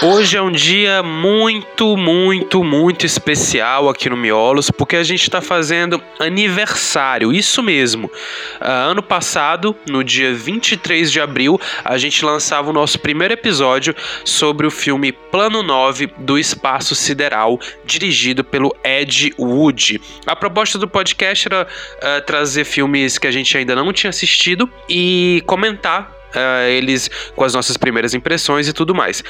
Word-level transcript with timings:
Hoje 0.00 0.36
é 0.36 0.40
um 0.40 0.52
dia 0.52 1.02
muito, 1.02 1.96
muito, 1.96 2.62
muito 2.62 3.04
especial 3.04 3.88
aqui 3.88 4.08
no 4.08 4.16
Miolos, 4.16 4.70
porque 4.70 4.94
a 4.94 5.02
gente 5.02 5.22
está 5.22 5.40
fazendo 5.40 6.00
aniversário, 6.20 7.32
isso 7.32 7.64
mesmo. 7.64 8.06
Uh, 8.06 8.90
ano 8.90 9.02
passado, 9.02 9.74
no 9.88 10.04
dia 10.04 10.32
23 10.32 11.10
de 11.10 11.20
abril, 11.20 11.60
a 11.84 11.98
gente 11.98 12.24
lançava 12.24 12.70
o 12.70 12.72
nosso 12.72 13.00
primeiro 13.00 13.34
episódio 13.34 13.92
sobre 14.24 14.68
o 14.68 14.70
filme 14.70 15.10
Plano 15.10 15.64
9 15.64 16.12
do 16.18 16.38
Espaço 16.38 16.94
Sideral, 16.94 17.58
dirigido 17.84 18.44
pelo 18.44 18.72
Ed 18.84 19.34
Wood. 19.36 20.00
A 20.24 20.36
proposta 20.36 20.78
do 20.78 20.86
podcast 20.86 21.48
era 21.48 21.66
uh, 21.66 22.24
trazer 22.24 22.64
filmes 22.64 23.18
que 23.18 23.26
a 23.26 23.32
gente 23.32 23.58
ainda 23.58 23.74
não 23.74 23.92
tinha 23.92 24.10
assistido 24.10 24.70
e 24.88 25.42
comentar 25.44 26.17
uh, 26.34 26.68
eles 26.68 27.10
com 27.34 27.44
as 27.44 27.54
nossas 27.54 27.76
primeiras 27.76 28.14
impressões 28.14 28.68
e 28.68 28.72
tudo 28.72 28.94
mais. 28.94 29.22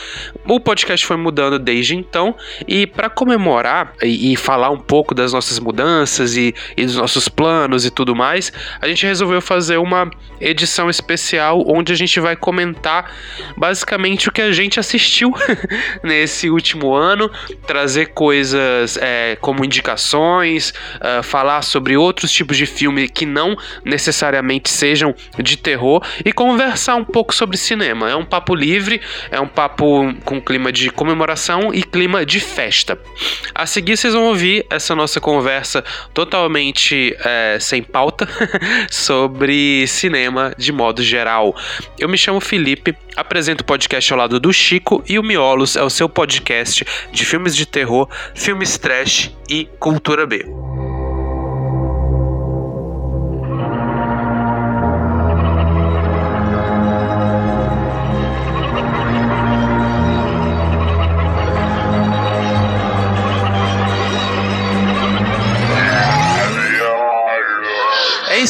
O 0.46 0.61
podcast 0.61 1.05
foi 1.05 1.17
mudando 1.17 1.59
desde 1.59 1.96
então 1.96 2.35
e 2.67 2.86
para 2.86 3.09
comemorar 3.11 3.93
e, 4.03 4.32
e, 4.32 4.36
falar 4.36 4.71
um 4.71 4.79
pouco 4.79 5.14
das 5.14 5.32
nossas 5.32 5.58
mudanças 5.58 6.36
e, 6.36 6.55
e, 6.77 6.85
dos 6.85 6.96
nossos 6.96 7.29
planos 7.29 7.85
e 7.85 7.91
tudo 7.91 8.14
mais, 8.14 8.53
a 8.81 8.89
gente 8.89 9.07
resolveu 9.07 9.41
fazer 9.41 9.79
uma 9.79 10.11
edição 10.41 10.89
especial 10.89 11.64
onde 11.67 11.93
a 11.93 11.96
gente 11.96 12.19
vai 12.21 12.36
comentar 12.36 13.13
basicamente 13.57 14.29
o 14.29 14.33
que 14.33 14.41
a 14.41 14.53
gente 14.53 14.79
assistiu 14.79 15.35
nesse 16.03 16.50
último 16.50 16.94
ano, 16.94 17.30
trazer 17.67 18.07
coisas 18.07 18.96
é, 19.00 19.36
como 19.41 19.64
indicações, 19.64 20.72
uh, 20.96 21.22
falar 21.22 21.63
sobre 21.63 21.96
outros 21.96 22.30
tipos 22.30 22.57
de 22.57 22.67
filme 22.67 23.08
que 23.08 23.27
não 23.27 23.57
necessariamente 23.85 24.71
sejam 24.71 25.14
de 25.39 25.57
terror 25.57 26.03
e 26.25 26.33
conversar 26.33 26.88
conversar 26.89 26.97
um 26.97 27.05
pouco 27.05 27.35
sobre 27.35 27.57
cinema. 27.57 28.11
É 28.11 28.17
um 28.17 28.25
papo 28.25 28.55
livre, 28.55 29.01
é 29.31 29.39
um 29.39 29.47
papo 29.47 30.15
com 30.25 30.41
clima 30.41 30.73
de 30.73 30.91
comemoração 30.91 31.73
e 31.75 31.83
clima 31.83 32.25
de 32.25 32.41
festa. 32.41 32.98
A 33.55 33.67
seguir, 33.67 33.97
vocês 33.97 34.14
vão 34.14 34.25
ouvir 34.25 34.64
essa 34.70 34.95
nossa 34.95 35.20
conversa 35.20 35.84
totalmente 36.14 37.14
é, 37.25 37.58
sem 37.61 37.83
pauta 37.83 38.27
sobre 38.91 39.86
cinema 39.86 40.55
de 40.56 40.72
modo 40.72 41.03
geral. 41.03 41.55
Eu 41.98 42.08
me 42.08 42.17
chamo 42.17 42.41
Felipe, 42.41 42.97
apresento 43.17 43.62
o 43.62 43.67
podcast 43.67 44.12
ao 44.12 44.19
lado 44.19 44.41
do 44.41 44.52
Chico 44.52 45.02
e 45.06 45.19
o 45.19 45.23
Miolos 45.23 45.77
é 45.77 45.83
o 45.83 45.91
seu 45.91 46.08
podcast 46.08 46.84
de 47.12 47.25
filmes 47.25 47.55
de 47.55 47.67
terror, 47.67 48.08
filmes 48.34 48.78
trash 48.78 49.30
e 49.48 49.69
cultura 49.78 50.27
B. 50.27 50.67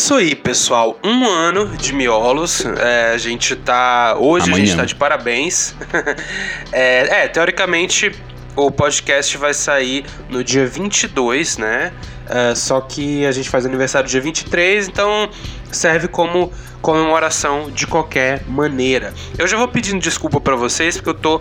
isso 0.09 0.15
aí, 0.15 0.35
pessoal. 0.35 0.99
Um 1.05 1.27
ano 1.29 1.77
de 1.77 1.93
miolos. 1.93 2.65
É, 2.65 3.13
a 3.13 3.19
gente 3.19 3.55
tá. 3.55 4.17
Hoje 4.19 4.47
Amanhã. 4.47 4.63
a 4.63 4.67
gente 4.67 4.77
tá 4.79 4.85
de 4.87 4.95
parabéns. 4.95 5.75
é, 6.73 7.25
é, 7.25 7.29
teoricamente 7.29 8.13
o 8.57 8.71
podcast 8.71 9.37
vai 9.37 9.53
sair 9.53 10.07
no 10.31 10.43
dia 10.43 10.67
22, 10.67 11.59
né? 11.59 11.93
É, 12.27 12.55
só 12.55 12.81
que 12.81 13.27
a 13.27 13.33
gente 13.33 13.51
faz 13.51 13.67
aniversário 13.67 14.09
dia 14.09 14.19
23, 14.23 14.89
então 14.89 15.29
serve 15.71 16.09
como 16.09 16.51
comemoração 16.81 17.71
de 17.71 17.87
qualquer 17.87 18.43
maneira. 18.49 19.13
Eu 19.37 19.47
já 19.47 19.59
vou 19.59 19.69
pedindo 19.69 20.01
desculpa 20.01 20.41
para 20.41 20.57
vocês 20.57 20.97
porque 20.97 21.11
eu 21.11 21.15
tô 21.15 21.39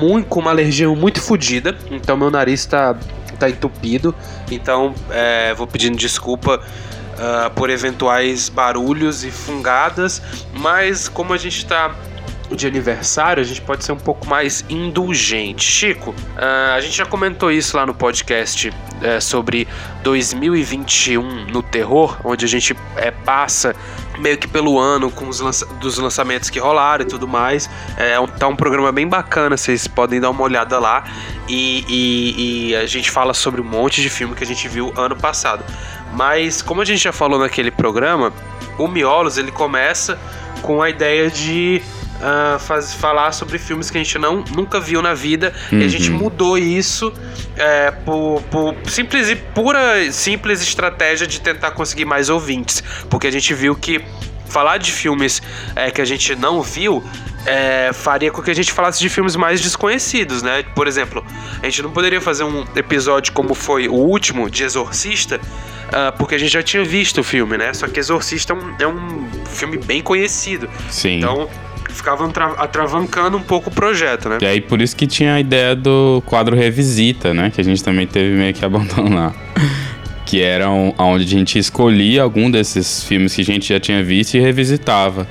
muito, 0.00 0.28
com 0.28 0.38
uma 0.38 0.52
alergia 0.52 0.88
muito 0.90 1.20
fodida, 1.20 1.76
então 1.90 2.16
meu 2.16 2.30
nariz 2.30 2.64
tá, 2.66 2.96
tá 3.36 3.50
entupido. 3.50 4.14
Então 4.48 4.94
é, 5.10 5.52
vou 5.54 5.66
pedindo 5.66 5.96
desculpa 5.96 6.62
uh, 7.20 7.50
por 7.50 7.70
eventuais 7.70 8.48
barulhos 8.48 9.24
e 9.24 9.30
fungadas, 9.30 10.22
mas 10.54 11.08
como 11.08 11.32
a 11.32 11.36
gente 11.36 11.58
está 11.58 11.94
de 12.50 12.66
aniversário, 12.66 13.40
a 13.40 13.44
gente 13.44 13.60
pode 13.60 13.84
ser 13.84 13.92
um 13.92 13.98
pouco 13.98 14.26
mais 14.26 14.64
indulgente. 14.68 15.64
Chico, 15.64 16.10
uh, 16.10 16.74
a 16.74 16.80
gente 16.80 16.96
já 16.96 17.06
comentou 17.06 17.50
isso 17.50 17.76
lá 17.76 17.86
no 17.86 17.94
podcast 17.94 18.68
uh, 18.68 19.20
sobre 19.20 19.68
2021 20.02 21.46
no 21.46 21.62
terror, 21.62 22.18
onde 22.24 22.44
a 22.44 22.48
gente 22.48 22.74
é, 22.96 23.10
passa 23.10 23.74
meio 24.20 24.38
que 24.38 24.46
pelo 24.46 24.78
ano 24.78 25.10
com 25.10 25.28
os 25.28 25.40
lança 25.40 25.66
dos 25.80 25.98
lançamentos 25.98 26.50
que 26.50 26.58
rolaram 26.58 27.04
e 27.04 27.08
tudo 27.08 27.26
mais. 27.26 27.68
É 27.96 28.18
um, 28.20 28.26
tá 28.26 28.46
um 28.46 28.56
programa 28.56 28.92
bem 28.92 29.08
bacana, 29.08 29.56
vocês 29.56 29.88
podem 29.88 30.20
dar 30.20 30.30
uma 30.30 30.42
olhada 30.42 30.78
lá. 30.78 31.04
E, 31.48 31.84
e, 31.88 32.68
e 32.70 32.76
a 32.76 32.86
gente 32.86 33.10
fala 33.10 33.34
sobre 33.34 33.60
um 33.60 33.64
monte 33.64 34.00
de 34.00 34.10
filme 34.10 34.34
que 34.34 34.44
a 34.44 34.46
gente 34.46 34.68
viu 34.68 34.92
ano 34.96 35.16
passado. 35.16 35.64
Mas 36.12 36.62
como 36.62 36.80
a 36.80 36.84
gente 36.84 37.02
já 37.02 37.12
falou 37.12 37.38
naquele 37.38 37.70
programa, 37.70 38.32
o 38.78 38.86
Miolos 38.86 39.38
ele 39.38 39.50
começa 39.50 40.18
com 40.62 40.82
a 40.82 40.90
ideia 40.90 41.30
de 41.30 41.82
uh, 42.20 42.58
faz, 42.58 42.94
falar 42.94 43.32
sobre 43.32 43.58
filmes 43.58 43.90
que 43.90 43.98
a 43.98 44.02
gente 44.02 44.18
não, 44.18 44.44
nunca 44.54 44.78
viu 44.78 45.02
na 45.02 45.14
vida. 45.14 45.52
Uhum. 45.72 45.80
E 45.80 45.84
a 45.84 45.88
gente 45.88 46.10
uhum. 46.10 46.18
mudou 46.18 46.56
isso 46.56 47.12
é, 47.56 47.90
por, 47.90 48.42
por 48.50 48.74
simples 48.86 49.28
e 49.28 49.36
pura 49.36 50.10
simples 50.12 50.62
estratégia 50.62 51.26
de 51.26 51.40
tentar 51.40 51.72
conseguir 51.72 52.04
mais 52.04 52.28
ouvintes. 52.28 52.82
Porque 53.08 53.26
a 53.26 53.32
gente 53.32 53.52
viu 53.54 53.74
que 53.74 54.04
falar 54.46 54.78
de 54.78 54.90
filmes 54.90 55.40
é, 55.76 55.90
que 55.90 56.00
a 56.00 56.04
gente 56.04 56.34
não 56.34 56.60
viu 56.60 57.02
é, 57.46 57.92
faria 57.92 58.30
com 58.30 58.42
que 58.42 58.50
a 58.50 58.54
gente 58.54 58.72
falasse 58.72 59.00
de 59.00 59.08
filmes 59.08 59.36
mais 59.36 59.60
desconhecidos, 59.60 60.42
né? 60.42 60.62
Por 60.74 60.86
exemplo, 60.86 61.24
a 61.62 61.64
gente 61.64 61.82
não 61.82 61.90
poderia 61.90 62.20
fazer 62.20 62.44
um 62.44 62.64
episódio 62.76 63.32
como 63.32 63.54
foi 63.54 63.88
o 63.88 63.94
último 63.94 64.50
de 64.50 64.64
Exorcista, 64.64 65.36
uh, 65.36 66.16
porque 66.18 66.34
a 66.34 66.38
gente 66.38 66.52
já 66.52 66.62
tinha 66.62 66.84
visto 66.84 67.20
o 67.20 67.24
filme, 67.24 67.56
né? 67.56 67.72
Só 67.72 67.86
que 67.88 67.98
Exorcista 67.98 68.52
é 68.52 68.56
um, 68.56 68.74
é 68.80 68.86
um 68.86 69.28
filme 69.46 69.78
bem 69.78 70.02
conhecido. 70.02 70.68
Sim. 70.90 71.18
Então 71.18 71.48
ficavam 71.90 72.32
atravancando 72.58 73.36
um 73.36 73.42
pouco 73.42 73.70
o 73.70 73.72
projeto, 73.72 74.28
né? 74.28 74.38
E 74.40 74.46
aí 74.46 74.60
por 74.60 74.80
isso 74.80 74.96
que 74.96 75.06
tinha 75.06 75.34
a 75.34 75.40
ideia 75.40 75.74
do 75.74 76.22
quadro 76.26 76.56
Revisita, 76.56 77.34
né? 77.34 77.50
Que 77.50 77.60
a 77.60 77.64
gente 77.64 77.82
também 77.82 78.06
teve 78.06 78.36
meio 78.36 78.54
que 78.54 78.64
abandonar. 78.64 79.34
que 80.30 80.40
era 80.40 80.70
onde 80.70 81.24
a 81.24 81.26
gente 81.26 81.58
escolhia 81.58 82.22
algum 82.22 82.48
desses 82.48 83.02
filmes 83.02 83.34
que 83.34 83.40
a 83.40 83.44
gente 83.44 83.68
já 83.68 83.80
tinha 83.80 84.02
visto 84.04 84.34
e 84.34 84.40
revisitava. 84.40 85.26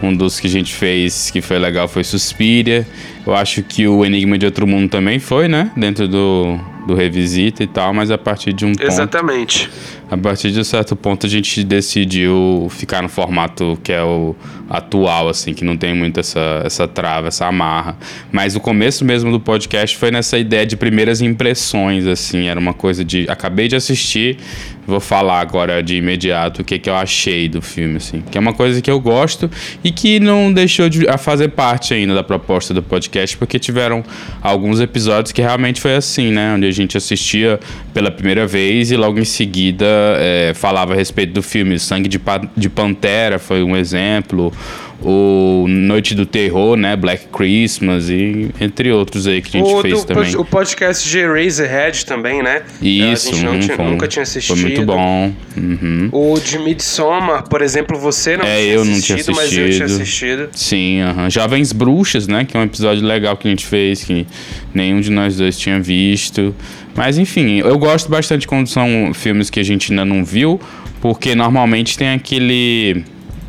Um 0.00 0.14
dos 0.14 0.38
que 0.38 0.46
a 0.46 0.50
gente 0.50 0.72
fez 0.72 1.28
que 1.30 1.40
foi 1.40 1.58
legal 1.58 1.88
foi 1.88 2.04
Suspiria. 2.04 2.86
Eu 3.26 3.34
acho 3.34 3.62
que 3.62 3.88
o 3.88 4.04
Enigma 4.04 4.36
de 4.36 4.44
Outro 4.44 4.66
Mundo 4.66 4.90
também 4.90 5.18
foi, 5.18 5.48
né? 5.48 5.70
Dentro 5.76 6.06
do, 6.06 6.58
do 6.86 6.94
Revisita 6.94 7.62
e 7.62 7.66
tal, 7.66 7.94
mas 7.94 8.10
a 8.10 8.18
partir 8.18 8.52
de 8.52 8.64
um 8.64 8.72
ponto... 8.72 8.86
Exatamente. 8.86 9.70
A 10.10 10.16
partir 10.16 10.50
de 10.50 10.60
um 10.60 10.64
certo 10.64 10.94
ponto 10.94 11.26
a 11.26 11.28
gente 11.28 11.64
decidiu 11.64 12.68
ficar 12.70 13.02
no 13.02 13.08
formato 13.08 13.78
que 13.82 13.92
é 13.92 14.02
o 14.02 14.36
atual, 14.68 15.28
assim, 15.28 15.52
que 15.54 15.64
não 15.64 15.76
tem 15.76 15.94
muito 15.94 16.20
essa, 16.20 16.62
essa 16.64 16.86
trava, 16.86 17.28
essa 17.28 17.46
amarra. 17.46 17.96
Mas 18.30 18.54
o 18.54 18.60
começo 18.60 19.04
mesmo 19.04 19.30
do 19.30 19.40
podcast 19.40 19.96
foi 19.96 20.10
nessa 20.10 20.38
ideia 20.38 20.66
de 20.66 20.76
primeiras 20.76 21.20
impressões, 21.20 22.06
assim, 22.06 22.48
era 22.48 22.58
uma 22.58 22.74
coisa 22.74 23.04
de 23.04 23.26
acabei 23.28 23.68
de 23.68 23.76
assistir, 23.76 24.38
vou 24.86 25.00
falar 25.00 25.40
agora 25.40 25.82
de 25.82 25.96
imediato 25.96 26.62
o 26.62 26.64
que, 26.64 26.78
que 26.78 26.88
eu 26.88 26.94
achei 26.94 27.48
do 27.48 27.60
filme, 27.60 27.96
assim. 27.96 28.22
Que 28.30 28.38
é 28.38 28.40
uma 28.40 28.52
coisa 28.52 28.80
que 28.80 28.90
eu 28.90 29.00
gosto 29.00 29.50
e 29.82 29.90
que 29.90 30.20
não 30.20 30.52
deixou 30.52 30.88
de 30.88 31.06
fazer 31.18 31.48
parte 31.48 31.94
ainda 31.94 32.14
da 32.14 32.22
proposta 32.22 32.72
do 32.72 32.82
podcast, 32.82 33.13
porque 33.36 33.58
tiveram 33.58 34.04
alguns 34.42 34.80
episódios 34.80 35.32
que 35.32 35.40
realmente 35.40 35.80
foi 35.80 35.94
assim, 35.94 36.30
né? 36.30 36.54
Onde 36.54 36.66
a 36.66 36.70
gente 36.70 36.96
assistia 36.96 37.58
pela 37.92 38.10
primeira 38.10 38.46
vez 38.46 38.90
e 38.90 38.96
logo 38.96 39.18
em 39.18 39.24
seguida 39.24 39.86
é, 40.18 40.52
falava 40.54 40.92
a 40.92 40.96
respeito 40.96 41.32
do 41.32 41.42
filme. 41.42 41.78
Sangue 41.78 42.08
de, 42.08 42.18
pa 42.18 42.40
de 42.56 42.68
Pantera 42.68 43.38
foi 43.38 43.62
um 43.62 43.76
exemplo 43.76 44.52
o 45.02 45.66
Noite 45.68 46.14
do 46.14 46.24
Terror, 46.24 46.76
né? 46.76 46.96
Black 46.96 47.26
Christmas 47.28 48.08
e 48.08 48.50
entre 48.60 48.90
outros 48.90 49.26
aí 49.26 49.42
que 49.42 49.56
a 49.56 49.60
gente 49.60 49.72
o 49.72 49.82
fez 49.82 50.00
do, 50.00 50.06
também. 50.06 50.36
O 50.36 50.44
podcast 50.44 51.08
de 51.08 51.26
Razorhead 51.26 52.06
também, 52.06 52.42
né? 52.42 52.62
Isso, 52.80 53.32
a 53.32 53.36
gente 53.36 53.48
hum, 53.48 53.60
tinha, 53.60 53.76
foi, 53.76 53.84
nunca 53.84 54.08
tinha 54.08 54.22
assistido. 54.22 54.56
Foi 54.56 54.70
muito 54.70 54.84
bom. 54.84 55.32
Uhum. 55.56 56.08
O 56.12 56.40
de 56.40 56.58
Midsommar, 56.58 57.48
por 57.48 57.62
exemplo, 57.62 57.98
você 57.98 58.36
não 58.36 58.44
é, 58.44 58.56
tinha 58.56 58.74
eu 58.74 58.82
assistido, 58.82 58.94
não 58.94 59.00
tinha 59.00 59.16
assistido, 59.16 59.36
mas 59.36 59.52
eu 59.52 59.70
tinha 59.70 59.84
assistido. 59.84 60.48
Sim, 60.52 61.02
uhum. 61.02 61.30
Jovens 61.30 61.72
Bruxas, 61.72 62.26
né? 62.26 62.44
Que 62.44 62.56
é 62.56 62.60
um 62.60 62.64
episódio 62.64 63.04
legal 63.04 63.36
que 63.36 63.46
a 63.46 63.50
gente 63.50 63.66
fez, 63.66 64.04
que 64.04 64.26
nenhum 64.72 65.00
de 65.00 65.10
nós 65.10 65.36
dois 65.36 65.58
tinha 65.58 65.80
visto. 65.80 66.54
Mas 66.94 67.18
enfim, 67.18 67.58
eu 67.58 67.78
gosto 67.78 68.08
bastante 68.08 68.46
quando 68.46 68.68
são 68.68 69.12
filmes 69.12 69.50
que 69.50 69.58
a 69.58 69.64
gente 69.64 69.92
ainda 69.92 70.04
não 70.04 70.24
viu, 70.24 70.60
porque 71.00 71.34
normalmente 71.34 71.98
tem 71.98 72.10
aquele 72.10 73.04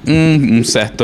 um, 0.08 0.60
um 0.60 0.64
certa 0.64 1.04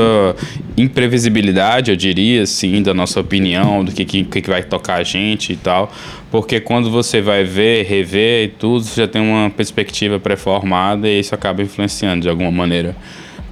imprevisibilidade, 0.78 1.92
eu 1.92 1.98
diria, 1.98 2.44
assim, 2.44 2.82
da 2.82 2.94
nossa 2.94 3.20
opinião, 3.20 3.84
do 3.84 3.92
que, 3.92 4.06
que, 4.06 4.24
que 4.24 4.50
vai 4.50 4.64
tocar 4.64 4.96
a 4.96 5.04
gente 5.04 5.54
e 5.54 5.56
tal. 5.56 5.92
Porque 6.30 6.60
quando 6.60 6.90
você 6.90 7.22
vai 7.22 7.44
ver, 7.44 7.86
rever 7.86 8.46
e 8.46 8.48
tudo, 8.48 8.84
você 8.84 9.02
já 9.02 9.08
tem 9.08 9.22
uma 9.22 9.50
perspectiva 9.50 10.20
pré-formada 10.20 11.08
e 11.08 11.20
isso 11.20 11.36
acaba 11.36 11.62
influenciando 11.62 12.22
de 12.22 12.30
alguma 12.30 12.52
maneira. 12.52 12.96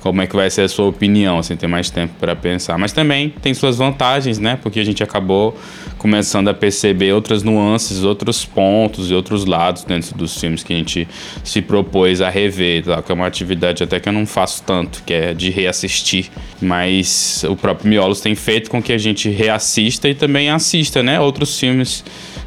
Como 0.02 0.22
é 0.22 0.28
que 0.28 0.36
vai 0.36 0.50
ser 0.50 0.62
a 0.62 0.70
sua 0.70 0.86
opinião, 0.86 1.40
assim, 1.40 1.56
ter 1.56 1.68
mais 1.68 1.90
tempo 1.90 2.14
para 2.20 2.36
pensar. 2.36 2.78
Mas 2.78 2.92
também 2.92 3.30
tem 3.42 3.54
suas 3.54 3.78
vantagens, 3.78 4.40
né? 4.40 4.58
Porque 4.62 4.80
a 4.80 4.84
gente 4.84 5.04
acabou 5.04 5.58
começando 5.98 6.48
a 6.48 6.54
perceber 6.54 7.14
outras 7.14 7.44
nuances, 7.44 8.04
outros 8.04 8.46
pontos 8.46 9.12
e 9.12 9.14
outros 9.14 9.46
lados 9.46 9.84
dentro 9.84 10.18
dos 10.18 10.40
filmes 10.40 10.64
que 10.64 10.74
a 10.74 10.78
gente 10.78 11.08
se 11.44 11.62
propôs 11.62 12.22
a 12.22 12.30
rever, 12.30 12.84
tá? 12.86 13.02
que 13.02 13.12
é 13.12 13.16
uma 13.16 13.28
atividade 13.28 13.84
até 13.84 14.00
que 14.00 14.08
eu 14.08 14.14
não 14.14 14.26
faço 14.26 14.64
tanto, 14.64 15.04
que 15.06 15.14
é 15.14 15.34
de 15.34 15.50
reassistir. 15.50 16.30
Mas 16.62 17.44
o 17.48 17.56
próprio 17.56 17.90
Miolos 17.90 18.22
tem 18.22 18.36
feito 18.36 18.70
com 18.70 18.82
que 18.82 18.94
a 18.94 18.98
gente 18.98 19.30
reassista 19.30 20.08
e 20.08 20.16
também 20.16 20.50
assista, 20.50 21.04
né? 21.04 21.20
Outros 21.20 21.60
filmes, 21.60 22.04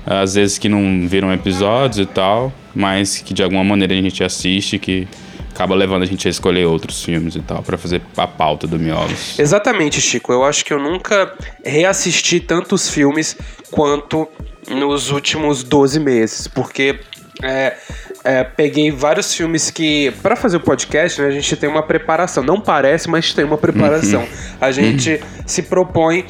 às 0.06 0.34
vezes 0.34 0.58
que 0.58 0.69
não 0.69 1.06
viram 1.06 1.32
episódios 1.32 1.98
e 1.98 2.06
tal, 2.06 2.52
mas 2.75 3.19
que 3.19 3.34
de 3.34 3.43
alguma 3.43 3.62
maneira 3.62 3.93
a 3.93 4.00
gente 4.00 4.25
assiste, 4.25 4.78
que 4.78 5.06
acaba 5.54 5.75
levando 5.75 6.02
a 6.02 6.06
gente 6.06 6.26
a 6.26 6.31
escolher 6.31 6.64
outros 6.66 7.02
filmes 7.04 7.37
e 7.37 7.40
tal, 7.40 7.62
para 7.62 7.76
fazer 7.76 8.02
a 8.16 8.26
pauta 8.26 8.66
do 8.66 8.78
Miolos. 8.78 9.38
Exatamente, 9.38 10.00
Chico. 10.00 10.32
Eu 10.32 10.44
acho 10.44 10.64
que 10.64 10.72
eu 10.72 10.78
nunca 10.78 11.32
reassisti 11.64 12.40
tantos 12.40 12.88
filmes 12.88 13.37
quanto 13.70 14.28
nos 14.69 15.10
últimos 15.10 15.62
12 15.62 16.00
meses, 16.00 16.49
porque 16.49 17.00
é, 17.43 17.76
é, 18.25 18.44
peguei 18.44 18.90
vários 18.90 19.34
filmes 19.34 19.70
que, 19.70 20.12
para 20.22 20.37
fazer 20.37 20.56
o 20.56 20.60
podcast, 20.60 21.20
né, 21.20 21.28
a 21.28 21.31
gente 21.31 21.55
tem 21.56 21.69
uma 21.69 21.82
preparação. 21.82 22.43
Não 22.43 22.60
parece, 22.60 23.10
mas 23.10 23.34
tem 23.34 23.44
uma 23.44 23.58
preparação. 23.58 24.22
Uhum. 24.22 24.56
A 24.60 24.70
gente 24.70 25.14
uhum. 25.14 25.43
se 25.46 25.62
propõe 25.62 26.25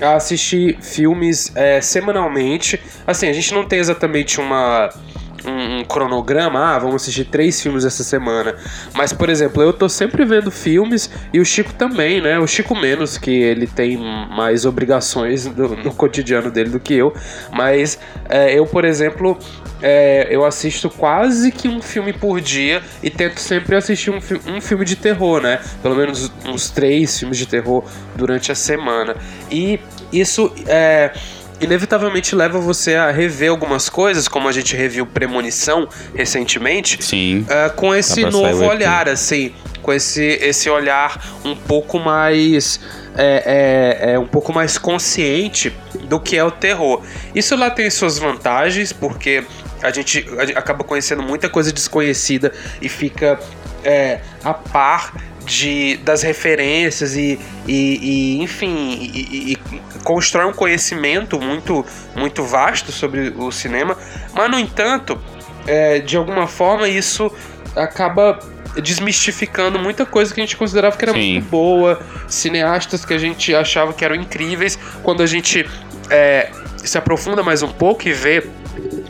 a 0.00 0.14
assistir 0.14 0.78
filmes 0.80 1.50
é, 1.56 1.80
semanalmente. 1.80 2.80
Assim, 3.06 3.28
a 3.28 3.32
gente 3.32 3.52
não 3.52 3.64
tem 3.64 3.78
exatamente 3.78 4.40
uma 4.40 4.90
um, 5.44 5.78
um, 5.78 5.84
cronograma, 5.84 6.58
ah, 6.58 6.78
vamos 6.78 7.02
assistir 7.02 7.24
três 7.24 7.60
filmes 7.60 7.84
essa 7.84 8.02
semana. 8.02 8.54
Mas, 8.94 9.12
por 9.12 9.28
exemplo, 9.28 9.62
eu 9.62 9.72
tô 9.72 9.88
sempre 9.88 10.24
vendo 10.24 10.50
filmes 10.50 11.10
e 11.32 11.40
o 11.40 11.44
Chico 11.44 11.72
também, 11.72 12.20
né? 12.20 12.38
O 12.38 12.46
Chico 12.46 12.74
menos, 12.74 13.18
que 13.18 13.30
ele 13.30 13.66
tem 13.66 13.96
mais 13.96 14.64
obrigações 14.64 15.46
no, 15.46 15.76
no 15.76 15.94
cotidiano 15.94 16.50
dele 16.50 16.70
do 16.70 16.80
que 16.80 16.94
eu. 16.94 17.12
Mas 17.52 17.98
é, 18.28 18.58
eu, 18.58 18.66
por 18.66 18.84
exemplo, 18.84 19.38
é, 19.82 20.26
eu 20.30 20.44
assisto 20.44 20.90
quase 20.90 21.52
que 21.52 21.68
um 21.68 21.80
filme 21.80 22.12
por 22.12 22.40
dia 22.40 22.82
e 23.02 23.10
tento 23.10 23.38
sempre 23.38 23.76
assistir 23.76 24.10
um, 24.10 24.20
fi 24.20 24.40
um 24.46 24.60
filme 24.60 24.84
de 24.84 24.96
terror, 24.96 25.40
né? 25.40 25.60
Pelo 25.82 25.94
menos 25.94 26.32
uns 26.44 26.70
três 26.70 27.18
filmes 27.18 27.38
de 27.38 27.46
terror 27.46 27.84
durante 28.16 28.50
a 28.50 28.54
semana. 28.54 29.16
E 29.50 29.78
isso 30.12 30.52
é 30.66 31.12
inevitavelmente 31.60 32.34
leva 32.34 32.58
você 32.58 32.94
a 32.94 33.10
rever 33.10 33.50
algumas 33.50 33.88
coisas, 33.88 34.28
como 34.28 34.48
a 34.48 34.52
gente 34.52 34.76
reviu 34.76 35.06
Premonição 35.06 35.88
recentemente. 36.14 37.02
Sim. 37.02 37.40
Uh, 37.40 37.74
com 37.74 37.94
esse 37.94 38.24
novo 38.24 38.64
olhar, 38.64 39.08
assim. 39.08 39.52
Com 39.82 39.92
esse, 39.92 40.22
esse 40.22 40.68
olhar 40.68 41.40
um 41.44 41.54
pouco 41.56 41.98
mais. 41.98 42.80
É, 43.16 44.04
é, 44.04 44.12
é, 44.12 44.18
um 44.18 44.26
pouco 44.26 44.52
mais 44.52 44.78
consciente 44.78 45.74
do 46.04 46.20
que 46.20 46.36
é 46.36 46.44
o 46.44 46.52
terror. 46.52 47.02
Isso 47.34 47.56
lá 47.56 47.68
tem 47.68 47.90
suas 47.90 48.16
vantagens, 48.16 48.92
porque 48.92 49.42
a 49.82 49.90
gente, 49.90 50.24
a 50.38 50.46
gente 50.46 50.56
acaba 50.56 50.84
conhecendo 50.84 51.22
muita 51.22 51.48
coisa 51.48 51.72
desconhecida 51.72 52.52
e 52.80 52.88
fica 52.88 53.40
é, 53.84 54.20
a 54.44 54.54
par 54.54 55.12
de, 55.44 55.96
das 55.98 56.22
referências 56.22 57.16
e, 57.16 57.38
e, 57.66 58.38
e 58.38 58.42
enfim, 58.42 58.98
e, 59.00 59.52
e, 59.52 59.58
constrói 60.04 60.46
um 60.46 60.52
conhecimento 60.52 61.40
muito, 61.40 61.84
muito 62.14 62.44
vasto 62.44 62.92
sobre 62.92 63.32
o 63.36 63.50
cinema, 63.50 63.96
mas 64.34 64.50
no 64.50 64.58
entanto, 64.58 65.18
é, 65.66 65.98
de 66.00 66.16
alguma 66.16 66.46
forma 66.46 66.88
isso 66.88 67.32
acaba 67.74 68.38
desmistificando 68.82 69.78
muita 69.78 70.04
coisa 70.06 70.32
que 70.32 70.40
a 70.40 70.44
gente 70.44 70.56
considerava 70.56 70.96
que 70.96 71.04
era 71.04 71.12
Sim. 71.12 71.34
muito 71.34 71.48
boa, 71.48 72.00
cineastas 72.28 73.04
que 73.04 73.14
a 73.14 73.18
gente 73.18 73.54
achava 73.54 73.92
que 73.92 74.04
eram 74.04 74.14
incríveis, 74.14 74.78
quando 75.02 75.22
a 75.22 75.26
gente 75.26 75.68
é, 76.10 76.50
se 76.84 76.96
aprofunda 76.96 77.42
mais 77.42 77.62
um 77.62 77.68
pouco 77.68 78.06
e 78.08 78.12
vê 78.12 78.46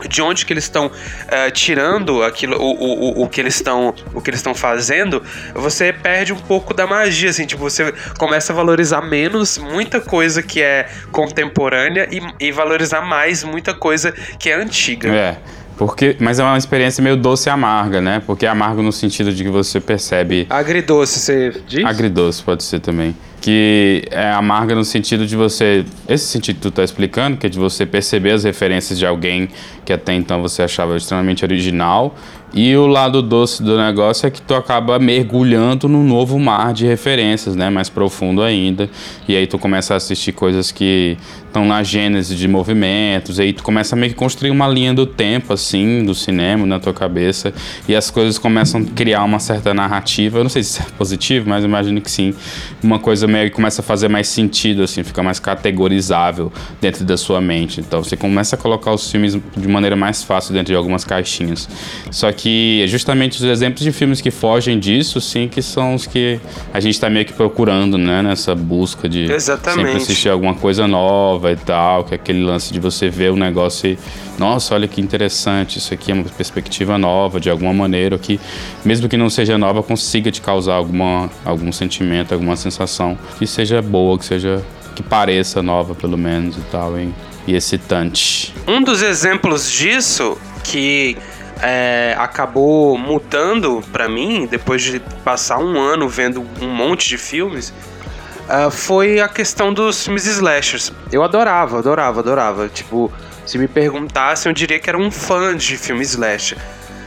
de 0.07 0.21
onde 0.21 0.45
que 0.45 0.53
eles 0.53 0.63
estão 0.63 0.87
uh, 0.87 1.51
tirando 1.51 2.23
aquilo, 2.23 2.57
o, 2.57 3.19
o, 3.19 3.23
o, 3.23 3.29
que 3.29 3.41
eles 3.41 3.55
estão, 3.55 3.93
o 4.13 4.21
que 4.21 4.29
eles 4.29 4.39
estão 4.39 4.55
fazendo, 4.55 5.21
você 5.53 5.91
perde 5.91 6.33
um 6.33 6.37
pouco 6.37 6.73
da 6.73 6.85
magia, 6.87 7.29
assim, 7.29 7.45
tipo, 7.45 7.61
você 7.61 7.93
começa 8.17 8.53
a 8.53 8.55
valorizar 8.55 9.01
menos 9.01 9.57
muita 9.57 9.99
coisa 9.99 10.41
que 10.41 10.61
é 10.61 10.87
contemporânea 11.11 12.07
e, 12.11 12.47
e 12.47 12.51
valorizar 12.51 13.01
mais 13.01 13.43
muita 13.43 13.73
coisa 13.73 14.11
que 14.37 14.49
é 14.49 14.55
antiga. 14.55 15.09
É. 15.09 15.37
Porque, 15.77 16.17
mas 16.19 16.39
é 16.39 16.43
uma 16.43 16.57
experiência 16.57 17.01
meio 17.01 17.15
doce 17.15 17.47
e 17.47 17.51
amarga, 17.51 18.01
né? 18.01 18.21
Porque 18.25 18.45
é 18.45 18.49
amargo 18.49 18.81
no 18.81 18.91
sentido 18.91 19.31
de 19.31 19.45
que 19.45 19.49
você 19.49 19.79
percebe. 19.79 20.45
Agridoce, 20.49 21.19
você 21.19 21.61
diz? 21.65 21.85
Agridoce, 21.85 22.43
pode 22.43 22.63
ser 22.63 22.81
também 22.81 23.15
que 23.41 24.03
é 24.11 24.31
amarga 24.31 24.75
no 24.75 24.83
sentido 24.83 25.25
de 25.25 25.35
você, 25.35 25.85
esse 26.07 26.25
sentido 26.25 26.57
que 26.57 26.61
tu 26.61 26.71
tá 26.71 26.83
explicando, 26.83 27.37
que 27.37 27.47
é 27.47 27.49
de 27.49 27.57
você 27.57 27.85
perceber 27.85 28.31
as 28.31 28.43
referências 28.43 28.99
de 28.99 29.05
alguém 29.05 29.49
que 29.85 29.93
até 29.93 30.13
então 30.13 30.41
você 30.41 30.61
achava 30.61 30.95
extremamente 30.97 31.43
original 31.43 32.15
e 32.53 32.75
o 32.75 32.87
lado 32.87 33.21
doce 33.21 33.61
do 33.61 33.77
negócio 33.77 34.25
é 34.25 34.31
que 34.31 34.41
tu 34.41 34.55
acaba 34.55 34.97
mergulhando 34.97 35.87
num 35.87 36.03
novo 36.03 36.39
mar 36.39 36.73
de 36.73 36.85
referências, 36.85 37.55
né? 37.55 37.69
Mais 37.69 37.89
profundo 37.89 38.41
ainda. 38.41 38.89
E 39.27 39.35
aí 39.35 39.45
tu 39.45 39.59
começa 39.59 39.93
a 39.93 39.97
assistir 39.97 40.31
coisas 40.31 40.71
que 40.71 41.15
estão 41.49 41.65
na 41.65 41.83
gênese 41.83 42.35
de 42.35 42.47
movimentos. 42.47 43.39
E 43.39 43.43
aí 43.43 43.53
tu 43.53 43.63
começa 43.63 43.95
a 43.95 43.97
meio 43.97 44.11
que 44.11 44.17
construir 44.17 44.51
uma 44.51 44.67
linha 44.67 44.93
do 44.93 45.05
tempo, 45.05 45.53
assim, 45.53 46.03
do 46.03 46.15
cinema 46.15 46.65
na 46.65 46.79
tua 46.79 46.93
cabeça. 46.93 47.53
E 47.87 47.95
as 47.95 48.09
coisas 48.09 48.37
começam 48.37 48.81
a 48.81 48.83
criar 48.95 49.23
uma 49.23 49.39
certa 49.39 49.73
narrativa. 49.73 50.39
Eu 50.39 50.43
não 50.43 50.49
sei 50.49 50.63
se 50.63 50.81
é 50.81 50.85
positivo, 50.97 51.49
mas 51.49 51.63
imagino 51.63 52.01
que 52.01 52.11
sim. 52.11 52.33
Uma 52.83 52.99
coisa 52.99 53.27
meio 53.27 53.49
que 53.49 53.55
começa 53.55 53.81
a 53.81 53.83
fazer 53.83 54.07
mais 54.07 54.27
sentido, 54.27 54.83
assim, 54.83 55.03
fica 55.03 55.21
mais 55.23 55.39
categorizável 55.39 56.51
dentro 56.81 57.03
da 57.03 57.17
sua 57.17 57.39
mente. 57.39 57.79
Então 57.79 58.03
você 58.03 58.17
começa 58.17 58.55
a 58.55 58.59
colocar 58.59 58.91
os 58.93 59.09
filmes 59.09 59.37
de 59.55 59.67
maneira 59.67 59.95
mais 59.95 60.23
fácil 60.23 60.53
dentro 60.53 60.71
de 60.71 60.75
algumas 60.75 61.03
caixinhas. 61.03 61.69
Só 62.11 62.31
que 62.31 62.49
que 62.49 62.83
justamente 62.87 63.37
os 63.37 63.43
exemplos 63.43 63.83
de 63.83 63.91
filmes 63.91 64.21
que 64.21 64.31
fogem 64.31 64.79
disso, 64.79 65.21
sim, 65.21 65.47
que 65.47 65.61
são 65.61 65.93
os 65.93 66.07
que 66.07 66.39
a 66.73 66.79
gente 66.79 66.95
está 66.95 67.09
meio 67.09 67.25
que 67.25 67.33
procurando, 67.33 67.97
né? 67.97 68.21
Nessa 68.23 68.55
busca 68.55 69.07
de 69.07 69.31
Exatamente. 69.31 69.85
sempre 69.85 70.01
assistir 70.01 70.29
alguma 70.29 70.55
coisa 70.55 70.87
nova 70.87 71.38
e 71.51 71.55
tal, 71.55 72.03
que 72.03 72.13
é 72.13 72.15
aquele 72.15 72.43
lance 72.43 72.73
de 72.73 72.79
você 72.79 73.09
ver 73.09 73.31
o 73.31 73.35
negócio 73.35 73.91
e, 73.91 73.99
nossa, 74.37 74.73
olha 74.73 74.87
que 74.87 74.99
interessante, 75.01 75.77
isso 75.77 75.93
aqui 75.93 76.11
é 76.11 76.13
uma 76.13 76.23
perspectiva 76.23 76.97
nova, 76.97 77.39
de 77.39 77.49
alguma 77.49 77.73
maneira, 77.73 78.17
que 78.17 78.39
mesmo 78.83 79.07
que 79.07 79.17
não 79.17 79.29
seja 79.29 79.57
nova, 79.57 79.83
consiga 79.83 80.31
te 80.31 80.41
causar 80.41 80.75
alguma, 80.75 81.29
algum 81.45 81.71
sentimento, 81.71 82.33
alguma 82.33 82.55
sensação 82.55 83.17
que 83.37 83.45
seja 83.45 83.81
boa, 83.81 84.17
que 84.17 84.25
seja 84.25 84.63
que 84.95 85.03
pareça 85.03 85.63
nova, 85.63 85.95
pelo 85.95 86.17
menos, 86.17 86.57
e 86.57 86.61
tal, 86.71 86.97
hein? 86.97 87.13
e 87.47 87.55
excitante. 87.55 88.53
Um 88.67 88.83
dos 88.83 89.01
exemplos 89.01 89.71
disso 89.71 90.37
que 90.63 91.17
é, 91.61 92.15
acabou 92.17 92.97
mudando 92.97 93.83
para 93.91 94.07
mim, 94.07 94.47
depois 94.49 94.83
de 94.83 94.99
passar 95.23 95.57
um 95.57 95.79
ano 95.79 96.07
vendo 96.07 96.45
um 96.61 96.67
monte 96.67 97.07
de 97.09 97.17
filmes, 97.17 97.73
uh, 98.49 98.71
foi 98.71 99.19
a 99.19 99.27
questão 99.27 99.73
dos 99.73 100.03
filmes 100.03 100.25
slashers. 100.25 100.91
Eu 101.11 101.23
adorava, 101.23 101.79
adorava, 101.79 102.19
adorava. 102.19 102.67
Tipo, 102.67 103.11
se 103.45 103.57
me 103.57 103.67
perguntassem, 103.67 104.49
eu 104.49 104.53
diria 104.53 104.79
que 104.79 104.89
era 104.89 104.97
um 104.97 105.11
fã 105.11 105.55
de 105.55 105.77
filmes 105.77 106.09
slasher. 106.09 106.57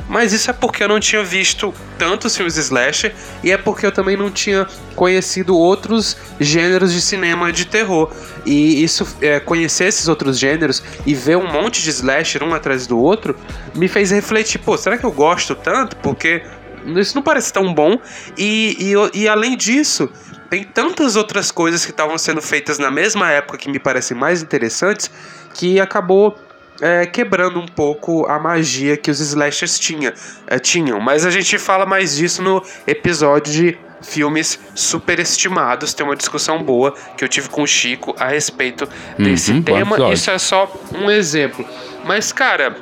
Mas 0.08 0.32
isso 0.32 0.50
é 0.50 0.52
porque 0.52 0.82
eu 0.82 0.88
não 0.88 1.00
tinha 1.00 1.24
visto 1.24 1.72
tantos 1.96 2.36
filmes 2.36 2.56
slasher 2.56 3.14
e 3.42 3.50
é 3.50 3.56
porque 3.56 3.86
eu 3.86 3.92
também 3.92 4.16
não 4.16 4.30
tinha 4.30 4.66
conhecido 4.94 5.56
outros 5.56 6.16
gêneros 6.38 6.92
de 6.92 7.00
cinema 7.00 7.50
de 7.50 7.64
terror. 7.64 8.12
E 8.44 8.82
isso, 8.82 9.06
é, 9.22 9.40
conhecer 9.40 9.84
esses 9.84 10.08
outros 10.08 10.38
gêneros 10.38 10.82
e 11.06 11.14
ver 11.14 11.36
um 11.36 11.50
monte 11.50 11.82
de 11.82 11.88
slasher 11.90 12.42
um 12.42 12.52
atrás 12.52 12.86
do 12.86 12.98
outro, 12.98 13.34
me 13.74 13.88
fez 13.88 14.10
refletir: 14.10 14.58
pô, 14.58 14.76
será 14.76 14.98
que 14.98 15.04
eu 15.04 15.12
gosto 15.12 15.54
tanto? 15.54 15.96
Porque 15.96 16.42
isso 16.96 17.14
não 17.14 17.22
parece 17.22 17.52
tão 17.52 17.72
bom. 17.72 17.98
E, 18.36 18.92
e, 19.14 19.20
e 19.20 19.28
além 19.28 19.56
disso, 19.56 20.10
tem 20.52 20.64
tantas 20.64 21.16
outras 21.16 21.50
coisas 21.50 21.82
que 21.82 21.92
estavam 21.92 22.18
sendo 22.18 22.42
feitas 22.42 22.78
na 22.78 22.90
mesma 22.90 23.30
época 23.30 23.56
que 23.56 23.70
me 23.70 23.78
parecem 23.78 24.14
mais 24.14 24.42
interessantes 24.42 25.10
que 25.54 25.80
acabou 25.80 26.38
é, 26.78 27.06
quebrando 27.06 27.58
um 27.58 27.64
pouco 27.64 28.26
a 28.26 28.38
magia 28.38 28.94
que 28.98 29.10
os 29.10 29.18
slashers 29.18 29.78
tinha, 29.78 30.12
é, 30.46 30.58
tinham. 30.58 31.00
Mas 31.00 31.24
a 31.24 31.30
gente 31.30 31.56
fala 31.58 31.86
mais 31.86 32.16
disso 32.16 32.42
no 32.42 32.62
episódio 32.86 33.50
de 33.50 33.78
filmes 34.02 34.60
superestimados. 34.74 35.94
Tem 35.94 36.04
uma 36.04 36.16
discussão 36.16 36.62
boa 36.62 36.94
que 37.16 37.24
eu 37.24 37.28
tive 37.28 37.48
com 37.48 37.62
o 37.62 37.66
Chico 37.66 38.14
a 38.18 38.28
respeito 38.28 38.86
desse 39.18 39.52
uhum, 39.52 39.62
tema. 39.62 40.12
Isso 40.12 40.30
é 40.30 40.36
só 40.38 40.70
um 40.94 41.10
exemplo. 41.10 41.64
Mas, 42.04 42.30
cara, 42.30 42.76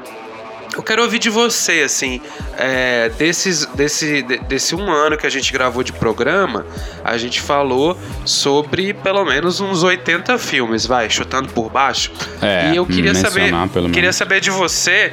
eu 0.77 0.83
quero 0.83 1.03
ouvir 1.03 1.19
de 1.19 1.31
você, 1.31 1.83
assim, 1.83 2.21
é, 2.57 3.09
desses, 3.11 3.67
desse, 3.67 4.23
desse 4.23 4.75
um 4.75 4.91
ano 4.91 5.17
que 5.17 5.27
a 5.27 5.31
gente 5.31 5.53
gravou 5.53 5.83
de 5.83 5.93
programa, 5.93 6.65
a 7.05 7.17
gente 7.19 7.41
falou 7.41 7.99
sobre 8.25 8.95
pelo 8.95 9.25
menos 9.25 9.61
uns 9.61 9.83
80 9.83 10.39
filmes, 10.39 10.87
vai, 10.87 11.11
chutando 11.11 11.49
por 11.49 11.71
baixo. 11.71 12.13
É, 12.41 12.73
e 12.73 12.77
eu 12.77 12.87
queria 12.87 13.15
saber, 13.15 13.53
queria 13.93 14.13
saber 14.13 14.41
de 14.41 14.51
você 14.51 15.13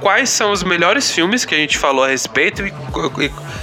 quais 0.00 0.30
são 0.30 0.52
os 0.52 0.62
melhores 0.62 1.10
filmes 1.10 1.44
que 1.44 1.54
a 1.54 1.58
gente 1.58 1.78
falou 1.78 2.04
a 2.04 2.08
respeito 2.08 2.66
e, 2.66 2.72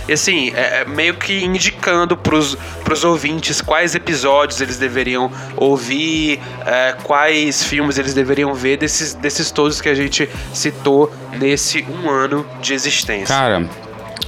e, 0.08 0.13
assim, 0.13 0.52
é, 0.56 0.82
é, 0.82 0.86
meio 0.86 1.16
que 1.16 1.44
indicando 1.44 2.16
pros, 2.18 2.56
pros 2.84 3.04
ouvintes 3.04 3.62
quais 3.62 3.96
episódios 3.96 4.62
eles 4.62 4.78
deveriam 4.78 5.32
ouvir, 5.56 6.40
é, 6.66 6.96
quais 7.04 7.63
filmes 7.63 7.98
eles 7.98 8.13
deveriam 8.13 8.54
ver 8.54 8.78
desses, 8.78 9.13
desses 9.13 9.52
todos 9.52 9.82
que 9.82 9.90
a 9.90 9.96
gente 9.96 10.30
citou 10.54 11.12
nesse 11.40 11.84
um 11.84 12.10
ano 12.10 12.46
de 12.62 12.74
existência. 12.74 13.28
Cara, 13.28 13.68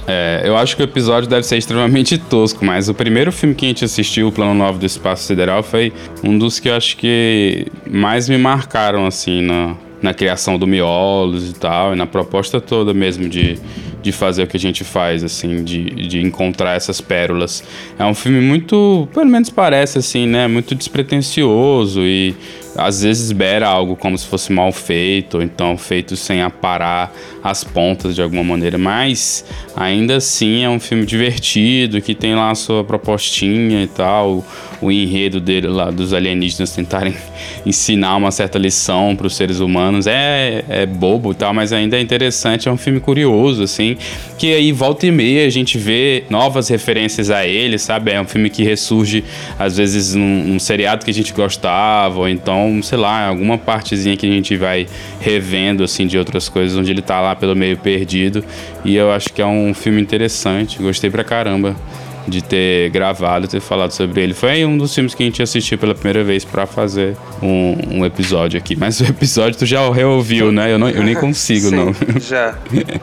é, 0.06 0.42
eu 0.44 0.56
acho 0.56 0.76
que 0.76 0.82
o 0.82 0.84
episódio 0.84 1.28
deve 1.28 1.42
ser 1.44 1.56
extremamente 1.56 2.16
tosco, 2.30 2.64
mas 2.64 2.88
o 2.88 2.94
primeiro 2.94 3.32
filme 3.32 3.54
que 3.54 3.64
a 3.64 3.68
gente 3.68 3.84
assistiu, 3.84 4.28
o 4.28 4.32
Plano 4.32 4.54
Novo 4.54 4.78
do 4.78 4.86
Espaço 4.86 5.24
Sideral, 5.24 5.62
foi 5.62 5.92
um 6.22 6.38
dos 6.38 6.60
que 6.60 6.68
eu 6.68 6.76
acho 6.76 6.96
que 6.96 7.66
mais 7.90 8.28
me 8.28 8.38
marcaram, 8.38 9.06
assim, 9.06 9.42
na, 9.42 9.74
na 10.02 10.12
criação 10.12 10.58
do 10.58 10.66
Miolos 10.66 11.50
e 11.50 11.54
tal, 11.54 11.92
e 11.92 11.96
na 11.96 12.06
proposta 12.06 12.60
toda 12.60 12.92
mesmo 12.92 13.28
de, 13.28 13.58
de 14.02 14.12
fazer 14.12 14.42
o 14.42 14.46
que 14.46 14.56
a 14.56 14.60
gente 14.60 14.84
faz, 14.84 15.24
assim, 15.24 15.64
de, 15.64 15.84
de 16.06 16.20
encontrar 16.20 16.74
essas 16.76 17.00
pérolas. 17.00 17.64
É 17.98 18.04
um 18.04 18.14
filme 18.14 18.40
muito, 18.40 19.08
pelo 19.12 19.26
menos 19.26 19.50
parece, 19.50 19.98
assim, 19.98 20.26
né, 20.26 20.46
muito 20.46 20.74
despretensioso 20.74 22.00
e 22.02 22.34
às 22.76 23.02
vezes 23.02 23.32
beira 23.32 23.66
algo 23.66 23.96
como 23.96 24.16
se 24.16 24.26
fosse 24.26 24.52
mal 24.52 24.72
feito, 24.72 25.38
ou 25.38 25.42
então 25.42 25.76
feito 25.76 26.16
sem 26.16 26.42
aparar 26.42 27.12
as 27.42 27.62
pontas 27.62 28.14
de 28.14 28.22
alguma 28.22 28.42
maneira, 28.42 28.76
mas 28.76 29.44
ainda 29.76 30.16
assim 30.16 30.64
é 30.64 30.68
um 30.68 30.80
filme 30.80 31.06
divertido, 31.06 32.00
que 32.00 32.14
tem 32.14 32.34
lá 32.34 32.50
a 32.50 32.54
sua 32.54 32.82
propostinha 32.82 33.82
e 33.82 33.86
tal, 33.86 34.44
o 34.80 34.90
enredo 34.90 35.40
dele 35.40 35.68
lá 35.68 35.90
dos 35.90 36.12
alienígenas 36.12 36.72
tentarem 36.72 37.14
ensinar 37.64 38.16
uma 38.16 38.30
certa 38.30 38.58
lição 38.58 39.14
para 39.16 39.26
os 39.26 39.36
seres 39.36 39.60
humanos 39.60 40.06
é, 40.06 40.64
é 40.68 40.86
bobo 40.86 41.32
e 41.32 41.34
tal, 41.34 41.54
mas 41.54 41.72
ainda 41.72 41.96
é 41.96 42.00
interessante, 42.00 42.68
é 42.68 42.72
um 42.72 42.76
filme 42.76 43.00
curioso, 43.00 43.62
assim, 43.62 43.96
que 44.38 44.52
aí 44.52 44.72
volta 44.72 45.06
e 45.06 45.10
meia 45.10 45.46
a 45.46 45.50
gente 45.50 45.78
vê 45.78 46.24
novas 46.28 46.68
referências 46.68 47.30
a 47.30 47.46
ele, 47.46 47.78
sabe? 47.78 48.10
É 48.10 48.20
um 48.20 48.26
filme 48.26 48.50
que 48.50 48.62
ressurge 48.62 49.24
às 49.58 49.76
vezes 49.76 50.14
num, 50.14 50.44
num 50.44 50.58
seriado 50.58 51.04
que 51.04 51.10
a 51.10 51.14
gente 51.14 51.32
gostava, 51.32 52.18
ou 52.20 52.28
então, 52.28 52.65
sei 52.82 52.98
lá, 52.98 53.26
alguma 53.26 53.58
partezinha 53.58 54.16
que 54.16 54.26
a 54.26 54.30
gente 54.30 54.56
vai 54.56 54.86
revendo, 55.20 55.84
assim, 55.84 56.06
de 56.06 56.18
outras 56.18 56.48
coisas, 56.48 56.76
onde 56.76 56.90
ele 56.90 57.02
tá 57.02 57.20
lá 57.20 57.34
pelo 57.34 57.54
meio 57.54 57.76
perdido, 57.76 58.44
e 58.84 58.96
eu 58.96 59.10
acho 59.12 59.32
que 59.32 59.42
é 59.42 59.46
um 59.46 59.74
filme 59.74 60.00
interessante, 60.00 60.78
gostei 60.78 61.10
pra 61.10 61.24
caramba 61.24 61.76
de 62.26 62.42
ter 62.42 62.90
gravado, 62.90 63.46
ter 63.46 63.60
falado 63.60 63.92
sobre 63.92 64.20
ele. 64.20 64.34
Foi 64.34 64.64
um 64.64 64.76
dos 64.76 64.94
filmes 64.94 65.14
que 65.14 65.22
a 65.22 65.26
gente 65.26 65.42
assistiu 65.42 65.78
pela 65.78 65.94
primeira 65.94 66.24
vez 66.24 66.44
para 66.44 66.66
fazer 66.66 67.16
um, 67.42 67.98
um, 67.98 68.04
episódio 68.04 68.58
aqui. 68.58 68.76
Mas 68.76 69.00
o 69.00 69.04
episódio 69.04 69.58
tu 69.58 69.66
já 69.66 69.88
reouviu, 69.90 70.50
né? 70.50 70.72
Eu, 70.72 70.78
não, 70.78 70.88
eu 70.88 71.02
nem 71.02 71.14
consigo, 71.14 71.68
Sim, 71.68 71.76
não. 71.76 71.94
Já. 72.20 72.54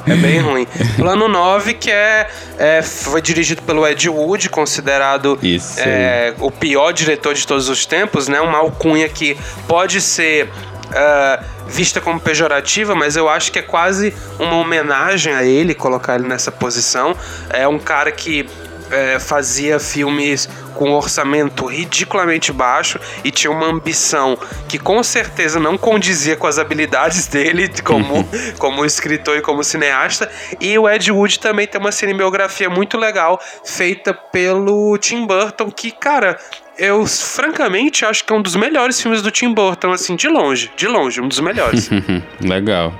É 0.05 0.15
bem 0.15 0.39
ruim. 0.39 0.67
Plano 0.97 1.27
9, 1.27 1.73
que 1.75 1.89
é, 1.89 2.27
é, 2.57 2.81
foi 2.81 3.21
dirigido 3.21 3.61
pelo 3.61 3.87
Ed 3.87 4.09
Wood, 4.09 4.49
considerado 4.49 5.39
é, 5.77 6.33
o 6.39 6.51
pior 6.51 6.91
diretor 6.91 7.33
de 7.33 7.47
todos 7.47 7.69
os 7.69 7.85
tempos, 7.85 8.27
né? 8.27 8.41
Uma 8.41 8.57
alcunha 8.57 9.07
que 9.09 9.37
pode 9.67 10.01
ser. 10.01 10.49
Uh, 10.93 11.43
vista 11.67 11.99
como 11.99 12.19
pejorativa, 12.19 12.93
mas 12.93 13.15
eu 13.15 13.27
acho 13.27 13.51
que 13.51 13.57
é 13.57 13.61
quase 13.61 14.13
uma 14.39 14.57
homenagem 14.57 15.33
a 15.33 15.43
ele 15.43 15.73
colocar 15.73 16.15
ele 16.15 16.27
nessa 16.27 16.51
posição. 16.51 17.15
É 17.49 17.67
um 17.67 17.79
cara 17.79 18.11
que 18.11 18.45
é, 18.93 19.19
fazia 19.19 19.79
filmes 19.79 20.47
com 20.75 20.89
um 20.89 20.93
orçamento 20.93 21.65
ridiculamente 21.65 22.51
baixo 22.51 22.99
e 23.23 23.31
tinha 23.31 23.51
uma 23.51 23.67
ambição 23.67 24.37
que 24.67 24.77
com 24.77 25.01
certeza 25.03 25.59
não 25.59 25.77
condizia 25.77 26.35
com 26.35 26.47
as 26.47 26.57
habilidades 26.57 27.27
dele 27.27 27.69
como, 27.83 28.27
como 28.57 28.85
escritor 28.85 29.37
e 29.37 29.41
como 29.41 29.63
cineasta. 29.63 30.29
E 30.59 30.77
o 30.77 30.89
Ed 30.89 31.11
Wood 31.11 31.39
também 31.39 31.67
tem 31.67 31.79
uma 31.79 31.91
cinebiografia 31.91 32.69
muito 32.69 32.97
legal 32.97 33.39
feita 33.63 34.13
pelo 34.13 34.97
Tim 34.97 35.25
Burton, 35.25 35.71
que, 35.71 35.91
cara, 35.91 36.37
eu 36.77 37.05
francamente 37.05 38.05
acho 38.05 38.23
que 38.23 38.33
é 38.33 38.35
um 38.35 38.41
dos 38.41 38.55
melhores 38.55 39.01
filmes 39.01 39.21
do 39.21 39.31
Tim 39.31 39.53
Burton, 39.53 39.91
assim, 39.91 40.15
de 40.15 40.27
longe, 40.27 40.71
de 40.75 40.87
longe, 40.87 41.21
um 41.21 41.27
dos 41.27 41.39
melhores. 41.39 41.89
legal. 42.41 42.93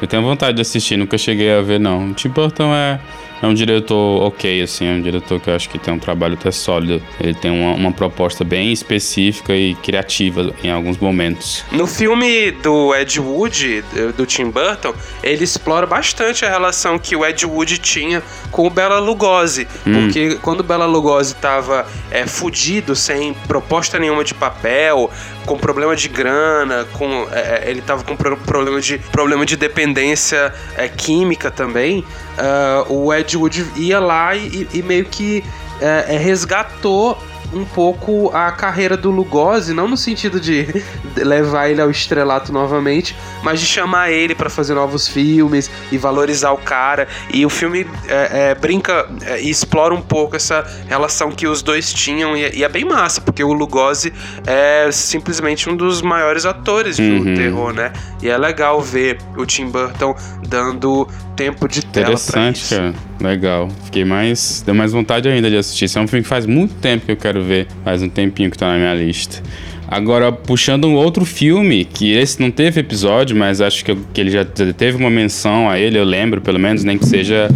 Eu 0.00 0.08
tenho 0.08 0.22
vontade 0.22 0.56
de 0.56 0.62
assistir, 0.62 0.96
nunca 0.96 1.18
cheguei 1.18 1.52
a 1.52 1.60
ver, 1.60 1.78
não. 1.78 2.10
O 2.10 2.14
Tim 2.14 2.30
Burton 2.30 2.74
é 2.74 2.98
é 3.42 3.46
um 3.46 3.54
diretor 3.54 4.22
ok, 4.22 4.62
assim, 4.62 4.86
é 4.86 4.92
um 4.92 5.00
diretor 5.00 5.40
que 5.40 5.48
eu 5.48 5.54
acho 5.54 5.68
que 5.68 5.78
tem 5.78 5.92
um 5.92 5.98
trabalho 5.98 6.34
até 6.34 6.50
sólido. 6.50 7.02
Ele 7.18 7.34
tem 7.34 7.50
uma, 7.50 7.74
uma, 7.74 7.92
proposta 7.92 8.44
bem 8.44 8.72
específica 8.72 9.54
e 9.54 9.74
criativa 9.76 10.54
em 10.62 10.70
alguns 10.70 10.98
momentos. 10.98 11.64
No 11.72 11.86
filme 11.86 12.50
do 12.50 12.94
Ed 12.94 13.18
Wood, 13.18 13.84
do 14.16 14.26
Tim 14.26 14.50
Burton, 14.50 14.94
ele 15.22 15.44
explora 15.44 15.86
bastante 15.86 16.44
a 16.44 16.50
relação 16.50 16.98
que 16.98 17.16
o 17.16 17.24
Ed 17.24 17.44
Wood 17.46 17.78
tinha 17.78 18.22
com 18.50 18.66
o 18.66 18.70
Bela 18.70 18.98
Lugosi. 18.98 19.66
Hum. 19.86 19.92
Porque 19.92 20.36
quando 20.36 20.60
o 20.60 20.64
Bela 20.64 20.86
Lugosi 20.86 21.34
tava 21.36 21.86
é, 22.10 22.26
fudido, 22.26 22.94
sem 22.94 23.34
proposta 23.46 23.98
nenhuma 23.98 24.24
de 24.24 24.34
papel, 24.34 25.10
com 25.50 25.58
problema 25.58 25.96
de 25.96 26.08
grana, 26.08 26.86
com 26.92 27.26
é, 27.32 27.64
é 27.64 27.70
ele 27.70 27.82
tava 27.82 28.04
com 28.04 28.14
problema 28.14 28.80
de, 28.80 28.98
problema 29.10 29.44
de 29.44 29.56
dependência 29.56 30.54
é, 30.76 30.86
química 30.86 31.50
também, 31.50 32.04
uh, 32.38 32.92
o 32.92 33.12
Ed 33.12 33.36
Wood 33.36 33.66
ia 33.74 33.98
lá 33.98 34.36
e, 34.36 34.68
e 34.72 34.80
meio 34.80 35.06
que 35.06 35.42
é, 35.80 36.14
é 36.14 36.18
resgatou 36.18 37.20
um 37.52 37.64
pouco 37.64 38.30
a 38.34 38.50
carreira 38.52 38.96
do 38.96 39.10
Lugosi, 39.10 39.74
não 39.74 39.88
no 39.88 39.96
sentido 39.96 40.40
de 40.40 40.66
levar 41.16 41.68
ele 41.68 41.80
ao 41.80 41.90
estrelato 41.90 42.52
novamente, 42.52 43.16
mas 43.42 43.60
de 43.60 43.66
chamar 43.66 44.10
ele 44.10 44.34
para 44.34 44.48
fazer 44.48 44.74
novos 44.74 45.08
filmes 45.08 45.70
e 45.90 45.98
valorizar 45.98 46.52
o 46.52 46.58
cara. 46.58 47.08
E 47.32 47.44
o 47.44 47.50
filme 47.50 47.86
é, 48.06 48.50
é, 48.50 48.54
brinca 48.54 49.08
é, 49.22 49.40
e 49.40 49.50
explora 49.50 49.94
um 49.94 50.02
pouco 50.02 50.36
essa 50.36 50.64
relação 50.88 51.30
que 51.30 51.46
os 51.46 51.62
dois 51.62 51.92
tinham, 51.92 52.36
e, 52.36 52.58
e, 52.58 52.64
é 52.64 52.68
bem 52.68 52.84
massa, 52.84 53.20
porque 53.20 53.42
o 53.42 53.52
Lugosi 53.52 54.12
é 54.46 54.90
simplesmente 54.92 55.68
um 55.68 55.76
dos 55.76 56.02
maiores 56.02 56.44
atores 56.44 56.98
uhum. 56.98 57.24
do 57.24 57.34
terror, 57.34 57.72
né? 57.72 57.92
E 58.22 58.28
é 58.28 58.36
legal 58.36 58.80
ver 58.80 59.18
o 59.36 59.44
Tim 59.44 59.70
Burton 59.70 60.14
dando 60.50 61.06
tempo 61.36 61.68
de 61.68 61.82
tela 61.86 62.08
Interessante, 62.08 62.68
cara. 62.68 62.94
Legal. 63.20 63.68
Fiquei 63.84 64.04
mais. 64.04 64.62
Deu 64.66 64.74
mais 64.74 64.92
vontade 64.92 65.28
ainda 65.28 65.48
de 65.48 65.56
assistir. 65.56 65.84
Esse 65.84 65.96
é 65.96 66.00
um 66.00 66.08
filme 66.08 66.24
que 66.24 66.28
faz 66.28 66.44
muito 66.44 66.74
tempo 66.74 67.06
que 67.06 67.12
eu 67.12 67.16
quero 67.16 67.42
ver. 67.42 67.68
Faz 67.84 68.02
um 68.02 68.08
tempinho 68.08 68.50
que 68.50 68.58
tá 68.58 68.66
na 68.66 68.76
minha 68.76 68.94
lista. 68.94 69.40
Agora, 69.86 70.30
puxando 70.30 70.84
um 70.86 70.94
outro 70.94 71.24
filme, 71.24 71.84
que 71.84 72.12
esse 72.12 72.40
não 72.40 72.50
teve 72.50 72.80
episódio, 72.80 73.36
mas 73.36 73.60
acho 73.60 73.84
que, 73.84 73.94
que 74.12 74.20
ele 74.20 74.30
já 74.30 74.44
teve 74.44 74.96
uma 74.96 75.10
menção 75.10 75.68
a 75.68 75.80
ele, 75.80 75.98
eu 75.98 76.04
lembro, 76.04 76.40
pelo 76.40 76.60
menos, 76.60 76.84
nem 76.84 76.96
que 76.96 77.06
seja 77.06 77.48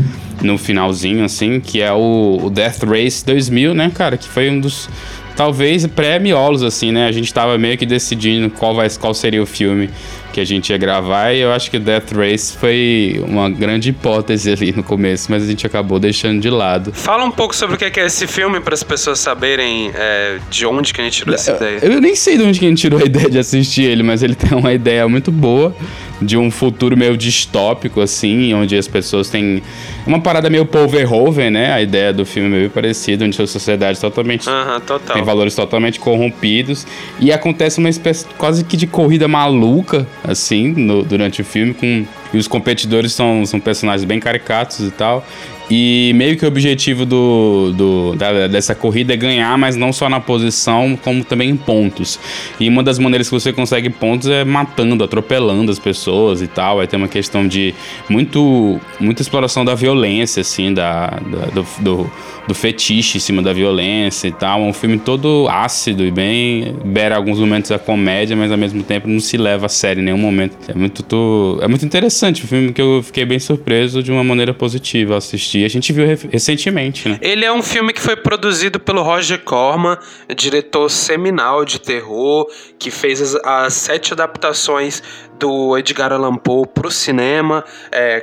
no 0.43 0.59
finalzinho, 0.59 1.25
assim, 1.25 1.61
que 1.61 1.81
é 1.81 1.93
o, 1.93 2.41
o 2.43 2.51
Death 2.51 2.83
Race 2.83 3.25
2000, 3.25 3.73
né, 3.73 3.91
cara? 3.95 4.17
Que 4.17 4.29
foi 4.29 4.51
um 4.51 4.59
dos 4.59 4.89
talvez 5.37 5.87
pré-miolos, 5.87 6.65
assim, 6.65 6.91
né? 6.91 7.07
A 7.07 7.13
gente 7.13 7.33
tava 7.33 7.57
meio 7.57 7.79
que 7.79 7.87
decidindo 7.87 8.51
qual, 8.51 8.75
vai, 8.75 8.89
qual 8.91 9.15
seria 9.15 9.43
o 9.43 9.47
filme 9.47 9.89
que 10.35 10.41
a 10.41 10.45
gente 10.45 10.71
ia 10.71 10.77
gravar 10.77 11.33
e 11.33 11.41
eu 11.41 11.53
acho 11.53 11.71
que 11.71 11.79
Death 11.79 12.11
Race 12.11 12.57
foi 12.59 13.23
uma 13.25 13.49
grande 13.49 13.91
hipótese 13.91 14.51
ali 14.51 14.73
no 14.73 14.83
começo, 14.83 15.31
mas 15.31 15.45
a 15.45 15.47
gente 15.47 15.65
acabou 15.65 16.01
deixando 16.01 16.41
de 16.41 16.51
lado. 16.51 16.93
Fala 16.93 17.25
um 17.25 17.31
pouco 17.31 17.55
sobre 17.55 17.77
o 17.77 17.79
que 17.79 17.85
é 18.01 18.05
esse 18.05 18.27
filme 18.27 18.59
para 18.59 18.75
as 18.75 18.83
pessoas 18.83 19.21
saberem 19.21 19.93
é, 19.95 20.39
de 20.51 20.67
onde 20.67 20.93
que 20.93 21.01
a 21.01 21.05
gente 21.05 21.19
tirou 21.19 21.35
essa 21.37 21.53
ideia. 21.53 21.79
Eu 21.83 22.01
nem 22.01 22.17
sei 22.17 22.37
de 22.37 22.43
onde 22.43 22.59
que 22.59 22.67
a 22.67 22.69
gente 22.69 22.81
tirou 22.81 23.01
a 23.01 23.05
ideia 23.07 23.31
de 23.31 23.39
assistir 23.39 23.85
ele, 23.85 24.03
mas 24.03 24.25
ele 24.25 24.35
tem 24.35 24.59
uma 24.59 24.73
ideia 24.73 25.07
muito 25.09 25.31
boa 25.31 25.73
de 26.21 26.37
um 26.37 26.51
futuro 26.51 26.97
meio 26.97 27.17
distópico, 27.17 28.01
assim, 28.01 28.55
onde 28.55 28.77
as 28.77 28.87
pessoas 28.87 29.29
têm 29.29 29.63
uma 30.07 30.21
parada 30.21 30.49
meio 30.49 30.65
Paul 30.65 30.89
Verhoeven, 30.89 31.51
né? 31.51 31.73
A 31.73 31.83
ideia 31.83 32.13
do 32.13 32.25
filme 32.25 32.49
é 32.49 32.59
meio 32.59 32.71
parecida, 32.71 33.25
onde 33.25 33.41
a 33.41 33.47
sociedade 33.47 34.01
totalmente 34.01 34.45
total. 34.87 35.15
tem 35.15 35.23
valores 35.23 35.55
totalmente 35.55 35.99
corrompidos 35.99 36.87
e 37.19 37.33
acontece 37.33 37.79
uma 37.79 37.89
espécie 37.89 38.27
quase 38.39 38.65
que 38.65 38.77
de 38.77 38.87
corrida 38.87 39.27
maluca, 39.27 40.07
assim, 40.23 40.69
no, 40.69 41.03
durante 41.03 41.41
o 41.41 41.45
filme, 41.45 41.75
com 41.75 42.07
e 42.35 42.39
os 42.39 42.49
competidores 42.49 43.13
são, 43.13 43.47
são 43.47 43.61
personagens 43.61 44.05
bem 44.05 44.19
caricatos 44.19 44.81
e 44.81 44.91
tal. 44.91 45.25
E 45.71 46.13
meio 46.15 46.37
que 46.37 46.45
o 46.45 46.49
objetivo 46.49 47.07
do, 47.07 47.73
do 47.73 48.15
da, 48.17 48.47
dessa 48.47 48.75
corrida 48.75 49.15
é 49.15 49.17
ganhar, 49.17 49.57
mas 49.57 49.77
não 49.77 49.93
só 49.93 50.09
na 50.11 50.21
posição, 50.21 50.99
como 51.03 51.25
também 51.25 51.51
em 51.51 51.57
pontos. 51.57 52.19
E 52.61 52.69
uma 52.69 52.83
das 52.83 52.99
maneiras 52.99 53.29
que 53.29 53.35
você 53.35 53.53
consegue 53.53 53.89
pontos 53.89 54.29
é 54.29 54.45
matando, 54.45 55.03
atropelando 55.03 55.71
as 55.71 55.79
pessoas 55.79 56.43
e 56.43 56.47
tal. 56.47 56.81
Aí 56.81 56.87
tem 56.87 56.99
uma 56.99 57.09
questão 57.09 57.49
de 57.49 57.75
muito, 58.09 58.79
muita 59.01 59.23
exploração 59.23 59.65
da 59.65 59.75
violência, 59.75 60.43
assim, 60.43 60.75
da, 60.75 61.07
da 61.07 61.47
do, 61.47 61.67
do, 61.81 62.11
do, 62.49 62.55
fetiche 62.55 63.17
em 63.17 63.21
cima 63.21 63.41
da 63.41 63.53
violência 63.53 64.29
e 64.29 64.33
tal. 64.33 64.61
É 64.61 64.65
um 64.65 64.73
filme 64.73 64.99
todo 64.99 65.47
ácido 65.49 66.05
e 66.05 66.11
bem. 66.11 66.77
beira 66.85 67.17
alguns 67.17 67.39
momentos 67.39 67.71
a 67.71 67.79
comédia, 67.79 68.37
mas 68.37 68.53
ao 68.53 68.59
mesmo 68.59 68.83
tempo 68.83 69.09
não 69.09 69.21
se 69.21 69.39
leva 69.39 69.65
a 69.65 69.69
sério 69.71 70.03
em 70.03 70.05
nenhum 70.05 70.19
momento. 70.19 70.57
É 70.69 70.75
muito, 70.75 71.59
é 71.63 71.69
muito 71.69 71.87
interessante 71.87 72.45
o 72.45 72.47
filme 72.47 72.71
que 72.71 72.83
eu 72.83 73.03
fiquei 73.03 73.25
bem 73.25 73.39
surpreso 73.39 74.03
de 74.03 74.13
uma 74.13 74.23
maneira 74.23 74.53
positiva 74.53 75.17
assistir 75.17 75.54
assistir. 75.55 75.65
A 75.65 75.69
gente 75.69 75.93
viu 75.93 76.07
recentemente, 76.31 77.09
né? 77.09 77.19
Ele 77.21 77.45
é 77.45 77.53
um 77.53 77.63
filme 77.63 77.93
que 77.93 78.01
foi 78.01 78.17
produzido 78.17 78.81
pelo 78.81 79.03
Roger 79.03 79.41
Corman, 79.41 79.99
diretor 80.35 80.89
seminal 80.89 81.65
de 81.65 81.81
terror, 81.81 82.49
que 82.79 82.91
fez 82.91 83.21
as, 83.21 83.35
as 83.45 83.75
sete 83.75 84.13
adaptações 84.13 85.03
do 85.39 85.77
Edgar 85.77 86.13
Allan 86.13 86.37
Poe 86.37 86.67
para 86.67 86.87
o 86.87 86.91
cinema, 86.91 87.65
é, 87.91 88.21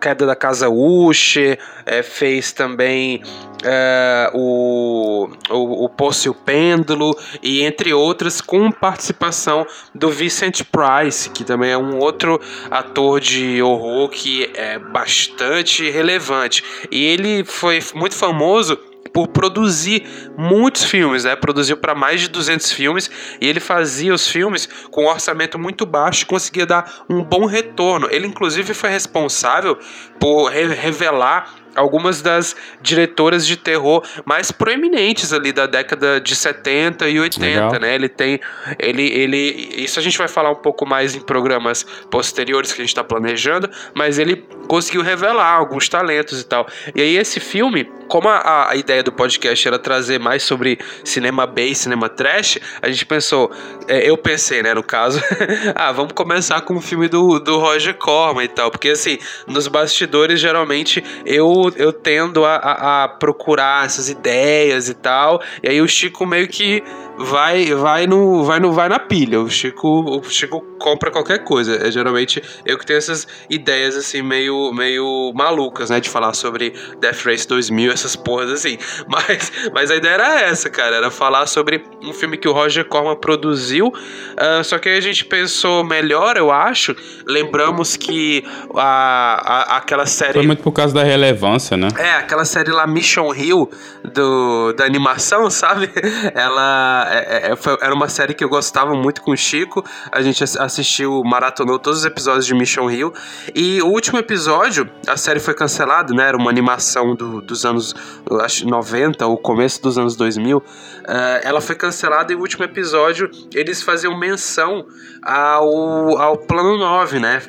Queda 0.00 0.26
da 0.26 0.36
Casa 0.36 0.68
Usher, 0.68 1.58
é, 1.86 2.02
fez 2.02 2.52
também 2.52 3.22
é, 3.64 4.30
o, 4.34 5.28
o, 5.50 5.84
o 5.84 5.88
Poço 5.88 6.28
e 6.28 6.30
o 6.30 6.34
Pêndulo, 6.34 7.16
e 7.42 7.62
entre 7.62 7.92
outras, 7.92 8.40
com 8.40 8.70
participação 8.70 9.66
do 9.94 10.10
Vincent 10.10 10.62
Price, 10.64 11.30
que 11.30 11.44
também 11.44 11.70
é 11.70 11.78
um 11.78 11.98
outro 11.98 12.40
ator 12.70 13.20
de 13.20 13.62
horror 13.62 14.08
que 14.08 14.50
é 14.54 14.78
bastante 14.78 15.90
relevante. 15.90 16.62
E 16.90 17.04
ele 17.04 17.44
foi 17.44 17.82
muito 17.94 18.14
famoso 18.14 18.78
por 19.12 19.28
produzir 19.28 20.06
muitos 20.36 20.84
filmes, 20.84 21.24
né? 21.24 21.36
Produziu 21.36 21.76
para 21.76 21.94
mais 21.94 22.20
de 22.20 22.28
200 22.28 22.72
filmes 22.72 23.10
e 23.40 23.48
ele 23.48 23.60
fazia 23.60 24.14
os 24.14 24.26
filmes 24.28 24.68
com 24.90 25.04
um 25.04 25.08
orçamento 25.08 25.58
muito 25.58 25.84
baixo 25.84 26.22
e 26.22 26.26
conseguia 26.26 26.66
dar 26.66 27.04
um 27.08 27.22
bom 27.22 27.46
retorno. 27.46 28.08
Ele 28.10 28.26
inclusive 28.26 28.74
foi 28.74 28.90
responsável 28.90 29.78
por 30.18 30.48
revelar 30.50 31.59
algumas 31.74 32.22
das 32.22 32.54
diretoras 32.80 33.46
de 33.46 33.56
terror 33.56 34.02
mais 34.24 34.50
proeminentes 34.52 35.32
ali 35.32 35.52
da 35.52 35.66
década 35.66 36.20
de 36.20 36.34
70 36.34 37.08
e 37.08 37.18
80, 37.18 37.46
Legal. 37.46 37.80
né? 37.80 37.94
Ele 37.94 38.08
tem 38.08 38.40
ele 38.78 39.08
ele 39.08 39.38
isso 39.76 39.98
a 39.98 40.02
gente 40.02 40.18
vai 40.18 40.28
falar 40.28 40.50
um 40.50 40.56
pouco 40.56 40.86
mais 40.86 41.14
em 41.14 41.20
programas 41.20 41.84
posteriores 42.10 42.72
que 42.72 42.80
a 42.80 42.84
gente 42.84 42.90
está 42.90 43.04
planejando, 43.04 43.70
mas 43.94 44.18
ele 44.18 44.44
conseguiu 44.68 45.02
revelar 45.02 45.54
alguns 45.54 45.88
talentos 45.88 46.40
e 46.40 46.44
tal. 46.44 46.66
E 46.94 47.00
aí 47.00 47.16
esse 47.16 47.40
filme, 47.40 47.84
como 48.08 48.28
a, 48.28 48.70
a 48.70 48.76
ideia 48.76 49.02
do 49.02 49.12
podcast 49.12 49.66
era 49.66 49.78
trazer 49.78 50.18
mais 50.18 50.42
sobre 50.42 50.78
cinema 51.04 51.46
B 51.46 51.70
cinema 51.74 52.08
trash, 52.08 52.58
a 52.80 52.88
gente 52.88 53.06
pensou, 53.06 53.50
é, 53.88 54.08
eu 54.08 54.16
pensei, 54.16 54.62
né, 54.62 54.74
no 54.74 54.82
caso, 54.82 55.20
ah, 55.74 55.92
vamos 55.92 56.12
começar 56.12 56.60
com 56.62 56.76
o 56.76 56.80
filme 56.80 57.08
do, 57.08 57.38
do 57.38 57.58
Roger 57.58 57.94
Corman 57.94 58.44
e 58.44 58.48
tal, 58.48 58.70
porque 58.70 58.90
assim, 58.90 59.18
nos 59.46 59.66
bastidores 59.68 60.40
geralmente 60.40 61.02
eu 61.24 61.59
eu, 61.76 61.92
tendo 61.92 62.44
a, 62.44 62.56
a, 62.56 63.04
a, 63.04 63.08
procurar 63.08 63.86
essas 63.86 64.08
ideias 64.08 64.88
e 64.88 64.94
tal. 64.94 65.42
E 65.62 65.68
aí 65.68 65.80
o 65.80 65.88
Chico 65.88 66.24
meio 66.26 66.48
que 66.48 66.82
vai 67.20 67.74
vai 67.74 68.06
no 68.06 68.44
vai 68.44 68.60
no 68.60 68.72
vai 68.72 68.88
na 68.88 68.98
pilha. 68.98 69.40
O 69.40 69.48
Chico 69.48 69.88
o 69.88 70.24
Chico 70.24 70.60
compra 70.78 71.10
qualquer 71.10 71.44
coisa. 71.44 71.76
É 71.86 71.90
geralmente 71.90 72.42
eu 72.64 72.78
que 72.78 72.86
tenho 72.86 72.98
essas 72.98 73.26
ideias 73.48 73.96
assim 73.96 74.22
meio 74.22 74.72
meio 74.72 75.32
malucas, 75.34 75.90
né, 75.90 76.00
de 76.00 76.08
falar 76.08 76.32
sobre 76.34 76.72
Death 77.00 77.24
Race 77.24 77.46
2000, 77.46 77.92
essas 77.92 78.16
porras 78.16 78.50
assim. 78.50 78.78
Mas 79.08 79.52
mas 79.72 79.90
a 79.90 79.96
ideia 79.96 80.14
era 80.14 80.40
essa, 80.40 80.70
cara, 80.70 80.96
era 80.96 81.10
falar 81.10 81.46
sobre 81.46 81.82
um 82.02 82.12
filme 82.12 82.36
que 82.36 82.48
o 82.48 82.52
Roger 82.52 82.84
Corman 82.84 83.16
produziu. 83.16 83.88
Uh, 83.88 84.64
só 84.64 84.78
que 84.78 84.88
aí 84.88 84.96
a 84.96 85.00
gente 85.00 85.24
pensou 85.24 85.84
melhor, 85.84 86.36
eu 86.36 86.50
acho. 86.50 86.94
Lembramos 87.26 87.96
que 87.96 88.44
a, 88.74 89.74
a 89.74 89.76
aquela 89.76 90.06
série 90.06 90.34
Foi 90.34 90.46
muito 90.46 90.62
por 90.62 90.72
causa 90.72 90.94
da 90.94 91.02
relevância, 91.02 91.76
né? 91.76 91.88
É, 91.98 92.12
aquela 92.12 92.44
série 92.44 92.70
lá 92.70 92.86
Mission 92.86 93.34
Hill 93.34 93.70
do 94.04 94.72
da 94.72 94.84
animação, 94.84 95.48
sabe? 95.50 95.90
Ela 96.34 97.09
é, 97.10 97.48
é, 97.48 97.52
é, 97.52 97.56
foi, 97.56 97.76
era 97.80 97.94
uma 97.94 98.08
série 98.08 98.34
que 98.34 98.44
eu 98.44 98.48
gostava 98.48 98.94
muito 98.94 99.22
com 99.22 99.32
o 99.32 99.36
Chico. 99.36 99.84
A 100.10 100.22
gente 100.22 100.42
assistiu, 100.42 101.22
maratonou 101.24 101.78
todos 101.78 102.00
os 102.00 102.04
episódios 102.04 102.46
de 102.46 102.54
Mission 102.54 102.90
Hill. 102.90 103.12
E 103.54 103.82
o 103.82 103.86
último 103.86 104.18
episódio, 104.18 104.88
a 105.06 105.16
série 105.16 105.40
foi 105.40 105.54
cancelada, 105.54 106.14
né? 106.14 106.28
Era 106.28 106.36
uma 106.36 106.50
animação 106.50 107.14
do, 107.14 107.40
dos 107.40 107.64
anos 107.64 107.94
acho, 108.42 108.66
90, 108.66 109.26
ou 109.26 109.36
começo 109.36 109.82
dos 109.82 109.98
anos 109.98 110.14
2000. 110.16 110.58
Uh, 110.58 110.62
eh, 111.08 111.40
ela 111.44 111.60
foi 111.60 111.74
cancelada 111.74 112.32
e 112.32 112.36
o 112.36 112.40
último 112.40 112.64
episódio 112.64 113.30
eles 113.54 113.82
faziam 113.82 114.16
menção 114.16 114.86
ao, 115.22 116.18
ao 116.18 116.36
Plano 116.36 116.78
9, 116.78 117.18
né? 117.18 117.42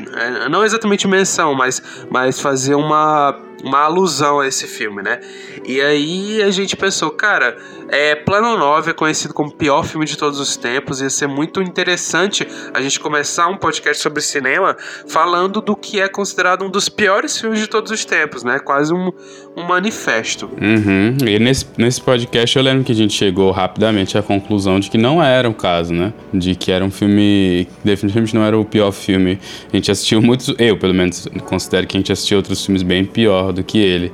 Não 0.49 0.63
exatamente 0.63 1.07
menção, 1.07 1.53
mas, 1.53 1.81
mas 2.09 2.39
faziam 2.39 2.79
uma 2.79 3.50
uma 3.63 3.79
alusão 3.79 4.39
a 4.39 4.47
esse 4.47 4.67
filme, 4.67 5.01
né? 5.01 5.19
E 5.65 5.81
aí 5.81 6.41
a 6.41 6.51
gente 6.51 6.75
pensou, 6.75 7.11
cara, 7.11 7.57
é, 7.89 8.15
Plano 8.15 8.57
9 8.57 8.91
é 8.91 8.93
conhecido 8.93 9.33
como 9.33 9.49
o 9.49 9.53
pior 9.53 9.83
filme 9.83 10.05
de 10.05 10.17
todos 10.17 10.39
os 10.39 10.55
tempos, 10.55 11.01
ia 11.01 11.09
ser 11.09 11.27
muito 11.27 11.61
interessante 11.61 12.47
a 12.73 12.81
gente 12.81 12.99
começar 12.99 13.47
um 13.47 13.57
podcast 13.57 14.01
sobre 14.01 14.21
cinema 14.21 14.75
falando 15.07 15.61
do 15.61 15.75
que 15.75 15.99
é 15.99 16.07
considerado 16.07 16.63
um 16.63 16.69
dos 16.69 16.89
piores 16.89 17.39
filmes 17.39 17.59
de 17.59 17.67
todos 17.67 17.91
os 17.91 18.05
tempos, 18.05 18.43
né? 18.43 18.59
Quase 18.59 18.93
um, 18.93 19.11
um 19.55 19.63
manifesto. 19.63 20.49
Uhum. 20.61 21.17
E 21.27 21.39
nesse, 21.39 21.65
nesse 21.77 22.01
podcast 22.01 22.55
eu 22.55 22.63
lembro 22.63 22.83
que 22.83 22.91
a 22.91 22.95
gente 22.95 23.13
chegou 23.13 23.51
rapidamente 23.51 24.17
à 24.17 24.23
conclusão 24.23 24.79
de 24.79 24.89
que 24.89 24.97
não 24.97 25.21
era 25.21 25.49
o 25.49 25.53
caso, 25.53 25.93
né? 25.93 26.13
De 26.33 26.55
que 26.55 26.71
era 26.71 26.83
um 26.83 26.91
filme. 26.91 27.67
Definitivamente 27.83 28.33
não 28.33 28.43
era 28.43 28.57
o 28.57 28.63
pior 28.63 28.91
filme. 28.91 29.39
A 29.71 29.75
gente 29.75 29.91
assistiu 29.91 30.21
muitos. 30.21 30.53
Eu, 30.57 30.77
pelo 30.77 30.93
menos, 30.93 31.27
considero 31.45 31.85
que 31.85 31.97
a 31.97 31.99
gente 31.99 32.11
assistiu 32.11 32.37
outros 32.37 32.65
filmes 32.65 32.83
bem 32.83 33.05
pior 33.05 33.51
do 33.51 33.63
que 33.63 33.77
ele. 33.77 34.11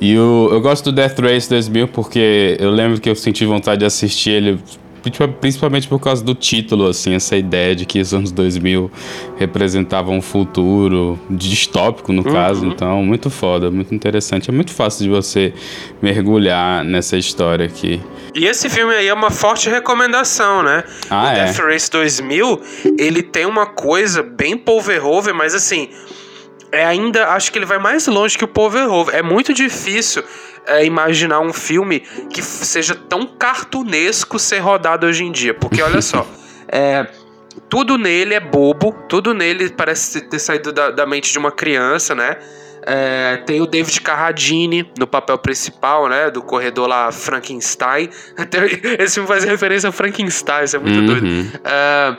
E 0.00 0.18
o, 0.18 0.48
eu 0.50 0.60
gosto 0.60 0.90
do 0.90 0.92
Death 0.92 1.18
Race 1.20 1.48
2000 1.48 1.88
porque 1.88 2.56
eu 2.58 2.70
lembro 2.70 3.00
que 3.00 3.08
eu 3.08 3.14
senti 3.14 3.44
vontade 3.44 3.80
de 3.80 3.86
assistir 3.86 4.30
ele 4.30 4.58
principalmente 5.40 5.88
por 5.88 5.98
causa 6.00 6.22
do 6.24 6.34
título, 6.34 6.88
assim, 6.88 7.14
essa 7.14 7.36
ideia 7.36 7.74
de 7.74 7.84
que 7.84 8.00
os 8.00 8.12
anos 8.12 8.32
2000 8.32 8.90
representavam 9.36 10.16
um 10.16 10.22
futuro 10.22 11.18
distópico, 11.30 12.12
no 12.12 12.26
uhum. 12.26 12.32
caso. 12.32 12.66
Então, 12.66 13.02
muito 13.02 13.30
foda, 13.30 13.70
muito 13.70 13.94
interessante. 13.94 14.50
É 14.50 14.52
muito 14.52 14.72
fácil 14.72 15.04
de 15.04 15.10
você 15.10 15.52
mergulhar 16.00 16.84
nessa 16.84 17.16
história 17.16 17.66
aqui. 17.66 18.00
E 18.34 18.46
esse 18.46 18.68
filme 18.68 18.94
aí 18.94 19.06
é 19.06 19.14
uma 19.14 19.30
forte 19.30 19.68
recomendação, 19.68 20.62
né? 20.62 20.84
Ah, 21.08 21.24
o 21.24 21.28
é. 21.28 21.44
Death 21.44 21.58
Race 21.58 21.90
2000, 21.90 22.60
ele 22.98 23.22
tem 23.22 23.46
uma 23.46 23.66
coisa 23.66 24.22
bem 24.22 24.56
Paul 24.56 24.80
Verhoeven, 24.80 25.34
mas 25.34 25.54
assim 25.54 25.88
é 26.74 26.84
ainda 26.84 27.28
acho 27.28 27.52
que 27.52 27.58
ele 27.58 27.66
vai 27.66 27.78
mais 27.78 28.06
longe 28.08 28.36
que 28.36 28.44
o 28.44 28.48
Paul 28.48 28.68
Verhoeven. 28.68 29.14
É 29.14 29.22
muito 29.22 29.54
difícil 29.54 30.24
é, 30.66 30.84
imaginar 30.84 31.40
um 31.40 31.52
filme 31.52 32.00
que 32.30 32.42
seja 32.42 32.94
tão 32.94 33.26
cartunesco 33.26 34.38
ser 34.38 34.58
rodado 34.58 35.06
hoje 35.06 35.24
em 35.24 35.32
dia, 35.32 35.54
porque 35.54 35.82
olha 35.82 36.00
só, 36.00 36.26
é, 36.68 37.06
tudo 37.68 37.96
nele 37.96 38.34
é 38.34 38.40
bobo, 38.40 38.92
tudo 39.08 39.34
nele 39.34 39.70
parece 39.70 40.20
ter 40.22 40.38
saído 40.38 40.72
da, 40.72 40.90
da 40.90 41.06
mente 41.06 41.32
de 41.32 41.38
uma 41.38 41.52
criança, 41.52 42.14
né? 42.14 42.36
É, 42.86 43.38
tem 43.46 43.62
o 43.62 43.66
David 43.66 43.98
Carradine 44.02 44.90
no 44.98 45.06
papel 45.06 45.38
principal, 45.38 46.06
né? 46.06 46.30
Do 46.30 46.42
corredor 46.42 46.86
lá 46.86 47.10
Frankenstein. 47.10 48.10
Esse 48.98 49.14
filme 49.14 49.26
faz 49.26 49.42
referência 49.44 49.88
a 49.88 49.92
Frankenstein, 49.92 50.64
isso 50.64 50.76
é 50.76 50.78
muito 50.78 50.98
uhum. 50.98 51.06
doido. 51.06 51.60
É, 51.64 52.16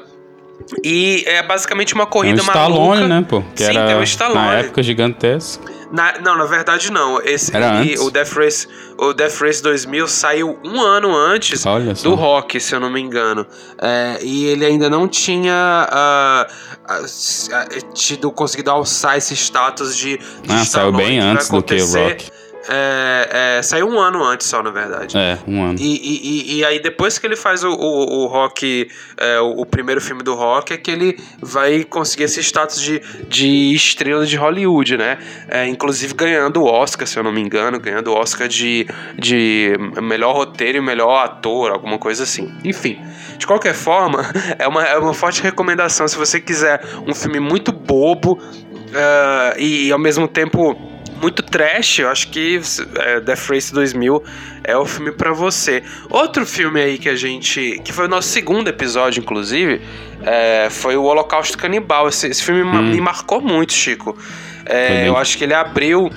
e 0.83 1.23
é 1.27 1.43
basicamente 1.43 1.93
uma 1.93 2.05
corrida 2.05 2.41
tem 2.41 2.43
o 2.43 2.47
Stallone, 2.47 3.07
né, 3.07 3.25
pô? 3.27 3.43
Que 3.55 3.63
Sim, 3.63 3.77
era 3.77 3.87
tem 3.87 3.95
o 3.97 4.03
Stallone. 4.03 4.47
Na 4.47 4.53
época 4.55 4.81
gigantesca. 4.81 5.63
Na, 5.91 6.19
não, 6.19 6.37
na 6.37 6.45
verdade 6.45 6.91
não. 6.91 7.21
Esse, 7.21 7.55
era 7.55 7.79
antes. 7.79 8.01
o 8.01 8.09
Death 8.09 8.33
Race, 8.33 8.67
o 8.97 9.13
Death 9.13 9.39
Race 9.39 9.61
2000 9.61 10.07
saiu 10.07 10.59
um 10.63 10.81
ano 10.81 11.15
antes 11.15 11.63
do 12.03 12.15
Rock, 12.15 12.59
se 12.59 12.73
eu 12.73 12.79
não 12.79 12.89
me 12.89 12.99
engano. 12.99 13.45
É, 13.79 14.19
e 14.21 14.45
ele 14.45 14.65
ainda 14.65 14.89
não 14.89 15.07
tinha 15.07 15.87
uh, 15.91 17.03
uh, 17.03 17.93
tido 17.93 18.31
conseguido 18.31 18.71
alçar 18.71 19.17
esse 19.17 19.35
status 19.35 19.95
de, 19.95 20.17
de 20.17 20.23
ah, 20.49 20.65
saiu 20.65 20.91
bem 20.91 21.19
antes 21.19 21.49
do 21.49 21.61
que 21.61 21.75
o 21.75 21.85
Rock. 21.85 22.31
É, 22.67 23.57
é, 23.57 23.61
saiu 23.61 23.87
um 23.87 23.99
ano 23.99 24.23
antes 24.23 24.47
só, 24.47 24.63
na 24.63 24.71
verdade. 24.71 25.17
É, 25.17 25.37
um 25.47 25.63
ano. 25.63 25.79
E, 25.79 26.53
e, 26.53 26.57
e 26.57 26.65
aí, 26.65 26.79
depois 26.79 27.17
que 27.19 27.27
ele 27.27 27.35
faz 27.35 27.63
o, 27.63 27.69
o, 27.69 28.23
o 28.23 28.27
rock, 28.27 28.89
é, 29.17 29.39
o, 29.39 29.61
o, 29.61 29.65
primeiro 29.65 30.01
filme 30.01 30.23
do 30.23 30.33
rock, 30.33 30.73
é 30.73 30.77
que 30.77 30.89
ele 30.89 31.19
vai 31.41 31.83
conseguir 31.83 32.23
esse 32.23 32.41
status 32.41 32.81
de, 32.81 33.01
de 33.27 33.73
estrela 33.73 34.25
de 34.25 34.35
Hollywood, 34.35 34.97
né? 34.97 35.17
É, 35.47 35.67
inclusive 35.67 36.13
ganhando 36.13 36.61
o 36.61 36.65
Oscar, 36.65 37.07
se 37.07 37.17
eu 37.17 37.23
não 37.23 37.31
me 37.31 37.41
engano, 37.41 37.79
ganhando 37.79 38.11
o 38.11 38.15
Oscar 38.15 38.47
de, 38.47 38.87
de 39.17 39.73
melhor 40.01 40.35
roteiro 40.35 40.77
e 40.77 40.81
melhor 40.81 41.23
ator, 41.23 41.71
alguma 41.71 41.99
coisa 41.99 42.23
assim. 42.23 42.51
Enfim, 42.63 42.99
de 43.37 43.45
qualquer 43.45 43.75
forma, 43.75 44.25
é 44.57 44.67
uma, 44.67 44.83
é 44.83 44.97
uma 44.97 45.13
forte 45.13 45.41
recomendação 45.41 46.07
se 46.07 46.17
você 46.17 46.39
quiser 46.39 46.81
um 47.05 47.13
filme 47.13 47.39
muito 47.39 47.71
bobo 47.71 48.33
uh, 48.33 49.59
e 49.59 49.91
ao 49.91 49.99
mesmo 49.99 50.27
tempo 50.27 50.94
muito 51.21 51.41
trash, 51.43 51.99
eu 51.99 52.09
acho 52.09 52.29
que 52.29 52.59
é, 52.97 53.19
Death 53.19 53.49
Race 53.49 53.73
2000 53.73 54.23
é 54.63 54.75
o 54.75 54.85
filme 54.85 55.11
para 55.11 55.31
você. 55.31 55.83
Outro 56.09 56.45
filme 56.45 56.81
aí 56.81 56.97
que 56.97 57.09
a 57.09 57.15
gente. 57.15 57.79
que 57.83 57.93
foi 57.93 58.05
o 58.05 58.07
nosso 58.07 58.29
segundo 58.29 58.67
episódio, 58.67 59.21
inclusive, 59.21 59.81
é, 60.23 60.67
foi 60.69 60.95
o 60.95 61.03
Holocausto 61.03 61.57
Canibal. 61.57 62.07
Esse, 62.07 62.27
esse 62.27 62.43
filme 62.43 62.61
hum. 62.63 62.81
me 62.81 62.99
marcou 62.99 63.41
muito, 63.41 63.73
Chico. 63.73 64.17
É, 64.65 65.07
eu 65.07 65.15
acho 65.17 65.37
que 65.37 65.43
ele 65.43 65.53
abriu. 65.53 66.11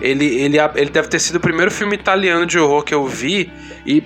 Ele, 0.00 0.26
ele, 0.26 0.58
ele 0.74 0.90
deve 0.90 1.08
ter 1.08 1.18
sido 1.18 1.36
o 1.36 1.40
primeiro 1.40 1.70
filme 1.70 1.94
italiano 1.94 2.44
de 2.44 2.58
horror 2.58 2.82
que 2.82 2.92
eu 2.92 3.06
vi 3.06 3.50
e 3.86 4.02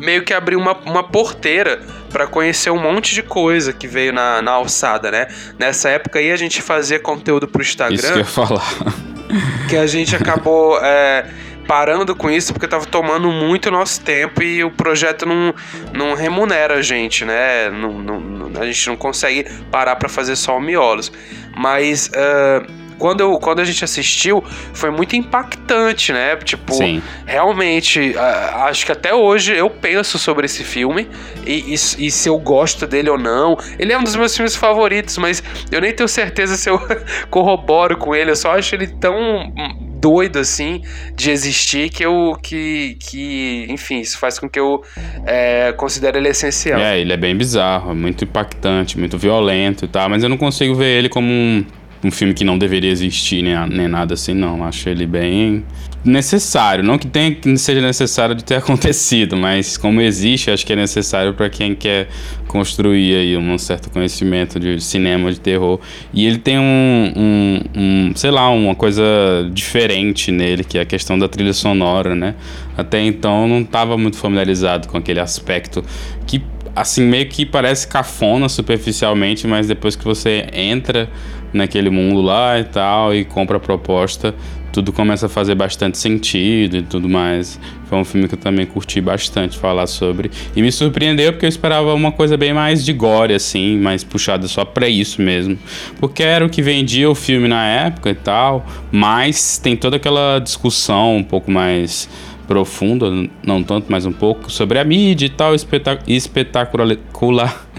meio 0.00 0.24
que 0.24 0.32
abriu 0.32 0.58
uma, 0.58 0.72
uma 0.78 1.04
porteira 1.04 1.80
para 2.10 2.26
conhecer 2.26 2.70
um 2.70 2.80
monte 2.80 3.14
de 3.14 3.22
coisa 3.22 3.72
que 3.72 3.86
veio 3.86 4.12
na, 4.12 4.42
na 4.42 4.52
alçada, 4.52 5.10
né? 5.10 5.28
Nessa 5.58 5.90
época 5.90 6.18
aí 6.18 6.32
a 6.32 6.36
gente 6.36 6.62
fazia 6.62 6.98
conteúdo 6.98 7.46
pro 7.46 7.62
Instagram. 7.62 7.96
Isso 7.96 8.06
que 8.06 8.12
eu 8.12 8.18
ia 8.18 8.24
falar. 8.24 8.74
que 9.68 9.76
a 9.76 9.86
gente 9.86 10.16
acabou 10.16 10.78
é, 10.82 11.26
parando 11.68 12.16
com 12.16 12.30
isso 12.30 12.52
porque 12.52 12.66
tava 12.66 12.86
tomando 12.86 13.30
muito 13.30 13.70
nosso 13.70 14.00
tempo 14.00 14.42
e 14.42 14.64
o 14.64 14.70
projeto 14.70 15.26
não, 15.26 15.54
não 15.92 16.14
remunera 16.14 16.76
a 16.76 16.82
gente, 16.82 17.24
né? 17.24 17.70
Não, 17.70 17.92
não, 17.92 18.60
a 18.60 18.66
gente 18.66 18.88
não 18.88 18.96
consegue 18.96 19.44
parar 19.70 19.96
para 19.96 20.08
fazer 20.08 20.34
só 20.34 20.56
o 20.56 20.60
miolos. 20.60 21.12
Mas. 21.54 22.08
Uh, 22.08 22.79
quando, 23.00 23.20
eu, 23.22 23.38
quando 23.38 23.60
a 23.60 23.64
gente 23.64 23.82
assistiu, 23.82 24.44
foi 24.74 24.90
muito 24.90 25.16
impactante, 25.16 26.12
né? 26.12 26.36
Tipo, 26.36 26.74
Sim. 26.74 27.02
realmente, 27.26 28.14
acho 28.68 28.84
que 28.84 28.92
até 28.92 29.14
hoje 29.14 29.56
eu 29.56 29.70
penso 29.70 30.18
sobre 30.18 30.44
esse 30.44 30.62
filme 30.62 31.08
e, 31.46 31.72
e, 31.72 31.74
e, 31.74 32.10
se 32.10 32.28
eu 32.28 32.38
gosto 32.38 32.86
dele 32.86 33.08
ou 33.08 33.18
não. 33.18 33.56
Ele 33.78 33.92
é 33.92 33.98
um 33.98 34.04
dos 34.04 34.14
meus 34.14 34.36
filmes 34.36 34.54
favoritos, 34.54 35.16
mas 35.16 35.42
eu 35.72 35.80
nem 35.80 35.92
tenho 35.92 36.08
certeza 36.08 36.56
se 36.56 36.68
eu 36.68 36.78
corroboro 37.30 37.96
com 37.96 38.14
ele. 38.14 38.30
Eu 38.30 38.36
só 38.36 38.52
acho 38.52 38.74
ele 38.74 38.86
tão 38.86 39.50
doido 40.00 40.38
assim 40.38 40.82
de 41.14 41.30
existir 41.30 41.90
que 41.90 42.04
eu 42.04 42.36
que, 42.42 42.96
que 42.98 43.66
enfim 43.68 44.00
isso 44.00 44.16
faz 44.18 44.38
com 44.38 44.48
que 44.48 44.58
eu 44.58 44.82
é, 45.26 45.72
considere 45.72 46.16
ele 46.16 46.28
essencial 46.30 46.80
é 46.80 46.98
ele 46.98 47.12
é 47.12 47.18
bem 47.18 47.36
bizarro 47.36 47.94
muito 47.94 48.24
impactante 48.24 48.98
muito 48.98 49.18
violento 49.18 49.84
e 49.84 49.88
tal 49.88 50.08
mas 50.08 50.22
eu 50.22 50.30
não 50.30 50.38
consigo 50.38 50.74
ver 50.74 50.96
ele 50.98 51.10
como 51.10 51.30
um 51.30 51.62
um 52.02 52.10
filme 52.10 52.32
que 52.32 52.44
não 52.44 52.58
deveria 52.58 52.90
existir, 52.90 53.42
nem, 53.42 53.54
nem 53.68 53.88
nada 53.88 54.14
assim, 54.14 54.34
não. 54.34 54.64
Acho 54.64 54.88
ele 54.88 55.06
bem 55.06 55.64
necessário. 56.04 56.82
Não 56.82 56.96
que 56.96 57.06
tenha 57.06 57.34
que 57.34 57.56
seja 57.58 57.80
necessário 57.80 58.34
de 58.34 58.42
ter 58.42 58.56
acontecido, 58.58 59.36
mas 59.36 59.76
como 59.76 60.00
existe, 60.00 60.50
acho 60.50 60.64
que 60.64 60.72
é 60.72 60.76
necessário 60.76 61.34
para 61.34 61.48
quem 61.50 61.74
quer 61.74 62.08
construir 62.48 63.14
aí 63.14 63.36
um 63.36 63.56
certo 63.58 63.90
conhecimento 63.90 64.58
de 64.58 64.80
cinema 64.80 65.30
de 65.30 65.38
terror. 65.38 65.78
E 66.12 66.26
ele 66.26 66.38
tem 66.38 66.58
um, 66.58 67.12
um, 67.16 67.60
um 67.76 68.12
sei 68.14 68.30
lá, 68.30 68.48
uma 68.50 68.74
coisa 68.74 69.02
diferente 69.52 70.32
nele, 70.32 70.64
que 70.64 70.78
é 70.78 70.80
a 70.80 70.86
questão 70.86 71.18
da 71.18 71.28
trilha 71.28 71.52
sonora, 71.52 72.14
né? 72.14 72.34
Até 72.76 73.02
então 73.02 73.46
não 73.46 73.60
estava 73.60 73.96
muito 73.98 74.16
familiarizado 74.16 74.88
com 74.88 74.96
aquele 74.96 75.20
aspecto 75.20 75.84
que 76.26 76.42
assim 76.74 77.02
meio 77.02 77.28
que 77.28 77.44
parece 77.44 77.86
cafona 77.86 78.48
superficialmente, 78.48 79.46
mas 79.46 79.66
depois 79.66 79.96
que 79.96 80.04
você 80.04 80.46
entra 80.52 81.10
naquele 81.52 81.90
mundo 81.90 82.20
lá 82.20 82.58
e 82.58 82.64
tal 82.64 83.14
e 83.14 83.24
compra 83.24 83.56
a 83.56 83.60
proposta, 83.60 84.34
tudo 84.72 84.92
começa 84.92 85.26
a 85.26 85.28
fazer 85.28 85.54
bastante 85.54 85.98
sentido 85.98 86.76
e 86.76 86.82
tudo 86.82 87.08
mais. 87.08 87.58
Foi 87.86 87.98
um 87.98 88.04
filme 88.04 88.28
que 88.28 88.34
eu 88.34 88.38
também 88.38 88.64
curti 88.64 89.00
bastante 89.00 89.58
falar 89.58 89.86
sobre. 89.88 90.30
E 90.54 90.62
me 90.62 90.70
surpreendeu 90.70 91.32
porque 91.32 91.44
eu 91.44 91.48
esperava 91.48 91.92
uma 91.92 92.12
coisa 92.12 92.36
bem 92.36 92.52
mais 92.52 92.84
de 92.84 92.92
gore, 92.92 93.34
assim, 93.34 93.78
mais 93.78 94.04
puxada 94.04 94.46
só 94.46 94.64
pra 94.64 94.88
isso 94.88 95.20
mesmo. 95.20 95.58
Porque 95.98 96.22
era 96.22 96.44
o 96.44 96.48
que 96.48 96.62
vendia 96.62 97.10
o 97.10 97.14
filme 97.14 97.48
na 97.48 97.66
época 97.66 98.10
e 98.10 98.14
tal, 98.14 98.64
mas 98.92 99.58
tem 99.58 99.76
toda 99.76 99.96
aquela 99.96 100.38
discussão 100.38 101.16
um 101.16 101.24
pouco 101.24 101.50
mais 101.50 102.08
profunda, 102.50 103.06
não 103.46 103.62
tanto, 103.62 103.86
mas 103.88 104.04
um 104.04 104.10
pouco, 104.10 104.50
sobre 104.50 104.76
a 104.80 104.84
mídia 104.84 105.26
e 105.26 105.28
tal, 105.28 105.54
espetacular, 105.54 106.08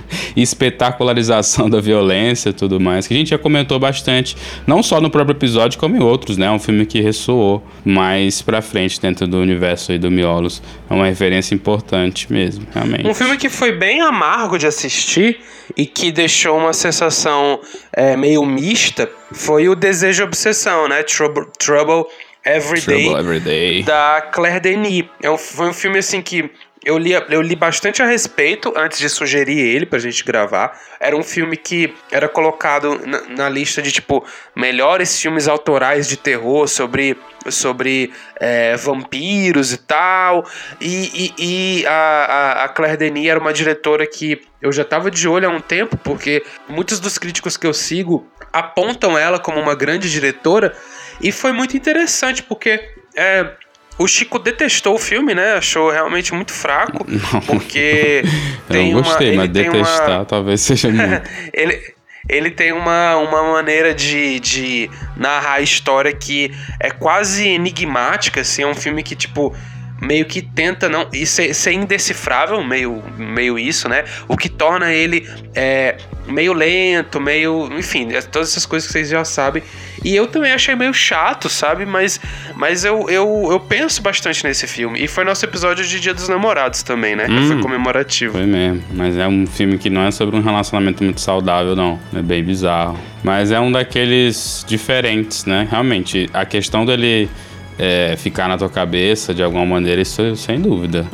espetacularização 0.33 1.69
da 1.69 1.81
violência 1.81 2.51
e 2.51 2.53
tudo 2.53 2.79
mais, 2.79 3.05
que 3.05 3.13
a 3.13 3.17
gente 3.17 3.31
já 3.31 3.37
comentou 3.37 3.77
bastante, 3.77 4.37
não 4.65 4.81
só 4.81 5.01
no 5.01 5.09
próprio 5.09 5.35
episódio, 5.35 5.77
como 5.77 5.97
em 5.97 5.99
outros, 5.99 6.37
né? 6.37 6.45
É 6.45 6.51
um 6.51 6.57
filme 6.57 6.85
que 6.85 7.01
ressoou 7.01 7.61
mais 7.83 8.41
pra 8.41 8.61
frente 8.61 9.01
dentro 9.01 9.27
do 9.27 9.39
universo 9.39 9.91
aí 9.91 9.99
do 9.99 10.09
Miolos. 10.09 10.63
É 10.89 10.93
uma 10.93 11.07
referência 11.07 11.53
importante 11.53 12.31
mesmo, 12.31 12.65
realmente. 12.73 13.05
Um 13.05 13.13
filme 13.13 13.35
que 13.35 13.49
foi 13.49 13.73
bem 13.73 13.99
amargo 13.99 14.57
de 14.57 14.67
assistir 14.67 15.41
e 15.75 15.85
que 15.85 16.13
deixou 16.13 16.57
uma 16.57 16.71
sensação 16.71 17.59
é, 17.91 18.15
meio 18.15 18.45
mista 18.45 19.09
foi 19.33 19.67
o 19.67 19.75
Desejo 19.75 20.23
Obsessão, 20.23 20.87
né? 20.87 21.03
Trouble, 21.03 21.47
Trouble 21.59 22.05
Everyday, 22.43 23.13
Everyday. 23.13 23.83
da 23.83 24.21
Claire 24.31 24.59
Denis. 24.59 25.05
É 25.21 25.29
um, 25.29 25.37
foi 25.37 25.69
um 25.69 25.73
filme 25.73 25.99
assim 25.99 26.21
que 26.21 26.49
eu 26.83 26.97
li, 26.97 27.11
eu 27.11 27.41
li 27.41 27.55
bastante 27.55 28.01
a 28.01 28.07
respeito 28.07 28.73
antes 28.75 28.97
de 28.97 29.07
sugerir 29.07 29.59
ele 29.59 29.85
pra 29.85 29.99
gente 29.99 30.23
gravar. 30.23 30.75
Era 30.99 31.15
um 31.15 31.21
filme 31.21 31.55
que 31.55 31.93
era 32.11 32.27
colocado 32.27 32.99
na, 33.05 33.21
na 33.29 33.49
lista 33.49 33.83
de, 33.83 33.91
tipo, 33.91 34.25
melhores 34.55 35.19
filmes 35.21 35.47
autorais 35.47 36.07
de 36.07 36.17
terror 36.17 36.67
sobre, 36.67 37.15
sobre 37.49 38.11
é, 38.39 38.75
vampiros 38.77 39.71
e 39.71 39.77
tal. 39.77 40.43
E, 40.79 41.33
e, 41.37 41.81
e 41.81 41.85
a, 41.85 42.63
a, 42.63 42.69
Claire 42.69 42.97
Denis 42.97 43.27
era 43.27 43.39
uma 43.39 43.53
diretora 43.53 44.07
que 44.07 44.41
eu 44.59 44.71
já 44.71 44.83
tava 44.83 45.11
de 45.11 45.27
olho 45.27 45.47
há 45.47 45.51
um 45.51 45.61
tempo, 45.61 45.95
porque 45.97 46.43
muitos 46.67 46.99
dos 46.99 47.19
críticos 47.19 47.57
que 47.57 47.67
eu 47.67 47.75
sigo 47.75 48.25
apontam 48.51 49.15
ela 49.15 49.39
como 49.39 49.59
uma 49.59 49.75
grande 49.75 50.09
diretora. 50.09 50.75
E 51.21 51.31
foi 51.31 51.51
muito 51.51 51.75
interessante, 51.77 52.43
porque 52.43 52.79
é, 53.15 53.51
o 53.97 54.07
Chico 54.07 54.39
detestou 54.39 54.95
o 54.95 54.99
filme, 54.99 55.35
né? 55.35 55.53
Achou 55.53 55.91
realmente 55.91 56.33
muito 56.33 56.51
fraco. 56.51 57.05
Não. 57.07 57.41
Porque. 57.41 58.23
tem 58.67 58.91
eu 58.91 59.01
gostei, 59.01 59.31
uma, 59.31 59.43
mas 59.43 59.49
detestar 59.49 60.19
uma... 60.19 60.25
talvez 60.25 60.61
seja 60.61 60.89
muito. 60.91 61.29
ele, 61.53 61.93
ele 62.27 62.51
tem 62.51 62.71
uma, 62.71 63.15
uma 63.17 63.51
maneira 63.51 63.93
de, 63.93 64.39
de 64.39 64.89
narrar 65.15 65.53
a 65.53 65.61
história 65.61 66.11
que 66.13 66.51
é 66.79 66.89
quase 66.89 67.47
enigmática, 67.47 68.41
assim. 68.41 68.63
É 68.63 68.67
um 68.67 68.75
filme 68.75 69.03
que, 69.03 69.15
tipo 69.15 69.55
meio 70.01 70.25
que 70.25 70.41
tenta 70.41 70.89
não 70.89 71.07
e 71.13 71.27
ser, 71.27 71.53
ser, 71.53 71.73
indecifrável, 71.73 72.63
meio, 72.63 73.03
meio 73.17 73.59
isso, 73.59 73.87
né? 73.87 74.03
O 74.27 74.35
que 74.35 74.49
torna 74.49 74.91
ele 74.91 75.29
é, 75.53 75.95
meio 76.25 76.53
lento, 76.53 77.21
meio. 77.21 77.69
Enfim, 77.77 78.11
é 78.11 78.21
todas 78.21 78.49
essas 78.49 78.65
coisas 78.65 78.87
que 78.87 78.93
vocês 78.93 79.09
já 79.09 79.23
sabem. 79.23 79.61
E 80.03 80.15
eu 80.15 80.27
também 80.27 80.51
achei 80.51 80.75
meio 80.75 80.93
chato, 80.93 81.47
sabe? 81.47 81.85
Mas, 81.85 82.19
mas 82.55 82.83
eu, 82.83 83.09
eu, 83.09 83.47
eu 83.51 83.59
penso 83.59 84.01
bastante 84.01 84.43
nesse 84.43 84.67
filme. 84.67 84.99
E 85.03 85.07
foi 85.07 85.23
nosso 85.23 85.45
episódio 85.45 85.85
de 85.85 85.99
Dia 85.99 86.13
dos 86.13 86.27
Namorados 86.27 86.81
também, 86.83 87.15
né? 87.15 87.27
Hum, 87.29 87.35
que 87.35 87.47
foi 87.47 87.61
comemorativo. 87.61 88.33
Foi 88.33 88.45
mesmo. 88.45 88.83
Mas 88.93 89.17
é 89.17 89.27
um 89.27 89.45
filme 89.45 89.77
que 89.77 89.89
não 89.89 90.01
é 90.01 90.11
sobre 90.11 90.35
um 90.35 90.41
relacionamento 90.41 91.03
muito 91.03 91.21
saudável, 91.21 91.75
não. 91.75 91.99
É 92.15 92.21
bem 92.21 92.43
bizarro. 92.43 92.97
Mas 93.23 93.51
é 93.51 93.59
um 93.59 93.71
daqueles 93.71 94.65
diferentes, 94.67 95.45
né? 95.45 95.67
Realmente, 95.69 96.27
a 96.33 96.45
questão 96.45 96.85
dele 96.85 97.29
é, 97.77 98.15
ficar 98.17 98.47
na 98.47 98.57
tua 98.57 98.69
cabeça 98.69 99.33
de 99.33 99.43
alguma 99.43 99.65
maneira, 99.65 100.01
isso 100.01 100.35
sem 100.35 100.59
dúvida. 100.59 101.07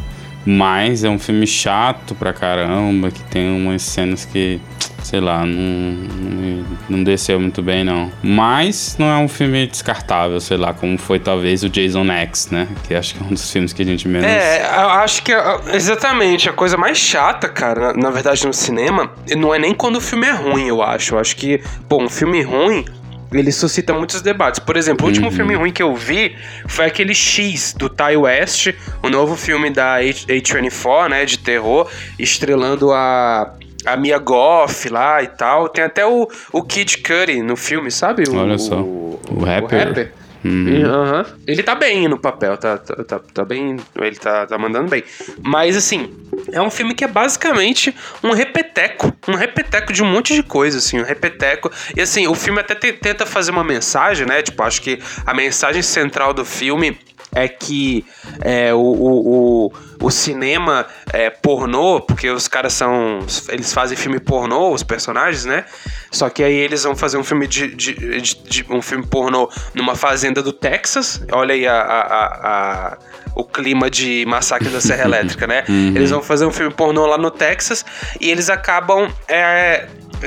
Mas 0.46 1.04
é 1.04 1.10
um 1.10 1.20
filme 1.20 1.46
chato 1.46 2.16
pra 2.16 2.32
caramba, 2.32 3.12
que 3.12 3.22
tem 3.24 3.50
umas 3.50 3.82
cenas 3.82 4.24
que, 4.24 4.62
sei 5.08 5.22
lá, 5.22 5.46
não, 5.46 6.66
não, 6.90 7.04
desceu 7.04 7.40
muito 7.40 7.62
bem, 7.62 7.82
não. 7.82 8.12
Mas 8.22 8.98
não 9.00 9.08
é 9.08 9.18
um 9.18 9.30
filme 9.30 9.66
descartável, 9.66 10.38
sei 10.42 10.58
lá, 10.58 10.74
como 10.74 10.98
foi 10.98 11.18
talvez 11.18 11.64
o 11.64 11.70
Jason 11.70 12.06
X, 12.12 12.50
né? 12.52 12.68
Que 12.86 12.94
acho 12.94 13.16
que 13.16 13.24
é 13.24 13.26
um 13.26 13.30
dos 13.30 13.50
filmes 13.50 13.72
que 13.72 13.82
a 13.82 13.86
gente 13.86 14.06
menos. 14.06 14.28
É, 14.28 14.66
eu 14.66 14.90
acho 14.90 15.24
que 15.24 15.32
exatamente 15.74 16.50
a 16.50 16.54
coisa 16.54 16.76
mais 16.76 16.98
chata, 16.98 17.48
cara, 17.48 17.94
na, 17.94 18.08
na 18.08 18.10
verdade, 18.10 18.46
no 18.46 18.54
cinema, 18.54 19.10
não 19.38 19.56
é 19.56 19.60
nem 19.60 19.74
quando 19.74 19.96
o 19.96 20.02
filme 20.02 20.28
é 20.28 20.34
ruim, 20.34 20.68
eu 20.68 20.82
acho. 20.82 21.16
Eu 21.16 21.20
acho 21.20 21.38
que, 21.38 21.62
bom, 21.88 22.04
um 22.04 22.10
filme 22.10 22.42
ruim 22.42 22.84
ele 23.32 23.52
suscita 23.52 23.94
muitos 23.94 24.22
debates. 24.22 24.60
Por 24.60 24.76
exemplo, 24.76 25.06
o 25.06 25.10
último 25.10 25.28
uhum. 25.28 25.32
filme 25.32 25.56
ruim 25.56 25.72
que 25.72 25.84
eu 25.84 25.96
vi 25.96 26.36
foi 26.68 26.86
aquele 26.86 27.14
X 27.14 27.74
do 27.78 27.90
Ty 27.90 28.18
West, 28.18 28.74
o 29.02 29.10
novo 29.10 29.38
filme 29.38 29.70
da 29.70 30.00
A24, 30.00 31.10
né, 31.10 31.26
de 31.26 31.38
terror, 31.40 31.90
estrelando 32.20 32.92
a 32.92 33.54
a 33.86 33.96
Mia 33.96 34.18
Goff 34.18 34.90
lá 34.90 35.22
e 35.22 35.28
tal. 35.28 35.70
Tem 35.70 35.84
até 35.84 36.06
o, 36.06 36.28
o 36.52 36.64
Kid 36.64 36.98
Cudi 37.00 37.42
no 37.42 37.56
filme, 37.56 37.92
sabe? 37.92 38.24
O, 38.28 38.36
Olha 38.36 38.58
só. 38.58 38.80
O, 38.80 39.20
o 39.30 39.44
rapper. 39.44 39.80
O 39.80 39.86
rapper. 39.86 40.14
Uhum. 40.46 41.26
Ele 41.46 41.62
tá 41.64 41.76
bem 41.76 42.08
no 42.08 42.18
papel, 42.18 42.58
tá, 42.58 42.78
tá, 42.78 43.04
tá, 43.04 43.20
tá, 43.20 43.46
bem. 43.46 43.78
Ele 43.96 44.16
tá, 44.16 44.46
tá 44.46 44.58
mandando 44.58 44.90
bem. 44.90 45.04
Mas 45.42 45.76
assim, 45.76 46.14
é 46.52 46.62
um 46.62 46.70
filme 46.70 46.94
que 46.94 47.04
é 47.04 47.08
basicamente 47.08 47.94
um 48.24 48.32
repeteco. 48.32 49.14
Um 49.28 49.36
repeteco 49.36 49.92
de 49.92 50.02
um 50.04 50.06
monte 50.06 50.34
de 50.34 50.44
coisa, 50.44 50.78
assim, 50.78 51.00
um 51.00 51.04
repeteco. 51.04 51.72
E 51.96 52.02
assim, 52.02 52.28
o 52.28 52.36
filme 52.36 52.60
até 52.60 52.76
tenta 52.76 53.26
fazer 53.26 53.52
uma 53.52 53.64
mensagem, 53.64 54.26
né? 54.26 54.42
Tipo, 54.42 54.64
acho 54.64 54.82
que 54.82 55.00
a 55.26 55.34
mensagem 55.34 55.82
central 55.82 56.34
do 56.34 56.46
filme 56.46 56.98
é 57.38 57.48
que 57.48 58.04
é, 58.42 58.74
o, 58.74 58.80
o, 58.80 59.68
o, 59.68 59.74
o, 60.02 60.12
cinema 60.12 60.88
é, 61.14 61.30
pornô, 61.30 62.02
porque 62.02 62.30
os 62.30 62.48
caras 62.48 62.74
são. 62.74 63.20
Eles 63.50 63.72
fazem 63.72 63.96
filme 63.96 64.20
pornô, 64.20 64.74
os 64.74 64.82
personagens, 64.82 65.46
né? 65.46 65.66
Só 66.12 66.30
que 66.30 66.44
aí 66.44 66.54
eles 66.54 66.84
vão 66.84 66.96
fazer 66.96 67.18
um 67.18 67.24
filme 67.24 67.46
de, 67.48 67.76
de, 67.76 67.94
de, 67.94 68.36
de 68.36 68.66
um 68.70 68.82
filme 68.82 69.06
pornô 69.06 69.50
numa 69.76 69.96
fazenda 69.96 70.42
do 70.42 70.52
Texas. 70.52 71.22
Olha 71.32 71.54
aí 71.54 71.68
a, 71.68 71.80
a, 71.80 72.94
a 72.94 72.98
o 73.36 73.44
clima 73.44 73.88
de 73.88 74.26
Massacre 74.26 74.70
da 74.70 74.82
Serra 74.82 75.04
Elétrica, 75.06 75.46
né? 75.46 75.64
Uhum. 75.70 75.94
Eles 75.96 76.10
vão 76.10 76.24
fazer 76.24 76.46
um 76.46 76.52
filme 76.52 76.74
pornô 76.74 77.06
lá 77.06 77.20
no 77.20 77.30
Texas 77.30 77.86
e 78.20 78.32
eles 78.32 78.50
acabam 78.50 79.08
é, 79.28 79.86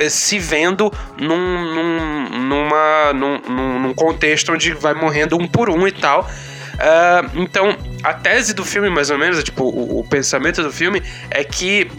se 0.09 0.39
vendo 0.39 0.93
num, 1.19 1.75
num, 1.75 2.39
numa, 2.39 3.13
num, 3.13 3.81
num 3.81 3.95
contexto 3.95 4.53
onde 4.53 4.73
vai 4.75 4.95
morrendo 4.95 5.37
um 5.37 5.49
por 5.49 5.69
um 5.69 5.89
e 5.89 5.93
tal. 5.93 6.31
Uh, 6.81 7.43
então, 7.43 7.77
a 8.03 8.15
tese 8.15 8.55
do 8.55 8.65
filme, 8.65 8.89
mais 8.89 9.11
ou 9.11 9.19
menos, 9.19 9.39
é, 9.39 9.43
tipo, 9.43 9.65
o, 9.65 10.01
o 10.01 10.05
pensamento 10.05 10.63
do 10.63 10.73
filme 10.73 11.03
é 11.31 11.45
que 11.45 11.91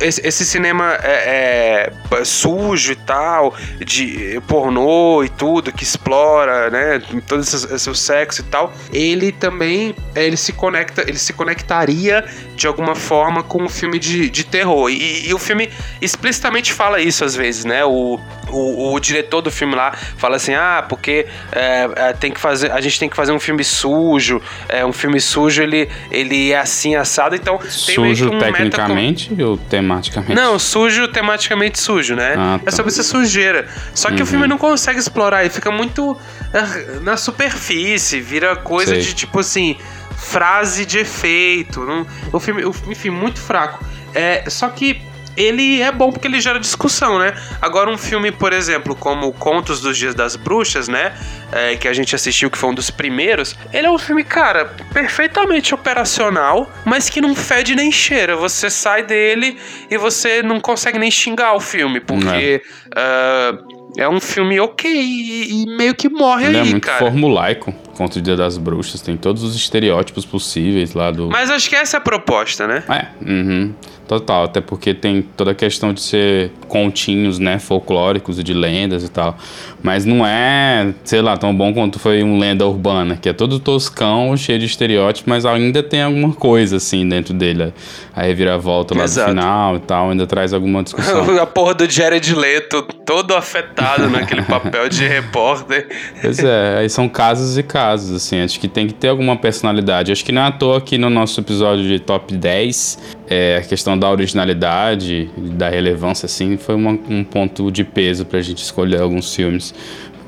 esse, 0.00 0.44
cinema 0.44 0.98
é, 1.02 1.92
é, 2.10 2.24
sujo 2.24 2.92
e 2.92 2.96
tal, 2.96 3.54
de 3.78 4.40
pornô 4.48 5.22
e 5.22 5.28
tudo, 5.28 5.72
que 5.72 5.84
explora, 5.84 6.68
né, 6.68 7.00
todo 7.26 7.42
esse, 7.42 7.72
esse 7.72 7.94
sexo 7.94 8.40
e 8.40 8.44
tal, 8.44 8.72
ele 8.92 9.30
também 9.30 9.94
ele 10.16 10.36
se 10.36 10.52
conecta, 10.52 11.02
ele 11.02 11.18
se 11.18 11.32
conectaria 11.32 12.24
de 12.58 12.66
alguma 12.66 12.96
forma 12.96 13.44
com 13.44 13.62
um 13.62 13.68
filme 13.68 14.00
de, 14.00 14.28
de 14.28 14.44
terror. 14.44 14.90
E, 14.90 15.28
e 15.28 15.32
o 15.32 15.38
filme 15.38 15.70
explicitamente 16.02 16.72
fala 16.72 17.00
isso 17.00 17.24
às 17.24 17.36
vezes, 17.36 17.64
né? 17.64 17.84
O, 17.84 18.18
o, 18.50 18.92
o 18.92 19.00
diretor 19.00 19.40
do 19.40 19.50
filme 19.50 19.76
lá 19.76 19.92
fala 19.92 20.36
assim: 20.36 20.54
ah, 20.54 20.84
porque 20.86 21.26
é, 21.52 21.88
é, 21.94 22.12
tem 22.12 22.32
que 22.32 22.40
fazer, 22.40 22.72
a 22.72 22.80
gente 22.80 22.98
tem 22.98 23.08
que 23.08 23.14
fazer 23.14 23.30
um 23.30 23.38
filme 23.38 23.62
sujo, 23.62 24.42
é, 24.68 24.84
um 24.84 24.92
filme 24.92 25.20
sujo 25.20 25.62
ele, 25.62 25.88
ele 26.10 26.50
é 26.50 26.58
assim 26.58 26.96
assado, 26.96 27.36
então 27.36 27.60
sujo 27.68 28.28
um 28.28 28.38
tecnicamente 28.40 29.30
ou 29.40 29.56
tematicamente? 29.56 30.34
Não, 30.34 30.58
sujo 30.58 31.06
tematicamente 31.06 31.78
sujo, 31.78 32.16
né? 32.16 32.34
Ah, 32.36 32.58
tá. 32.58 32.64
É 32.66 32.70
sobre 32.72 32.90
essa 32.90 33.04
sujeira. 33.04 33.68
Só 33.94 34.08
que 34.08 34.16
uhum. 34.16 34.22
o 34.22 34.26
filme 34.26 34.46
não 34.48 34.58
consegue 34.58 34.98
explorar, 34.98 35.42
ele 35.42 35.50
fica 35.50 35.70
muito 35.70 36.16
é, 36.52 36.98
na 37.02 37.16
superfície, 37.16 38.20
vira 38.20 38.56
coisa 38.56 38.94
Sei. 38.94 39.02
de 39.02 39.14
tipo 39.14 39.38
assim 39.38 39.76
frase 40.18 40.84
de 40.84 40.98
efeito. 40.98 41.80
Não, 41.80 42.06
o 42.32 42.40
filme, 42.40 42.62
enfim, 42.88 43.10
muito 43.10 43.40
fraco. 43.40 43.84
É, 44.14 44.44
só 44.50 44.68
que 44.68 45.00
ele 45.36 45.80
é 45.80 45.92
bom 45.92 46.10
porque 46.10 46.26
ele 46.26 46.40
gera 46.40 46.58
discussão, 46.58 47.16
né? 47.16 47.32
Agora, 47.62 47.88
um 47.88 47.96
filme, 47.96 48.32
por 48.32 48.52
exemplo, 48.52 48.96
como 48.96 49.32
Contos 49.32 49.80
dos 49.80 49.96
Dias 49.96 50.12
das 50.12 50.34
Bruxas, 50.34 50.88
né? 50.88 51.14
É, 51.52 51.76
que 51.76 51.86
a 51.86 51.92
gente 51.92 52.12
assistiu, 52.14 52.50
que 52.50 52.58
foi 52.58 52.70
um 52.70 52.74
dos 52.74 52.90
primeiros, 52.90 53.56
ele 53.72 53.86
é 53.86 53.90
um 53.90 53.98
filme, 53.98 54.24
cara, 54.24 54.64
perfeitamente 54.92 55.72
operacional, 55.72 56.68
mas 56.84 57.08
que 57.08 57.20
não 57.20 57.36
fede 57.36 57.76
nem 57.76 57.92
cheira. 57.92 58.34
Você 58.34 58.68
sai 58.68 59.04
dele 59.04 59.56
e 59.88 59.96
você 59.96 60.42
não 60.42 60.60
consegue 60.60 60.98
nem 60.98 61.10
xingar 61.10 61.54
o 61.54 61.60
filme, 61.60 62.00
porque. 62.00 62.60
Uh, 62.88 63.77
é 63.98 64.08
um 64.08 64.20
filme 64.20 64.60
ok 64.60 64.88
e, 64.88 65.64
e 65.64 65.66
meio 65.76 65.92
que 65.92 66.08
morre 66.08 66.46
ele 66.46 66.56
é 66.56 66.60
aí, 66.60 66.68
é 66.68 66.70
muito 66.70 66.86
cara. 66.86 66.98
formulaico 67.00 67.74
contra 67.96 68.20
o 68.20 68.22
Dia 68.22 68.36
das 68.36 68.56
Bruxas. 68.56 69.02
Tem 69.02 69.16
todos 69.16 69.42
os 69.42 69.56
estereótipos 69.56 70.24
possíveis 70.24 70.94
lá 70.94 71.10
do. 71.10 71.28
Mas 71.28 71.50
acho 71.50 71.68
que 71.68 71.74
essa 71.74 71.96
é 71.96 71.98
a 71.98 72.00
proposta, 72.00 72.68
né? 72.68 72.84
É, 72.88 73.28
uhum. 73.28 73.74
Total, 74.08 74.44
até 74.44 74.62
porque 74.62 74.94
tem 74.94 75.20
toda 75.20 75.50
a 75.50 75.54
questão 75.54 75.92
de 75.92 76.00
ser 76.00 76.50
continhos, 76.66 77.38
né, 77.38 77.58
folclóricos 77.58 78.38
e 78.38 78.42
de 78.42 78.54
lendas 78.54 79.04
e 79.04 79.08
tal. 79.10 79.36
Mas 79.82 80.06
não 80.06 80.26
é, 80.26 80.94
sei 81.04 81.20
lá, 81.20 81.36
tão 81.36 81.54
bom 81.54 81.74
quanto 81.74 81.98
foi 81.98 82.22
um 82.22 82.38
lenda 82.38 82.66
urbana, 82.66 83.16
que 83.16 83.28
é 83.28 83.34
todo 83.34 83.60
toscão, 83.60 84.34
cheio 84.34 84.58
de 84.58 84.64
estereótipos, 84.64 85.28
mas 85.28 85.44
ainda 85.44 85.82
tem 85.82 86.00
alguma 86.00 86.32
coisa 86.32 86.76
assim 86.78 87.06
dentro 87.06 87.34
dele. 87.34 87.74
A 88.16 88.22
reviravolta 88.22 88.96
lá 88.96 89.04
Exato. 89.04 89.28
no 89.28 89.34
final 89.34 89.76
e 89.76 89.80
tal, 89.80 90.10
ainda 90.10 90.26
traz 90.26 90.54
alguma 90.54 90.82
discussão. 90.82 91.28
a 91.38 91.44
porra 91.46 91.74
do 91.74 91.90
Jared 91.90 92.34
Leto, 92.34 92.82
todo 93.04 93.34
afetado 93.34 94.08
naquele 94.08 94.40
papel 94.48 94.88
de 94.88 95.06
repórter. 95.06 95.86
Pois 96.22 96.38
é, 96.38 96.78
aí 96.78 96.88
são 96.88 97.10
casos 97.10 97.58
e 97.58 97.62
casos, 97.62 98.16
assim, 98.16 98.40
acho 98.40 98.58
que 98.58 98.68
tem 98.68 98.86
que 98.86 98.94
ter 98.94 99.08
alguma 99.08 99.36
personalidade. 99.36 100.10
Acho 100.10 100.24
que 100.24 100.32
não 100.32 100.40
é 100.40 100.46
à 100.46 100.50
toa 100.50 100.80
que 100.80 100.96
no 100.96 101.10
nosso 101.10 101.38
episódio 101.40 101.84
de 101.84 102.00
top 102.00 102.34
10 102.34 103.17
é, 103.28 103.58
a 103.58 103.60
questão 103.62 103.98
da 103.98 104.10
originalidade, 104.10 105.30
da 105.36 105.68
relevância, 105.68 106.26
assim, 106.26 106.56
foi 106.56 106.74
uma, 106.74 106.98
um 107.08 107.22
ponto 107.22 107.70
de 107.70 107.84
peso 107.84 108.24
pra 108.24 108.40
gente 108.40 108.62
escolher 108.62 109.00
alguns 109.00 109.34
filmes. 109.34 109.74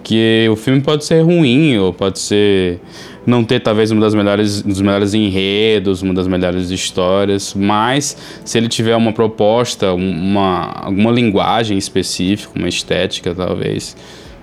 Que 0.03 0.49
o 0.51 0.57
filme 0.57 0.81
pode 0.81 1.05
ser 1.05 1.21
ruim, 1.21 1.77
ou 1.79 1.93
pode 1.93 2.19
ser 2.19 2.81
não 3.27 3.45
ter 3.45 3.61
talvez 3.61 3.91
uma 3.91 4.01
das 4.01 4.15
melhores, 4.15 4.65
um 4.65 4.69
dos 4.69 4.81
melhores 4.81 5.15
enredos, 5.15 6.03
uma 6.03 6.15
das 6.15 6.27
melhores 6.27 6.71
histórias, 6.71 7.55
mas 7.55 8.17
se 8.45 8.59
ele 8.59 8.69
tiver 8.69 8.97
uma 8.97 9.13
proposta, 9.13 9.93
uma, 9.93 10.73
alguma 10.73 11.11
linguagem 11.11 11.77
específica, 11.77 12.59
uma 12.59 12.69
estética 12.69 13.35
talvez, 13.35 13.97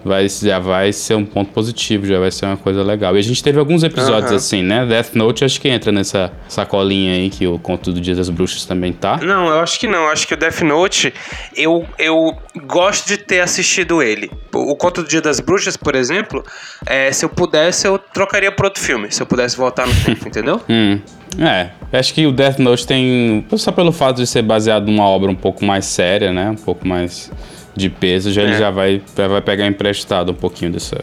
vai, 0.08 0.28
já 0.28 0.60
vai 0.60 0.92
ser 0.92 1.16
um 1.16 1.26
ponto 1.26 1.52
positivo, 1.52 2.06
já 2.06 2.20
vai 2.20 2.32
ser 2.32 2.46
uma 2.46 2.58
coisa 2.58 2.82
legal. 2.82 3.16
E 3.16 3.20
a 3.20 3.22
gente 3.22 3.44
teve 3.44 3.60
alguns 3.60 3.84
episódios 3.84 4.32
uhum. 4.32 4.38
assim, 4.38 4.64
né? 4.64 4.86
Death 4.86 5.14
Note 5.14 5.46
acho 5.46 5.62
que 5.62 5.68
entra 5.68 5.92
nessa 5.92 6.32
sacolinha 6.48 7.14
aí 7.14 7.30
que 7.30 7.46
o 7.46 7.60
Conto 7.60 7.92
do 7.92 8.02
Dia 8.02 8.16
das 8.16 8.30
Bruxas 8.30 8.66
também 8.66 8.94
tá. 8.94 9.18
Não, 9.18 9.48
eu 9.48 9.60
acho 9.60 9.80
que 9.80 9.88
não. 9.88 10.06
Eu 10.06 10.10
acho 10.10 10.28
que 10.28 10.34
o 10.34 10.38
Death 10.38 10.62
Note, 10.62 11.14
eu, 11.56 11.86
eu 12.00 12.36
gosto 12.66 13.08
de 13.08 13.18
ter 13.18 13.42
assistido 13.42 14.02
ele. 14.02 14.32
O 14.54 14.76
Conto 14.76 15.04
do 15.04 15.08
Dia 15.08 15.22
das 15.22 15.40
Bruxas, 15.40 15.78
por 15.78 15.96
exemplo, 15.96 16.44
é, 16.86 17.12
se 17.12 17.24
eu 17.24 17.30
pudesse, 17.30 17.88
eu 17.88 18.00
trocaria 18.00 18.52
por 18.52 18.66
outro 18.66 18.82
filme. 18.82 19.12
Se 19.12 19.22
eu 19.22 19.26
pudesse 19.28 19.56
voltar 19.58 19.86
no 19.86 19.94
tempo, 20.04 20.26
entendeu? 20.28 20.62
Hum. 20.70 21.00
É, 21.40 21.70
acho 21.94 22.14
que 22.14 22.26
o 22.26 22.32
Death 22.32 22.58
Note 22.58 22.88
tem. 22.88 23.46
Só 23.58 23.72
pelo 23.72 23.92
fato 23.92 24.18
de 24.18 24.28
ser 24.28 24.42
baseado 24.42 24.88
numa 24.88 25.06
obra 25.06 25.30
um 25.30 25.36
pouco 25.36 25.64
mais 25.64 25.86
séria, 25.86 26.32
né? 26.32 26.50
Um 26.50 26.56
pouco 26.56 26.88
mais 26.88 27.32
de 27.78 27.90
peso, 27.90 28.32
já 28.32 28.42
é. 28.42 28.46
ele 28.46 28.58
já 28.58 28.72
vai, 28.72 29.02
vai 29.16 29.42
pegar 29.42 29.68
emprestado 29.68 30.32
um 30.32 30.36
pouquinho 30.36 30.72
desse, 30.72 30.96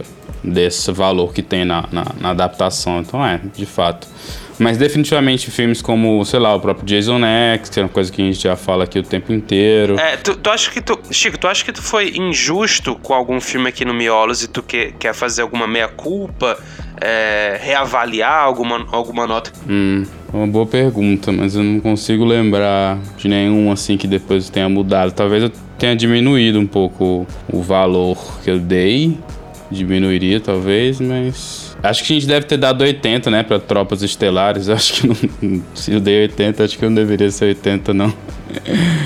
desse 0.43 0.91
valor 0.91 1.33
que 1.33 1.41
tem 1.41 1.65
na, 1.65 1.89
na, 1.91 2.05
na, 2.21 2.31
adaptação. 2.31 3.01
Então 3.01 3.25
é, 3.25 3.41
de 3.55 3.65
fato. 3.65 4.09
Mas 4.59 4.79
definitivamente 4.79 5.51
filmes 5.51 5.83
como, 5.83 6.25
sei 6.25 6.39
lá, 6.39 6.55
o 6.55 6.61
próprio 6.61 6.87
Jason 6.87 7.21
X, 7.25 7.69
que 7.69 7.81
é 7.81 7.83
uma 7.83 7.89
coisa 7.89 8.13
que 8.13 8.23
a 8.23 8.25
gente 8.25 8.41
já 8.41 8.57
fala 8.57 8.85
aqui 8.85 8.99
o 8.99 9.03
tempo 9.03 9.33
inteiro. 9.33 9.99
É, 9.99 10.17
tu, 10.17 10.37
tu 10.37 10.51
acha 10.51 10.71
que 10.71 10.81
tu. 10.81 10.99
Chico, 11.11 11.39
tu 11.39 11.49
acha 11.49 11.65
que 11.65 11.73
tu 11.73 11.83
foi 11.83 12.17
injusto 12.17 12.95
com 12.97 13.13
algum 13.13 13.41
filme 13.41 13.69
aqui 13.69 13.85
no 13.85 13.93
Miolos 13.93 14.43
e 14.43 14.49
tu 14.49 14.63
que, 14.63 14.93
quer 14.99 15.15
fazer 15.15 15.43
alguma 15.43 15.67
meia-culpa? 15.67 16.59
É, 17.01 17.59
reavaliar 17.61 18.45
alguma, 18.45 18.87
alguma 18.93 19.27
nota? 19.27 19.53
Hum, 19.69 20.05
uma 20.33 20.47
boa 20.47 20.65
pergunta, 20.65 21.33
mas 21.33 21.57
eu 21.57 21.63
não 21.63 21.81
consigo 21.81 22.25
lembrar 22.25 22.99
de 23.17 23.29
nenhum 23.29 23.71
assim 23.71 23.97
que 23.97 24.07
depois 24.07 24.49
tenha 24.49 24.69
mudado. 24.69 25.13
Talvez 25.13 25.43
eu 25.43 25.51
tenha 25.77 25.97
diminuído 25.97 26.59
um 26.59 26.67
pouco 26.67 27.27
o 27.53 27.61
valor 27.61 28.17
que 28.43 28.51
eu 28.51 28.59
dei. 28.59 29.19
Diminuiria 29.71 30.41
talvez, 30.41 31.01
mas. 31.01 31.74
Acho 31.85 32.03
que 32.03 32.15
a 32.15 32.17
gente 32.17 32.27
deve 32.27 32.47
ter 32.47 32.57
dado 32.57 32.83
80, 32.83 33.31
né, 33.31 33.43
para 33.43 33.59
tropas 33.59 34.03
estelares. 34.03 34.69
Acho 34.71 34.95
que 34.95 35.07
não, 35.07 35.63
se 35.75 35.93
eu 35.93 36.01
dei 36.01 36.23
80, 36.23 36.65
acho 36.65 36.79
que 36.79 36.85
não 36.85 36.95
deveria 36.95 37.31
ser 37.31 37.47
80, 37.47 37.93
não. 37.93 38.13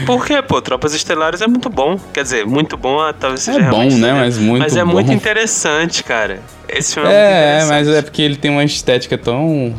Por 0.06 0.24
quê, 0.24 0.40
pô? 0.42 0.60
Tropas 0.60 0.94
Estelares 0.94 1.40
é 1.40 1.46
muito 1.46 1.70
bom. 1.70 1.98
Quer 2.12 2.22
dizer, 2.22 2.46
muito 2.46 2.76
bom 2.76 3.00
ah, 3.00 3.12
talvez 3.12 3.42
seja 3.42 3.60
É 3.60 3.70
bom, 3.70 3.84
né? 3.84 4.12
Mas 4.12 4.38
muito 4.38 4.60
Mas 4.60 4.76
é 4.76 4.84
bom. 4.84 4.92
muito 4.92 5.12
interessante, 5.12 6.04
cara. 6.04 6.40
Esse 6.68 6.94
filme 6.94 7.08
é, 7.08 7.12
é 7.12 7.58
muito 7.58 7.68
mas 7.68 7.88
é 7.88 8.02
porque 8.02 8.20
ele 8.20 8.36
tem 8.36 8.50
uma 8.50 8.64
estética 8.64 9.16
tão 9.16 9.74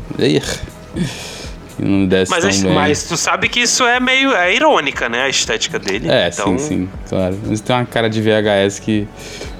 não 1.79 2.05
desce 2.05 2.31
mas, 2.31 2.43
tão 2.43 2.65
bem. 2.65 2.73
mas 2.73 3.03
tu 3.03 3.15
sabe 3.15 3.47
que 3.47 3.61
isso 3.61 3.83
é 3.83 3.99
meio 3.99 4.33
é 4.33 4.53
irônica, 4.53 5.07
né? 5.07 5.23
A 5.23 5.29
estética 5.29 5.79
dele. 5.79 6.09
É, 6.09 6.29
então... 6.31 6.57
sim, 6.57 6.67
sim, 6.67 6.89
claro. 7.07 7.37
Mas 7.45 7.61
tem 7.61 7.75
uma 7.75 7.85
cara 7.85 8.09
de 8.09 8.21
VHS 8.21 8.79
que 8.79 9.07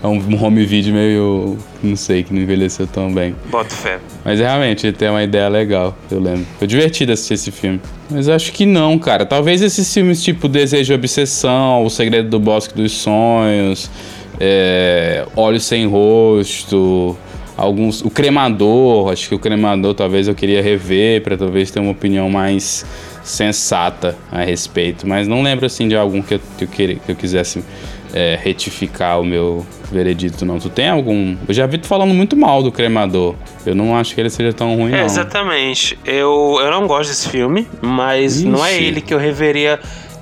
é 0.03 0.08
um 0.08 0.19
home 0.43 0.65
video 0.65 0.93
meio. 0.93 1.58
não 1.82 1.95
sei, 1.95 2.23
que 2.23 2.34
não 2.34 2.41
envelheceu 2.41 2.88
tão 2.88 3.13
bem. 3.13 3.36
Bota 3.49 3.73
fé. 3.73 3.99
Mas 4.23 4.39
realmente, 4.39 4.88
ele 4.88 4.95
tem 4.95 5.10
uma 5.10 5.23
ideia 5.23 5.47
legal, 5.47 5.95
eu 6.12 6.19
lembro. 6.19 6.45
Foi 6.58 6.67
divertido 6.67 7.12
assistir 7.12 7.36
esse 7.36 7.51
filme. 7.51 7.79
Mas 8.10 8.27
acho 8.27 8.51
que 8.51 8.65
não, 8.65 8.97
cara. 8.99 9.25
Talvez 9.25 9.62
esses 9.62 9.91
filmes 9.93 10.23
tipo 10.23 10.47
Desejo 10.47 10.93
e 10.93 10.95
Obsessão, 10.95 11.86
O 11.86 11.89
Segredo 11.89 12.29
do 12.29 12.39
Bosque 12.39 12.73
dos 12.75 12.91
Sonhos, 12.91 13.89
é, 14.39 15.25
Olhos 15.36 15.65
Sem 15.65 15.86
Rosto 15.88 17.17
alguns. 17.59 18.01
O 18.01 18.09
cremador, 18.09 19.11
acho 19.11 19.27
que 19.27 19.35
o 19.35 19.39
cremador 19.39 19.93
talvez 19.93 20.27
eu 20.27 20.35
queria 20.35 20.61
rever 20.61 21.21
para 21.21 21.37
talvez 21.37 21.69
ter 21.69 21.79
uma 21.79 21.91
opinião 21.91 22.29
mais 22.29 22.85
sensata 23.23 24.17
a 24.31 24.41
respeito. 24.43 25.07
Mas 25.07 25.27
não 25.27 25.41
lembro 25.41 25.65
assim 25.65 25.87
de 25.87 25.95
algum 25.95 26.21
que 26.21 26.35
eu, 26.35 26.41
que 26.57 26.63
eu, 26.63 26.67
que 26.97 27.11
eu 27.11 27.15
quisesse 27.15 27.63
é, 28.13 28.39
retificar 28.41 29.19
o 29.19 29.25
meu 29.25 29.65
veredito, 29.91 30.45
não. 30.45 30.59
Tu 30.59 30.69
tem 30.69 30.89
algum. 30.89 31.35
Eu 31.47 31.53
já 31.53 31.65
vi 31.65 31.77
tu 31.77 31.87
falando 31.87 32.13
muito 32.13 32.35
mal 32.35 32.63
do 32.63 32.71
cremador. 32.71 33.35
Eu 33.65 33.75
não 33.75 33.95
acho 33.95 34.15
que 34.15 34.21
ele 34.21 34.29
seja 34.29 34.53
tão 34.53 34.75
ruim, 34.75 34.93
é, 34.93 34.97
não. 34.97 35.05
Exatamente. 35.05 35.97
Eu, 36.05 36.57
eu 36.61 36.71
não 36.71 36.87
gosto 36.87 37.09
desse 37.09 37.29
filme, 37.29 37.67
mas 37.81 38.37
Ixi. 38.37 38.47
não 38.47 38.65
é 38.65 38.81
ele 38.81 39.01
que 39.01 39.13
eu 39.13 39.19
reveria 39.19 39.79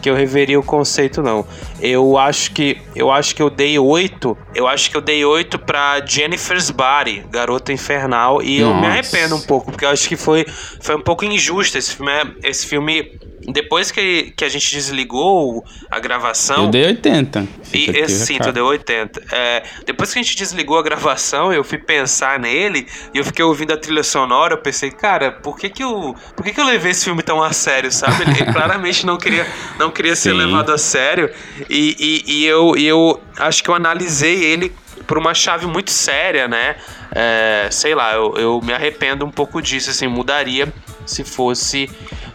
que 0.07 0.11
eu 0.11 0.15
reveria 0.15 0.57
o 0.57 0.63
conceito, 0.63 1.21
não. 1.21 1.45
Eu 1.81 2.17
acho 2.17 2.51
que 2.53 2.77
eu 2.95 3.11
acho 3.11 3.35
que 3.35 3.41
eu 3.41 3.49
dei 3.49 3.77
oito. 3.77 4.37
Eu 4.55 4.65
acho 4.65 4.89
que 4.89 4.95
eu 4.95 5.01
dei 5.01 5.25
oito 5.25 5.59
pra 5.59 6.01
Jennifer's 6.05 6.71
Body, 6.71 7.25
Garota 7.29 7.73
Infernal, 7.73 8.41
e 8.41 8.61
Nossa. 8.61 8.73
eu 8.73 8.81
me 8.81 8.87
arrependo 8.87 9.35
um 9.35 9.41
pouco, 9.41 9.71
porque 9.71 9.83
eu 9.83 9.89
acho 9.89 10.07
que 10.07 10.15
foi, 10.15 10.45
foi 10.79 10.95
um 10.95 11.01
pouco 11.01 11.25
injusto 11.25 11.77
esse 11.77 11.95
filme. 11.95 12.11
É, 12.11 12.49
esse 12.49 12.65
filme 12.65 13.19
depois 13.47 13.91
que, 13.91 14.33
que 14.35 14.43
a 14.43 14.49
gente 14.49 14.69
desligou 14.71 15.63
a 15.89 15.99
gravação. 15.99 16.65
Eu 16.65 16.69
dei 16.69 16.85
80. 16.85 17.47
E, 17.73 18.09
sim, 18.09 18.37
tu 18.39 18.51
deu 18.51 18.65
80. 18.65 19.23
É, 19.31 19.63
depois 19.85 20.11
que 20.11 20.19
a 20.19 20.21
gente 20.21 20.35
desligou 20.35 20.77
a 20.77 20.83
gravação, 20.83 21.53
eu 21.53 21.63
fui 21.63 21.77
pensar 21.77 22.37
nele 22.37 22.85
e 23.13 23.17
eu 23.17 23.23
fiquei 23.23 23.45
ouvindo 23.45 23.71
a 23.71 23.77
trilha 23.77 24.03
sonora. 24.03 24.55
Eu 24.55 24.57
pensei, 24.57 24.91
cara, 24.91 25.31
por 25.31 25.57
que 25.57 25.69
que 25.69 25.81
eu, 25.81 26.13
por 26.35 26.43
que 26.43 26.51
que 26.51 26.59
eu 26.59 26.65
levei 26.65 26.91
esse 26.91 27.05
filme 27.05 27.23
tão 27.23 27.41
a 27.41 27.53
sério, 27.53 27.89
sabe? 27.89 28.23
Ele 28.23 28.45
claramente 28.51 29.05
não 29.05 29.17
queria, 29.17 29.47
não 29.79 29.91
queria 29.91 30.15
ser 30.15 30.33
levado 30.33 30.73
a 30.73 30.77
sério. 30.77 31.31
E, 31.69 31.95
e, 32.27 32.39
e, 32.39 32.45
eu, 32.45 32.75
e 32.77 32.85
eu 32.85 33.21
acho 33.37 33.63
que 33.63 33.69
eu 33.69 33.75
analisei 33.75 34.43
ele 34.43 34.73
por 35.05 35.17
uma 35.17 35.33
chave 35.33 35.65
muito 35.65 35.89
séria, 35.89 36.49
né? 36.49 36.75
É, 37.15 37.69
sei 37.71 37.95
lá, 37.95 38.13
eu, 38.13 38.33
eu 38.37 38.61
me 38.61 38.73
arrependo 38.73 39.25
um 39.25 39.31
pouco 39.31 39.61
disso, 39.61 39.89
assim, 39.89 40.05
mudaria 40.05 40.71
se 41.05 41.23
fosse 41.23 41.89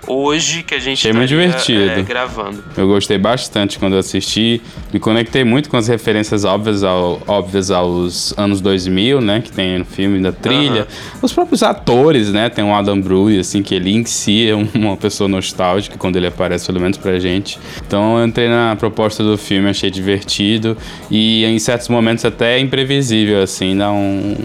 hoje 0.07 0.63
que 0.63 0.75
a 0.75 0.79
gente 0.79 1.09
divertido. 1.27 1.91
É, 1.91 2.03
gravando. 2.03 2.63
Eu 2.77 2.87
gostei 2.87 3.19
bastante 3.19 3.79
quando 3.79 3.97
assisti. 3.97 4.61
Me 4.93 4.99
conectei 4.99 5.45
muito 5.45 5.69
com 5.69 5.77
as 5.77 5.89
referências 5.89 6.45
óbvias, 6.45 6.83
ao, 6.83 7.23
óbvias 7.27 7.71
aos 7.71 8.37
anos 8.37 8.61
2000, 8.61 9.21
né? 9.21 9.41
Que 9.41 9.53
tem 9.53 9.79
no 9.79 9.85
filme 9.85 10.21
da 10.21 10.33
trilha. 10.33 10.87
Os 11.21 11.33
próprios 11.33 11.63
atores, 11.63 12.33
né? 12.33 12.49
Tem 12.49 12.65
o 12.65 12.75
Adam 12.75 13.01
Brody, 13.01 13.39
assim, 13.39 13.63
que 13.63 13.75
ele 13.75 13.91
em 13.91 14.05
si 14.05 14.49
é 14.49 14.55
uma 14.55 14.97
pessoa 14.97 15.29
nostálgica 15.29 15.97
quando 15.99 16.17
ele 16.17 16.27
aparece, 16.27 16.67
pelo 16.67 16.81
menos 16.81 16.99
pra 16.99 17.19
gente. 17.19 17.59
Então 17.87 18.19
eu 18.19 18.27
entrei 18.27 18.49
na 18.49 18.77
proposta 18.77 19.23
do 19.23 19.37
filme, 19.39 19.69
achei 19.69 19.91
divertido. 19.91 20.77
E 21.11 21.45
em 21.45 21.59
certos 21.59 21.89
momentos 21.89 22.25
até 22.25 22.59
imprevisível, 22.59 23.43
assim, 23.43 23.77
dá 23.77 23.91
um, 23.91 24.37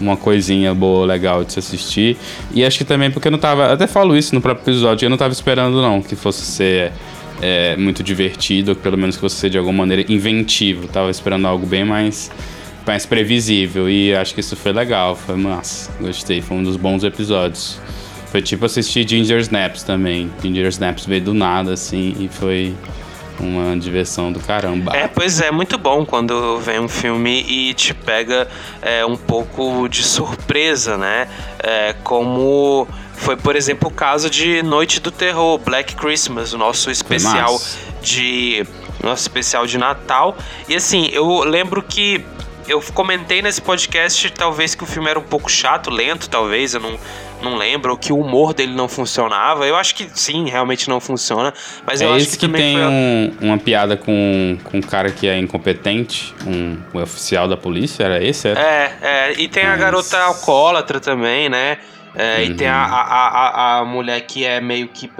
uma 0.00 0.16
coisinha 0.16 0.74
boa, 0.74 1.06
legal 1.06 1.44
de 1.44 1.52
se 1.52 1.58
assistir. 1.58 2.16
E 2.52 2.64
acho 2.64 2.78
que 2.78 2.84
também 2.84 3.10
porque 3.10 3.28
eu 3.28 3.32
não 3.32 3.38
tava. 3.38 3.72
Até 3.72 3.86
falo 3.86 4.16
isso 4.16 4.34
no 4.34 4.40
próprio 4.40 4.64
episódio, 4.64 5.03
eu 5.04 5.10
não 5.10 5.16
tava 5.16 5.32
esperando, 5.32 5.80
não, 5.80 6.02
que 6.02 6.16
fosse 6.16 6.44
ser 6.44 6.92
é, 7.40 7.76
muito 7.76 8.02
divertido, 8.02 8.72
ou 8.72 8.76
pelo 8.76 8.96
menos 8.96 9.16
que 9.16 9.20
fosse 9.20 9.36
ser 9.36 9.50
de 9.50 9.58
alguma 9.58 9.78
maneira 9.78 10.04
inventivo. 10.12 10.88
Tava 10.88 11.10
esperando 11.10 11.46
algo 11.46 11.66
bem 11.66 11.84
mais, 11.84 12.30
mais 12.86 13.06
previsível. 13.06 13.88
E 13.88 14.14
acho 14.14 14.34
que 14.34 14.40
isso 14.40 14.56
foi 14.56 14.72
legal. 14.72 15.14
Foi 15.14 15.36
massa. 15.36 15.92
Gostei. 16.00 16.40
Foi 16.40 16.56
um 16.56 16.62
dos 16.62 16.76
bons 16.76 17.04
episódios. 17.04 17.78
Foi 18.26 18.42
tipo 18.42 18.64
assistir 18.64 19.08
Ginger 19.08 19.38
Snaps 19.40 19.82
também. 19.82 20.30
Ginger 20.42 20.66
Snaps 20.66 21.06
veio 21.06 21.22
do 21.22 21.34
nada, 21.34 21.72
assim, 21.72 22.16
e 22.18 22.28
foi 22.28 22.74
uma 23.38 23.76
diversão 23.76 24.32
do 24.32 24.40
caramba. 24.40 24.96
É, 24.96 25.06
pois 25.08 25.40
é, 25.40 25.50
muito 25.50 25.78
bom 25.78 26.04
quando 26.04 26.58
vem 26.58 26.80
um 26.80 26.88
filme 26.88 27.44
e 27.48 27.74
te 27.74 27.94
pega 27.94 28.48
é, 28.80 29.04
um 29.04 29.16
pouco 29.16 29.88
de 29.88 30.02
surpresa, 30.02 30.96
né? 30.96 31.28
É, 31.62 31.94
como 32.02 32.88
foi, 33.14 33.36
por 33.36 33.56
exemplo, 33.56 33.88
o 33.88 33.92
caso 33.92 34.28
de 34.28 34.62
Noite 34.62 35.00
do 35.00 35.10
Terror, 35.10 35.58
Black 35.58 35.94
Christmas, 35.94 36.52
o 36.52 36.58
nosso 36.58 36.90
especial 36.90 37.60
de 38.02 38.66
nosso 39.02 39.22
especial 39.22 39.66
de 39.66 39.78
Natal. 39.78 40.36
E 40.68 40.74
assim, 40.74 41.08
eu 41.12 41.44
lembro 41.44 41.82
que 41.82 42.24
eu 42.66 42.80
comentei 42.94 43.42
nesse 43.42 43.60
podcast 43.60 44.30
talvez 44.30 44.74
que 44.74 44.82
o 44.82 44.86
filme 44.86 45.08
era 45.08 45.18
um 45.18 45.22
pouco 45.22 45.50
chato, 45.50 45.90
lento, 45.90 46.28
talvez, 46.28 46.74
eu 46.74 46.80
não 46.80 46.98
não 47.42 47.56
lembro, 47.56 47.92
ou 47.92 47.98
que 47.98 48.12
o 48.12 48.18
humor 48.18 48.54
dele 48.54 48.72
não 48.72 48.88
funcionava. 48.88 49.66
Eu 49.66 49.76
acho 49.76 49.94
que 49.94 50.08
sim, 50.14 50.48
realmente 50.48 50.88
não 50.88 50.98
funciona. 50.98 51.52
Mas 51.86 52.00
é 52.00 52.06
eu 52.06 52.12
acho 52.14 52.30
que, 52.30 52.38
que 52.38 52.48
tem 52.48 52.76
foi... 52.76 52.86
um, 52.86 53.36
uma 53.42 53.58
piada 53.58 53.96
com, 53.96 54.56
com 54.64 54.78
um 54.78 54.80
cara 54.80 55.10
que 55.10 55.28
é 55.28 55.38
incompetente, 55.38 56.34
um, 56.46 56.78
um 56.94 57.02
oficial 57.02 57.46
da 57.46 57.56
polícia, 57.56 58.04
era 58.04 58.24
esse? 58.24 58.48
Era? 58.48 58.60
É, 58.60 58.96
é, 59.02 59.32
e 59.36 59.46
tem 59.46 59.64
mas... 59.64 59.74
a 59.74 59.76
garota 59.76 60.18
alcoólatra 60.18 60.98
também, 60.98 61.48
né? 61.48 61.78
É, 62.14 62.36
uhum. 62.36 62.42
E 62.44 62.54
tem 62.54 62.68
a, 62.68 62.84
a, 62.84 63.28
a, 63.28 63.78
a 63.78 63.84
mulher 63.84 64.20
que 64.20 64.44
é 64.44 64.60
meio 64.60 64.88
que 64.88 65.10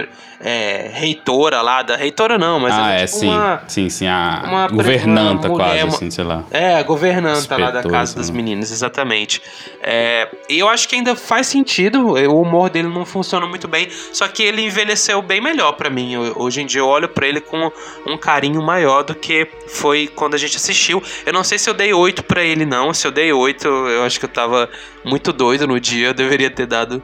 é, 0.41 0.91
reitora 0.93 1.63
lá 1.63 1.83
da. 1.83 1.97
Reitora 1.97 2.37
não, 2.37 2.61
mas 2.61 2.75
ah, 2.75 2.91
é, 2.93 3.07
tipo 3.07 3.19
sim. 3.19 3.29
Uma, 3.29 3.63
sim, 3.67 3.89
sim, 3.89 4.07
a 4.07 4.43
uma, 4.47 4.69
governanta 4.69 5.49
uma 5.49 5.55
mulher, 5.57 5.83
quase, 5.83 5.97
assim, 5.97 6.11
sei 6.11 6.25
lá. 6.25 6.45
É, 6.51 6.77
a 6.77 6.83
governanta 6.83 7.57
lá 7.57 7.71
da 7.71 7.83
casa 7.83 8.17
das 8.17 8.31
meninas, 8.31 8.71
exatamente. 8.71 9.41
É, 9.83 10.29
e 10.49 10.59
eu 10.59 10.69
acho 10.69 10.89
que 10.89 10.97
ainda 10.97 11.17
faz 11.17 11.47
sentido, 11.47 12.15
o 12.15 12.43
humor 12.43 12.69
dele 12.69 12.89
não 12.89 13.07
funciona 13.07 13.47
muito 13.47 13.67
bem, 13.67 13.89
só 14.13 14.29
que 14.29 14.43
ele 14.43 14.63
envelheceu 14.63 15.23
bem 15.23 15.41
melhor 15.41 15.73
para 15.73 15.89
mim. 15.89 16.17
hoje 16.37 16.61
em 16.61 16.67
dia 16.67 16.81
eu 16.81 16.89
olho 16.89 17.09
para 17.09 17.27
ele 17.27 17.41
com 17.41 17.73
um 18.07 18.17
carinho 18.17 18.63
maior 18.63 19.03
do 19.03 19.15
que 19.15 19.49
foi 19.69 20.09
quando 20.09 20.35
a 20.35 20.39
gente 20.39 20.57
assistiu. 20.57 21.03
Eu 21.25 21.33
não 21.33 21.43
sei 21.43 21.59
se 21.59 21.71
eu 21.71 21.75
dei 21.75 21.93
8 21.93 22.23
para 22.23 22.43
ele, 22.45 22.67
não. 22.67 22.93
Se 22.93 23.07
eu 23.07 23.11
dei 23.11 23.33
8, 23.33 23.67
eu 23.67 24.05
acho 24.05 24.19
que 24.19 24.27
eu 24.27 24.31
tava 24.31 24.69
muito 25.05 25.33
doido 25.33 25.67
no 25.67 25.79
dia, 25.79 26.09
eu 26.09 26.15
deveria 26.15 26.51
ter 26.51 26.67
dado 26.67 27.03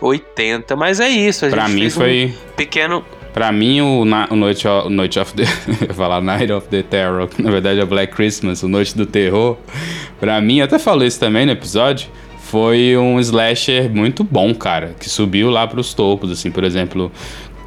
80, 0.00 0.74
mas 0.76 1.00
é 1.00 1.08
isso. 1.08 1.48
Pra 1.48 1.68
mim 1.68 1.88
foi. 1.90 2.34
Um 2.52 2.54
pequeno. 2.56 3.04
Pra 3.32 3.50
mim, 3.50 3.80
o, 3.80 4.04
na, 4.04 4.28
o 4.30 4.36
Noite, 4.36 4.68
o 4.68 4.90
Noite 4.90 5.18
of 5.18 5.32
the. 5.34 5.44
eu 5.88 5.94
falar 5.94 6.20
Night 6.20 6.52
of 6.52 6.68
the 6.68 6.82
Terror, 6.82 7.28
na 7.38 7.50
verdade 7.50 7.80
é 7.80 7.84
Black 7.84 8.14
Christmas, 8.14 8.62
o 8.62 8.68
Noite 8.68 8.96
do 8.96 9.06
Terror. 9.06 9.56
Pra 10.20 10.40
mim, 10.40 10.60
até 10.60 10.78
falei 10.78 11.08
isso 11.08 11.18
também 11.18 11.46
no 11.46 11.52
episódio. 11.52 12.08
Foi 12.38 12.96
um 12.98 13.18
slasher 13.18 13.88
muito 13.88 14.22
bom, 14.22 14.54
cara. 14.54 14.94
Que 15.00 15.08
subiu 15.08 15.48
lá 15.48 15.66
pros 15.66 15.94
topos, 15.94 16.30
assim, 16.30 16.50
por 16.50 16.64
exemplo 16.64 17.10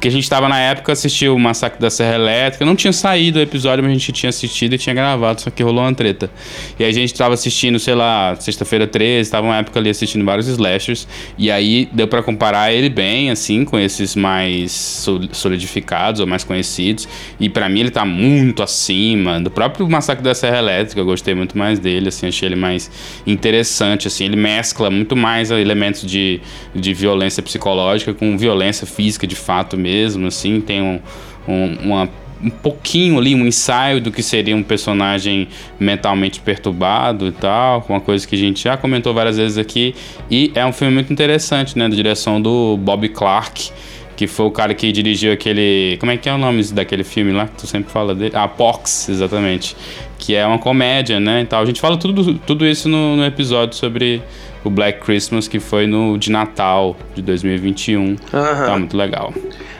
que 0.06 0.08
a 0.08 0.12
gente 0.12 0.30
tava 0.30 0.48
na 0.48 0.60
época, 0.60 0.92
assistiu 0.92 1.34
o 1.34 1.38
Massacre 1.38 1.80
da 1.80 1.90
Serra 1.90 2.14
Elétrica. 2.14 2.64
Não 2.64 2.76
tinha 2.76 2.92
saído 2.92 3.40
o 3.40 3.42
episódio, 3.42 3.82
mas 3.82 3.90
a 3.90 3.94
gente 3.94 4.12
tinha 4.12 4.30
assistido 4.30 4.74
e 4.74 4.78
tinha 4.78 4.94
gravado, 4.94 5.40
só 5.40 5.50
que 5.50 5.64
rolou 5.64 5.82
uma 5.82 5.92
treta. 5.92 6.30
E 6.78 6.84
a 6.84 6.92
gente 6.92 7.12
tava 7.12 7.34
assistindo, 7.34 7.76
sei 7.80 7.96
lá, 7.96 8.36
sexta-feira 8.38 8.86
13, 8.86 9.28
tava 9.28 9.48
uma 9.48 9.56
época 9.56 9.80
ali 9.80 9.90
assistindo 9.90 10.24
vários 10.24 10.46
slashers. 10.46 11.08
E 11.36 11.50
aí 11.50 11.88
deu 11.92 12.06
para 12.06 12.22
comparar 12.22 12.72
ele 12.72 12.88
bem, 12.88 13.32
assim, 13.32 13.64
com 13.64 13.76
esses 13.76 14.14
mais 14.14 15.04
solidificados 15.32 16.20
ou 16.20 16.26
mais 16.26 16.44
conhecidos. 16.44 17.08
E 17.40 17.48
para 17.48 17.68
mim 17.68 17.80
ele 17.80 17.90
tá 17.90 18.04
muito 18.04 18.62
acima 18.62 19.40
do 19.40 19.50
próprio 19.50 19.90
Massacre 19.90 20.22
da 20.22 20.36
Serra 20.36 20.58
Elétrica. 20.58 21.00
Eu 21.00 21.04
gostei 21.04 21.34
muito 21.34 21.58
mais 21.58 21.80
dele, 21.80 22.10
assim, 22.10 22.28
achei 22.28 22.48
ele 22.48 22.56
mais 22.56 22.88
interessante, 23.26 24.06
assim. 24.06 24.26
Ele 24.26 24.36
mescla 24.36 24.88
muito 24.88 25.16
mais 25.16 25.50
elementos 25.50 26.02
de, 26.02 26.40
de 26.72 26.94
violência 26.94 27.42
psicológica 27.42 28.14
com 28.14 28.38
violência 28.38 28.86
física 28.86 29.26
de 29.26 29.34
fato 29.34 29.76
mesmo 29.76 29.95
mesmo, 29.96 30.26
assim, 30.26 30.60
tem 30.60 30.82
um, 30.82 31.00
um, 31.48 31.76
uma, 31.84 32.08
um 32.42 32.50
pouquinho 32.50 33.18
ali, 33.18 33.34
um 33.34 33.46
ensaio 33.46 34.00
do 34.00 34.10
que 34.12 34.22
seria 34.22 34.54
um 34.54 34.62
personagem 34.62 35.48
mentalmente 35.80 36.40
perturbado 36.40 37.28
e 37.28 37.32
tal, 37.32 37.84
uma 37.88 38.00
coisa 38.00 38.26
que 38.26 38.34
a 38.34 38.38
gente 38.38 38.62
já 38.62 38.76
comentou 38.76 39.14
várias 39.14 39.38
vezes 39.38 39.56
aqui, 39.56 39.94
e 40.30 40.52
é 40.54 40.66
um 40.66 40.72
filme 40.72 40.92
muito 40.92 41.10
interessante, 41.12 41.78
né, 41.78 41.88
da 41.88 41.94
direção 41.94 42.40
do 42.40 42.76
Bob 42.76 43.08
Clark, 43.08 43.70
que 44.16 44.26
foi 44.26 44.46
o 44.46 44.50
cara 44.50 44.72
que 44.72 44.90
dirigiu 44.92 45.30
aquele. 45.30 45.98
Como 46.00 46.10
é 46.10 46.16
que 46.16 46.26
é 46.26 46.32
o 46.32 46.38
nome 46.38 46.62
daquele 46.72 47.04
filme 47.04 47.32
lá 47.32 47.46
que 47.46 47.58
tu 47.58 47.66
sempre 47.66 47.92
fala 47.92 48.14
dele? 48.14 48.32
Ah, 48.34 48.48
Pox, 48.48 49.10
exatamente. 49.10 49.76
Que 50.18 50.34
é 50.34 50.46
uma 50.46 50.58
comédia, 50.58 51.20
né? 51.20 51.42
E 51.42 51.44
tal. 51.44 51.60
A 51.60 51.66
gente 51.66 51.82
fala 51.82 51.98
tudo, 51.98 52.32
tudo 52.46 52.66
isso 52.66 52.88
no, 52.88 53.14
no 53.14 53.26
episódio 53.26 53.76
sobre 53.76 54.22
o 54.64 54.70
Black 54.70 55.00
Christmas, 55.00 55.46
que 55.46 55.60
foi 55.60 55.86
no 55.86 56.16
de 56.18 56.30
Natal 56.30 56.96
de 57.14 57.22
2021. 57.22 58.00
Uhum. 58.02 58.16
Tá 58.26 58.78
muito 58.78 58.96
legal. 58.96 59.32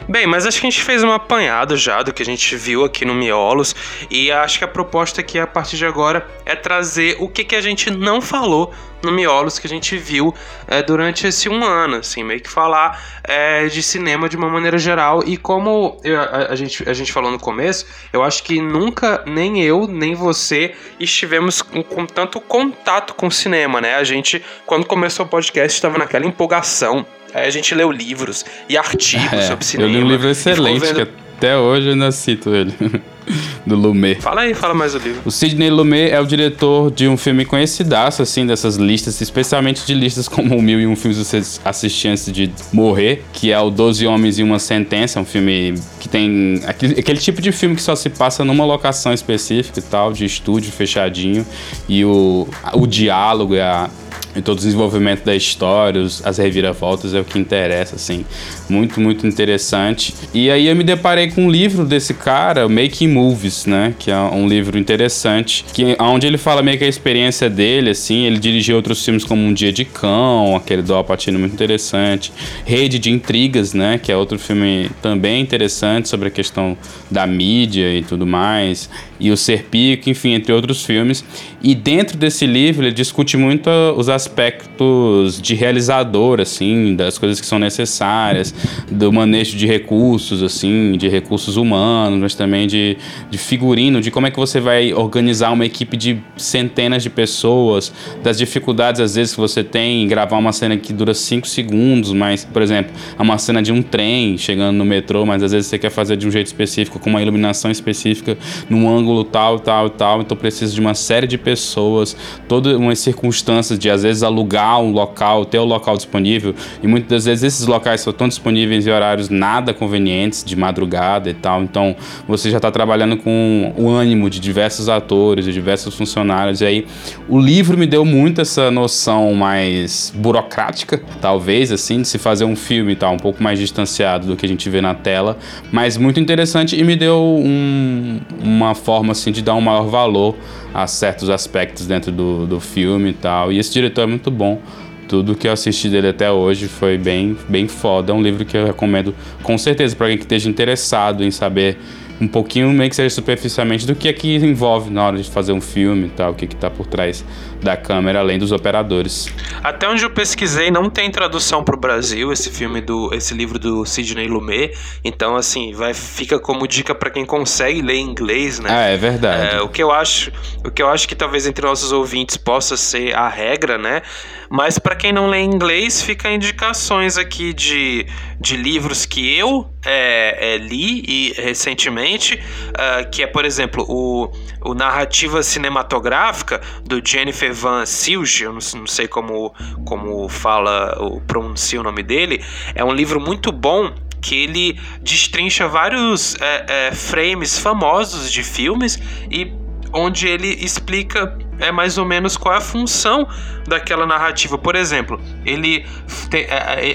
Bem, 0.09 0.25
mas 0.25 0.45
acho 0.45 0.61
que 0.61 0.67
a 0.67 0.69
gente 0.69 0.83
fez 0.83 1.03
um 1.03 1.11
apanhado 1.11 1.75
já 1.75 2.01
do 2.01 2.13
que 2.13 2.23
a 2.23 2.25
gente 2.25 2.55
viu 2.55 2.85
aqui 2.85 3.03
no 3.03 3.13
Miolos 3.13 3.75
e 4.09 4.31
acho 4.31 4.57
que 4.57 4.63
a 4.63 4.67
proposta 4.67 5.19
aqui 5.19 5.37
a 5.37 5.45
partir 5.45 5.75
de 5.75 5.85
agora 5.85 6.25
é 6.45 6.55
trazer 6.55 7.17
o 7.19 7.27
que, 7.27 7.43
que 7.43 7.53
a 7.53 7.59
gente 7.59 7.91
não 7.91 8.21
falou 8.21 8.73
no 9.03 9.11
Miolos 9.11 9.59
que 9.59 9.67
a 9.67 9.69
gente 9.69 9.97
viu 9.97 10.33
é, 10.65 10.81
durante 10.81 11.27
esse 11.27 11.49
um 11.49 11.61
ano, 11.61 11.97
assim, 11.97 12.23
meio 12.23 12.39
que 12.39 12.49
falar 12.49 13.19
é, 13.21 13.65
de 13.65 13.83
cinema 13.83 14.29
de 14.29 14.37
uma 14.37 14.49
maneira 14.49 14.77
geral 14.77 15.23
e 15.25 15.35
como 15.35 15.99
eu, 16.05 16.17
a, 16.21 16.51
a, 16.51 16.55
gente, 16.55 16.89
a 16.89 16.93
gente 16.93 17.11
falou 17.11 17.29
no 17.29 17.37
começo, 17.37 17.85
eu 18.13 18.23
acho 18.23 18.43
que 18.43 18.61
nunca 18.61 19.25
nem 19.27 19.61
eu 19.61 19.87
nem 19.87 20.15
você 20.15 20.73
estivemos 20.97 21.61
com, 21.61 21.83
com 21.83 22.05
tanto 22.05 22.39
contato 22.39 23.13
com 23.13 23.27
o 23.27 23.31
cinema, 23.31 23.81
né? 23.81 23.95
A 23.95 24.05
gente, 24.05 24.41
quando 24.65 24.85
começou 24.85 25.25
o 25.25 25.29
podcast, 25.29 25.75
estava 25.75 25.97
naquela 25.97 26.25
empolgação 26.25 27.05
Aí 27.37 27.45
a 27.45 27.51
gente 27.51 27.75
leu 27.75 27.91
livros 27.91 28.43
e 28.67 28.75
artigos 28.75 29.31
é, 29.31 29.47
sobre 29.47 29.63
cinema. 29.63 29.89
Eu 29.89 29.93
li 29.93 30.03
um 30.03 30.07
livro 30.07 30.27
excelente, 30.27 30.79
vendo... 30.79 30.95
que 30.95 31.11
até 31.37 31.55
hoje 31.55 31.87
eu 31.87 31.93
ainda 31.93 32.11
cito 32.11 32.53
ele. 32.53 32.73
do 33.65 33.75
Lumet. 33.75 34.21
Fala 34.21 34.41
aí, 34.41 34.53
fala 34.53 34.73
mais 34.73 34.93
do 34.93 34.99
livro. 34.99 35.21
O 35.25 35.31
Sidney 35.31 35.69
Lumet 35.69 36.11
é 36.11 36.19
o 36.19 36.25
diretor 36.25 36.91
de 36.91 37.07
um 37.07 37.17
filme 37.17 37.45
conhecidaço, 37.45 38.21
assim, 38.21 38.45
dessas 38.45 38.75
listas, 38.77 39.19
especialmente 39.21 39.85
de 39.85 39.93
listas 39.93 40.27
como 40.27 40.55
o 40.55 40.61
Mil 40.61 40.79
e 40.79 40.87
Um 40.87 40.95
Filmes 40.95 41.17
Você 41.17 41.41
Assistir 41.63 42.09
Antes 42.09 42.31
de 42.31 42.51
Morrer, 42.71 43.23
que 43.33 43.51
é 43.51 43.59
o 43.59 43.69
Doze 43.69 44.07
Homens 44.07 44.39
e 44.39 44.43
Uma 44.43 44.59
Sentença, 44.59 45.19
um 45.19 45.25
filme 45.25 45.75
que 45.99 46.07
tem 46.07 46.61
aquele, 46.65 46.99
aquele 46.99 47.19
tipo 47.19 47.41
de 47.41 47.51
filme 47.51 47.75
que 47.75 47.81
só 47.81 47.95
se 47.95 48.09
passa 48.09 48.45
numa 48.45 48.65
locação 48.65 49.13
específica 49.13 49.79
e 49.79 49.83
tal, 49.83 50.13
de 50.13 50.25
estúdio 50.25 50.71
fechadinho, 50.71 51.45
e 51.87 52.05
o, 52.05 52.47
o 52.73 52.87
diálogo 52.87 53.55
e 53.55 53.59
a 53.59 53.89
e 54.37 54.41
todo 54.41 54.57
o 54.57 54.61
desenvolvimento 54.61 55.23
da 55.23 55.35
história, 55.35 56.05
as 56.23 56.37
reviravoltas 56.37 57.13
é 57.15 57.19
o 57.19 57.23
que 57.23 57.39
interessa, 57.39 57.95
assim. 57.95 58.23
Muito, 58.69 59.01
muito 59.01 59.25
interessante. 59.25 60.13
E 60.31 60.51
aí 60.51 60.67
eu 60.67 60.75
me 60.75 60.83
deparei 60.83 61.31
com 61.31 61.45
um 61.45 61.49
livro 61.49 61.83
desse 61.83 62.13
cara, 62.13 62.69
Making 62.69 63.07
Movies, 63.17 63.65
né? 63.65 63.95
Que 63.97 64.11
é 64.11 64.17
um 64.17 64.47
livro 64.47 64.77
interessante, 64.77 65.65
que 65.73 65.97
onde 65.99 66.27
ele 66.27 66.37
fala 66.37 66.61
meio 66.61 66.77
que 66.77 66.83
a 66.83 66.87
experiência 66.87 67.49
dele, 67.49 67.89
assim. 67.89 68.25
Ele 68.25 68.37
dirigiu 68.37 68.75
outros 68.75 69.03
filmes 69.03 69.23
como 69.23 69.41
Um 69.41 69.53
Dia 69.53 69.73
de 69.73 69.83
Cão, 69.83 70.55
aquele 70.55 70.83
do 70.83 70.93
Alpatino 70.93 71.39
muito 71.39 71.53
interessante. 71.53 72.31
Rede 72.63 72.99
de 72.99 73.09
Intrigas, 73.09 73.73
né? 73.73 73.97
Que 73.97 74.11
é 74.11 74.15
outro 74.15 74.37
filme 74.37 74.91
também 75.01 75.41
interessante 75.41 76.07
sobre 76.07 76.27
a 76.27 76.31
questão 76.31 76.77
da 77.09 77.25
mídia 77.25 77.91
e 77.91 78.03
tudo 78.03 78.27
mais. 78.27 78.87
E 79.19 79.31
o 79.31 79.37
Serpico, 79.37 80.11
enfim, 80.11 80.33
entre 80.33 80.53
outros 80.53 80.85
filmes. 80.85 81.25
E 81.61 81.73
dentro 81.73 82.17
desse 82.17 82.45
livro 82.45 82.85
ele 82.85 82.93
discute 82.93 83.35
muito 83.35 83.67
os 83.95 84.09
aspectos 84.09 85.41
de 85.41 85.55
realizador, 85.55 86.39
assim, 86.39 86.95
das 86.95 87.17
coisas 87.17 87.41
que 87.41 87.47
são 87.47 87.57
necessárias, 87.57 88.53
do 88.91 89.11
manejo 89.11 89.57
de 89.57 89.65
recursos, 89.65 90.43
assim, 90.43 90.95
de 90.97 91.07
recursos 91.07 91.57
humanos, 91.57 92.19
mas 92.19 92.35
também 92.35 92.67
de, 92.67 92.97
de 93.29 93.37
figurino, 93.37 94.01
de 94.01 94.11
como 94.11 94.27
é 94.27 94.31
que 94.31 94.37
você 94.37 94.59
vai 94.59 94.93
organizar 94.93 95.51
uma 95.51 95.65
equipe 95.65 95.97
de 95.97 96.19
centenas 96.35 97.03
de 97.03 97.09
pessoas, 97.09 97.93
das 98.23 98.37
dificuldades 98.37 99.01
às 99.01 99.15
vezes 99.15 99.33
que 99.33 99.39
você 99.39 99.63
tem 99.63 100.03
em 100.03 100.07
gravar 100.07 100.37
uma 100.37 100.51
cena 100.51 100.77
que 100.77 100.91
dura 100.93 101.13
5 101.13 101.47
segundos, 101.47 102.13
mas, 102.13 102.45
por 102.45 102.61
exemplo, 102.61 102.93
é 103.17 103.21
uma 103.21 103.37
cena 103.37 103.61
de 103.61 103.71
um 103.71 103.81
trem 103.81 104.37
chegando 104.37 104.77
no 104.77 104.85
metrô, 104.85 105.25
mas 105.25 105.43
às 105.43 105.51
vezes 105.51 105.67
você 105.67 105.77
quer 105.77 105.89
fazer 105.89 106.17
de 106.17 106.27
um 106.27 106.31
jeito 106.31 106.47
específico, 106.47 106.99
com 106.99 107.09
uma 107.09 107.21
iluminação 107.21 107.71
específica, 107.71 108.37
num 108.69 108.89
ângulo 108.89 109.23
tal, 109.23 109.59
tal, 109.59 109.89
tal, 109.89 110.21
então 110.21 110.35
precisa 110.35 110.73
de 110.73 110.81
uma 110.81 110.93
série 110.93 111.27
de 111.27 111.37
pessoas, 111.37 112.15
todas 112.47 112.75
umas 112.75 112.99
circunstâncias 112.99 113.77
de 113.77 113.89
às 113.89 114.03
vezes 114.03 114.23
alugar 114.23 114.79
um 114.81 114.91
local, 114.91 115.45
ter 115.45 115.59
o 115.59 115.65
local 115.65 115.95
disponível, 115.95 116.53
e 116.81 116.87
muitas 116.87 117.09
das 117.09 117.25
vezes 117.25 117.43
esses 117.43 117.67
locais 117.67 118.01
só 118.01 118.11
estão 118.11 118.27
disponíveis 118.27 118.85
em 118.85 118.91
horários 118.91 119.29
nada 119.29 119.73
convenientes, 119.73 120.43
de 120.43 120.55
madrugada 120.55 121.29
e 121.29 121.33
tal, 121.33 121.63
então 121.63 121.95
você 122.27 122.49
já 122.49 122.57
está 122.57 122.71
trabalhando 122.71 122.96
com 123.17 123.73
o 123.77 123.89
ânimo 123.89 124.29
de 124.29 124.39
diversos 124.39 124.89
atores, 124.89 125.45
de 125.45 125.53
diversos 125.53 125.93
funcionários, 125.93 126.61
e 126.61 126.65
aí 126.65 126.87
o 127.29 127.37
livro 127.39 127.77
me 127.77 127.85
deu 127.85 128.03
muito 128.03 128.41
essa 128.41 128.71
noção 128.71 129.33
mais 129.33 130.11
burocrática, 130.15 131.01
talvez, 131.21 131.71
assim, 131.71 132.01
de 132.01 132.07
se 132.07 132.17
fazer 132.17 132.45
um 132.45 132.55
filme 132.55 132.95
tal, 132.95 133.13
um 133.13 133.19
pouco 133.19 133.43
mais 133.43 133.59
distanciado 133.59 134.27
do 134.27 134.35
que 134.35 134.45
a 134.45 134.49
gente 134.49 134.69
vê 134.69 134.81
na 134.81 134.95
tela, 134.95 135.37
mas 135.71 135.97
muito 135.97 136.19
interessante 136.19 136.75
e 136.75 136.83
me 136.83 136.95
deu 136.95 137.19
um, 137.19 138.19
uma 138.41 138.73
forma, 138.73 139.11
assim, 139.11 139.31
de 139.31 139.41
dar 139.41 139.55
um 139.55 139.61
maior 139.61 139.83
valor 139.83 140.35
a 140.73 140.87
certos 140.87 141.29
aspectos 141.29 141.85
dentro 141.87 142.11
do, 142.11 142.45
do 142.45 142.59
filme 142.59 143.09
e 143.09 143.13
tal. 143.13 143.51
E 143.51 143.59
esse 143.59 143.71
diretor 143.71 144.01
é 144.01 144.05
muito 144.05 144.29
bom. 144.31 144.61
Tudo 145.07 145.35
que 145.35 145.47
eu 145.47 145.53
assisti 145.53 145.87
dele 145.87 146.09
até 146.09 146.29
hoje 146.29 146.67
foi 146.67 146.97
bem, 146.97 147.37
bem 147.47 147.67
foda. 147.67 148.11
É 148.11 148.15
um 148.15 148.21
livro 148.21 148.43
que 148.43 148.57
eu 148.57 148.65
recomendo 148.65 149.15
com 149.41 149.57
certeza 149.57 149.95
para 149.95 150.07
alguém 150.07 150.17
que 150.17 150.25
esteja 150.25 150.49
interessado 150.49 151.23
em 151.23 151.31
saber 151.31 151.77
um 152.19 152.27
pouquinho, 152.27 152.69
meio 152.69 152.89
que 152.89 152.95
seja 152.95 153.13
superficialmente, 153.13 153.85
do 153.85 153.95
que 153.95 154.07
é 154.07 154.13
que 154.13 154.35
envolve 154.35 154.89
na 154.89 155.05
hora 155.05 155.17
de 155.17 155.29
fazer 155.29 155.51
um 155.51 155.61
filme 155.61 156.07
e 156.07 156.09
tal, 156.09 156.31
o 156.31 156.35
que 156.35 156.45
está 156.45 156.69
por 156.69 156.87
trás 156.87 157.23
da 157.61 157.75
câmera, 157.75 158.19
além 158.19 158.37
dos 158.37 158.51
operadores. 158.51 159.31
Até 159.63 159.87
onde 159.87 160.03
eu 160.03 160.09
pesquisei, 160.09 160.71
não 160.71 160.89
tem 160.89 161.09
tradução 161.11 161.63
para 161.63 161.75
o 161.75 161.79
Brasil 161.79 162.31
esse 162.31 162.49
filme 162.49 162.81
do, 162.81 163.13
esse 163.13 163.33
livro 163.33 163.59
do 163.59 163.85
Sidney 163.85 164.27
Lumet. 164.27 164.77
Então, 165.03 165.35
assim, 165.35 165.73
vai 165.73 165.93
fica 165.93 166.39
como 166.39 166.67
dica 166.67 166.93
para 166.93 167.09
quem 167.09 167.25
consegue 167.25 167.81
ler 167.81 167.97
inglês, 167.97 168.59
né? 168.59 168.69
Ah, 168.71 168.85
é 168.85 168.97
verdade. 168.97 169.55
É, 169.55 169.61
o 169.61 169.69
que 169.69 169.81
eu 169.81 169.91
acho, 169.91 170.31
o 170.65 170.71
que 170.71 170.81
eu 170.81 170.89
acho 170.89 171.07
que 171.07 171.15
talvez 171.15 171.47
entre 171.47 171.65
nossos 171.65 171.91
ouvintes 171.91 172.37
possa 172.37 172.77
ser 172.77 173.15
a 173.15 173.27
regra, 173.27 173.77
né? 173.77 174.01
Mas 174.49 174.79
para 174.79 174.95
quem 174.95 175.11
não 175.11 175.27
lê 175.27 175.41
inglês, 175.41 176.01
fica 176.01 176.31
indicações 176.31 177.17
aqui 177.17 177.53
de, 177.53 178.05
de 178.39 178.55
livros 178.55 179.05
que 179.05 179.37
eu 179.37 179.69
é, 179.85 180.53
é, 180.53 180.57
li 180.57 181.03
e 181.07 181.33
recentemente, 181.37 182.06
uh, 182.15 183.09
que 183.09 183.23
é, 183.23 183.27
por 183.27 183.45
exemplo, 183.45 183.85
o, 183.87 184.31
o 184.63 184.73
Narrativa 184.73 185.43
Cinematográfica 185.43 186.61
do 186.83 187.01
Jennifer 187.03 187.53
Van 187.53 187.85
Silge, 187.85 188.43
eu 188.43 188.53
não, 188.53 188.59
não, 188.75 188.87
sei 188.87 189.07
como, 189.07 189.53
como 189.85 190.27
fala, 190.29 190.95
ou 190.99 191.21
pronuncia 191.21 191.79
o 191.79 191.83
nome 191.83 192.03
dele, 192.03 192.43
é 192.73 192.83
um 192.83 192.93
livro 192.93 193.19
muito 193.19 193.51
bom 193.51 193.93
que 194.21 194.43
ele 194.43 194.79
destrincha 195.01 195.67
vários 195.67 196.35
é, 196.41 196.65
é, 196.87 196.91
frames 196.91 197.59
famosos 197.59 198.31
de 198.31 198.43
filmes 198.43 198.99
e 199.29 199.51
onde 199.93 200.27
ele 200.27 200.49
explica 200.63 201.37
é 201.59 201.71
mais 201.71 201.97
ou 201.97 202.05
menos 202.05 202.37
qual 202.37 202.53
é 202.53 202.57
a 202.57 202.61
função 202.61 203.27
daquela 203.67 204.05
narrativa. 204.05 204.57
Por 204.57 204.75
exemplo, 204.75 205.19
ele 205.45 205.85
tem 206.29 206.45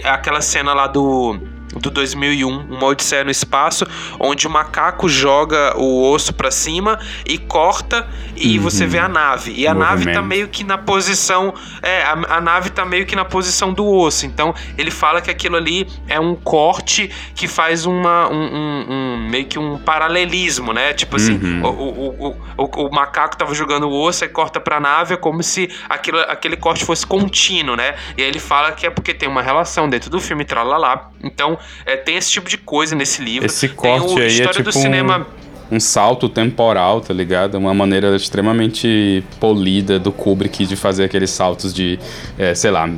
aquela 0.04 0.40
cena 0.40 0.72
lá 0.72 0.86
do 0.86 1.38
do 1.80 1.90
2001, 1.90 2.48
Uma 2.48 2.86
Odisseia 2.86 3.24
no 3.24 3.30
Espaço, 3.30 3.86
onde 4.18 4.46
o 4.46 4.50
macaco 4.50 5.08
joga 5.08 5.76
o 5.76 6.10
osso 6.10 6.32
para 6.32 6.50
cima 6.50 6.98
e 7.26 7.38
corta 7.38 8.06
e 8.36 8.56
uhum. 8.56 8.64
você 8.64 8.86
vê 8.86 8.98
a 8.98 9.08
nave. 9.08 9.52
E 9.52 9.66
a 9.66 9.74
Movimento. 9.74 10.04
nave 10.04 10.12
tá 10.12 10.22
meio 10.22 10.48
que 10.48 10.64
na 10.64 10.78
posição, 10.78 11.54
é, 11.82 12.02
a, 12.02 12.36
a, 12.36 12.40
nave 12.40 12.70
tá 12.70 12.84
meio 12.84 13.06
que 13.06 13.16
na 13.16 13.24
posição 13.24 13.72
do 13.72 13.86
osso. 13.86 14.26
Então, 14.26 14.54
ele 14.76 14.90
fala 14.90 15.20
que 15.20 15.30
aquilo 15.30 15.56
ali 15.56 15.86
é 16.08 16.18
um 16.20 16.34
corte 16.34 17.10
que 17.34 17.46
faz 17.48 17.86
uma 17.86 18.28
um, 18.28 18.42
um, 18.42 18.86
um 18.90 19.28
meio 19.30 19.46
que 19.46 19.58
um 19.58 19.78
paralelismo, 19.78 20.72
né? 20.72 20.92
Tipo 20.92 21.16
assim, 21.16 21.34
uhum. 21.34 21.62
o, 21.62 22.28
o, 22.28 22.64
o, 22.64 22.86
o, 22.86 22.94
macaco 22.94 23.36
tava 23.36 23.54
jogando 23.54 23.88
o 23.88 24.02
osso 24.02 24.24
e 24.24 24.28
corta 24.28 24.60
pra 24.60 24.80
nave, 24.80 25.14
é 25.14 25.16
como 25.16 25.42
se 25.42 25.70
aquilo, 25.88 26.18
aquele 26.20 26.56
corte 26.56 26.84
fosse 26.84 27.06
contínuo, 27.06 27.76
né? 27.76 27.94
E 28.16 28.22
aí 28.22 28.28
ele 28.28 28.40
fala 28.40 28.72
que 28.72 28.86
é 28.86 28.90
porque 28.90 29.14
tem 29.14 29.28
uma 29.28 29.42
relação 29.42 29.88
dentro 29.88 30.10
do 30.10 30.20
filme, 30.20 30.44
tralalá. 30.44 31.10
Então, 31.22 31.58
é, 31.84 31.96
tem 31.96 32.16
esse 32.16 32.30
tipo 32.30 32.48
de 32.48 32.58
coisa 32.58 32.94
nesse 32.94 33.22
livro. 33.22 33.46
Esse 33.46 33.68
corte 33.68 34.20
aí 34.20 34.40
é 34.40 34.46
tipo 34.48 34.64
do 34.64 34.72
cinema... 34.72 35.26
Um 35.38 35.42
um 35.72 35.80
salto 35.80 36.28
temporal, 36.28 37.00
tá 37.00 37.14
ligado? 37.14 37.54
Uma 37.54 37.72
maneira 37.72 38.14
extremamente 38.14 39.24
polida 39.40 39.98
do 39.98 40.12
Kubrick 40.12 40.66
de 40.66 40.76
fazer 40.76 41.04
aqueles 41.04 41.30
saltos 41.30 41.72
de, 41.72 41.98
é, 42.38 42.54
sei 42.54 42.70
lá, 42.70 42.90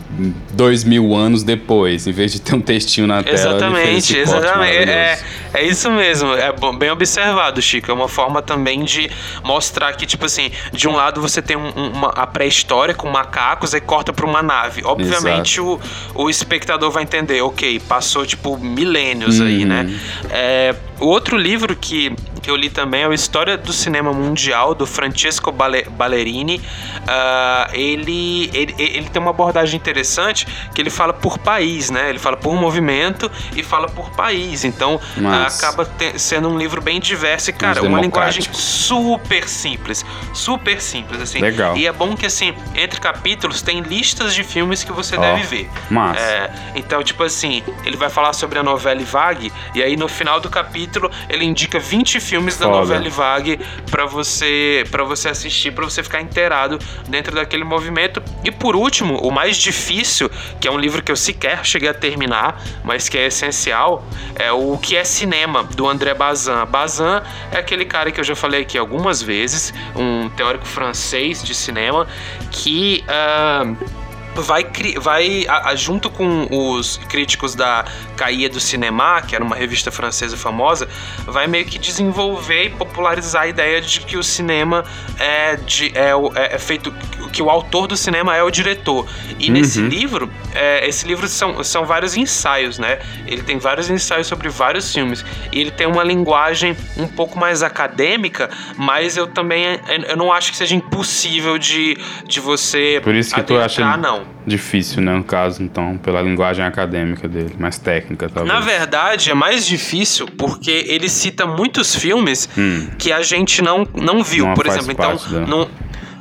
dois 0.53 0.83
mil 0.83 1.15
anos 1.15 1.45
depois, 1.45 2.05
em 2.09 2.11
vez 2.11 2.33
de 2.33 2.41
ter 2.41 2.57
um 2.57 2.61
textinho 2.61 3.07
na 3.07 3.23
tela. 3.23 3.37
Exatamente, 3.37 4.19
exatamente. 4.19 5.25
É, 5.55 5.63
isso 5.65 5.91
mesmo, 5.91 6.35
é 6.35 6.53
bem 6.77 6.91
observado, 6.91 7.63
Chico. 7.63 7.91
É 7.91 7.95
uma 7.95 8.09
forma 8.09 8.43
também 8.43 8.85
de 8.85 9.09
mostrar 9.43 9.93
que, 9.93 10.05
tipo 10.05 10.27
assim, 10.27 10.51
de 10.73 10.89
um 10.89 10.95
lado 10.95 11.21
você 11.21 11.41
tem 11.41 11.57
um, 11.57 11.71
uma, 11.71 12.09
a 12.09 12.27
pré-história 12.27 12.95
com 12.95 13.09
macacos 13.09 13.73
e 13.73 13.81
corta 13.81 14.13
pra 14.13 14.27
uma 14.27 14.43
nave. 14.43 14.83
Obviamente 14.85 15.61
o, 15.61 15.81
o 16.15 16.29
espectador 16.29 16.91
vai 16.91 17.05
entender, 17.05 17.41
ok, 17.41 17.79
passou 17.81 18.27
tipo 18.27 18.59
milênios 18.59 19.39
uhum. 19.39 19.47
aí, 19.47 19.65
né? 19.65 20.01
É, 20.31 20.75
o 21.01 21.07
outro 21.07 21.37
livro 21.37 21.77
que, 21.77 22.15
que 22.41 22.51
eu 22.51 22.57
li 22.57 22.71
também 22.71 23.03
é 23.03 23.09
o 23.09 23.13
História 23.13 23.57
do 23.57 23.73
Cinema 23.73 24.13
Mundial, 24.13 24.75
do 24.75 24.87
Francesco 24.87 25.53
Ballerini. 25.53 26.59
Uh, 26.59 27.75
ele, 27.75 28.51
ele, 28.55 28.75
ele 28.79 29.09
tem 29.09 29.21
uma 29.21 29.31
abordagem 29.31 29.77
interessante 29.77 30.47
que 30.75 30.81
ele 30.81 30.91
fala 30.91 31.13
por 31.13 31.39
país, 31.39 31.91
né? 31.91 32.09
Ele 32.09 32.19
fala 32.19 32.37
por 32.37 32.55
movimento 32.55 33.31
e 33.57 33.63
fala 33.63 33.89
por 33.89 34.11
país. 34.11 34.65
Então 34.65 35.01
acaba 35.47 35.85
te, 35.85 36.19
sendo 36.19 36.49
um 36.49 36.59
livro 36.59 36.81
bem 36.81 37.01
diverso 37.01 37.51
e, 37.51 37.53
cara, 37.53 37.83
uma 37.83 38.01
linguagem 38.01 38.43
super 38.53 39.49
simples. 39.49 40.05
Super 40.33 40.81
simples, 40.81 41.21
assim. 41.21 41.41
Legal. 41.41 41.77
E 41.77 41.87
é 41.87 41.93
bom 41.93 42.17
que, 42.17 42.27
assim, 42.27 42.55
entre 42.75 43.01
capítulos 43.01 43.63
tem 43.63 43.81
listas 43.81 44.35
de 44.35 44.43
filmes 44.43 44.83
que 44.83 44.93
você 44.93 45.17
oh, 45.17 45.21
deve 45.21 45.43
ver. 45.43 45.71
Massa. 45.91 46.21
É, 46.21 46.51
então, 46.75 47.03
tipo 47.03 47.23
assim, 47.23 47.63
ele 47.85 47.97
vai 47.97 48.09
falar 48.09 48.33
sobre 48.33 48.59
a 48.59 48.63
novela 48.63 48.95
Vague 49.05 49.53
e 49.75 49.83
aí 49.83 49.97
no 49.97 50.09
final 50.09 50.41
do 50.41 50.49
capítulo 50.49 51.11
ele 51.29 51.45
indica 51.45 51.79
20 51.79 52.21
filmes 52.21 52.57
da 52.57 52.67
novela 52.67 53.09
Vague 53.09 53.59
para 53.91 54.07
você 54.07 54.85
para 54.91 55.05
você 55.05 55.29
assistir, 55.29 55.73
para 55.73 55.85
você 55.85 56.03
ficar 56.03 56.21
inteirado 56.21 56.79
dentro 57.09 57.35
daquele 57.35 57.65
movimento. 57.65 58.23
E 58.45 58.51
por 58.51 58.77
último, 58.77 59.17
o 59.19 59.31
mais 59.31 59.57
difícil, 59.57 60.31
que 60.61 60.69
é 60.69 60.71
um 60.71 60.79
livro 60.79 61.03
que 61.03 61.11
eu 61.11 61.17
sequer 61.17 61.65
cheguei 61.65 61.89
a 61.89 61.95
terminar, 61.95 62.63
mas 62.83 63.09
que 63.09 63.19
é 63.19 63.27
essencial, 63.27 64.05
é 64.37 64.53
o 64.53 64.79
que 64.79 64.97
é 64.97 65.05
cinema 65.05 65.34
do 65.75 65.89
André 65.89 66.15
Bazin. 66.15 66.65
Bazin 66.69 67.21
é 67.53 67.59
aquele 67.59 67.85
cara 67.85 68.11
que 68.11 68.21
eu 68.21 68.25
já 68.25 68.37
falei 68.37 68.63
aqui 68.63 68.79
algumas 68.79 69.23
vezes, 69.23 69.73
um 69.95 70.29
teórico 70.31 70.67
francês 70.67 71.43
de 71.43 71.55
cinema 71.55 72.07
que 72.51 73.05
uh, 73.09 74.04
vai, 74.43 74.67
vai 75.01 75.47
a, 75.49 75.71
a, 75.71 75.77
junto 75.77 76.11
com 76.11 76.47
os 76.51 76.97
críticos 77.09 77.55
da 77.55 77.85
Caia 78.17 78.49
do 78.49 78.61
Cinema, 78.61 79.23
que 79.23 79.35
era 79.35 79.45
uma 79.45 79.57
revista 79.57 79.91
francesa 79.91 80.37
famosa, 80.37 80.89
vai 81.27 81.47
meio 81.47 81.65
que 81.65 81.79
desenvolver 81.79 82.65
e 82.65 82.71
popularizar 82.71 83.43
a 83.43 83.47
ideia 83.47 83.81
de 83.81 84.01
que 84.01 84.17
o 84.17 84.23
cinema 84.23 84.85
é, 85.19 85.57
de, 85.57 85.93
é, 85.97 86.11
é, 86.35 86.55
é 86.55 86.59
feito, 86.59 86.93
que 87.33 87.43
o 87.43 87.51
autor 87.51 87.87
do 87.87 87.97
cinema 87.97 88.37
é 88.37 88.43
o 88.43 88.51
diretor. 88.51 89.07
E 89.39 89.47
uhum. 89.47 89.53
nesse 89.55 89.81
livro, 89.81 90.31
é, 90.55 90.87
esse 90.87 91.07
livro 91.07 91.27
são, 91.29 91.63
são 91.65 91.85
vários 91.85 92.17
ensaios, 92.17 92.79
né? 92.79 92.99
Ele 93.27 93.43
tem 93.43 93.59
vários 93.59 93.91
ensaios 93.91 94.27
sobre 94.27 94.49
vários 94.49 94.93
filmes. 94.93 95.25
E 95.53 95.61
ele 95.61 95.71
tem 95.71 95.87
uma 95.87 96.05
linguagem 96.05 96.77
um 96.97 97.07
pouco 97.07 97.39
mais 97.39 97.63
acadêmica, 97.63 98.51
mas 98.77 99.17
eu 99.17 99.27
também 99.27 99.81
eu 100.09 100.17
não 100.17 100.33
acho 100.33 100.51
que 100.51 100.57
seja 100.57 100.75
impossível 100.75 101.59
de, 101.59 101.99
de 102.27 102.41
você 102.41 103.01
Por 103.03 103.15
isso 103.15 103.35
que 103.35 103.41
adentrar, 103.41 103.61
tu 103.61 103.65
acha 103.65 103.97
não. 103.97 104.24
Difícil, 104.47 105.01
né, 105.01 105.15
no 105.15 105.25
caso, 105.25 105.63
então, 105.63 105.97
pela 105.97 106.21
linguagem 106.21 106.63
acadêmica 106.63 107.27
dele, 107.27 107.55
mais 107.59 107.79
técnica, 107.79 108.29
talvez. 108.29 108.55
Na 108.55 108.61
verdade, 108.61 109.31
é 109.31 109.35
mais 109.35 109.67
difícil 109.67 110.27
porque 110.37 110.85
ele 110.87 111.09
cita 111.09 111.47
muitos 111.47 111.95
filmes 111.95 112.49
hum. 112.57 112.89
que 112.99 113.11
a 113.11 113.23
gente 113.23 113.63
não, 113.63 113.89
não 113.95 114.23
viu, 114.23 114.47
não 114.47 114.55
por 114.55 114.67
exemplo. 114.67 114.93
Então, 114.93 115.19
não, 115.49 115.69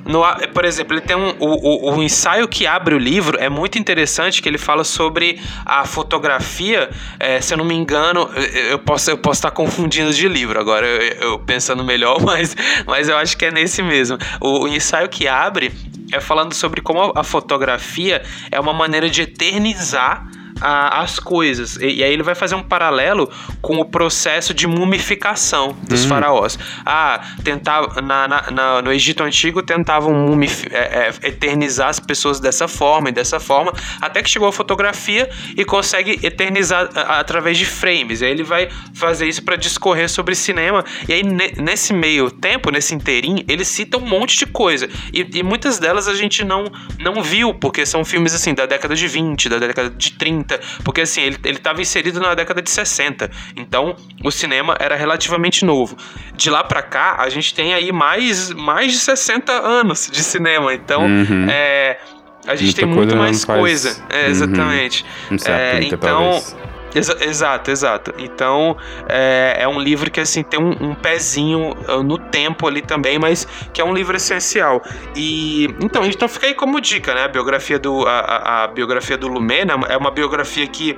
no, 0.05 0.21
por 0.53 0.65
exemplo, 0.65 0.93
ele 0.95 1.01
tem 1.01 1.15
um, 1.15 1.33
o, 1.39 1.89
o, 1.89 1.95
o, 1.95 2.03
ensaio 2.03 2.47
que 2.47 2.67
abre 2.67 2.93
o 2.93 2.97
livro 2.97 3.37
é 3.39 3.49
muito 3.49 3.79
interessante, 3.79 4.41
que 4.41 4.49
ele 4.49 4.57
fala 4.57 4.83
sobre 4.83 5.39
a 5.65 5.85
fotografia. 5.85 6.89
É, 7.19 7.39
se 7.39 7.53
eu 7.53 7.57
não 7.57 7.65
me 7.65 7.73
engano, 7.73 8.29
eu 8.69 8.79
posso, 8.79 9.11
eu 9.11 9.17
posso 9.17 9.39
estar 9.39 9.51
confundindo 9.51 10.13
de 10.13 10.27
livro 10.27 10.59
agora, 10.59 10.85
eu, 10.85 11.31
eu 11.31 11.39
pensando 11.39 11.83
melhor, 11.83 12.19
mas, 12.23 12.55
mas 12.85 13.07
eu 13.07 13.17
acho 13.17 13.37
que 13.37 13.45
é 13.45 13.51
nesse 13.51 13.81
mesmo. 13.81 14.17
O, 14.41 14.65
o 14.65 14.67
ensaio 14.67 15.07
que 15.07 15.27
abre 15.27 15.71
é 16.13 16.21
falando 16.21 16.53
sobre 16.53 16.81
como 16.81 17.11
a 17.15 17.23
fotografia 17.23 18.23
é 18.51 18.59
uma 18.59 18.73
maneira 18.73 19.09
de 19.09 19.23
eternizar 19.23 20.27
a, 20.61 21.01
as 21.01 21.19
coisas. 21.19 21.75
E, 21.77 21.87
e, 21.87 22.03
aí 22.03 22.11
ele 22.11 22.23
vai 22.23 22.35
fazer 22.35 22.55
um 22.55 22.63
paralelo 22.63 23.29
com 23.61 23.77
o 23.77 23.85
processo 23.85 24.53
de 24.53 24.67
mumificação 24.67 25.75
dos 25.87 26.05
hum. 26.05 26.09
faraós. 26.09 26.57
Ah, 26.85 27.21
tentava, 27.43 28.01
na, 28.01 28.27
na, 28.27 28.51
na, 28.51 28.81
no 28.81 28.91
Egito 28.91 29.23
Antigo 29.23 29.61
tentavam 29.61 30.13
mumif, 30.13 30.67
é, 30.71 31.11
é, 31.23 31.27
eternizar 31.27 31.89
as 31.89 31.99
pessoas 31.99 32.39
dessa 32.39 32.67
forma 32.67 33.09
e 33.09 33.11
dessa 33.11 33.39
forma, 33.39 33.73
até 34.01 34.21
que 34.21 34.29
chegou 34.29 34.47
a 34.47 34.51
fotografia 34.51 35.29
e 35.55 35.63
consegue 35.65 36.19
eternizar 36.25 36.89
a, 36.95 37.19
através 37.19 37.57
de 37.57 37.65
frames. 37.65 38.21
E 38.21 38.25
aí 38.25 38.31
ele 38.31 38.43
vai 38.43 38.69
fazer 38.93 39.27
isso 39.27 39.43
para 39.43 39.55
discorrer 39.55 40.09
sobre 40.09 40.35
cinema. 40.35 40.83
E 41.07 41.13
aí, 41.13 41.23
ne, 41.23 41.53
nesse 41.57 41.93
meio 41.93 42.29
tempo, 42.29 42.71
nesse 42.71 42.93
inteirinho, 42.93 43.43
ele 43.47 43.65
cita 43.65 43.97
um 43.97 44.05
monte 44.05 44.37
de 44.37 44.45
coisa. 44.45 44.89
E, 45.13 45.27
e 45.33 45.43
muitas 45.43 45.79
delas 45.79 46.07
a 46.07 46.13
gente 46.13 46.43
não, 46.43 46.65
não 46.99 47.21
viu, 47.21 47.53
porque 47.53 47.85
são 47.85 48.03
filmes 48.05 48.33
assim 48.33 48.53
da 48.53 48.65
década 48.65 48.95
de 48.95 49.07
20, 49.07 49.49
da 49.49 49.57
década 49.57 49.89
de 49.89 50.11
30, 50.13 50.52
porque 50.83 51.01
assim, 51.01 51.21
ele, 51.21 51.37
ele 51.43 51.57
tava 51.57 51.81
inserido 51.81 52.19
na 52.19 52.33
década 52.33 52.61
de 52.61 52.69
60. 52.69 53.29
Então, 53.55 53.95
o 54.23 54.31
cinema 54.31 54.75
era 54.79 54.95
relativamente 54.95 55.65
novo. 55.65 55.97
De 56.35 56.49
lá 56.49 56.63
para 56.63 56.81
cá, 56.81 57.15
a 57.19 57.29
gente 57.29 57.53
tem 57.53 57.73
aí 57.73 57.91
mais, 57.91 58.51
mais 58.51 58.91
de 58.91 58.99
60 58.99 59.51
anos 59.51 60.09
de 60.11 60.23
cinema. 60.23 60.73
Então, 60.73 61.03
uhum. 61.03 61.47
é, 61.49 61.99
a 62.47 62.55
gente 62.55 62.65
Muita 62.65 62.81
tem 62.81 62.89
muito 62.89 63.15
mais 63.15 63.45
coisa. 63.45 63.95
Faz... 63.95 64.05
É, 64.09 64.29
exatamente. 64.29 65.05
Uhum. 65.29 65.35
Um 65.35 65.39
certo, 65.39 65.83
é, 65.83 65.83
então, 65.83 65.99
talvez 65.99 66.55
Exa 66.95 67.17
exato, 67.21 67.71
exato. 67.71 68.13
Então 68.17 68.77
é, 69.07 69.57
é, 69.59 69.67
um 69.67 69.79
livro 69.79 70.09
que 70.11 70.19
assim 70.19 70.43
tem 70.43 70.59
um, 70.59 70.71
um, 70.89 70.95
pezinho 70.95 71.75
ah, 71.87 72.03
no 72.03 72.17
tempo 72.17 72.67
ali 72.67 72.81
também, 72.81 73.17
mas 73.17 73.47
que 73.73 73.81
é 73.81 73.85
um 73.85 73.93
livro 73.93 74.15
essencial. 74.15 74.81
E 75.15 75.65
então, 75.81 76.05
então 76.05 76.27
fica 76.27 76.47
aí 76.47 76.53
como 76.53 76.79
dica, 76.79 77.13
né? 77.13 77.23
A 77.23 77.27
biografia 77.27 77.79
do 77.79 78.05
a, 78.07 78.19
a, 78.19 78.63
a 78.63 78.67
biografia 78.67 79.17
do 79.17 79.27
Lumena 79.27 79.73
é 79.89 79.97
uma 79.97 80.11
biografia 80.11 80.67
que 80.67 80.97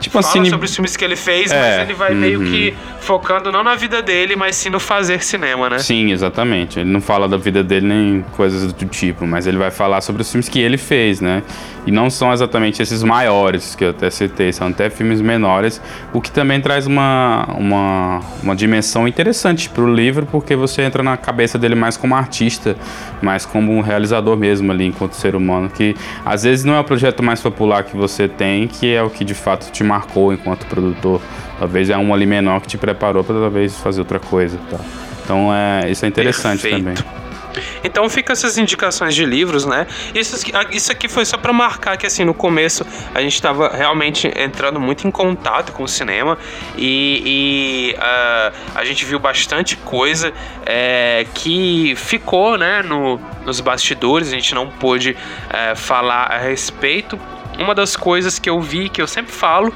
tipo 0.00 0.20
fala 0.20 0.26
assim, 0.26 0.50
sobre 0.50 0.66
os 0.66 0.74
filmes 0.74 0.96
que 0.96 1.04
ele 1.04 1.16
fez, 1.16 1.50
é, 1.50 1.60
mas 1.60 1.88
ele 1.88 1.94
vai 1.94 2.12
uhum. 2.12 2.18
meio 2.18 2.40
que 2.40 2.74
focando 3.00 3.52
não 3.52 3.62
na 3.62 3.74
vida 3.74 4.02
dele, 4.02 4.36
mas 4.36 4.56
sim 4.56 4.68
no 4.68 4.80
fazer 4.80 5.22
cinema, 5.22 5.70
né? 5.70 5.78
Sim, 5.78 6.12
exatamente. 6.12 6.80
Ele 6.80 6.90
não 6.90 7.00
fala 7.00 7.28
da 7.28 7.36
vida 7.36 7.62
dele 7.62 7.86
nem 7.86 8.24
coisas 8.32 8.72
do 8.72 8.86
tipo, 8.86 9.26
mas 9.26 9.46
ele 9.46 9.56
vai 9.56 9.70
falar 9.70 10.00
sobre 10.00 10.22
os 10.22 10.30
filmes 10.30 10.48
que 10.48 10.60
ele 10.60 10.76
fez, 10.76 11.20
né? 11.20 11.42
E 11.86 11.92
não 11.92 12.10
são 12.10 12.32
exatamente 12.32 12.82
esses 12.82 13.02
maiores 13.02 13.74
que 13.74 13.84
eu 13.84 13.90
até 13.90 14.10
citei, 14.10 14.52
são 14.52 14.68
até 14.68 14.90
filmes 14.90 15.20
menores, 15.20 15.35
o 16.12 16.20
que 16.20 16.30
também 16.30 16.60
traz 16.60 16.86
uma, 16.86 17.46
uma, 17.58 18.20
uma 18.42 18.56
dimensão 18.56 19.06
interessante 19.06 19.68
para 19.68 19.82
o 19.82 19.92
livro, 19.92 20.26
porque 20.26 20.56
você 20.56 20.82
entra 20.82 21.02
na 21.02 21.16
cabeça 21.16 21.58
dele 21.58 21.74
mais 21.74 21.96
como 21.96 22.14
artista, 22.14 22.76
mais 23.20 23.44
como 23.44 23.72
um 23.72 23.80
realizador 23.80 24.36
mesmo 24.36 24.70
ali, 24.72 24.86
enquanto 24.86 25.12
ser 25.12 25.34
humano, 25.34 25.68
que 25.68 25.94
às 26.24 26.42
vezes 26.44 26.64
não 26.64 26.74
é 26.74 26.80
o 26.80 26.84
projeto 26.84 27.22
mais 27.22 27.40
popular 27.40 27.84
que 27.84 27.96
você 27.96 28.28
tem, 28.28 28.66
que 28.66 28.94
é 28.94 29.02
o 29.02 29.10
que 29.10 29.24
de 29.24 29.34
fato 29.34 29.70
te 29.70 29.84
marcou 29.84 30.32
enquanto 30.32 30.66
produtor. 30.66 31.20
Talvez 31.58 31.90
é 31.90 31.96
um 31.96 32.12
ali 32.12 32.26
menor 32.26 32.60
que 32.60 32.68
te 32.68 32.78
preparou 32.78 33.24
para 33.24 33.34
talvez 33.40 33.76
fazer 33.76 34.00
outra 34.00 34.18
coisa. 34.18 34.58
Tá? 34.70 34.78
Então 35.24 35.52
é, 35.52 35.90
isso 35.90 36.04
é 36.04 36.08
interessante 36.08 36.62
Perfeito. 36.62 37.02
também. 37.02 37.25
Então 37.82 38.08
fica 38.08 38.32
essas 38.32 38.58
indicações 38.58 39.14
de 39.14 39.24
livros, 39.24 39.64
né? 39.64 39.86
Isso, 40.14 40.36
isso 40.70 40.92
aqui 40.92 41.08
foi 41.08 41.24
só 41.24 41.36
para 41.36 41.52
marcar 41.52 41.96
que 41.96 42.06
assim 42.06 42.24
no 42.24 42.34
começo 42.34 42.86
a 43.14 43.20
gente 43.20 43.34
estava 43.34 43.68
realmente 43.68 44.30
entrando 44.36 44.80
muito 44.80 45.06
em 45.06 45.10
contato 45.10 45.72
com 45.72 45.82
o 45.82 45.88
cinema 45.88 46.38
e, 46.76 47.94
e 47.94 47.94
uh, 47.94 48.52
a 48.74 48.84
gente 48.84 49.04
viu 49.04 49.18
bastante 49.18 49.76
coisa 49.76 50.32
é, 50.64 51.26
que 51.34 51.94
ficou, 51.96 52.58
né, 52.58 52.82
no, 52.82 53.20
nos 53.44 53.60
bastidores. 53.60 54.28
A 54.28 54.32
gente 54.32 54.54
não 54.54 54.68
pôde 54.68 55.16
é, 55.50 55.74
falar 55.74 56.32
a 56.32 56.38
respeito. 56.38 57.18
Uma 57.58 57.74
das 57.74 57.96
coisas 57.96 58.38
que 58.38 58.50
eu 58.50 58.60
vi, 58.60 58.88
que 58.88 59.00
eu 59.00 59.06
sempre 59.06 59.32
falo, 59.32 59.72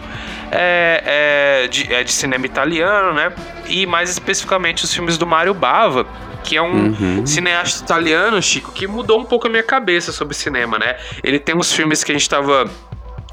é, 0.51 1.62
é, 1.64 1.68
de, 1.68 1.93
é 1.93 2.05
de 2.05 2.12
cinema 2.12 2.45
italiano, 2.45 3.14
né? 3.14 3.33
E 3.66 3.87
mais 3.87 4.11
especificamente 4.11 4.85
os 4.85 4.93
filmes 4.93 5.16
do 5.16 5.26
Mario 5.26 5.55
Bava 5.55 6.07
que 6.43 6.57
é 6.57 6.62
um 6.62 6.88
uhum. 6.88 7.26
cineasta 7.26 7.84
italiano, 7.84 8.41
Chico, 8.43 8.72
que 8.72 8.86
mudou 8.86 9.20
um 9.20 9.24
pouco 9.24 9.47
a 9.47 9.51
minha 9.51 9.62
cabeça 9.62 10.12
sobre 10.12 10.34
cinema, 10.34 10.78
né? 10.78 10.97
Ele 11.22 11.38
tem 11.38 11.55
uns 11.55 11.72
filmes 11.72 12.03
que 12.03 12.12
a 12.12 12.14
gente 12.14 12.28
tava 12.28 12.70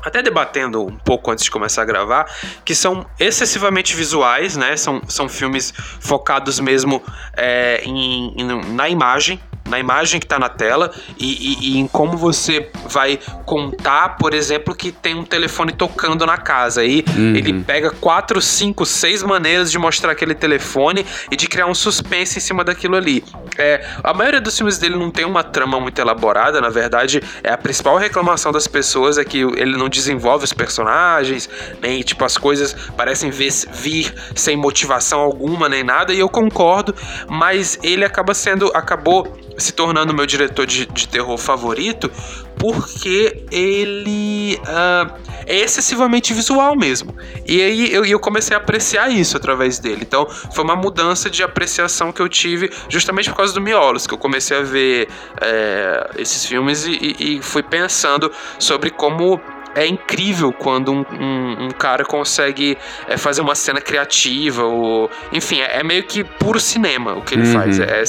até 0.03 0.21
debatendo 0.21 0.85
um 0.85 0.95
pouco 0.95 1.31
antes 1.31 1.43
de 1.43 1.51
começar 1.51 1.81
a 1.81 1.85
gravar, 1.85 2.25
que 2.63 2.73
são 2.73 3.05
excessivamente 3.19 3.95
visuais, 3.95 4.55
né? 4.55 4.77
São, 4.77 5.01
são 5.07 5.27
filmes 5.27 5.73
focados 5.99 6.59
mesmo 6.59 7.03
é, 7.35 7.81
em, 7.83 8.33
em, 8.37 8.73
na 8.73 8.87
imagem, 8.87 9.39
na 9.67 9.79
imagem 9.79 10.19
que 10.19 10.25
está 10.25 10.39
na 10.39 10.49
tela 10.49 10.91
e, 11.17 11.25
e, 11.25 11.69
e, 11.69 11.77
em 11.77 11.87
como 11.87 12.17
você 12.17 12.69
vai 12.87 13.19
contar, 13.45 14.17
por 14.17 14.33
exemplo, 14.33 14.75
que 14.75 14.91
tem 14.91 15.15
um 15.15 15.23
telefone 15.23 15.71
tocando 15.71 16.25
na 16.25 16.37
casa. 16.37 16.81
Aí 16.81 17.03
uhum. 17.15 17.35
ele 17.35 17.63
pega 17.63 17.91
quatro, 17.91 18.41
cinco, 18.41 18.85
seis 18.85 19.23
maneiras 19.23 19.71
de 19.71 19.77
mostrar 19.77 20.11
aquele 20.11 20.35
telefone 20.35 21.05
e 21.31 21.35
de 21.35 21.47
criar 21.47 21.67
um 21.67 21.75
suspense 21.75 22.37
em 22.37 22.41
cima 22.41 22.63
daquilo 22.63 22.95
ali. 22.95 23.23
É, 23.57 23.85
a 24.03 24.13
maioria 24.13 24.41
dos 24.41 24.55
filmes 24.55 24.77
dele 24.77 24.95
não 24.95 25.09
tem 25.09 25.25
uma 25.25 25.43
trama 25.43 25.79
muito 25.79 25.99
elaborada, 25.99 26.61
na 26.61 26.69
verdade, 26.69 27.21
é 27.43 27.51
a 27.51 27.57
principal 27.57 27.97
reclamação 27.97 28.51
das 28.51 28.67
pessoas 28.67 29.17
é 29.17 29.25
que 29.25 29.39
ele 29.39 29.77
não 29.77 29.89
desenvolve 29.89 30.43
os 30.43 30.53
personagens, 30.53 31.49
nem 31.81 32.01
tipo 32.01 32.23
as 32.23 32.37
coisas 32.37 32.73
parecem 32.95 33.29
vir, 33.29 33.51
vir 33.71 34.13
sem 34.35 34.55
motivação 34.55 35.19
alguma 35.19 35.67
nem 35.67 35.83
nada, 35.83 36.13
e 36.13 36.19
eu 36.19 36.29
concordo, 36.29 36.93
mas 37.27 37.79
ele 37.81 38.05
acaba 38.05 38.33
sendo 38.33 38.67
acabou 38.73 39.37
se 39.57 39.73
tornando 39.73 40.13
meu 40.13 40.25
diretor 40.25 40.65
de, 40.65 40.85
de 40.85 41.07
terror 41.07 41.37
favorito 41.37 42.11
porque 42.57 43.43
ele 43.51 44.59
uh, 44.63 45.13
é 45.45 45.59
excessivamente 45.59 46.33
visual 46.33 46.75
mesmo. 46.75 47.15
E 47.45 47.61
aí 47.61 47.93
eu, 47.93 48.05
eu 48.05 48.19
comecei 48.19 48.55
a 48.55 48.59
apreciar 48.59 49.09
isso 49.09 49.37
através 49.37 49.79
dele. 49.79 49.99
Então 50.01 50.27
foi 50.27 50.63
uma 50.63 50.75
mudança 50.75 51.29
de 51.29 51.43
apreciação 51.43 52.11
que 52.11 52.21
eu 52.21 52.27
tive 52.27 52.71
justamente 52.89 53.29
por 53.29 53.37
causa 53.37 53.53
do 53.53 53.61
Miolos, 53.61 54.07
que 54.07 54.13
eu 54.13 54.17
comecei 54.17 54.57
a 54.57 54.61
ver 54.61 55.07
é, 55.41 56.09
esses 56.17 56.45
filmes 56.45 56.85
e, 56.85 57.15
e, 57.19 57.41
fui 57.41 57.61
pensando 57.61 58.31
sobre 58.59 58.89
como 58.89 59.39
é 59.75 59.85
incrível 59.85 60.51
quando 60.51 60.91
um, 60.91 61.05
um, 61.11 61.65
um 61.65 61.71
cara 61.71 62.03
consegue 62.03 62.77
é, 63.07 63.15
fazer 63.15 63.41
uma 63.41 63.53
cena 63.53 63.79
criativa, 63.79 64.63
ou. 64.63 65.09
Enfim, 65.31 65.61
é, 65.61 65.79
é, 65.79 65.83
meio 65.83 66.03
que 66.03 66.23
puro 66.23 66.59
cinema 66.59 67.13
o 67.13 67.21
que 67.21 67.35
ele 67.35 67.45
uhum. 67.45 67.53
faz. 67.53 67.79
É, 67.79 68.01
é 68.01 68.03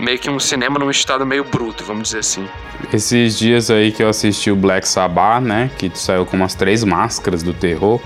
meio 0.00 0.18
que 0.18 0.30
um 0.30 0.40
cinema 0.40 0.78
num 0.78 0.90
estado 0.90 1.24
meio 1.26 1.44
bruto, 1.44 1.84
vamos 1.84 2.04
dizer 2.04 2.20
assim. 2.20 2.46
Esses 2.92 3.38
dias 3.38 3.70
aí 3.70 3.92
que 3.92 4.02
eu 4.02 4.08
assisti 4.08 4.50
o 4.50 4.56
Black 4.56 4.88
Sabbath, 4.88 5.42
né? 5.42 5.70
Que 5.78 5.90
saiu 5.94 6.24
com 6.24 6.36
umas 6.36 6.54
três 6.54 6.82
máscaras 6.82 7.42
do 7.42 7.52
terror, 7.52 8.00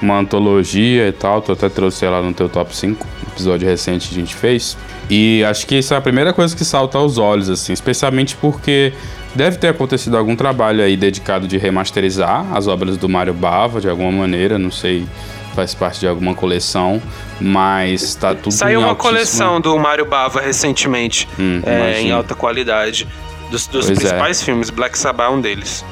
uma 0.00 0.18
antologia 0.18 1.08
e 1.08 1.12
tal. 1.12 1.42
Tu 1.42 1.52
até 1.52 1.68
trouxe 1.68 2.04
ela 2.04 2.22
no 2.22 2.32
teu 2.32 2.48
top 2.48 2.74
5, 2.74 3.06
episódio 3.32 3.68
recente 3.68 4.08
que 4.08 4.14
a 4.14 4.18
gente 4.18 4.34
fez. 4.34 4.78
E 5.10 5.44
acho 5.44 5.66
que 5.66 5.76
isso 5.76 5.92
é 5.92 5.96
a 5.96 6.00
primeira 6.00 6.32
coisa 6.32 6.56
que 6.56 6.64
salta 6.64 6.96
aos 6.96 7.18
olhos, 7.18 7.50
assim, 7.50 7.72
especialmente 7.72 8.36
porque 8.36 8.92
Deve 9.34 9.58
ter 9.58 9.68
acontecido 9.68 10.16
algum 10.16 10.34
trabalho 10.34 10.82
aí 10.82 10.96
dedicado 10.96 11.46
de 11.46 11.56
remasterizar 11.56 12.44
as 12.52 12.66
obras 12.66 12.96
do 12.96 13.08
Mário 13.08 13.32
Bava 13.32 13.80
de 13.80 13.88
alguma 13.88 14.10
maneira, 14.10 14.58
não 14.58 14.72
sei, 14.72 15.06
faz 15.54 15.74
parte 15.74 16.00
de 16.00 16.08
alguma 16.08 16.34
coleção, 16.34 17.02
mas 17.40 18.14
tá 18.14 18.34
tudo 18.34 18.52
Saiu 18.52 18.80
uma 18.80 18.90
altíssima... 18.90 19.12
coleção 19.12 19.60
do 19.60 19.78
Mário 19.78 20.04
Bava 20.04 20.40
recentemente, 20.40 21.28
hum, 21.38 21.60
é, 21.64 22.00
em 22.00 22.12
alta 22.12 22.34
qualidade, 22.34 23.06
dos, 23.50 23.66
dos 23.66 23.90
é. 23.90 23.94
principais 23.94 24.40
é. 24.40 24.44
filmes, 24.44 24.70
Black 24.70 24.98
Sabbath 24.98 25.30
é 25.30 25.34
um 25.34 25.40
deles. 25.40 25.84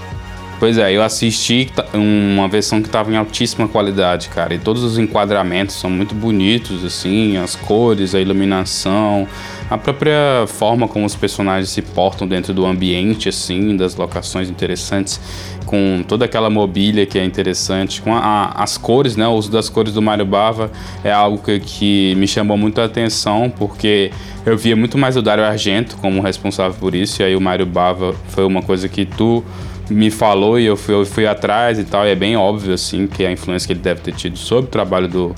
Pois 0.59 0.76
é, 0.76 0.92
eu 0.92 1.04
assisti 1.04 1.70
uma 1.94 2.48
versão 2.48 2.82
que 2.82 2.88
estava 2.88 3.12
em 3.12 3.16
altíssima 3.16 3.68
qualidade, 3.68 4.28
cara. 4.28 4.52
E 4.54 4.59
todos 4.59 4.82
os 4.82 4.98
enquadramentos 4.98 5.76
são 5.76 5.88
muito 5.88 6.16
bonitos, 6.16 6.84
assim, 6.84 7.36
as 7.36 7.54
cores, 7.54 8.12
a 8.12 8.20
iluminação, 8.20 9.28
a 9.70 9.78
própria 9.78 10.46
forma 10.48 10.88
como 10.88 11.06
os 11.06 11.14
personagens 11.14 11.70
se 11.70 11.80
portam 11.80 12.26
dentro 12.26 12.52
do 12.52 12.66
ambiente, 12.66 13.28
assim, 13.28 13.76
das 13.76 13.94
locações 13.94 14.50
interessantes, 14.50 15.20
com 15.64 16.02
toda 16.09 16.24
aquela 16.24 16.50
mobília 16.50 17.06
que 17.06 17.20
é 17.20 17.24
interessante, 17.24 18.02
com 18.02 18.12
a, 18.12 18.18
a, 18.18 18.64
as 18.64 18.76
cores, 18.76 19.14
né? 19.16 19.28
O 19.28 19.34
uso 19.34 19.52
das 19.52 19.68
cores 19.68 19.92
do 19.92 20.02
Mario 20.02 20.26
Bava 20.26 20.72
é 21.04 21.12
algo 21.12 21.38
que, 21.38 21.61
que 21.61 22.14
me 22.16 22.26
chamou 22.26 22.56
muito 22.56 22.80
a 22.80 22.86
atenção, 22.86 23.52
porque 23.56 24.11
eu 24.44 24.59
via 24.59 24.74
muito 24.74 24.98
mais 24.98 25.16
o 25.16 25.22
Dario 25.22 25.44
Argento 25.44 25.96
como 25.98 26.20
responsável 26.20 26.76
por 26.80 26.96
isso, 26.96 27.22
e 27.22 27.24
aí 27.26 27.36
o 27.36 27.40
Mario 27.40 27.66
Bava 27.66 28.12
foi 28.30 28.44
uma 28.44 28.62
coisa 28.62 28.88
que 28.88 29.04
tu 29.04 29.44
me 29.91 30.11
falou 30.11 30.59
e 30.59 30.66
eu 30.66 30.76
fui, 30.76 30.95
eu 30.95 31.07
fui 31.07 31.26
atrás 31.26 31.78
e 31.78 31.84
tal, 31.84 32.07
e 32.07 32.11
é 32.11 32.14
bem 32.14 32.36
óbvio, 32.36 32.74
assim, 32.74 33.07
que 33.07 33.24
a 33.24 33.32
influência 33.32 33.66
que 33.66 33.72
ele 33.72 33.80
deve 33.80 34.01
ter 34.01 34.12
tido 34.12 34.39
sobre 34.39 34.66
o 34.66 34.68
trabalho 34.68 35.09
do, 35.09 35.34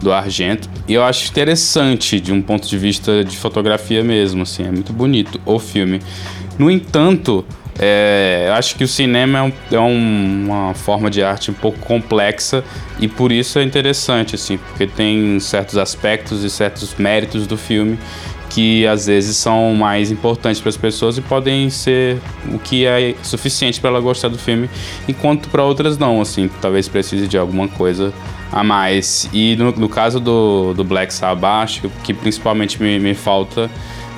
do 0.00 0.12
Argento. 0.12 0.68
E 0.88 0.94
eu 0.94 1.02
acho 1.02 1.30
interessante 1.30 2.20
de 2.20 2.32
um 2.32 2.42
ponto 2.42 2.68
de 2.68 2.76
vista 2.76 3.24
de 3.24 3.36
fotografia 3.36 4.02
mesmo, 4.02 4.42
assim, 4.42 4.64
é 4.64 4.70
muito 4.70 4.92
bonito 4.92 5.40
o 5.46 5.58
filme. 5.58 6.00
No 6.58 6.70
entanto, 6.70 7.44
é, 7.78 8.44
eu 8.48 8.52
acho 8.54 8.76
que 8.76 8.84
o 8.84 8.88
cinema 8.88 9.38
é, 9.38 9.42
um, 9.42 9.52
é 9.72 9.80
um, 9.80 10.44
uma 10.46 10.74
forma 10.74 11.10
de 11.10 11.22
arte 11.22 11.50
um 11.50 11.54
pouco 11.54 11.78
complexa 11.78 12.62
e 13.00 13.08
por 13.08 13.32
isso 13.32 13.58
é 13.58 13.62
interessante, 13.62 14.34
assim, 14.34 14.58
porque 14.58 14.86
tem 14.86 15.40
certos 15.40 15.78
aspectos 15.78 16.44
e 16.44 16.50
certos 16.50 16.94
méritos 16.96 17.46
do 17.46 17.56
filme 17.56 17.98
que 18.52 18.86
às 18.86 19.06
vezes 19.06 19.36
são 19.36 19.74
mais 19.74 20.10
importantes 20.10 20.60
para 20.60 20.68
as 20.68 20.76
pessoas 20.76 21.16
e 21.16 21.22
podem 21.22 21.70
ser 21.70 22.18
o 22.52 22.58
que 22.58 22.84
é 22.84 23.14
suficiente 23.22 23.80
para 23.80 23.90
ela 23.90 24.00
gostar 24.00 24.28
do 24.28 24.38
filme, 24.38 24.68
enquanto 25.08 25.48
para 25.48 25.64
outras 25.64 25.96
não, 25.96 26.20
assim, 26.20 26.50
talvez 26.60 26.86
precise 26.88 27.26
de 27.26 27.38
alguma 27.38 27.66
coisa 27.66 28.12
a 28.52 28.62
mais. 28.62 29.28
E 29.32 29.56
no, 29.56 29.72
no 29.72 29.88
caso 29.88 30.20
do, 30.20 30.74
do 30.74 30.84
Black 30.84 31.12
Sabbath, 31.14 31.80
que, 31.80 31.88
que 32.04 32.14
principalmente 32.14 32.82
me, 32.82 32.98
me 32.98 33.14
falta 33.14 33.70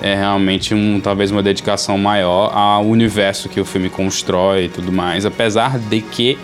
é 0.03 0.15
realmente 0.15 0.75
um, 0.75 1.01
talvez 1.01 1.31
uma 1.31 1.43
dedicação 1.43 1.97
maior 1.97 2.51
ao 2.53 2.85
universo 2.85 3.49
que 3.49 3.61
o 3.61 3.65
filme 3.65 3.89
constrói 3.89 4.65
e 4.65 4.69
tudo 4.69 4.93
mais, 4.93 5.25
apesar 5.25 5.79
de 5.79 6.01
que 6.01 6.37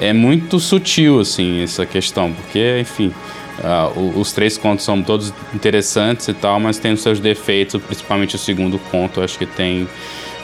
é 0.00 0.12
muito 0.12 0.58
sutil 0.58 1.20
assim 1.20 1.62
essa 1.62 1.86
questão, 1.86 2.32
porque 2.32 2.78
enfim, 2.80 3.12
uh, 3.58 4.18
os 4.18 4.32
três 4.32 4.56
contos 4.56 4.84
são 4.84 5.02
todos 5.02 5.32
interessantes 5.54 6.28
e 6.28 6.34
tal, 6.34 6.58
mas 6.60 6.78
tem 6.78 6.92
os 6.92 7.02
seus 7.02 7.20
defeitos, 7.20 7.80
principalmente 7.82 8.36
o 8.36 8.38
segundo 8.38 8.78
conto, 8.90 9.20
acho 9.20 9.38
que 9.38 9.46
tem 9.46 9.88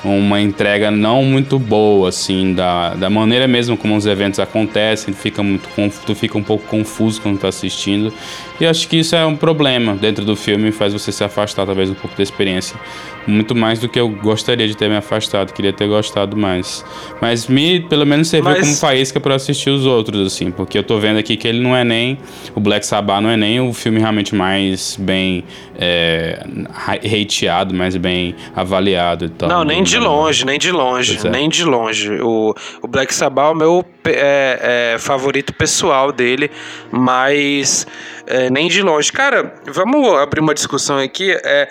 uma 0.05 0.41
entrega 0.41 0.91
não 0.91 1.25
muito 1.25 1.59
boa, 1.59 2.09
assim, 2.09 2.53
da, 2.55 2.95
da 2.95 3.09
maneira 3.09 3.49
mesmo 3.49 3.77
como 3.77 3.97
os 3.97 4.07
eventos 4.07 4.39
acontecem, 4.39 5.15
fica 5.15 5.43
muito, 5.43 5.69
tu 6.05 6.15
fica 6.15 6.37
um 6.37 6.43
pouco 6.43 6.65
confuso 6.67 7.21
quando 7.21 7.39
tá 7.39 7.49
assistindo. 7.49 8.13
E 8.61 8.67
acho 8.67 8.87
que 8.89 8.99
isso 8.99 9.17
é 9.17 9.27
um 9.27 9.35
problema 9.35 9.97
dentro 9.97 10.25
do 10.25 10.37
filme, 10.37 10.71
faz 10.71 10.93
você 10.93 11.11
se 11.11 11.25
afastar 11.25 11.67
talvez 11.67 11.91
um 11.91 11.95
pouco 11.95 12.17
da 12.17 12.23
experiência. 12.23 12.79
Muito 13.27 13.55
mais 13.55 13.79
do 13.79 13.89
que 13.89 13.99
eu 13.99 14.09
gostaria 14.09 14.69
de 14.69 14.77
ter 14.77 14.89
me 14.89 14.97
afastado, 14.97 15.53
queria 15.53 15.73
ter 15.73 15.89
gostado 15.89 16.37
mais. 16.37 16.85
Mas 17.21 17.49
me, 17.49 17.81
pelo 17.81 18.05
menos, 18.05 18.29
serviu 18.29 18.51
Mas... 18.51 18.61
como 18.61 18.77
faísca 18.77 19.19
para 19.19 19.35
assistir 19.35 19.71
os 19.71 19.87
outros, 19.87 20.27
assim, 20.27 20.51
porque 20.51 20.77
eu 20.77 20.83
tô 20.83 20.99
vendo 20.99 21.19
aqui 21.19 21.37
que 21.37 21.49
ele 21.49 21.61
não 21.61 21.75
é 21.75 21.83
nem. 21.83 22.19
O 22.55 22.61
Black 22.61 22.87
Sabbath 22.87 23.23
não 23.23 23.31
é 23.31 23.37
nem 23.37 23.61
o 23.61 23.73
filme 23.73 23.99
realmente 23.99 24.35
mais 24.35 24.97
bem 25.01 25.43
é, 25.79 26.45
hateado, 26.87 27.75
mais 27.75 27.97
bem 27.97 28.35
avaliado 28.55 29.25
e 29.25 29.29
tal. 29.31 29.49
Não, 29.49 29.65
nem 29.65 29.83
de 29.83 29.94
longe, 29.99 30.45
nem 30.45 30.59
de 30.59 30.71
longe, 30.71 31.19
é. 31.25 31.31
nem 31.31 31.49
de 31.49 31.65
longe. 31.65 32.11
O, 32.21 32.55
o 32.83 32.89
Black 32.89 33.15
Sabbath 33.15 33.49
é 33.49 33.51
o 33.51 33.55
meu 33.55 33.85
é, 34.05 34.93
é, 34.95 34.99
favorito 34.99 35.53
pessoal 35.53 36.13
dele, 36.13 36.51
mas 36.91 37.87
é, 38.27 38.51
nem 38.51 38.69
de 38.69 38.83
longe. 38.83 39.13
Cara, 39.13 39.55
vamos 39.67 40.09
abrir 40.19 40.41
uma 40.41 40.55
discussão 40.55 40.99
aqui. 40.99 41.31
É, 41.33 41.69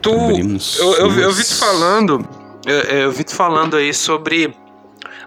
tu, 0.00 0.10
eu, 0.10 0.94
eu, 0.94 1.20
eu, 1.20 1.32
vi 1.32 1.44
tu 1.44 1.56
falando, 1.56 2.28
eu, 2.66 2.80
eu 2.80 3.12
vi 3.12 3.24
tu 3.24 3.34
falando 3.34 3.76
aí 3.76 3.92
sobre 3.92 4.54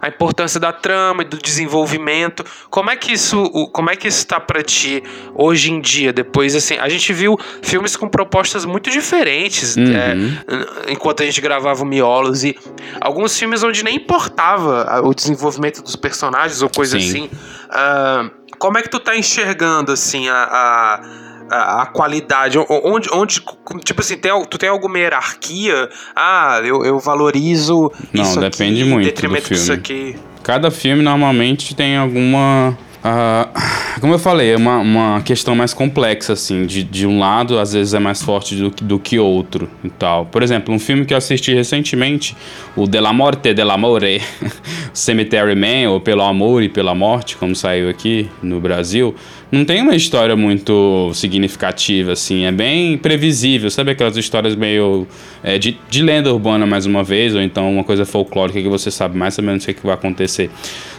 a 0.02 0.08
importância 0.08 0.60
da 0.60 0.74
trama 0.74 1.22
e 1.22 1.26
do 1.26 1.38
desenvolvimento. 1.38 2.44
Como 2.70 2.90
é 2.90 2.96
que 2.96 3.12
isso, 3.12 3.50
como 3.72 3.90
é 3.90 3.96
que 3.96 4.08
isso 4.08 4.20
está 4.20 4.40
para 4.40 4.64
ti 4.64 5.04
hoje 5.36 5.72
em 5.72 5.80
dia? 5.80 6.12
Depois 6.12 6.56
assim, 6.56 6.78
a 6.78 6.90
gente 6.90 7.14
viu 7.14 7.38
filmes 7.62 7.96
com 7.96 8.08
propostas 8.10 8.66
muito 8.66 8.90
diferentes 8.90 9.76
uhum. 9.76 9.94
é, 9.94 10.92
enquanto 10.92 11.22
a 11.22 11.26
gente 11.26 11.40
gravava 11.40 11.84
o 11.84 11.86
Miolos 11.86 12.44
e 12.44 12.58
alguns 13.00 13.38
filmes 13.38 13.64
onde 13.64 13.84
nem 13.84 13.98
importava 13.98 15.02
o 15.04 15.14
desenvolvimento 15.14 15.82
dos 15.82 15.96
personagens 15.96 16.62
ou 16.62 16.70
coisa 16.70 17.00
Sim. 17.00 17.08
assim. 17.08 17.30
Uh, 17.70 18.42
como 18.58 18.78
é 18.78 18.82
que 18.82 18.90
tu 18.90 19.00
tá 19.00 19.16
enxergando 19.16 19.92
assim 19.92 20.30
a, 20.30 20.44
a 20.44 21.31
a, 21.52 21.82
a, 21.82 21.86
qualidade? 21.86 22.58
Onde, 22.58 23.10
onde, 23.14 23.42
tipo 23.84 24.02
assim, 24.02 24.18
tem, 24.18 24.32
tu 24.46 24.58
tem 24.58 24.70
alguma 24.70 24.98
hierarquia? 24.98 25.90
Ah, 26.16 26.62
eu, 26.64 26.84
eu 26.86 27.00
valorizo 27.00 27.92
Não, 28.14 28.24
isso 28.24 28.40
depende 28.40 28.82
aqui, 28.82 28.90
muito 28.90 29.06
detrimento 29.06 29.42
do 29.42 29.48
filme. 29.48 29.60
disso 29.60 29.74
aqui. 29.74 30.16
Cada 30.44 30.72
filme 30.72 31.04
normalmente 31.04 31.76
tem 31.76 31.98
alguma 31.98 32.76
Uh, 33.02 34.00
como 34.00 34.14
eu 34.14 34.20
falei, 34.20 34.52
é 34.52 34.58
uma, 34.58 34.78
uma 34.78 35.22
questão 35.22 35.56
mais 35.56 35.74
complexa, 35.74 36.34
assim. 36.34 36.66
De, 36.66 36.84
de 36.84 37.08
um 37.08 37.20
lado, 37.20 37.58
às 37.58 37.74
vezes 37.74 37.94
é 37.94 38.00
mais 38.00 38.22
forte 38.22 38.56
do, 38.56 38.70
do 38.70 39.00
que 39.00 39.18
outro 39.18 39.70
e 39.84 39.90
tal. 39.90 40.26
Por 40.28 40.44
exemplo, 40.44 40.74
um 40.74 40.80
filme 40.80 41.04
que 41.04 41.14
eu 41.14 41.18
assisti 41.18 41.54
recentemente, 41.54 42.38
o 42.76 42.88
De 42.88 43.00
la 43.00 43.12
Morte 43.12 43.54
de 43.54 43.64
l'Amore, 43.64 44.22
Cemetery 44.94 45.56
Man, 45.56 45.90
ou 45.90 46.00
Pelo 46.00 46.22
Amor 46.22 46.62
e 46.62 46.70
Pela 46.70 46.94
Morte, 46.94 47.38
como 47.38 47.56
saiu 47.56 47.90
aqui 47.90 48.30
no 48.42 48.60
Brasil, 48.60 49.16
não 49.52 49.66
tem 49.66 49.82
uma 49.82 49.96
história 49.96 50.36
muito 50.36 51.12
significativa, 51.14 52.14
assim. 52.14 52.46
É 52.46 52.52
bem 52.52 52.98
previsível, 52.98 53.70
sabe 53.70 53.92
aquelas 53.92 54.16
histórias 54.16 54.56
meio 54.56 55.06
é, 55.44 55.58
de, 55.58 55.78
de 55.90 56.02
lenda 56.02 56.32
urbana, 56.34 56.66
mais 56.66 56.86
uma 56.86 57.04
vez, 57.04 57.36
ou 57.36 57.42
então 57.42 57.72
uma 57.72 57.84
coisa 57.84 58.06
folclórica 58.06 58.62
que 58.62 58.70
você 58.70 58.90
sabe 58.90 59.18
mais 59.18 59.38
ou 59.38 59.44
menos 59.44 59.64
o 59.64 59.66
que, 59.66 59.74
que 59.74 59.86
vai 59.86 59.96
acontecer. 59.96 60.50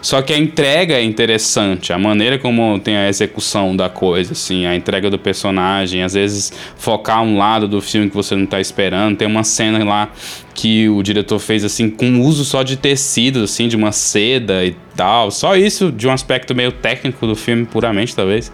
Só 0.03 0.21
que 0.21 0.33
a 0.33 0.37
entrega 0.39 0.95
é 0.95 1.03
interessante, 1.05 1.93
a 1.93 1.99
maneira 1.99 2.37
como 2.37 2.77
tem 2.81 2.97
a 2.97 3.09
execução 3.09 3.77
da 3.77 3.89
coisa, 3.89 4.33
assim, 4.33 4.67
a 4.67 4.75
entrega 4.75 5.09
do 5.09 5.17
personagem, 5.17 6.03
às 6.03 6.15
vezes 6.15 6.53
focar 6.77 7.23
um 7.23 7.39
lado 7.39 7.69
do 7.69 7.81
filme 7.81 8.11
que 8.11 8.15
você 8.17 8.35
não 8.35 8.43
está 8.43 8.61
esperando. 8.61 9.17
Tem 9.17 9.29
uma 9.29 9.45
cena 9.45 9.83
lá 9.85 10.11
que 10.55 10.89
o 10.89 11.05
diretor 11.05 11.39
fez 11.39 11.65
assim 11.65 11.89
com 11.89 12.21
uso 12.21 12.45
só 12.45 12.65
de 12.65 12.77
tecido, 12.77 13.45
assim, 13.45 13.69
de 13.69 13.77
uma 13.77 13.93
seda 13.93 14.65
e 14.65 14.75
tal. 14.97 15.31
Só 15.31 15.57
isso, 15.57 15.93
de 15.93 16.09
um 16.09 16.11
aspecto 16.11 16.53
meio 16.53 16.73
técnico 16.73 17.25
do 17.25 17.37
filme, 17.37 17.65
puramente, 17.65 18.15
talvez, 18.17 18.53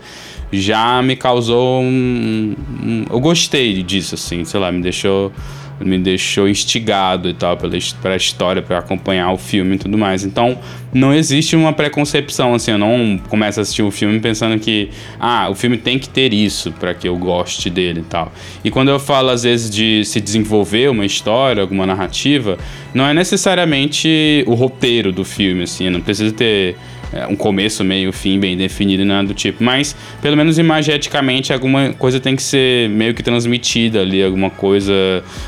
já 0.52 1.00
me 1.00 1.16
causou 1.16 1.82
um, 1.82 2.54
um 2.82 3.04
eu 3.10 3.20
gostei 3.20 3.82
disso, 3.82 4.16
assim, 4.16 4.44
sei 4.44 4.60
lá, 4.60 4.70
me 4.70 4.82
deixou 4.82 5.32
me 5.80 5.98
deixou 5.98 6.48
instigado 6.48 7.28
e 7.28 7.34
tal 7.34 7.56
pela, 7.56 7.76
pela 8.02 8.16
história, 8.16 8.62
para 8.62 8.78
acompanhar 8.78 9.32
o 9.32 9.38
filme 9.38 9.76
e 9.76 9.78
tudo 9.78 9.96
mais. 9.96 10.24
Então, 10.24 10.58
não 10.92 11.12
existe 11.12 11.54
uma 11.54 11.72
preconcepção, 11.72 12.54
assim, 12.54 12.72
eu 12.72 12.78
não 12.78 13.18
começo 13.28 13.60
a 13.60 13.62
assistir 13.62 13.82
o 13.82 13.90
filme 13.90 14.18
pensando 14.20 14.58
que, 14.58 14.90
ah, 15.20 15.48
o 15.50 15.54
filme 15.54 15.76
tem 15.76 15.98
que 15.98 16.08
ter 16.08 16.32
isso 16.32 16.72
para 16.72 16.94
que 16.94 17.08
eu 17.08 17.16
goste 17.16 17.68
dele 17.70 18.00
e 18.00 18.04
tal. 18.04 18.32
E 18.64 18.70
quando 18.70 18.88
eu 18.88 18.98
falo, 18.98 19.30
às 19.30 19.42
vezes, 19.42 19.70
de 19.70 20.04
se 20.04 20.20
desenvolver 20.20 20.90
uma 20.90 21.04
história, 21.04 21.62
alguma 21.62 21.86
narrativa, 21.86 22.58
não 22.94 23.06
é 23.06 23.14
necessariamente 23.14 24.44
o 24.46 24.54
roteiro 24.54 25.12
do 25.12 25.24
filme, 25.24 25.64
assim, 25.64 25.90
não 25.90 26.00
precisa 26.00 26.32
ter 26.32 26.76
é, 27.12 27.26
um 27.26 27.36
começo, 27.36 27.84
meio, 27.84 28.12
fim 28.12 28.38
bem 28.38 28.56
definido 28.56 29.02
e 29.02 29.04
nada 29.04 29.28
do 29.28 29.34
tipo. 29.34 29.62
Mas, 29.62 29.96
pelo 30.20 30.36
menos 30.36 30.58
imageticamente, 30.58 31.52
alguma 31.52 31.92
coisa 31.94 32.20
tem 32.20 32.36
que 32.36 32.42
ser 32.42 32.88
meio 32.90 33.14
que 33.14 33.22
transmitida 33.22 34.00
ali, 34.00 34.22
alguma 34.22 34.50
coisa, 34.50 34.92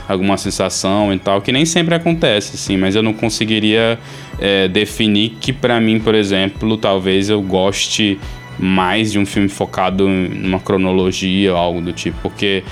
alguma 0.08 0.36
sensação 0.36 1.12
e 1.12 1.18
tal, 1.18 1.40
que 1.42 1.52
nem 1.52 1.64
sempre 1.64 1.94
acontece, 1.94 2.52
assim, 2.54 2.76
mas 2.76 2.96
eu 2.96 3.02
não 3.02 3.12
conseguiria 3.12 3.98
é, 4.38 4.68
definir 4.68 5.36
que 5.40 5.52
para 5.52 5.80
mim, 5.80 6.00
por 6.00 6.14
exemplo, 6.14 6.76
talvez 6.76 7.28
eu 7.28 7.42
goste 7.42 8.18
mais 8.58 9.10
de 9.10 9.18
um 9.18 9.24
filme 9.24 9.48
focado 9.48 10.06
numa 10.06 10.60
cronologia 10.60 11.52
ou 11.52 11.58
algo 11.58 11.80
do 11.80 11.92
tipo, 11.92 12.18
porque 12.22 12.62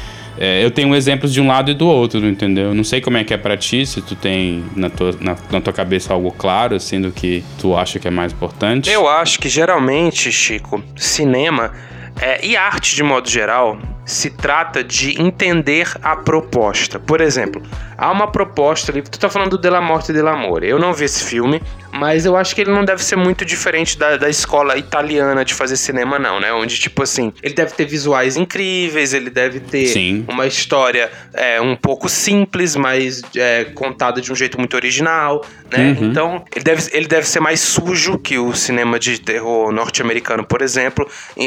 é, 0.40 0.64
eu 0.64 0.70
tenho 0.70 0.94
exemplos 0.94 1.32
de 1.32 1.40
um 1.40 1.48
lado 1.48 1.70
e 1.70 1.74
do 1.74 1.86
outro, 1.86 2.24
entendeu? 2.26 2.72
Não 2.72 2.84
sei 2.84 3.00
como 3.00 3.16
é 3.16 3.24
que 3.24 3.34
é 3.34 3.36
pra 3.36 3.56
ti, 3.56 3.84
se 3.84 4.00
tu 4.00 4.14
tem 4.14 4.64
na 4.76 4.88
tua, 4.88 5.12
na, 5.20 5.36
na 5.50 5.60
tua 5.60 5.72
cabeça 5.72 6.12
algo 6.12 6.30
claro, 6.30 6.76
assim, 6.76 7.00
do 7.00 7.10
que 7.10 7.42
tu 7.60 7.76
acha 7.76 7.98
que 7.98 8.06
é 8.06 8.10
mais 8.10 8.32
importante. 8.32 8.90
Eu 8.90 9.08
acho 9.08 9.40
que 9.40 9.48
geralmente, 9.48 10.30
Chico, 10.30 10.82
cinema 10.96 11.72
é, 12.20 12.44
e 12.46 12.56
arte 12.56 12.94
de 12.94 13.02
modo 13.02 13.28
geral 13.28 13.78
se 14.08 14.30
trata 14.30 14.82
de 14.82 15.20
entender 15.20 15.86
a 16.02 16.16
proposta. 16.16 16.98
Por 16.98 17.20
exemplo, 17.20 17.62
há 17.96 18.10
uma 18.10 18.32
proposta 18.32 18.90
ali. 18.90 19.02
Tu 19.02 19.18
tá 19.18 19.28
falando 19.28 19.50
do 19.50 19.58
De 19.58 19.68
La 19.68 19.82
Morte 19.82 20.12
de 20.14 20.22
l'Amore. 20.22 20.66
Eu 20.66 20.78
não 20.78 20.94
vi 20.94 21.04
esse 21.04 21.22
filme, 21.22 21.62
mas 21.92 22.24
eu 22.24 22.34
acho 22.34 22.54
que 22.54 22.62
ele 22.62 22.70
não 22.70 22.84
deve 22.84 23.04
ser 23.04 23.16
muito 23.16 23.44
diferente 23.44 23.98
da, 23.98 24.16
da 24.16 24.28
escola 24.28 24.78
italiana 24.78 25.44
de 25.44 25.52
fazer 25.52 25.76
cinema, 25.76 26.18
não, 26.18 26.40
né? 26.40 26.52
Onde, 26.52 26.78
tipo 26.78 27.02
assim, 27.02 27.32
ele 27.42 27.54
deve 27.54 27.72
ter 27.72 27.84
visuais 27.84 28.36
incríveis, 28.36 29.12
ele 29.12 29.28
deve 29.28 29.60
ter 29.60 29.86
Sim. 29.88 30.24
uma 30.26 30.46
história 30.46 31.10
é, 31.34 31.60
um 31.60 31.76
pouco 31.76 32.08
simples, 32.08 32.76
mas 32.76 33.22
é, 33.36 33.64
contada 33.74 34.22
de 34.22 34.32
um 34.32 34.34
jeito 34.34 34.58
muito 34.58 34.74
original, 34.74 35.44
né? 35.70 35.96
Uhum. 35.98 36.08
Então, 36.08 36.44
ele 36.54 36.64
deve, 36.64 36.90
ele 36.92 37.06
deve 37.06 37.26
ser 37.26 37.40
mais 37.40 37.60
sujo 37.60 38.18
que 38.18 38.38
o 38.38 38.54
cinema 38.54 38.98
de 38.98 39.18
terror 39.18 39.70
norte-americano, 39.70 40.44
por 40.44 40.62
exemplo, 40.62 41.06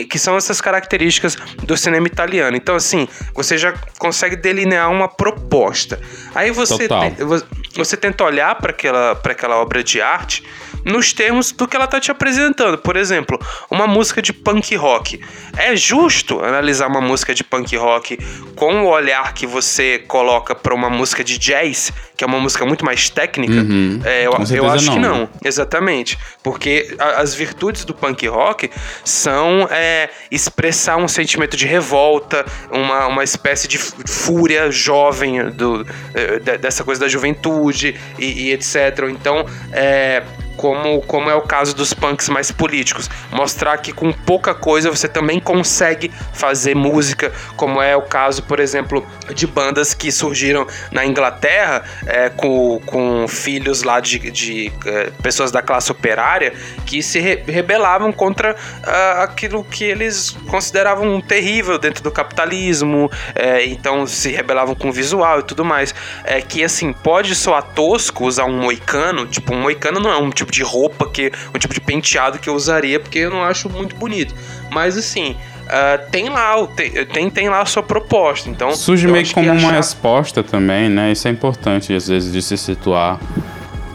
que 0.09 0.20
são 0.20 0.38
essas 0.38 0.62
características 0.62 1.36
do 1.64 1.76
cinema 1.76 2.05
italiano. 2.05 2.51
Então, 2.56 2.76
assim, 2.76 3.08
você 3.34 3.58
já 3.58 3.74
consegue 3.97 4.36
delinear 4.36 4.89
uma 4.91 5.08
proposta. 5.08 5.99
Aí 6.34 6.52
você, 6.52 6.88
te, 6.88 7.76
você 7.76 7.97
tenta 7.97 8.24
olhar 8.24 8.56
para 8.56 8.72
aquela, 8.72 9.12
aquela 9.12 9.58
obra 9.58 9.84
de 9.84 10.02
arte 10.02 10.43
nos 10.86 11.14
termos 11.14 11.52
do 11.52 11.68
que 11.68 11.76
ela 11.76 11.86
está 11.86 11.99
te 11.99 12.12
apresentando. 12.12 12.78
Por 12.78 12.95
exemplo, 12.95 13.39
uma 13.70 13.88
música 13.88 14.22
de 14.22 14.34
punk 14.34 14.76
rock. 14.76 15.20
É 15.58 15.76
justo 15.76 16.43
analisar 16.43 16.88
uma 16.88 17.02
música 17.02 17.34
de 17.34 17.43
punk 17.43 17.76
rock 17.76 18.18
com 18.56 18.84
o 18.84 18.88
olhar 18.88 19.34
que 19.34 19.45
você 19.45 19.99
coloca 20.08 20.56
para 20.56 20.74
uma 20.74 20.89
música 20.89 21.24
de 21.24 21.38
jazz, 21.38 21.91
que 22.16 22.24
é 22.24 22.28
uma 22.28 22.39
música 22.39 22.66
muito 22.66 22.86
mais 22.86 23.10
técnica? 23.10 23.54
Uhum. 23.54 24.02
É, 24.04 24.26
eu, 24.26 24.34
eu 24.56 24.70
acho 24.70 24.88
não. 24.88 24.93
que 24.93 24.99
não, 24.99 25.30
exatamente. 25.43 26.18
Porque 26.43 26.95
a, 26.99 27.22
as 27.22 27.34
virtudes 27.34 27.86
do 27.86 27.93
punk 27.93 28.28
rock 28.28 28.70
são 29.04 29.68
é, 29.70 30.10
expressar 30.30 30.97
um 30.97 31.08
sentimento 31.08 31.56
de 31.56 31.66
revolta, 31.66 32.41
uma, 32.72 33.08
uma 33.08 33.24
espécie 33.24 33.68
de 33.68 33.78
fúria 33.78 34.72
jovem 34.72 35.50
do, 35.52 35.86
é, 36.14 36.58
dessa 36.58 36.84
coisa 36.84 37.02
da 37.02 37.08
juventude 37.08 37.96
e, 38.18 38.48
e 38.48 38.52
etc. 38.52 39.10
Então, 39.10 39.46
é, 39.72 40.24
como, 40.58 41.02
como 41.02 41.30
é 41.30 41.36
o 41.36 41.41
caso 41.41 41.76
dos 41.76 41.93
punks 41.93 42.30
mais 42.30 42.52
políticos. 42.52 43.10
Mostrar 43.32 43.78
que 43.78 43.91
com 43.91 44.12
pouca 44.12 44.54
coisa 44.54 44.89
você 44.89 45.08
também 45.08 45.39
consegue 45.39 46.12
fazer 46.34 46.76
música, 46.76 47.32
como 47.56 47.82
é 47.82 47.95
o 47.95 48.02
caso, 48.02 48.43
por 48.43 48.60
exemplo, 48.60 49.06
de 49.34 49.47
bandas 49.47 49.93
que 49.93 50.12
surgiram 50.12 50.68
na 50.91 51.06
Inglaterra 51.06 51.84
é, 52.06 52.30
com, 52.30 52.80
com 52.86 53.28
filhos 53.28 53.84
lá 53.84 53.99
de, 53.99 54.32
de 54.32 54.72
é, 54.86 55.12
pessoas 55.22 55.52
da 55.52 55.62
classe 55.62 55.91
operária 55.91 56.54
que 56.86 57.02
se 57.02 57.20
re 57.20 57.41
rebelavam 57.47 58.12
contra 58.12 58.54
uh, 58.54 59.22
aquilo 59.22 59.64
que 59.64 59.84
eles 59.84 60.32
consideravam 60.49 61.20
terrível 61.22 61.78
dentro 61.78 62.04
do 62.04 62.12
capitalismo, 62.12 63.10
é, 63.36 63.66
então 63.66 64.06
se 64.06 64.32
rebelavam 64.32 64.76
com 64.76 64.89
o 64.89 64.91
visual 64.91 65.39
e 65.39 65.43
tudo 65.43 65.64
mais. 65.64 65.93
É 66.24 66.41
que 66.41 66.64
assim, 66.64 66.93
pode 66.93 67.36
soar 67.36 67.64
tosco 67.64 68.26
usar 68.26 68.45
um 68.45 68.60
moicano, 68.60 69.26
tipo, 69.26 69.54
um 69.54 69.62
moicano 69.62 69.99
não 69.99 70.12
é 70.12 70.18
um 70.18 70.30
tipo 70.42 70.52
de 70.52 70.64
roupa 70.64 71.10
que. 71.10 71.32
um 71.54 71.58
tipo 71.58 71.74
de 71.74 71.82
penteado 71.82 72.39
que 72.39 72.50
eu 72.50 72.54
usaria, 72.54 73.00
porque 73.00 73.20
eu 73.20 73.30
não 73.30 73.44
acho 73.44 73.70
muito 73.70 73.96
bonito. 73.96 74.36
Mas 74.72 74.98
assim. 74.98 75.36
Uh, 75.62 76.12
tem 76.12 76.28
lá 76.28 76.68
tem, 77.14 77.30
tem 77.30 77.48
lá 77.48 77.62
a 77.62 77.66
sua 77.66 77.82
proposta. 77.82 78.50
Então, 78.50 78.76
Surge 78.76 79.08
meio 79.08 79.32
como 79.32 79.48
uma 79.48 79.56
achar... 79.56 79.72
resposta 79.72 80.44
também, 80.44 80.89
né? 80.89 81.14
Isso 81.14 81.30
é 81.30 81.32
importante, 81.32 81.94
às 81.94 82.10
vezes, 82.10 82.34
de 82.34 82.42
se 82.42 82.58
situar. 82.58 83.18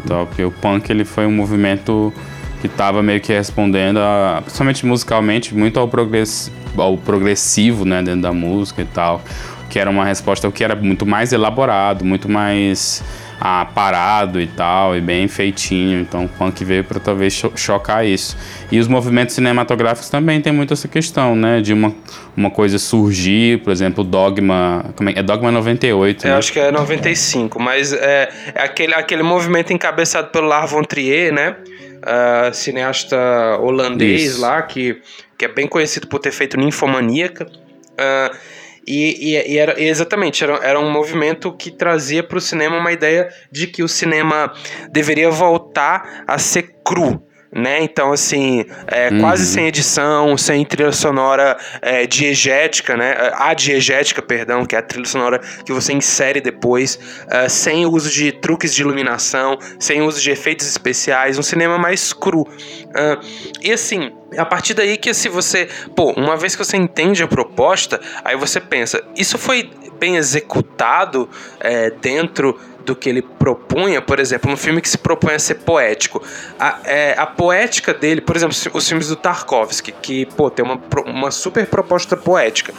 Então, 0.02 0.24
porque 0.24 0.42
o 0.42 0.50
punk 0.50 0.88
ele 0.88 1.04
foi 1.04 1.26
um 1.26 1.32
movimento 1.32 2.14
que 2.60 2.66
estava 2.66 3.02
meio 3.02 3.20
que 3.20 3.32
respondendo, 3.32 3.98
a, 3.98 4.40
principalmente 4.42 4.86
musicalmente, 4.86 5.54
muito 5.54 5.78
ao, 5.78 5.88
progress, 5.88 6.50
ao 6.76 6.96
progressivo, 6.96 7.84
né, 7.84 8.02
dentro 8.02 8.22
da 8.22 8.32
música 8.32 8.82
e 8.82 8.86
tal, 8.86 9.20
que 9.68 9.78
era 9.78 9.90
uma 9.90 10.04
resposta 10.04 10.50
que 10.50 10.64
era 10.64 10.74
muito 10.74 11.04
mais 11.04 11.32
elaborado, 11.32 12.04
muito 12.04 12.28
mais 12.28 13.02
ah, 13.40 13.66
parado 13.74 14.40
e 14.40 14.46
tal, 14.46 14.96
e 14.96 15.00
bem 15.00 15.28
feitinho. 15.28 16.00
Então 16.00 16.24
o 16.24 16.28
punk 16.28 16.64
veio 16.64 16.84
para 16.84 16.98
talvez 16.98 17.32
cho 17.32 17.52
chocar 17.56 18.04
isso. 18.06 18.36
E 18.70 18.78
os 18.78 18.88
movimentos 18.88 19.34
cinematográficos 19.34 20.08
também 20.08 20.40
tem 20.40 20.52
muito 20.52 20.72
essa 20.72 20.88
questão, 20.88 21.36
né? 21.36 21.60
De 21.60 21.72
uma, 21.72 21.94
uma 22.36 22.50
coisa 22.50 22.78
surgir, 22.78 23.62
por 23.62 23.70
exemplo, 23.70 24.02
Dogma. 24.02 24.86
Como 24.96 25.10
é, 25.10 25.14
é 25.16 25.22
Dogma 25.22 25.50
98. 25.50 26.26
Eu 26.26 26.30
né? 26.30 26.36
acho 26.36 26.52
que 26.52 26.58
é 26.58 26.70
95, 26.72 27.60
mas 27.60 27.92
é, 27.92 28.28
é 28.54 28.62
aquele, 28.62 28.94
aquele 28.94 29.22
movimento 29.22 29.72
encabeçado 29.72 30.28
pelo 30.28 30.46
Lars 30.46 30.70
von 30.70 30.82
Trier, 30.82 31.32
né? 31.32 31.56
Uh, 31.96 32.54
cineasta 32.54 33.16
holandês 33.60 34.22
isso. 34.22 34.40
lá, 34.40 34.62
que, 34.62 35.00
que 35.36 35.44
é 35.44 35.48
bem 35.48 35.66
conhecido 35.66 36.06
por 36.06 36.20
ter 36.20 36.30
feito 36.30 36.56
Ninfomaníaca. 36.56 37.46
Uh, 37.46 38.55
e, 38.86 39.34
e, 39.34 39.54
e, 39.54 39.58
era 39.58 39.80
exatamente, 39.82 40.44
era, 40.44 40.54
era 40.62 40.78
um 40.78 40.90
movimento 40.90 41.52
que 41.52 41.70
trazia 41.70 42.22
para 42.22 42.38
o 42.38 42.40
cinema 42.40 42.76
uma 42.76 42.92
ideia 42.92 43.28
de 43.50 43.66
que 43.66 43.82
o 43.82 43.88
cinema 43.88 44.52
deveria 44.90 45.30
voltar 45.30 46.24
a 46.26 46.38
ser 46.38 46.76
cru, 46.84 47.22
né? 47.56 47.82
Então, 47.82 48.12
assim, 48.12 48.66
é, 48.86 49.08
uhum. 49.08 49.20
quase 49.20 49.46
sem 49.46 49.66
edição, 49.66 50.36
sem 50.36 50.64
trilha 50.64 50.92
sonora 50.92 51.56
é, 51.80 52.06
diegética, 52.06 52.96
né? 52.96 53.32
A 53.32 53.54
diegética, 53.54 54.20
perdão, 54.20 54.66
que 54.66 54.76
é 54.76 54.78
a 54.78 54.82
trilha 54.82 55.06
sonora 55.06 55.40
que 55.64 55.72
você 55.72 55.94
insere 55.94 56.40
depois, 56.40 56.98
uh, 57.24 57.48
sem 57.48 57.86
uso 57.86 58.10
de 58.10 58.30
truques 58.30 58.74
de 58.74 58.82
iluminação, 58.82 59.58
sem 59.80 60.02
uso 60.02 60.20
de 60.20 60.30
efeitos 60.30 60.66
especiais, 60.66 61.38
um 61.38 61.42
cinema 61.42 61.78
mais 61.78 62.12
cru. 62.12 62.42
Uh, 62.42 63.24
e 63.62 63.72
assim, 63.72 64.12
a 64.36 64.44
partir 64.44 64.74
daí 64.74 64.98
que 64.98 65.14
se 65.14 65.30
você, 65.30 65.66
pô, 65.94 66.12
uma 66.12 66.36
vez 66.36 66.54
que 66.54 66.62
você 66.62 66.76
entende 66.76 67.22
a 67.22 67.26
proposta, 67.26 67.98
aí 68.22 68.36
você 68.36 68.60
pensa, 68.60 69.02
isso 69.16 69.38
foi 69.38 69.70
bem 69.98 70.16
executado 70.16 71.28
é, 71.58 71.90
dentro 71.90 72.58
do 72.86 72.94
que 72.94 73.08
ele 73.08 73.20
propunha, 73.20 74.00
por 74.00 74.20
exemplo, 74.20 74.50
um 74.50 74.56
filme 74.56 74.80
que 74.80 74.88
se 74.88 74.96
propõe 74.96 75.34
a 75.34 75.38
ser 75.38 75.56
poético. 75.56 76.22
A, 76.58 76.78
é, 76.84 77.14
a 77.18 77.26
poética 77.26 77.92
dele, 77.92 78.20
por 78.20 78.36
exemplo, 78.36 78.56
os 78.72 78.88
filmes 78.88 79.08
do 79.08 79.16
Tarkovsky, 79.16 79.92
que, 79.92 80.24
pô, 80.24 80.48
tem 80.48 80.64
uma, 80.64 80.80
uma 81.04 81.30
super 81.32 81.66
proposta 81.66 82.16
poética. 82.16 82.72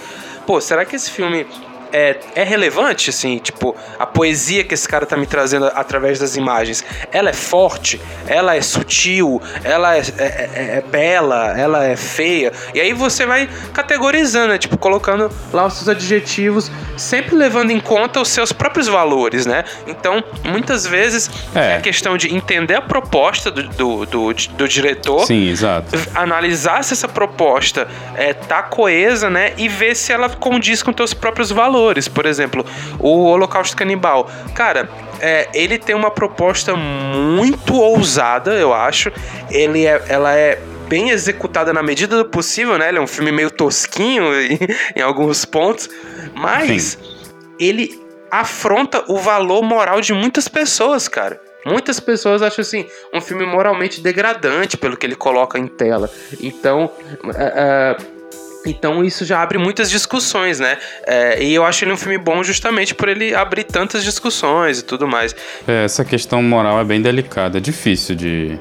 Pô, 0.46 0.62
será 0.62 0.86
que 0.86 0.96
esse 0.96 1.12
filme 1.12 1.46
é, 1.92 2.18
é 2.36 2.44
relevante, 2.44 3.10
assim, 3.10 3.38
tipo, 3.38 3.76
a 3.98 4.06
poesia 4.06 4.64
que 4.64 4.74
esse 4.74 4.88
cara 4.88 5.06
tá 5.06 5.16
me 5.16 5.26
trazendo 5.26 5.66
através 5.74 6.20
das 6.20 6.36
imagens, 6.36 6.84
ela 7.12 7.30
é 7.30 7.34
forte, 7.34 8.02
ela 8.28 8.56
é 8.56 8.62
sutil, 8.62 9.42
ela 9.64 9.96
é, 9.96 10.00
é, 10.00 10.24
é, 10.24 10.78
é 10.78 10.84
bela, 10.90 11.58
ela 11.58 11.86
é 11.86 11.96
feia, 11.96 12.52
e 12.74 12.82
aí 12.82 12.94
você 12.94 13.26
vai 13.26 13.50
categorizando, 13.74 14.50
né? 14.50 14.58
tipo, 14.58 14.78
colocando 14.78 15.32
lá 15.54 15.66
os 15.66 15.74
seus 15.74 15.90
adjetivos, 15.90 16.72
sempre 16.98 17.36
levando 17.36 17.72
em 17.72 17.80
conta 17.80 18.22
os 18.22 18.30
seus 18.30 18.52
próprios 18.52 18.88
valores, 18.88 19.46
né? 19.46 19.64
Então, 19.86 20.24
muitas 20.44 20.86
vezes 20.86 21.30
é, 21.54 21.76
é 21.76 21.80
questão 21.80 22.18
de 22.18 22.34
entender 22.34 22.76
a 22.76 22.82
proposta 22.82 23.52
do, 23.52 23.64
do, 23.64 24.06
do, 24.06 24.34
do 24.34 24.68
diretor, 24.68 25.26
Sim, 25.26 25.50
exato. 25.50 25.98
analisar 26.16 26.84
se 26.84 26.94
essa 26.94 27.08
proposta 27.08 27.88
é, 28.16 28.34
tá 28.34 28.64
coesa, 28.64 29.30
né? 29.30 29.54
E 29.58 29.68
ver 29.68 29.96
se 29.96 30.12
ela 30.12 30.30
condiz 30.30 30.82
com 30.82 30.92
teus 30.92 31.14
próprios 31.14 31.52
valores 31.52 31.77
valores. 31.78 32.08
Por 32.08 32.26
exemplo, 32.26 32.66
o 33.00 33.26
Holocausto 33.26 33.76
Canibal. 33.76 34.30
Cara, 34.54 34.90
é, 35.20 35.48
ele 35.54 35.78
tem 35.78 35.96
uma 35.96 36.12
proposta 36.12 36.76
muito 36.76 37.76
ousada, 37.76 38.54
eu 38.54 38.74
acho. 38.74 39.12
Ele 39.50 39.86
é, 39.86 40.04
ela 40.10 40.34
é 40.34 40.60
bem 40.88 41.10
executada 41.10 41.72
na 41.74 41.84
medida 41.84 42.18
do 42.18 42.26
possível, 42.26 42.78
né? 42.78 42.90
Ele 42.90 42.98
é 42.98 43.02
um 43.02 43.08
filme 43.08 43.32
meio 43.32 43.52
tosquinho 43.52 44.34
em, 44.42 44.60
em 44.96 45.02
alguns 45.02 45.46
pontos, 45.46 45.90
mas 46.34 46.98
Sim. 47.00 47.16
ele 47.60 48.02
afronta 48.32 49.04
o 49.08 49.18
valor 49.18 49.62
moral 49.64 50.02
de 50.02 50.14
muitas 50.14 50.48
pessoas, 50.48 51.08
cara. 51.08 51.40
Muitas 51.66 52.00
pessoas 52.00 52.42
acham 52.42 52.62
assim 52.62 52.86
um 53.14 53.20
filme 53.20 53.46
moralmente 53.46 54.00
degradante 54.00 54.78
pelo 54.78 54.96
que 54.96 55.06
ele 55.06 55.16
coloca 55.16 55.60
em 55.60 55.68
tela. 55.68 56.10
Então, 56.40 56.90
uh, 57.26 57.30
uh, 57.30 58.17
então 58.66 59.04
isso 59.04 59.26
já 59.26 59.42
abre 59.42 59.58
muitas 59.58 59.90
discussões, 59.90 60.60
né? 60.60 60.78
É, 61.06 61.44
e 61.44 61.54
eu 61.54 61.66
acho 61.66 61.84
ele 61.84 61.94
um 61.94 61.98
filme 61.98 62.18
bom 62.18 62.44
justamente 62.44 62.94
por 62.94 63.08
ele 63.08 63.34
abrir 63.34 63.64
tantas 63.64 64.04
discussões 64.04 64.80
e 64.80 64.84
tudo 64.84 65.08
mais. 65.08 65.36
É, 65.68 65.86
essa 65.86 66.04
questão 66.04 66.42
moral 66.42 66.80
é 66.80 66.84
bem 66.84 67.02
delicada, 67.02 67.58
é 67.58 67.62
difícil 67.62 68.16
de. 68.16 68.58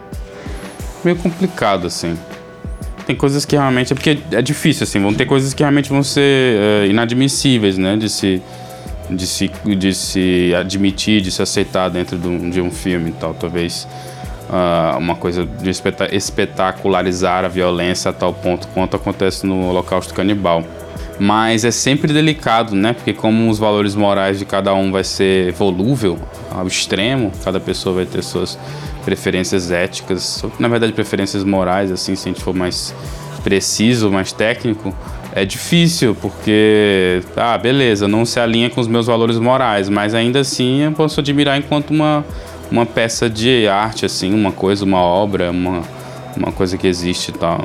meio 1.05 1.17
complicado, 1.17 1.87
assim. 1.87 2.17
Tem 3.07 3.15
coisas 3.15 3.45
que 3.45 3.57
realmente. 3.57 3.93
É 3.93 3.97
porque 3.97 4.19
é 4.33 4.43
difícil, 4.43 4.85
assim. 4.85 5.01
Vão 5.01 5.15
ter 5.15 5.27
coisas 5.27 5.55
que 5.55 5.63
realmente 5.63 5.89
vão 5.89 6.03
ser 6.03 6.59
é, 6.83 6.87
inadmissíveis, 6.87 7.79
né? 7.79 7.97
De 7.97 8.09
se, 8.11 8.43
de, 9.09 9.27
se, 9.27 9.49
de 9.49 9.95
se 9.95 10.55
admitir, 10.55 11.21
de 11.21 11.31
se 11.31 11.41
aceitar 11.41 11.89
dentro 11.89 12.19
de 12.19 12.27
um, 12.27 12.51
de 12.51 12.61
um 12.61 12.71
filme 12.71 13.11
e 13.11 13.13
tal. 13.13 13.33
Talvez 13.33 13.87
uh, 14.49 14.99
uma 14.99 15.15
coisa 15.15 15.47
de 15.47 15.71
espetacularizar 16.13 17.45
a 17.45 17.49
violência 17.49 18.11
a 18.11 18.13
tal 18.13 18.33
ponto 18.33 18.69
quanto 18.69 18.97
acontece 18.97 19.47
no 19.47 19.69
Holocausto 19.69 20.15
Canibal. 20.15 20.65
Mas 21.19 21.65
é 21.65 21.71
sempre 21.71 22.13
delicado, 22.13 22.75
né? 22.75 22.93
Porque 22.93 23.15
como 23.15 23.49
os 23.49 23.59
valores 23.59 23.95
morais 23.95 24.39
de 24.39 24.45
cada 24.45 24.75
um 24.75 24.93
vai 24.93 25.03
ser 25.03 25.53
volúvel 25.53 26.19
ao 26.51 26.67
extremo, 26.67 27.33
cada 27.43 27.59
pessoa 27.59 27.97
vai 27.97 28.07
ter 28.07 28.23
suas 28.23 28.59
preferências 29.05 29.71
éticas, 29.71 30.45
na 30.59 30.69
verdade 30.69 30.93
preferências 30.93 31.45
morais, 31.45 31.93
assim, 31.93 32.17
se 32.17 32.29
a 32.29 32.33
gente 32.33 32.43
for 32.43 32.53
mais 32.53 32.93
preciso, 33.45 34.11
mais 34.11 34.33
técnico, 34.33 34.93
é 35.33 35.45
difícil, 35.45 36.17
porque, 36.21 37.23
ah, 37.37 37.57
beleza, 37.57 38.09
não 38.09 38.25
se 38.25 38.41
alinha 38.41 38.69
com 38.69 38.81
os 38.81 38.89
meus 38.89 39.07
valores 39.07 39.39
morais, 39.39 39.89
mas 39.89 40.15
ainda 40.15 40.41
assim 40.41 40.81
eu 40.81 40.93
posso 40.93 41.21
admirar 41.21 41.57
enquanto 41.57 41.91
uma 41.91 42.25
uma 42.71 42.87
peça 42.87 43.29
de 43.29 43.69
arte, 43.69 44.05
assim, 44.07 44.35
uma 44.35 44.53
coisa, 44.53 44.85
uma 44.85 45.01
obra, 45.01 45.51
uma, 45.51 45.83
uma 46.37 46.53
coisa 46.53 46.77
que 46.77 46.87
existe 46.87 47.31
e 47.31 47.33
tal. 47.33 47.65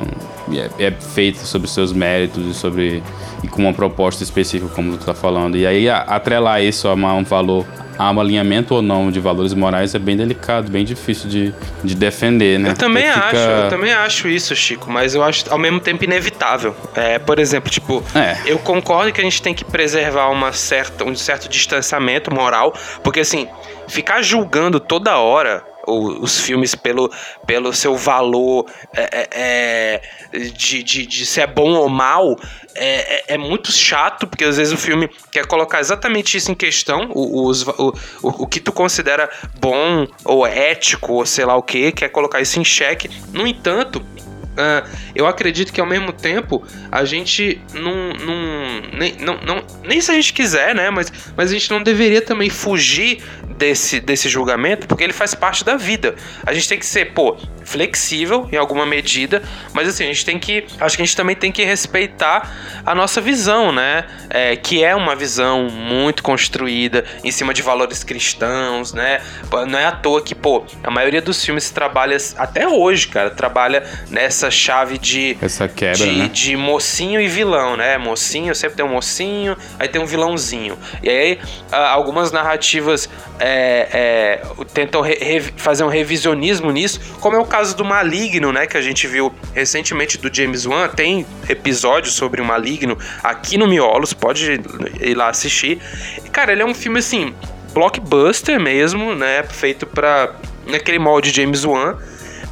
É, 0.52 0.86
é 0.86 0.90
feita 0.90 1.40
sobre 1.40 1.68
seus 1.68 1.92
méritos 1.92 2.44
e 2.44 2.54
sobre 2.54 3.02
e 3.42 3.48
com 3.48 3.62
uma 3.62 3.72
proposta 3.72 4.22
específica, 4.22 4.72
como 4.74 4.92
tu 4.92 5.00
está 5.00 5.14
falando. 5.14 5.56
E 5.56 5.66
aí 5.66 5.88
atrelar 5.88 6.62
isso 6.62 6.88
a 6.88 6.94
um 6.94 7.24
valor, 7.24 7.66
a 7.98 8.10
um 8.10 8.20
alinhamento 8.20 8.74
ou 8.74 8.82
não 8.82 9.10
de 9.10 9.20
valores 9.20 9.54
morais 9.54 9.94
é 9.94 9.98
bem 9.98 10.16
delicado, 10.16 10.70
bem 10.70 10.84
difícil 10.84 11.28
de, 11.28 11.54
de 11.82 11.94
defender, 11.94 12.58
né? 12.58 12.70
Eu 12.70 12.76
também 12.76 13.08
acho, 13.08 13.36
eu 13.36 13.68
também 13.68 13.92
acho 13.92 14.28
isso, 14.28 14.54
Chico, 14.54 14.90
mas 14.90 15.14
eu 15.14 15.22
acho 15.22 15.44
ao 15.50 15.58
mesmo 15.58 15.80
tempo 15.80 16.04
inevitável. 16.04 16.74
É, 16.94 17.18
por 17.18 17.38
exemplo, 17.38 17.70
tipo, 17.70 18.02
é. 18.14 18.36
eu 18.46 18.58
concordo 18.58 19.12
que 19.12 19.20
a 19.20 19.24
gente 19.24 19.42
tem 19.42 19.54
que 19.54 19.64
preservar 19.64 20.28
uma 20.28 20.52
certa, 20.52 21.04
um 21.04 21.14
certo 21.14 21.48
distanciamento 21.48 22.32
moral, 22.32 22.74
porque 23.02 23.20
assim, 23.20 23.48
ficar 23.88 24.22
julgando 24.22 24.80
toda 24.80 25.16
hora 25.18 25.71
os 25.86 26.40
filmes 26.40 26.74
pelo, 26.74 27.10
pelo 27.46 27.72
seu 27.72 27.96
valor 27.96 28.66
é, 28.94 29.02
é, 29.02 30.00
é, 30.32 30.38
de, 30.38 30.82
de, 30.82 31.06
de 31.06 31.26
se 31.26 31.40
é 31.40 31.46
bom 31.46 31.72
ou 31.74 31.88
mal 31.88 32.36
é, 32.74 33.32
é, 33.32 33.34
é, 33.34 33.38
muito 33.38 33.70
chato, 33.70 34.26
porque 34.26 34.44
às 34.44 34.56
vezes 34.56 34.72
o 34.72 34.76
filme 34.76 35.10
quer 35.30 35.46
colocar 35.46 35.80
exatamente 35.80 36.36
isso 36.36 36.50
em 36.50 36.54
questão, 36.54 37.10
o, 37.12 37.50
o, 37.50 37.52
o, 37.82 37.92
o 38.22 38.46
que 38.46 38.60
tu 38.60 38.72
considera 38.72 39.30
bom 39.60 40.06
ou 40.24 40.46
ético, 40.46 41.14
ou 41.14 41.26
sei 41.26 41.44
lá 41.44 41.56
o 41.56 41.62
que, 41.62 41.92
quer 41.92 42.08
colocar 42.08 42.40
isso 42.40 42.58
em 42.58 42.64
xeque. 42.64 43.10
No 43.32 43.46
entanto, 43.46 44.02
Uh, 44.52 44.86
eu 45.14 45.26
acredito 45.26 45.72
que 45.72 45.80
ao 45.80 45.86
mesmo 45.86 46.12
tempo 46.12 46.62
a 46.90 47.04
gente 47.04 47.60
não, 47.72 48.12
não, 48.12 48.82
nem, 48.92 49.16
não, 49.18 49.40
não. 49.40 49.64
Nem 49.82 50.00
se 50.00 50.10
a 50.10 50.14
gente 50.14 50.32
quiser, 50.32 50.74
né? 50.74 50.90
Mas, 50.90 51.10
mas 51.36 51.50
a 51.50 51.54
gente 51.54 51.70
não 51.70 51.82
deveria 51.82 52.20
também 52.20 52.50
fugir 52.50 53.22
desse, 53.56 54.00
desse 54.00 54.28
julgamento, 54.28 54.86
porque 54.86 55.04
ele 55.04 55.12
faz 55.12 55.34
parte 55.34 55.64
da 55.64 55.76
vida. 55.76 56.14
A 56.44 56.52
gente 56.52 56.68
tem 56.68 56.78
que 56.78 56.86
ser, 56.86 57.12
pô, 57.12 57.36
flexível 57.64 58.48
em 58.50 58.56
alguma 58.56 58.84
medida, 58.84 59.42
mas 59.72 59.88
assim, 59.88 60.04
a 60.04 60.08
gente 60.08 60.24
tem 60.24 60.38
que. 60.38 60.66
Acho 60.80 60.96
que 60.96 61.02
a 61.02 61.04
gente 61.04 61.16
também 61.16 61.36
tem 61.36 61.52
que 61.52 61.64
respeitar 61.64 62.82
a 62.84 62.94
nossa 62.94 63.20
visão, 63.20 63.72
né? 63.72 64.04
É, 64.28 64.56
que 64.56 64.82
é 64.82 64.94
uma 64.94 65.14
visão 65.14 65.68
muito 65.70 66.22
construída 66.22 67.04
em 67.22 67.30
cima 67.30 67.54
de 67.54 67.62
valores 67.62 68.02
cristãos, 68.02 68.92
né? 68.92 69.22
Não 69.68 69.78
é 69.78 69.86
à 69.86 69.92
toa 69.92 70.22
que, 70.22 70.34
pô, 70.34 70.64
a 70.82 70.90
maioria 70.90 71.22
dos 71.22 71.44
filmes 71.44 71.70
trabalha, 71.70 72.16
até 72.36 72.66
hoje, 72.66 73.08
cara, 73.08 73.30
trabalha 73.30 73.84
nessa 74.10 74.41
chave 74.50 74.98
de. 74.98 75.36
Essa 75.40 75.68
quebra, 75.68 76.06
de, 76.06 76.12
né? 76.12 76.28
de 76.28 76.56
mocinho 76.56 77.20
e 77.20 77.28
vilão, 77.28 77.76
né? 77.76 77.98
Mocinho, 77.98 78.54
sempre 78.54 78.76
tem 78.76 78.84
um 78.84 78.90
mocinho, 78.90 79.56
aí 79.78 79.88
tem 79.88 80.00
um 80.00 80.06
vilãozinho. 80.06 80.78
E 81.02 81.08
aí, 81.08 81.38
algumas 81.70 82.32
narrativas 82.32 83.08
é, 83.38 83.88
é, 83.92 84.64
tentam 84.72 85.00
re, 85.00 85.40
fazer 85.56 85.84
um 85.84 85.88
revisionismo 85.88 86.70
nisso, 86.70 87.00
como 87.20 87.36
é 87.36 87.38
o 87.38 87.44
caso 87.44 87.76
do 87.76 87.84
Maligno, 87.84 88.52
né? 88.52 88.66
Que 88.66 88.76
a 88.76 88.82
gente 88.82 89.06
viu 89.06 89.32
recentemente 89.54 90.18
do 90.18 90.34
James 90.34 90.66
Wan. 90.66 90.88
Tem 90.88 91.26
episódio 91.48 92.10
sobre 92.10 92.40
o 92.40 92.44
Maligno 92.44 92.96
aqui 93.22 93.56
no 93.56 93.66
Miolos, 93.66 94.12
pode 94.12 94.60
ir 95.00 95.14
lá 95.14 95.28
assistir. 95.28 95.80
Cara, 96.30 96.52
ele 96.52 96.62
é 96.62 96.66
um 96.66 96.74
filme 96.74 96.98
assim, 96.98 97.34
blockbuster 97.72 98.60
mesmo, 98.60 99.14
né? 99.14 99.42
Feito 99.42 99.86
para 99.86 100.34
naquele 100.66 100.98
molde 100.98 101.30
James 101.30 101.64
Wan 101.64 101.98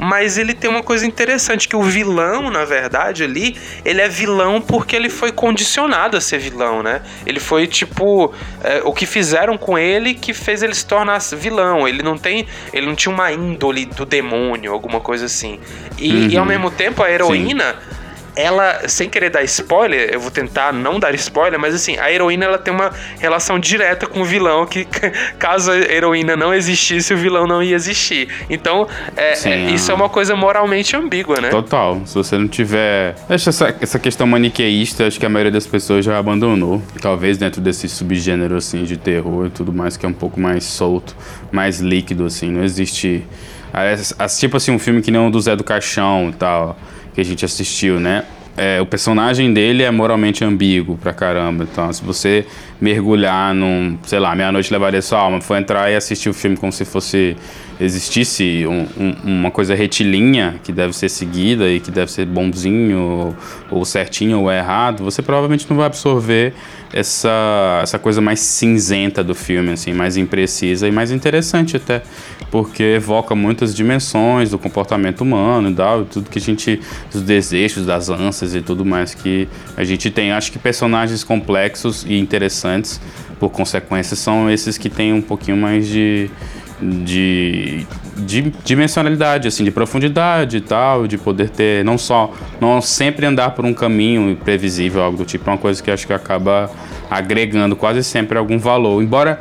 mas 0.01 0.39
ele 0.39 0.55
tem 0.55 0.71
uma 0.71 0.83
coisa 0.83 1.05
interessante 1.07 1.69
que 1.69 1.77
o 1.77 1.83
vilão, 1.83 2.51
na 2.51 2.65
verdade, 2.65 3.23
ali, 3.23 3.55
ele 3.85 4.01
é 4.01 4.09
vilão 4.09 4.59
porque 4.59 4.97
ele 4.97 5.11
foi 5.11 5.31
condicionado 5.31 6.17
a 6.17 6.21
ser 6.23 6.39
vilão, 6.39 6.83
né? 6.83 7.03
Ele 7.27 7.39
foi 7.39 7.67
tipo 7.67 8.33
é, 8.65 8.81
o 8.83 8.95
que 8.95 9.05
fizeram 9.05 9.59
com 9.59 9.79
ele 9.79 10.15
que 10.15 10.33
fez 10.33 10.63
ele 10.63 10.75
se 10.75 10.87
tornar 10.87 11.21
vilão. 11.37 11.87
Ele 11.87 12.03
não 12.03 12.17
tem, 12.17 12.47
ele 12.73 12.87
não 12.87 12.95
tinha 12.95 13.15
uma 13.15 13.31
índole 13.31 13.85
do 13.85 14.07
demônio, 14.07 14.73
alguma 14.73 15.01
coisa 15.01 15.27
assim. 15.27 15.61
E, 15.99 16.11
uhum. 16.11 16.29
e 16.31 16.39
ao 16.39 16.47
mesmo 16.47 16.71
tempo 16.71 17.03
a 17.03 17.11
heroína 17.11 17.75
Sim 17.75 18.00
ela, 18.37 18.89
sem 18.89 19.09
querer 19.09 19.31
dar 19.31 19.43
spoiler, 19.45 20.11
eu 20.13 20.21
vou 20.21 20.31
tentar 20.31 20.73
não 20.73 20.99
dar 20.99 21.15
spoiler, 21.15 21.59
mas 21.59 21.75
assim, 21.75 21.99
a 21.99 22.11
heroína 22.11 22.45
ela 22.45 22.59
tem 22.59 22.73
uma 22.73 22.91
relação 23.19 23.59
direta 23.59 24.07
com 24.07 24.21
o 24.21 24.25
vilão, 24.25 24.67
que 24.67 24.87
caso 25.39 25.71
a 25.71 25.77
heroína 25.77 26.37
não 26.37 26.55
existisse, 26.55 27.13
o 27.13 27.17
vilão 27.17 27.47
não 27.47 27.63
ia 27.63 27.75
existir. 27.75 28.29
Então, 28.49 28.87
é, 29.17 29.35
Sim, 29.35 29.51
é, 29.51 29.71
isso 29.71 29.91
é 29.91 29.95
uma 29.95 30.09
coisa 30.09 30.37
moralmente 30.37 30.97
ambígua, 30.97 31.41
né? 31.41 31.49
Total. 31.51 32.01
Se 32.05 32.15
você 32.15 32.39
não 32.39 32.49
tiver. 32.49 33.15
Essa, 33.29 33.75
essa 33.81 33.99
questão 33.99 34.27
maniqueísta, 34.27 35.07
acho 35.07 35.19
que 35.19 35.27
a 35.27 35.29
maioria 35.29 35.53
das 35.53 35.67
pessoas 35.67 36.05
já 36.05 36.19
abandonou. 36.19 36.83
Talvez 37.01 37.39
dentro 37.39 37.61
desse 37.61 37.89
subgênero, 37.89 38.57
assim, 38.57 38.85
de 38.85 38.97
terror 38.97 39.47
e 39.47 39.51
tudo 39.51 39.73
mais, 39.73 39.97
que 39.97 40.07
é 40.07 40.09
um 40.09 40.15
pouco 40.15 40.41
mais 40.41 40.65
solto, 40.65 41.17
mais 41.51 41.81
líquido, 41.81 42.25
assim. 42.25 42.51
Não 42.51 42.63
existe. 42.63 43.27
Tipo 44.39 44.57
assim, 44.57 44.73
um 44.73 44.79
filme 44.79 45.01
que 45.01 45.11
nem 45.11 45.21
o 45.21 45.31
do 45.31 45.41
Zé 45.41 45.55
do 45.55 45.63
Caixão 45.63 46.31
e 46.31 46.33
tal 46.33 46.77
que 47.15 47.21
a 47.21 47.25
gente 47.25 47.45
assistiu, 47.45 47.99
né? 48.01 48.25
É, 48.57 48.81
o 48.81 48.87
personagem 48.87 49.53
dele 49.55 49.83
é 49.83 49.91
moralmente 49.91 50.45
ambíguo 50.45 50.99
pra 50.99 51.13
caramba. 51.13 51.67
Então, 51.71 51.91
se 51.93 52.03
você 52.05 52.45
mergulhar 52.81 53.55
num, 53.55 53.97
sei 54.05 54.19
lá, 54.19 54.35
Meia-Noite 54.35 54.73
Levaria 54.73 55.01
Sua 55.01 55.19
Alma, 55.19 55.41
for 55.41 55.57
entrar 55.57 55.91
e 55.91 55.97
assistir 55.97 56.29
o 56.29 56.35
filme 56.35 56.57
como 56.57 56.73
se 56.73 56.85
fosse 56.85 57.37
existisse 57.81 58.67
um, 58.67 58.87
um, 58.99 59.15
uma 59.25 59.51
coisa 59.51 59.75
retilínea 59.75 60.57
que 60.63 60.71
deve 60.71 60.95
ser 60.95 61.09
seguida 61.09 61.69
e 61.69 61.81
que 61.81 61.91
deve 61.91 62.13
ser 62.13 62.27
bonzinho 62.27 62.99
ou, 63.01 63.37
ou 63.79 63.85
certinho 63.85 64.41
ou 64.41 64.53
errado, 64.53 65.03
você 65.03 65.23
provavelmente 65.23 65.67
não 65.69 65.77
vai 65.77 65.87
absorver 65.87 66.53
essa, 66.93 67.81
essa 67.83 67.99
coisa 67.99 68.21
mais 68.21 68.41
cinzenta 68.41 69.25
do 69.25 69.35
filme, 69.35 69.73
assim, 69.73 69.93
mais 69.93 70.17
imprecisa 70.17 70.87
e 70.87 70.91
mais 70.91 71.11
interessante 71.11 71.77
até, 71.77 72.03
porque 72.51 72.83
evoca 72.83 73.35
muitas 73.35 73.75
dimensões 73.75 74.51
do 74.51 74.59
comportamento 74.59 75.23
humano 75.23 75.71
e 75.71 75.75
tal, 75.75 76.05
tudo 76.05 76.29
que 76.29 76.39
a 76.39 76.43
gente, 76.43 76.81
dos 77.11 77.23
desejos, 77.23 77.87
das 77.87 78.09
ânsias 78.11 78.55
e 78.55 78.61
tudo 78.61 78.85
mais 78.85 79.15
que 79.15 79.49
a 79.77 79.85
gente 79.85 80.11
tem. 80.11 80.33
Acho 80.33 80.53
que 80.53 80.59
personagens 80.59 81.25
complexos 81.25 82.05
e 82.07 82.19
interessantes, 82.19 83.01
por 83.39 83.51
consequência, 83.51 84.17
são 84.17 84.51
esses 84.51 84.77
que 84.77 84.91
têm 84.91 85.13
um 85.13 85.23
pouquinho 85.23 85.57
mais 85.57 85.87
de 85.87 86.29
de, 86.81 87.87
de 88.17 88.53
dimensionalidade, 88.65 89.49
assim, 89.49 89.65
de 89.65 89.71
profundidade 89.71 90.59
e 90.59 90.61
tal, 90.61 91.07
de 91.07 91.19
poder 91.19 91.51
ter 91.51 91.85
não 91.85 91.99
só 91.99 92.33
não 92.61 92.81
sempre 92.81 93.27
andar 93.27 93.51
por 93.51 93.65
um 93.65 93.75
caminho 93.75 94.37
previsível, 94.37 95.03
algo 95.03 95.19
do 95.19 95.25
tipo, 95.25 95.49
é 95.49 95.53
uma 95.53 95.59
coisa 95.59 95.83
que 95.83 95.91
acho 95.91 96.07
que 96.07 96.13
acaba 96.13 96.71
agregando 97.11 97.77
quase 97.77 98.03
sempre 98.03 98.39
algum 98.39 98.59
valor. 98.59 99.03
Embora, 99.03 99.41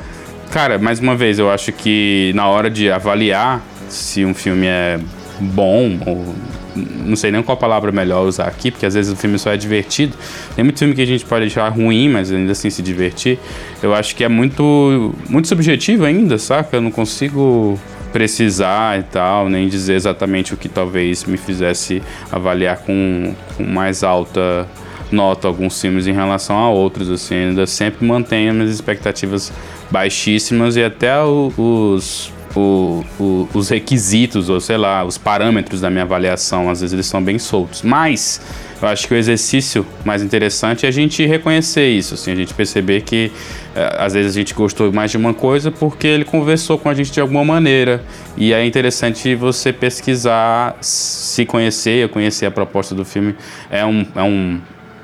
cara, 0.52 0.78
mais 0.78 1.00
uma 1.00 1.16
vez, 1.16 1.40
eu 1.40 1.50
acho 1.50 1.72
que 1.72 2.32
na 2.36 2.48
hora 2.48 2.70
de 2.70 2.92
avaliar 2.92 3.62
se 3.88 4.26
um 4.26 4.34
filme 4.34 4.68
é 4.68 5.00
bom 5.40 5.98
ou 6.06 6.36
não 6.76 7.16
sei 7.16 7.32
nem 7.32 7.42
qual 7.42 7.58
palavra 7.58 7.92
melhor 7.92 8.26
usar 8.26 8.48
aqui, 8.48 8.72
porque 8.72 8.86
às 8.86 8.94
vezes 8.94 9.12
o 9.12 9.16
filme 9.16 9.38
só 9.38 9.52
é 9.52 9.58
divertido. 9.58 10.16
Tem 10.56 10.64
muito 10.64 10.80
filme 10.80 10.94
que 10.94 11.02
a 11.02 11.06
gente 11.06 11.26
pode 11.26 11.46
achar 11.46 11.68
ruim, 11.70 12.10
mas 12.10 12.32
ainda 12.32 12.52
assim 12.52 12.70
se 12.70 12.82
divertir. 12.82 13.40
Eu 13.82 13.94
acho 13.94 14.16
que 14.16 14.24
é 14.24 14.30
muito, 14.30 15.14
muito 15.30 15.48
subjetivo 15.48 16.06
ainda, 16.06 16.38
saca? 16.38 16.78
Eu 16.78 16.82
não 16.82 16.92
consigo 16.92 17.80
precisar 18.12 19.00
e 19.00 19.04
tal, 19.04 19.50
nem 19.50 19.68
dizer 19.68 19.94
exatamente 19.94 20.54
o 20.54 20.58
que 20.58 20.68
talvez 20.68 21.24
me 21.26 21.38
fizesse 21.38 22.02
avaliar 22.32 22.78
com, 22.80 23.36
com 23.56 23.64
mais 23.64 24.04
alta 24.04 24.68
nota 25.12 25.48
alguns 25.48 25.80
filmes 25.82 26.06
em 26.06 26.14
relação 26.14 26.56
a 26.56 26.70
outros, 26.70 27.10
assim, 27.10 27.36
ainda 27.36 27.66
sempre 27.66 28.06
mantenho 28.06 28.54
minhas 28.54 28.70
expectativas 28.70 29.52
baixíssimas 29.90 30.76
e 30.76 30.84
até 30.84 31.16
os 31.24 32.32
o, 32.56 33.04
o, 33.20 33.50
os 33.54 33.70
requisitos, 33.70 34.50
ou 34.50 34.60
sei 34.60 34.78
lá, 34.78 35.04
os 35.04 35.18
parâmetros 35.18 35.82
da 35.82 35.90
minha 35.90 36.04
avaliação, 36.04 36.70
às 36.70 36.82
vezes 36.82 36.94
eles 36.94 37.06
são 37.06 37.24
bem 37.24 37.38
soltos. 37.38 37.82
Mas 37.82 38.42
eu 38.82 38.88
acho 38.88 39.08
que 39.08 39.14
o 39.14 39.18
exercício 39.18 39.86
mais 40.06 40.24
interessante 40.24 40.86
é 40.86 40.90
a 40.90 40.92
gente 40.92 41.26
reconhecer 41.26 41.90
isso, 41.90 42.14
assim, 42.14 42.32
a 42.32 42.36
gente 42.36 42.54
perceber 42.54 43.02
que 43.02 43.32
é, 43.76 43.96
às 44.00 44.14
vezes 44.14 44.32
a 44.32 44.40
gente 44.40 44.54
gostou 44.54 44.92
mais 44.92 45.12
de 45.12 45.18
uma 45.18 45.34
coisa 45.34 45.72
porque 45.72 46.08
ele 46.08 46.26
conversou 46.26 46.78
com 46.78 46.90
a 46.90 46.94
gente 46.94 47.12
de 47.12 47.20
alguma 47.20 47.44
maneira. 47.44 48.04
E 48.38 48.54
é 48.54 48.66
interessante 48.66 49.36
você 49.36 49.74
pesquisar, 49.74 50.78
se 50.82 51.46
conhecer, 51.46 52.10
conhecer 52.10 52.46
a 52.46 52.52
proposta 52.52 52.96
do 52.96 53.04
filme. 53.04 53.36
É 53.70 53.86
um, 53.86 54.06
é 54.16 54.24
um 54.24 54.60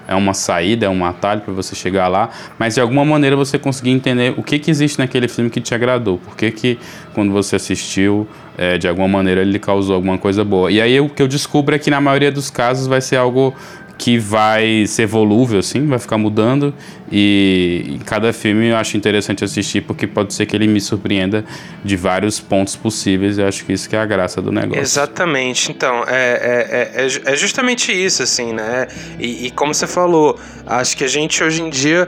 é 0.08 0.16
uma 0.16 0.34
saída, 0.34 0.86
é 0.86 0.89
um 0.89 1.06
atalho 1.06 1.41
para 1.41 1.53
você 1.53 1.76
chegar 1.76 2.08
lá, 2.08 2.30
mas 2.58 2.76
de 2.76 2.82
alguma 2.82 3.03
maneira 3.03 3.36
você 3.36 3.58
conseguir 3.58 3.91
entender 3.91 4.34
o 4.38 4.43
que, 4.43 4.60
que 4.60 4.70
existe 4.70 4.99
naquele 4.99 5.28
filme 5.28 5.49
que 5.49 5.62
te 5.62 5.74
agradou, 5.74 6.18
por 6.18 6.36
que, 6.36 6.51
que 6.51 6.80
quando 7.14 7.32
você 7.32 7.56
assistiu, 7.56 8.28
é, 8.58 8.78
de 8.78 8.88
alguma 8.88 9.08
maneira 9.08 9.41
ele 9.41 9.60
causou 9.60 9.95
alguma 9.95 10.18
coisa 10.18 10.43
boa. 10.43 10.72
E 10.72 10.82
aí 10.82 10.99
o 10.99 11.10
que 11.10 11.22
eu 11.22 11.28
descubro 11.28 11.76
é 11.76 11.80
que 11.80 11.89
na 11.89 11.99
maioria 11.99 12.32
dos 12.32 12.49
casos 12.49 12.88
vai 12.88 13.01
ser 13.01 13.18
algo 13.18 13.53
que 13.98 14.18
vai 14.18 14.86
ser 14.88 15.06
volúvel, 15.06 15.60
assim, 15.60 15.86
vai 15.88 16.00
ficar 16.00 16.18
mudando. 16.18 16.74
E, 17.12 18.00
cada 18.06 18.34
filme 18.34 18.68
eu 18.68 18.78
acho 18.78 18.98
interessante 18.98 19.43
assistir, 19.43 19.82
porque 19.82 20.06
pode 20.08 20.34
ser 20.34 20.46
que 20.46 20.56
ele 20.56 20.68
me 20.68 20.82
surpreenda 20.82 21.46
de 21.84 21.96
vários 21.96 22.39
pontos 22.39 22.76
possíveis. 22.76 23.38
Eu 23.38 23.48
acho 23.48 23.64
que 23.64 23.74
isso 23.74 23.89
que 23.89 23.96
é 23.96 24.00
a 24.00 24.06
graça 24.06 24.41
do 24.41 24.52
negócio. 24.52 24.82
Exatamente. 24.82 25.72
Então, 25.72 26.04
é, 26.08 26.91
é, 26.96 27.06
é, 27.06 27.34
é 27.34 27.36
justamente 27.36 27.91
isso, 27.91 28.24
assim, 28.24 28.54
né? 28.54 28.88
E, 29.20 29.48
e, 29.48 29.52
como 29.52 29.74
você 29.74 29.88
falou, 29.88 30.38
acho 30.66 30.98
que 30.98 31.04
a 31.04 31.08
gente 31.08 31.43
hoje 31.43 31.62
em 31.62 31.70
dia, 31.70 32.08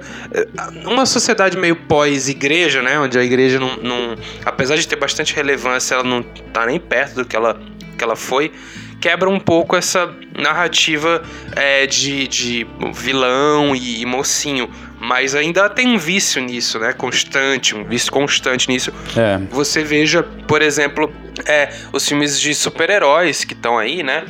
numa 0.83 1.05
sociedade 1.05 1.57
meio 1.57 1.75
pós-igreja, 1.75 2.81
né? 2.81 2.99
Onde 2.99 3.17
a 3.17 3.23
igreja 3.23 3.59
não, 3.59 3.77
não. 3.77 4.15
Apesar 4.43 4.75
de 4.75 4.87
ter 4.87 4.95
bastante 4.97 5.33
relevância, 5.33 5.95
ela 5.95 6.03
não 6.03 6.23
tá 6.51 6.65
nem 6.65 6.79
perto 6.79 7.15
do 7.15 7.25
que 7.25 7.35
ela, 7.35 7.59
que 7.97 8.03
ela 8.03 8.15
foi 8.15 8.51
quebra 8.99 9.29
um 9.29 9.39
pouco 9.39 9.75
essa 9.75 10.13
narrativa 10.37 11.23
é, 11.55 11.85
de, 11.85 12.27
de 12.27 12.67
vilão 12.93 13.75
e, 13.75 14.05
mocinho. 14.05 14.69
Mas 14.99 15.35
ainda 15.35 15.69
tem 15.69 15.87
um 15.87 15.97
vício 15.97 16.41
nisso, 16.41 16.79
né? 16.79 16.91
Constante, 16.93 17.75
um 17.75 17.83
vício 17.83 18.11
constante 18.11 18.67
nisso. 18.67 18.91
É. 19.15 19.37
Você 19.51 19.83
veja, 19.83 20.23
por 20.23 20.61
exemplo, 20.61 21.13
é, 21.45 21.69
os 21.93 22.07
filmes 22.07 22.39
de 22.39 22.55
super-heróis 22.55 23.43
que 23.43 23.53
estão 23.53 23.77
aí, 23.77 24.01
né? 24.01 24.25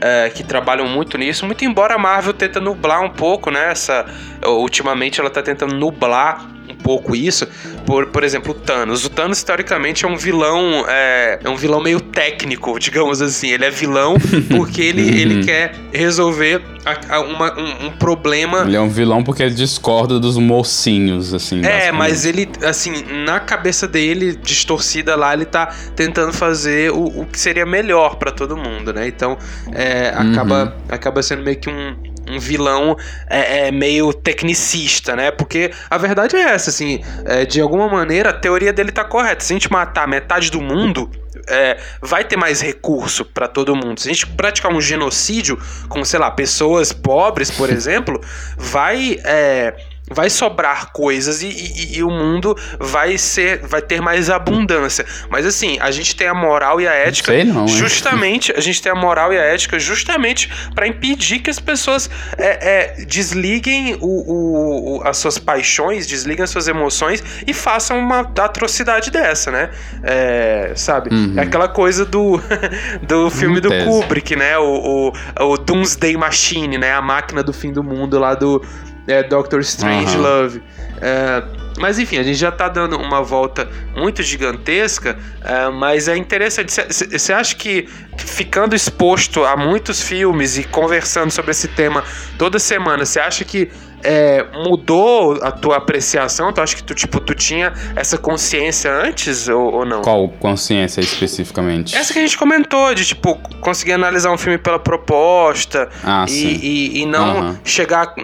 É, 0.00 0.30
que 0.30 0.42
trabalham 0.42 0.86
muito 0.86 1.16
nisso, 1.16 1.46
muito 1.46 1.64
embora 1.64 1.94
a 1.94 1.98
Marvel 1.98 2.34
tenta 2.34 2.60
nublar 2.60 3.02
um 3.02 3.10
pouco, 3.10 3.50
né? 3.50 3.70
Essa, 3.70 4.06
ultimamente 4.44 5.20
ela 5.20 5.30
tá 5.30 5.42
tentando 5.42 5.74
nublar 5.74 6.55
pouco 6.82 7.14
isso 7.14 7.46
por, 7.86 8.06
por 8.06 8.24
exemplo, 8.24 8.50
o 8.50 8.54
Thanos. 8.54 9.04
O 9.04 9.08
Thanos, 9.08 9.42
teoricamente, 9.44 10.04
é 10.04 10.08
um 10.08 10.16
vilão. 10.16 10.84
É, 10.88 11.38
é 11.44 11.48
um 11.48 11.56
vilão 11.56 11.80
meio 11.80 12.00
técnico, 12.00 12.76
digamos 12.80 13.22
assim. 13.22 13.48
Ele 13.48 13.64
é 13.64 13.70
vilão 13.70 14.16
porque 14.50 14.82
ele, 14.82 15.02
ele 15.20 15.36
uhum. 15.36 15.42
quer 15.42 15.72
resolver 15.92 16.60
a, 16.84 17.16
a, 17.16 17.20
uma, 17.20 17.58
um, 17.58 17.86
um, 17.86 17.90
problema. 17.92 18.62
Ele 18.62 18.76
é 18.76 18.80
um 18.80 18.88
vilão 18.88 19.22
porque 19.22 19.42
ele 19.42 19.54
discorda 19.54 20.18
dos 20.18 20.36
mocinhos, 20.36 21.32
assim. 21.32 21.64
É, 21.64 21.92
mas 21.92 22.26
ele, 22.26 22.48
assim, 22.64 23.04
na 23.24 23.38
cabeça 23.38 23.86
dele, 23.86 24.36
distorcida 24.36 25.14
lá, 25.14 25.32
ele 25.32 25.44
tá 25.44 25.72
tentando 25.94 26.32
fazer 26.32 26.90
o, 26.90 27.20
o 27.20 27.26
que 27.26 27.38
seria 27.38 27.64
melhor 27.64 28.16
para 28.16 28.32
todo 28.32 28.56
mundo, 28.56 28.92
né? 28.92 29.06
Então, 29.06 29.38
é, 29.72 30.08
acaba, 30.08 30.64
uhum. 30.64 30.72
acaba 30.88 31.22
sendo 31.22 31.44
meio 31.44 31.58
que 31.58 31.70
um 31.70 32.15
um 32.28 32.38
vilão 32.38 32.96
é, 33.28 33.68
é, 33.68 33.70
meio 33.70 34.12
tecnicista, 34.12 35.14
né? 35.14 35.30
Porque 35.30 35.70
a 35.88 35.98
verdade 35.98 36.36
é 36.36 36.40
essa, 36.40 36.70
assim, 36.70 37.02
é, 37.24 37.44
de 37.44 37.60
alguma 37.60 37.88
maneira 37.88 38.30
a 38.30 38.32
teoria 38.32 38.72
dele 38.72 38.92
tá 38.92 39.04
correta. 39.04 39.44
Se 39.44 39.52
a 39.52 39.56
gente 39.56 39.70
matar 39.70 40.06
metade 40.08 40.50
do 40.50 40.60
mundo, 40.60 41.10
é, 41.48 41.78
vai 42.00 42.24
ter 42.24 42.36
mais 42.36 42.60
recurso 42.60 43.24
para 43.24 43.48
todo 43.48 43.74
mundo. 43.74 44.00
Se 44.00 44.08
a 44.08 44.12
gente 44.12 44.26
praticar 44.26 44.72
um 44.72 44.80
genocídio 44.80 45.58
com, 45.88 46.04
sei 46.04 46.18
lá, 46.18 46.30
pessoas 46.30 46.92
pobres, 46.92 47.50
por 47.50 47.68
exemplo, 47.70 48.20
vai 48.56 49.18
é, 49.24 49.74
vai 50.10 50.30
sobrar 50.30 50.92
coisas 50.92 51.42
e, 51.42 51.48
e, 51.48 51.98
e, 51.98 52.02
o 52.02 52.10
mundo 52.10 52.56
vai 52.78 53.18
ser 53.18 53.66
vai 53.66 53.82
ter 53.82 54.00
mais 54.00 54.30
abundância. 54.30 55.04
Mas 55.28 55.44
assim 55.44 55.78
a 55.80 55.90
gente 55.90 56.14
tem 56.14 56.28
a 56.28 56.34
moral 56.34 56.80
e 56.80 56.86
a 56.86 56.92
ética 56.92 57.32
não 57.44 57.56
não, 57.56 57.68
justamente 57.68 58.52
a 58.56 58.60
gente 58.60 58.80
tem 58.80 58.92
a 58.92 58.94
moral 58.94 59.32
e 59.32 59.38
a 59.38 59.42
ética 59.42 59.78
justamente 59.78 60.48
para 60.74 60.86
impedir 60.86 61.40
que 61.40 61.50
as 61.50 61.58
pessoas 61.58 62.08
é, 62.38 63.00
é, 63.00 63.04
desliguem 63.04 63.96
o, 64.00 64.98
o, 64.98 65.02
as 65.02 65.16
suas 65.16 65.38
paixões 65.38 66.06
desliguem 66.06 66.44
as 66.44 66.50
suas 66.50 66.68
emoções 66.68 67.22
e 67.46 67.52
façam 67.52 67.98
uma 67.98 68.20
atrocidade 68.20 69.10
dessa 69.10 69.50
né? 69.50 69.70
É, 70.02 70.72
sabe? 70.76 71.12
Uhum. 71.12 71.34
é 71.36 71.42
aquela 71.42 71.68
coisa 71.68 72.04
do 72.04 72.40
do 73.02 73.28
filme 73.30 73.60
do 73.60 73.70
Kubrick 73.84 74.36
né? 74.36 74.56
O, 74.58 75.12
o, 75.40 75.44
o 75.52 75.56
Doomsday 75.56 76.16
Machine 76.16 76.78
né? 76.78 76.92
A 76.92 77.02
máquina 77.02 77.42
do 77.42 77.52
fim 77.52 77.72
do 77.72 77.82
mundo 77.82 78.18
lá 78.18 78.34
do 78.34 78.62
é, 79.06 79.22
Doctor 79.22 79.60
Strange 79.60 80.16
uhum. 80.16 80.22
Love. 80.22 80.62
É, 81.00 81.42
mas 81.78 81.98
enfim, 81.98 82.18
a 82.18 82.22
gente 82.22 82.38
já 82.38 82.50
tá 82.50 82.68
dando 82.68 82.96
uma 82.96 83.22
volta 83.22 83.68
muito 83.94 84.22
gigantesca, 84.22 85.16
é, 85.42 85.68
mas 85.68 86.08
é 86.08 86.16
interessante. 86.16 86.72
Você 86.72 87.32
acha 87.32 87.54
que 87.54 87.88
ficando 88.16 88.74
exposto 88.74 89.44
a 89.44 89.56
muitos 89.56 90.00
filmes 90.00 90.56
e 90.56 90.64
conversando 90.64 91.30
sobre 91.30 91.50
esse 91.50 91.68
tema 91.68 92.02
toda 92.38 92.58
semana, 92.58 93.04
você 93.04 93.20
acha 93.20 93.44
que 93.44 93.70
é, 94.02 94.44
mudou 94.64 95.38
a 95.42 95.50
tua 95.50 95.76
apreciação? 95.76 96.52
Tu 96.52 96.60
acha 96.60 96.76
que 96.76 96.82
tu, 96.82 96.94
tipo, 96.94 97.20
tu 97.20 97.34
tinha 97.34 97.72
essa 97.94 98.16
consciência 98.16 98.92
antes 98.92 99.48
ou, 99.48 99.72
ou, 99.72 99.84
não? 99.84 100.02
Qual 100.02 100.28
consciência 100.28 101.00
especificamente? 101.00 101.94
Essa 101.94 102.12
que 102.12 102.18
a 102.18 102.22
gente 102.22 102.38
comentou, 102.38 102.94
de 102.94 103.04
tipo, 103.04 103.36
conseguir 103.60 103.92
analisar 103.92 104.30
um 104.32 104.38
filme 104.38 104.58
pela 104.58 104.78
proposta 104.78 105.88
ah, 106.02 106.24
e, 106.28 106.32
e, 106.32 107.02
e, 107.02 107.06
não 107.06 107.40
uhum. 107.40 107.58
chegar 107.64 108.14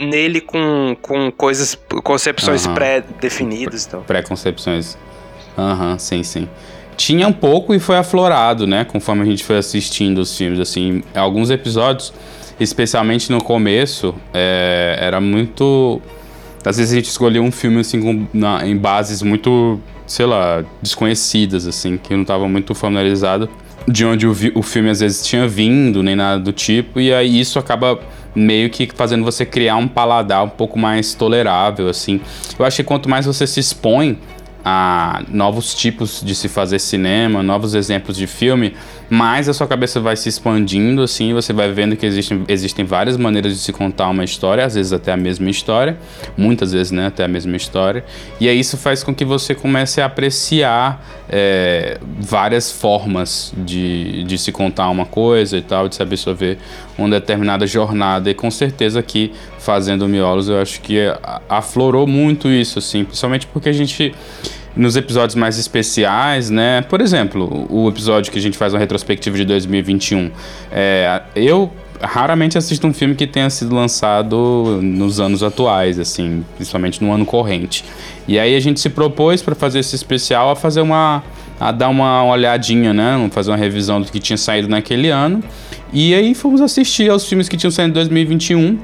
nele 0.00 0.40
com, 0.40 0.96
com 1.00 1.30
coisas, 1.30 1.78
concepções 2.02 2.66
uhum. 2.66 2.74
pré-definidas. 2.74 3.86
Então. 3.86 4.02
Pré-concepções. 4.02 4.96
Aham, 5.56 5.92
uhum, 5.92 5.98
sim, 5.98 6.22
sim. 6.22 6.48
Tinha 6.96 7.26
um 7.26 7.32
pouco 7.32 7.74
e 7.74 7.78
foi 7.78 7.96
aflorado, 7.96 8.66
né? 8.66 8.84
Conforme 8.84 9.22
a 9.22 9.24
gente 9.24 9.44
foi 9.44 9.58
assistindo 9.58 10.18
os 10.18 10.36
filmes, 10.36 10.60
assim, 10.60 11.02
alguns 11.14 11.50
episódios, 11.50 12.12
especialmente 12.58 13.30
no 13.30 13.42
começo, 13.42 14.14
é, 14.34 14.98
era 15.00 15.20
muito. 15.20 16.00
Às 16.64 16.76
vezes 16.76 16.92
a 16.92 16.96
gente 16.96 17.08
escolhia 17.08 17.42
um 17.42 17.50
filme 17.50 17.80
assim 17.80 18.02
com, 18.02 18.26
na, 18.34 18.66
em 18.66 18.76
bases 18.76 19.22
muito, 19.22 19.80
sei 20.06 20.26
lá, 20.26 20.62
desconhecidas, 20.82 21.66
assim, 21.66 21.96
que 21.96 22.12
eu 22.12 22.18
não 22.18 22.22
estava 22.22 22.46
muito 22.46 22.74
familiarizado 22.74 23.48
de 23.86 24.04
onde 24.04 24.26
o, 24.26 24.34
o 24.54 24.62
filme 24.62 24.90
às 24.90 25.00
vezes 25.00 25.24
tinha 25.26 25.46
vindo, 25.46 26.02
nem 26.02 26.14
nada 26.14 26.40
do 26.40 26.52
tipo, 26.52 27.00
e 27.00 27.12
aí 27.12 27.40
isso 27.40 27.58
acaba 27.58 27.98
meio 28.34 28.70
que 28.70 28.88
fazendo 28.94 29.24
você 29.24 29.44
criar 29.44 29.76
um 29.76 29.88
paladar 29.88 30.44
um 30.44 30.48
pouco 30.48 30.78
mais 30.78 31.14
tolerável, 31.14 31.88
assim. 31.88 32.20
Eu 32.58 32.64
acho 32.64 32.76
que 32.76 32.84
quanto 32.84 33.08
mais 33.08 33.26
você 33.26 33.46
se 33.46 33.60
expõe 33.60 34.18
a 34.64 35.22
novos 35.28 35.74
tipos 35.74 36.22
de 36.22 36.34
se 36.34 36.48
fazer 36.48 36.78
cinema, 36.78 37.42
novos 37.42 37.74
exemplos 37.74 38.16
de 38.16 38.26
filme, 38.26 38.74
mais 39.10 39.48
a 39.48 39.52
sua 39.52 39.66
cabeça 39.66 39.98
vai 39.98 40.16
se 40.16 40.28
expandindo, 40.28 41.02
assim, 41.02 41.34
você 41.34 41.52
vai 41.52 41.72
vendo 41.72 41.96
que 41.96 42.06
existem, 42.06 42.44
existem 42.46 42.84
várias 42.84 43.16
maneiras 43.16 43.52
de 43.52 43.58
se 43.58 43.72
contar 43.72 44.08
uma 44.08 44.22
história, 44.22 44.64
às 44.64 44.76
vezes 44.76 44.92
até 44.92 45.10
a 45.10 45.16
mesma 45.16 45.50
história, 45.50 45.98
muitas 46.36 46.70
vezes, 46.70 46.92
né, 46.92 47.06
até 47.06 47.24
a 47.24 47.28
mesma 47.28 47.56
história, 47.56 48.04
e 48.40 48.48
aí 48.48 48.60
isso 48.60 48.76
faz 48.76 49.02
com 49.02 49.12
que 49.12 49.24
você 49.24 49.52
comece 49.52 50.00
a 50.00 50.06
apreciar 50.06 51.04
é, 51.28 51.98
várias 52.20 52.70
formas 52.70 53.52
de, 53.56 54.22
de 54.22 54.38
se 54.38 54.52
contar 54.52 54.88
uma 54.88 55.04
coisa 55.04 55.56
e 55.56 55.62
tal, 55.62 55.88
de 55.88 55.96
se 55.96 56.02
absorver 56.02 56.58
uma 56.96 57.10
determinada 57.10 57.66
jornada, 57.66 58.30
e 58.30 58.34
com 58.34 58.50
certeza 58.50 59.00
aqui, 59.00 59.32
fazendo 59.58 60.06
miolos, 60.06 60.48
eu 60.48 60.60
acho 60.60 60.80
que 60.80 60.98
aflorou 61.48 62.06
muito 62.06 62.48
isso, 62.48 62.78
assim, 62.78 63.04
principalmente 63.04 63.48
porque 63.48 63.68
a 63.68 63.72
gente 63.72 64.14
nos 64.76 64.96
episódios 64.96 65.34
mais 65.34 65.58
especiais, 65.58 66.50
né? 66.50 66.82
Por 66.82 67.00
exemplo, 67.00 67.66
o 67.68 67.88
episódio 67.88 68.30
que 68.30 68.38
a 68.38 68.42
gente 68.42 68.56
faz 68.56 68.72
uma 68.72 68.78
retrospectiva 68.78 69.36
de 69.36 69.44
2021. 69.44 70.30
É, 70.70 71.22
eu 71.34 71.70
raramente 72.00 72.56
assisto 72.56 72.86
um 72.86 72.92
filme 72.92 73.14
que 73.14 73.26
tenha 73.26 73.50
sido 73.50 73.74
lançado 73.74 74.80
nos 74.82 75.20
anos 75.20 75.42
atuais, 75.42 75.98
assim, 75.98 76.44
principalmente 76.56 77.02
no 77.04 77.12
ano 77.12 77.26
corrente. 77.26 77.84
E 78.26 78.38
aí 78.38 78.56
a 78.56 78.60
gente 78.60 78.80
se 78.80 78.88
propôs 78.88 79.42
para 79.42 79.54
fazer 79.54 79.80
esse 79.80 79.94
especial 79.94 80.50
a 80.50 80.56
fazer 80.56 80.80
uma 80.80 81.22
a 81.58 81.70
dar 81.72 81.90
uma 81.90 82.24
olhadinha, 82.24 82.94
né, 82.94 83.28
fazer 83.32 83.50
uma 83.50 83.56
revisão 83.56 84.00
do 84.00 84.10
que 84.10 84.18
tinha 84.18 84.38
saído 84.38 84.66
naquele 84.66 85.10
ano. 85.10 85.44
E 85.92 86.14
aí 86.14 86.34
fomos 86.34 86.62
assistir 86.62 87.10
aos 87.10 87.26
filmes 87.26 87.50
que 87.50 87.56
tinham 87.56 87.70
saído 87.70 87.90
em 87.90 87.94
2021 87.94 88.78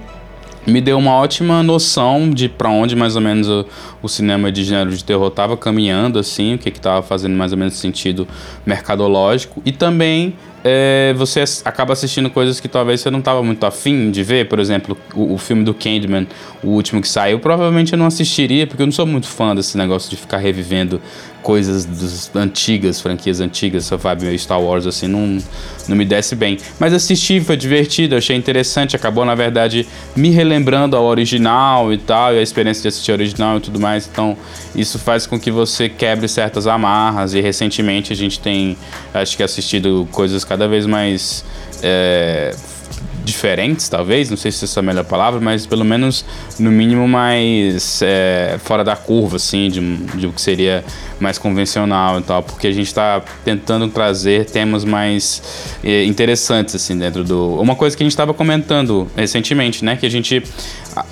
me 0.66 0.80
deu 0.80 0.98
uma 0.98 1.12
ótima 1.12 1.62
noção 1.62 2.28
de 2.28 2.48
para 2.48 2.68
onde 2.68 2.96
mais 2.96 3.14
ou 3.14 3.22
menos 3.22 3.48
o, 3.48 3.66
o, 4.02 4.08
cinema 4.08 4.50
de 4.50 4.64
gênero 4.64 4.90
de 4.90 5.04
terror 5.04 5.28
estava 5.28 5.56
caminhando, 5.56 6.18
assim, 6.18 6.54
o 6.54 6.58
que 6.58 6.68
estava 6.68 7.02
fazendo 7.02 7.36
mais 7.36 7.52
ou 7.52 7.58
menos 7.58 7.74
sentido 7.74 8.26
mercadológico. 8.64 9.62
E 9.64 9.70
também 9.70 10.34
é, 10.68 11.14
você 11.16 11.44
acaba 11.64 11.92
assistindo 11.92 12.28
coisas 12.28 12.58
que 12.58 12.66
talvez 12.66 13.00
você 13.00 13.08
não 13.08 13.20
estava 13.20 13.40
muito 13.40 13.64
afim 13.64 14.10
de 14.10 14.24
ver, 14.24 14.48
por 14.48 14.58
exemplo, 14.58 14.98
o, 15.14 15.34
o, 15.34 15.38
filme 15.38 15.62
do 15.62 15.72
Candyman, 15.72 16.26
o 16.60 16.70
último 16.70 17.00
que 17.00 17.06
saiu, 17.06 17.38
provavelmente 17.38 17.92
eu 17.92 17.98
não 17.98 18.06
assistiria, 18.06 18.66
porque 18.66 18.82
eu 18.82 18.86
não 18.86 18.92
sou 18.92 19.06
muito 19.06 19.28
fã 19.28 19.54
desse 19.54 19.78
negócio 19.78 20.10
de 20.10 20.16
ficar 20.16 20.38
revivendo 20.38 21.00
coisas 21.46 22.28
antigas, 22.34 23.00
franquias 23.00 23.40
antigas, 23.40 23.84
essa 23.84 23.96
vibe 23.96 24.24
meio 24.24 24.36
Star 24.36 24.60
Wars, 24.60 24.84
assim, 24.84 25.06
não, 25.06 25.38
não 25.86 25.94
me 25.94 26.04
desce 26.04 26.34
bem. 26.34 26.58
Mas 26.76 26.92
assisti, 26.92 27.40
foi 27.40 27.56
divertido, 27.56 28.16
achei 28.16 28.34
interessante, 28.34 28.96
acabou, 28.96 29.24
na 29.24 29.36
verdade, 29.36 29.86
me 30.16 30.30
relembrando 30.30 30.96
ao 30.96 31.04
original 31.04 31.92
e 31.92 31.98
tal, 31.98 32.34
e 32.34 32.40
a 32.40 32.42
experiência 32.42 32.82
de 32.82 32.88
assistir 32.88 33.12
original 33.12 33.58
e 33.58 33.60
tudo 33.60 33.78
mais, 33.78 34.08
então 34.10 34.36
isso 34.74 34.98
faz 34.98 35.24
com 35.24 35.38
que 35.38 35.52
você 35.52 35.88
quebre 35.88 36.26
certas 36.26 36.66
amarras, 36.66 37.32
e 37.32 37.40
recentemente 37.40 38.12
a 38.12 38.16
gente 38.16 38.40
tem, 38.40 38.76
acho 39.14 39.36
que 39.36 39.42
assistido 39.44 40.08
coisas 40.10 40.42
cada 40.44 40.66
vez 40.66 40.84
mais... 40.84 41.44
É, 41.80 42.56
diferentes, 43.24 43.88
talvez, 43.88 44.30
não 44.30 44.36
sei 44.36 44.52
se 44.52 44.64
essa 44.64 44.78
é 44.78 44.80
a 44.80 44.84
melhor 44.84 45.04
palavra, 45.04 45.40
mas 45.40 45.66
pelo 45.66 45.84
menos 45.84 46.24
no 46.60 46.70
mínimo 46.70 47.08
mais 47.08 48.00
é, 48.02 48.56
fora 48.62 48.84
da 48.84 48.94
curva, 48.94 49.36
assim, 49.36 49.68
de, 49.68 49.96
de 50.16 50.26
o 50.28 50.32
que 50.32 50.40
seria 50.40 50.84
mais 51.18 51.36
convencional 51.36 52.20
e 52.20 52.22
tal, 52.22 52.42
porque 52.42 52.68
a 52.68 52.72
gente 52.72 52.86
está 52.86 53.20
tentando 53.44 53.88
trazer 53.88 54.46
temas 54.46 54.84
mais 54.84 55.76
é, 55.82 56.04
interessantes, 56.04 56.76
assim, 56.76 56.96
dentro 56.96 57.24
do. 57.24 57.60
Uma 57.60 57.74
coisa 57.74 57.96
que 57.96 58.02
a 58.02 58.06
gente 58.06 58.12
estava 58.12 58.32
comentando 58.32 59.10
recentemente, 59.16 59.84
né, 59.84 59.96
que 59.96 60.06
a 60.06 60.10
gente 60.10 60.42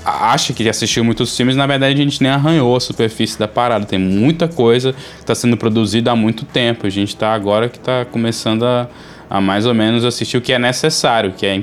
acha 0.05 0.53
que 0.53 0.67
assistiu 0.69 1.05
muitos 1.05 1.37
filmes, 1.37 1.57
na 1.57 1.67
verdade 1.67 1.95
a 2.01 2.05
gente 2.05 2.23
nem 2.23 2.31
arranhou 2.31 2.77
a 2.77 2.81
superfície 2.81 3.39
da 3.39 3.49
parada. 3.49 3.85
Tem 3.85 3.99
muita 3.99 4.49
coisa 4.49 4.93
que 4.93 5.21
está 5.21 5.35
sendo 5.35 5.57
produzida 5.57 6.13
há 6.13 6.17
muito 6.17 6.45
tempo. 6.45 6.87
A 6.87 6.91
gente 6.91 7.09
está 7.09 7.35
agora 7.35 7.69
que 7.69 7.77
está 7.77 8.05
começando 8.05 8.65
a 8.65 8.89
a 9.35 9.41
mais 9.41 9.67
ou 9.67 9.75
menos 9.75 10.05
assistir 10.05 10.37
o 10.37 10.41
que 10.41 10.53
é 10.53 10.59
necessário, 10.61 11.33
que 11.33 11.45
é 11.45 11.61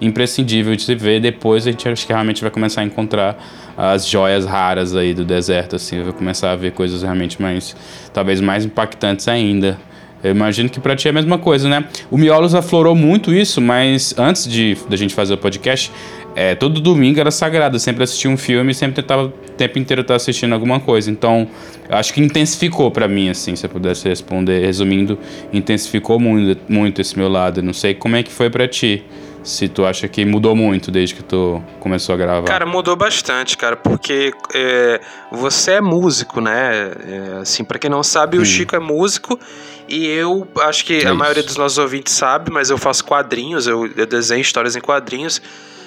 imprescindível 0.00 0.74
de 0.74 0.80
se 0.80 0.94
ver. 0.94 1.20
Depois 1.20 1.66
a 1.66 1.70
gente 1.70 1.86
acho 1.86 2.06
que 2.06 2.12
realmente 2.14 2.40
vai 2.40 2.50
começar 2.50 2.80
a 2.80 2.84
encontrar 2.84 3.36
as 3.76 4.08
joias 4.08 4.46
raras 4.46 4.96
aí 4.96 5.12
do 5.12 5.22
deserto, 5.22 5.76
assim, 5.76 6.02
vai 6.02 6.14
começar 6.14 6.52
a 6.52 6.56
ver 6.56 6.72
coisas 6.72 7.02
realmente 7.02 7.42
mais, 7.42 7.76
talvez 8.10 8.40
mais 8.40 8.64
impactantes 8.64 9.28
ainda. 9.28 9.76
Eu 10.24 10.30
imagino 10.30 10.70
que 10.70 10.80
pra 10.80 10.96
ti 10.96 11.06
é 11.06 11.10
a 11.10 11.14
mesma 11.14 11.36
coisa, 11.36 11.68
né? 11.68 11.84
O 12.10 12.16
Miolos 12.16 12.54
aflorou 12.54 12.94
muito 12.94 13.32
isso, 13.32 13.60
mas 13.60 14.14
antes 14.18 14.48
de 14.48 14.76
da 14.88 14.96
gente 14.96 15.14
fazer 15.14 15.34
o 15.34 15.38
podcast, 15.38 15.92
é, 16.34 16.54
todo 16.54 16.80
domingo 16.80 17.20
era 17.20 17.30
sagrado. 17.30 17.76
Eu 17.76 17.80
sempre 17.80 18.02
assistia 18.02 18.30
um 18.30 18.36
filme 18.36 18.74
sempre 18.74 18.96
tentava 18.96 19.24
o 19.26 19.28
tempo 19.28 19.78
inteiro 19.78 20.00
estar 20.02 20.14
assistindo 20.14 20.52
alguma 20.52 20.80
coisa. 20.80 21.10
Então, 21.10 21.46
acho 21.88 22.12
que 22.12 22.20
intensificou 22.20 22.90
para 22.90 23.06
mim, 23.06 23.28
assim, 23.28 23.54
se 23.54 23.66
eu 23.66 23.70
pudesse 23.70 24.08
responder. 24.08 24.60
Resumindo, 24.60 25.18
intensificou 25.52 26.18
muito, 26.18 26.60
muito 26.68 27.00
esse 27.00 27.16
meu 27.18 27.28
lado. 27.28 27.62
Não 27.62 27.72
sei 27.72 27.94
como 27.94 28.16
é 28.16 28.22
que 28.22 28.32
foi 28.32 28.50
para 28.50 28.66
ti. 28.66 29.04
Se 29.44 29.68
tu 29.68 29.84
acha 29.84 30.08
que 30.08 30.24
mudou 30.24 30.56
muito 30.56 30.90
desde 30.90 31.14
que 31.14 31.22
tu 31.22 31.62
começou 31.78 32.14
a 32.14 32.18
gravar. 32.18 32.46
Cara, 32.46 32.64
mudou 32.64 32.96
bastante, 32.96 33.56
cara, 33.56 33.76
porque 33.76 34.32
é, 34.54 35.00
você 35.30 35.72
é 35.72 35.80
músico, 35.80 36.40
né? 36.40 36.92
É, 37.06 37.38
assim, 37.42 37.62
para 37.62 37.78
quem 37.78 37.90
não 37.90 38.02
sabe, 38.02 38.38
hum. 38.38 38.42
o 38.42 38.44
Chico 38.44 38.74
é 38.74 38.78
músico 38.78 39.38
e 39.86 40.06
eu 40.06 40.48
acho 40.62 40.84
que 40.84 41.04
é 41.04 41.06
a 41.06 41.14
maioria 41.14 41.42
dos 41.42 41.56
nossos 41.56 41.76
ouvintes 41.76 42.14
sabe, 42.14 42.50
mas 42.50 42.70
eu 42.70 42.78
faço 42.78 43.04
quadrinhos, 43.04 43.66
eu, 43.66 43.86
eu 43.94 44.06
desenho 44.06 44.40
histórias 44.40 44.74
em 44.74 44.80
quadrinhos. 44.80 45.40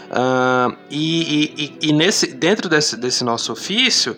Uh, 0.08 0.74
e, 0.90 1.54
e, 1.82 1.90
e, 1.90 1.94
nesse, 1.94 2.28
dentro 2.34 2.70
desse, 2.70 2.96
desse 2.96 3.26
nosso 3.26 3.52
ofício, 3.52 4.16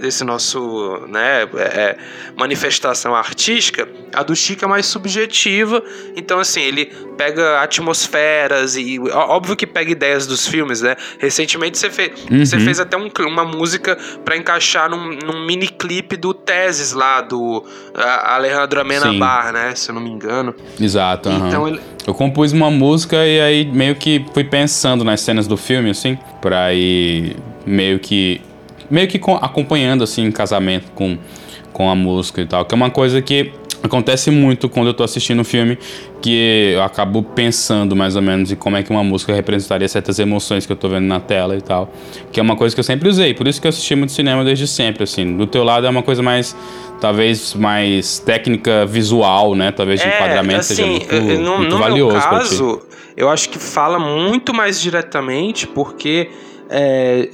desse 0.00 0.24
nosso 0.24 1.06
né, 1.08 1.42
é, 1.42 1.62
é, 1.62 1.96
manifestação 2.36 3.14
artística, 3.14 3.86
a 4.14 4.22
do 4.22 4.34
Chico 4.34 4.64
é 4.64 4.68
mais 4.68 4.86
subjetiva. 4.86 5.82
Então, 6.16 6.40
assim, 6.40 6.62
ele 6.62 6.86
pega 7.18 7.60
atmosferas 7.60 8.76
e. 8.76 8.98
Óbvio 8.98 9.54
que 9.54 9.66
pega 9.66 9.90
ideias 9.90 10.26
dos 10.26 10.46
filmes, 10.46 10.80
né? 10.80 10.96
Recentemente 11.18 11.76
você, 11.76 11.90
fez, 11.90 12.10
uhum. 12.30 12.44
você 12.44 12.58
fez 12.58 12.80
até 12.80 12.96
um, 12.96 13.10
uma 13.26 13.44
música 13.44 13.98
para 14.24 14.36
encaixar 14.36 14.88
num, 14.88 15.16
num 15.16 15.44
mini 15.44 15.68
clipe 15.68 16.16
do 16.16 16.32
Teses 16.32 16.92
lá, 16.92 17.20
do 17.20 17.62
Alejandro 17.94 18.80
Amenabar, 18.80 19.52
né? 19.52 19.74
Se 19.74 19.90
eu 19.90 19.94
não 19.94 20.02
me 20.02 20.10
engano. 20.10 20.54
Exato. 20.80 21.28
Então 21.28 21.62
uhum. 21.62 21.68
ele 21.68 21.94
eu 22.06 22.12
compus 22.12 22.52
uma 22.52 22.70
música 22.70 23.26
e 23.26 23.40
aí 23.40 23.64
meio 23.64 23.94
que 23.94 24.24
fui 24.34 24.44
pensando 24.44 24.93
nas 25.02 25.20
cenas 25.20 25.46
do 25.46 25.56
filme, 25.56 25.90
assim, 25.90 26.18
pra 26.40 26.72
ir 26.74 27.36
meio 27.66 27.98
que. 27.98 28.40
meio 28.90 29.08
que 29.08 29.18
acompanhando, 29.40 30.04
assim, 30.04 30.26
em 30.26 30.30
casamento 30.30 30.92
com, 30.94 31.18
com 31.72 31.90
a 31.90 31.94
música 31.94 32.42
e 32.42 32.46
tal. 32.46 32.64
Que 32.64 32.74
é 32.74 32.76
uma 32.76 32.90
coisa 32.90 33.20
que 33.20 33.52
acontece 33.84 34.30
muito 34.30 34.68
quando 34.68 34.88
eu 34.88 34.94
tô 34.94 35.04
assistindo 35.04 35.40
um 35.40 35.44
filme 35.44 35.78
que 36.22 36.72
eu 36.74 36.82
acabo 36.82 37.22
pensando 37.22 37.94
mais 37.94 38.16
ou 38.16 38.22
menos 38.22 38.50
em 38.50 38.56
como 38.56 38.76
é 38.76 38.82
que 38.82 38.90
uma 38.90 39.04
música 39.04 39.34
representaria 39.34 39.86
certas 39.86 40.18
emoções 40.18 40.64
que 40.64 40.72
eu 40.72 40.76
tô 40.76 40.88
vendo 40.88 41.04
na 41.04 41.20
tela 41.20 41.54
e 41.54 41.60
tal. 41.60 41.92
Que 42.32 42.40
é 42.40 42.42
uma 42.42 42.56
coisa 42.56 42.74
que 42.74 42.80
eu 42.80 42.84
sempre 42.84 43.08
usei, 43.08 43.34
por 43.34 43.46
isso 43.46 43.60
que 43.60 43.66
eu 43.66 43.68
assisti 43.68 43.94
muito 43.94 44.12
cinema 44.12 44.42
desde 44.42 44.66
sempre, 44.66 45.04
assim. 45.04 45.36
Do 45.36 45.46
teu 45.46 45.62
lado 45.62 45.86
é 45.86 45.90
uma 45.90 46.02
coisa 46.02 46.22
mais 46.22 46.56
talvez 46.98 47.52
mais 47.52 48.18
técnica 48.18 48.86
visual, 48.86 49.54
né? 49.54 49.70
Talvez 49.70 50.00
de 50.00 50.06
é, 50.06 50.16
enquadramento 50.16 50.60
assim, 50.60 50.74
seja 50.74 50.86
muito, 50.86 51.40
no, 51.42 51.58
muito 51.58 51.70
no 51.70 51.78
valioso. 51.78 52.14
No 52.14 52.22
caso, 52.22 52.82
eu 53.14 53.28
acho 53.28 53.50
que 53.50 53.58
fala 53.58 53.98
muito 53.98 54.54
mais 54.54 54.80
diretamente 54.80 55.66
porque 55.66 56.30
é, 56.70 57.28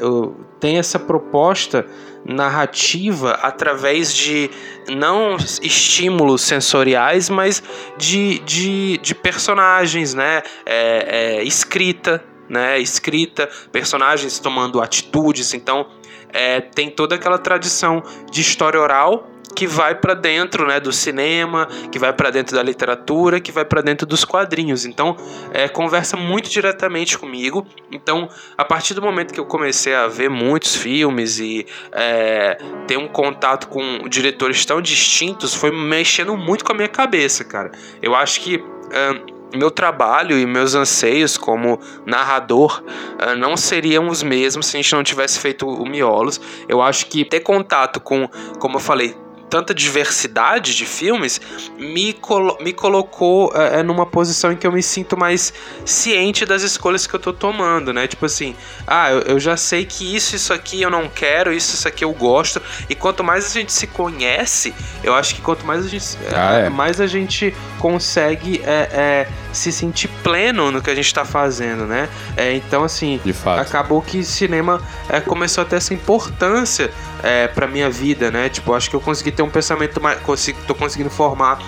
tem 0.59 0.79
essa 0.79 0.99
proposta 0.99 1.87
narrativa 2.25 3.33
através 3.43 4.15
de 4.15 4.51
não 4.89 5.37
estímulos 5.63 6.43
sensoriais, 6.43 7.29
mas 7.29 7.63
de, 7.97 8.39
de, 8.41 8.99
de 8.99 9.15
personagens, 9.15 10.15
né? 10.15 10.43
É, 10.67 11.39
é, 11.39 11.45
escrita, 11.45 12.23
né? 12.49 12.79
Escrita, 12.79 13.49
personagens 13.73 14.39
tomando 14.39 14.81
atitudes. 14.81 15.55
Então, 15.55 15.87
é, 16.33 16.61
tem 16.61 16.91
toda 16.91 17.15
aquela 17.15 17.39
tradição 17.39 18.03
de 18.31 18.41
história 18.41 18.81
oral 18.81 19.27
que 19.55 19.67
vai 19.67 19.95
para 19.95 20.15
dentro 20.15 20.67
né, 20.67 20.81
do 20.81 20.93
cinema, 20.93 21.67
que 21.91 21.99
vai 21.99 22.13
para 22.13 22.31
dentro 22.31 22.57
da 22.57 22.63
literatura, 22.63 23.41
que 23.41 23.53
vai 23.53 23.65
para 23.65 23.81
dentro 23.81 24.07
dos 24.07 24.25
quadrinhos. 24.25 24.85
Então, 24.85 25.17
é, 25.53 25.69
conversa 25.69 26.17
muito 26.17 26.49
diretamente 26.49 27.19
comigo. 27.19 27.67
Então, 27.91 28.29
a 28.57 28.65
partir 28.65 28.95
do 28.95 29.03
momento 29.03 29.33
que 29.35 29.41
eu 29.41 29.47
comecei 29.47 29.95
a 29.95 30.07
ver 30.07 30.31
muitos 30.31 30.77
filmes 30.77 31.39
e 31.39 31.67
é, 31.93 32.59
ter 32.87 32.97
um 32.97 33.09
contato 33.09 33.69
com 33.69 34.09
diretores 34.09 34.65
tão 34.65 34.81
distintos, 34.81 35.55
foi 35.55 35.71
mexendo 35.71 36.37
muito 36.37 36.65
com 36.65 36.73
a 36.73 36.75
minha 36.75 36.89
cabeça, 36.89 37.45
cara. 37.45 37.73
Eu 38.03 38.15
acho 38.15 38.41
que. 38.41 38.63
É, 38.93 39.41
meu 39.57 39.71
trabalho 39.71 40.39
e 40.39 40.47
meus 40.47 40.77
anseios 40.77 41.37
como 41.37 41.81
narrador 42.07 42.83
uh, 42.85 43.37
não 43.37 43.57
seriam 43.57 44.09
os 44.09 44.23
mesmos 44.23 44.67
se 44.67 44.77
a 44.77 44.81
gente 44.81 44.93
não 44.93 45.03
tivesse 45.03 45.41
feito 45.41 45.67
o 45.67 45.85
Miolos. 45.85 46.41
Eu 46.69 46.81
acho 46.81 47.07
que 47.07 47.25
ter 47.25 47.41
contato 47.41 48.01
com, 48.01 48.29
como 48.59 48.77
eu 48.77 48.81
falei, 48.81 49.17
tanta 49.51 49.75
diversidade 49.75 50.75
de 50.75 50.87
filmes 50.87 51.41
me, 51.77 52.13
colo 52.13 52.57
me 52.61 52.73
colocou 52.73 53.53
é, 53.55 53.83
numa 53.83 54.07
posição 54.07 54.53
em 54.53 54.57
que 54.57 54.67
eu 54.67 54.73
me 54.73 54.83
sinto 54.83 55.17
mais 55.17 55.53
ciente 55.85 56.47
das 56.47 56.63
escolhas 56.63 57.07
que 57.07 57.15
eu 57.15 57.19
tô 57.19 57.33
tomando, 57.33 57.93
né? 57.93 58.07
Tipo 58.07 58.27
assim, 58.27 58.55
ah, 58.87 59.11
eu, 59.11 59.21
eu 59.23 59.41
já 59.41 59.57
sei 59.57 59.85
que 59.85 60.15
isso, 60.15 60.37
isso 60.37 60.53
aqui 60.53 60.81
eu 60.81 60.91
não 60.91 61.09
quero, 61.09 61.53
isso, 61.53 61.75
isso 61.75 61.89
aqui 61.89 62.05
eu 62.05 62.13
gosto. 62.15 62.63
E 62.89 62.95
quanto 62.95 63.25
mais 63.25 63.45
a 63.47 63.49
gente 63.49 63.73
se 63.73 63.89
conhece, 63.89 64.73
eu 65.03 65.15
acho 65.15 65.35
que 65.35 65.43
quanto 65.43 65.67
mais 65.67 65.85
a 65.85 65.89
gente, 65.89 66.19
ah, 66.33 66.59
é. 66.59 66.69
mais 66.69 67.01
a 67.01 67.07
gente 67.07 67.55
consegue 67.79 68.63
é, 68.65 68.89
é, 68.93 69.29
se 69.53 69.73
sentir 69.73 70.09
pleno 70.23 70.71
no 70.71 70.81
que 70.83 70.91
a 70.91 70.95
gente 70.95 71.13
tá 71.13 71.25
fazendo, 71.25 71.87
né? 71.87 72.09
É, 72.37 72.55
então, 72.55 72.85
assim, 72.85 73.21
acabou 73.59 74.01
que 74.01 74.23
cinema 74.25 74.81
é, 75.09 75.21
começou 75.21 75.63
a 75.63 75.65
ter 75.65 75.77
essa 75.77 75.95
importância 75.95 76.91
é, 77.23 77.49
pra 77.49 77.67
minha 77.67 77.91
vida, 77.91 78.31
né? 78.31 78.49
Tipo, 78.49 78.75
acho 78.75 78.89
que 78.89 78.97
eu 78.97 79.01
consegui 79.01 79.33
ter 79.33 79.43
um 79.43 79.51
pensamento 79.51 80.01
mais. 80.01 80.21
Consigo, 80.21 80.59
tô 80.67 80.75
conseguindo 80.75 81.11
formar 81.11 81.59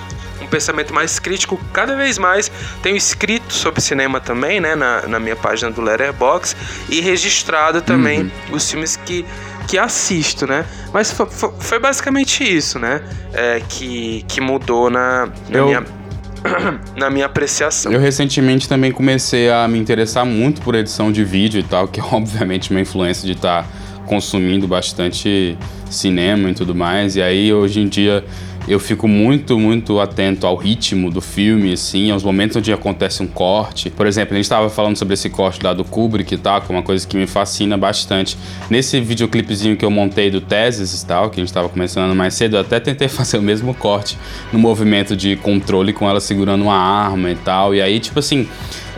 um 0.40 0.46
pensamento 0.46 0.92
mais 0.92 1.18
crítico 1.18 1.58
cada 1.72 1.96
vez 1.96 2.18
mais. 2.18 2.50
Tenho 2.82 2.96
escrito 2.96 3.52
sobre 3.52 3.80
cinema 3.80 4.20
também, 4.20 4.60
né, 4.60 4.74
na, 4.74 5.06
na 5.06 5.20
minha 5.20 5.36
página 5.36 5.70
do 5.70 5.80
Letterboxd 5.80 6.56
e 6.88 7.00
registrado 7.00 7.80
também 7.80 8.22
uhum. 8.22 8.56
os 8.56 8.70
filmes 8.70 8.96
que, 8.96 9.24
que 9.68 9.78
assisto, 9.78 10.46
né? 10.46 10.66
Mas 10.92 11.12
foi, 11.12 11.26
foi 11.60 11.78
basicamente 11.78 12.44
isso, 12.44 12.78
né, 12.78 13.02
é, 13.32 13.62
que, 13.68 14.24
que 14.28 14.40
mudou 14.40 14.90
na, 14.90 15.26
na 15.48 15.58
Eu... 15.58 15.66
minha 15.66 16.01
na 16.96 17.10
minha 17.10 17.26
apreciação. 17.26 17.92
Eu 17.92 18.00
recentemente 18.00 18.68
também 18.68 18.92
comecei 18.92 19.50
a 19.50 19.66
me 19.68 19.78
interessar 19.78 20.24
muito 20.24 20.60
por 20.62 20.74
edição 20.74 21.10
de 21.12 21.24
vídeo 21.24 21.60
e 21.60 21.62
tal, 21.62 21.88
que 21.88 22.00
é 22.00 22.04
obviamente 22.12 22.70
uma 22.70 22.80
influência 22.80 23.26
de 23.26 23.32
estar 23.32 23.62
tá 23.62 23.68
consumindo 24.06 24.66
bastante 24.66 25.56
cinema 25.90 26.50
e 26.50 26.54
tudo 26.54 26.74
mais. 26.74 27.16
E 27.16 27.22
aí 27.22 27.52
hoje 27.52 27.80
em 27.80 27.88
dia 27.88 28.24
eu 28.68 28.78
fico 28.78 29.08
muito, 29.08 29.58
muito 29.58 29.98
atento 29.98 30.46
ao 30.46 30.56
ritmo 30.56 31.10
do 31.10 31.20
filme, 31.20 31.72
assim, 31.72 32.10
aos 32.10 32.22
momentos 32.22 32.56
onde 32.56 32.72
acontece 32.72 33.22
um 33.22 33.26
corte. 33.26 33.90
Por 33.90 34.06
exemplo, 34.06 34.34
a 34.34 34.36
gente 34.36 34.44
estava 34.44 34.70
falando 34.70 34.96
sobre 34.96 35.14
esse 35.14 35.28
corte 35.28 35.62
lá 35.62 35.72
do 35.72 35.84
Kubrick 35.84 36.34
e 36.34 36.38
tal, 36.38 36.60
que 36.60 36.70
é 36.70 36.74
uma 36.76 36.82
coisa 36.82 37.06
que 37.06 37.16
me 37.16 37.26
fascina 37.26 37.76
bastante. 37.76 38.36
Nesse 38.70 39.00
videoclipezinho 39.00 39.76
que 39.76 39.84
eu 39.84 39.90
montei 39.90 40.30
do 40.30 40.40
Teses 40.40 41.02
e 41.02 41.06
tal, 41.06 41.28
que 41.28 41.40
a 41.40 41.42
gente 41.42 41.48
estava 41.48 41.68
começando 41.68 42.14
mais 42.14 42.34
cedo, 42.34 42.56
eu 42.56 42.60
até 42.60 42.78
tentei 42.78 43.08
fazer 43.08 43.38
o 43.38 43.42
mesmo 43.42 43.74
corte 43.74 44.16
no 44.52 44.58
movimento 44.58 45.16
de 45.16 45.36
controle 45.36 45.92
com 45.92 46.08
ela 46.08 46.20
segurando 46.20 46.62
uma 46.62 46.76
arma 46.76 47.30
e 47.30 47.36
tal. 47.36 47.74
E 47.74 47.82
aí, 47.82 47.98
tipo 47.98 48.18
assim, 48.18 48.48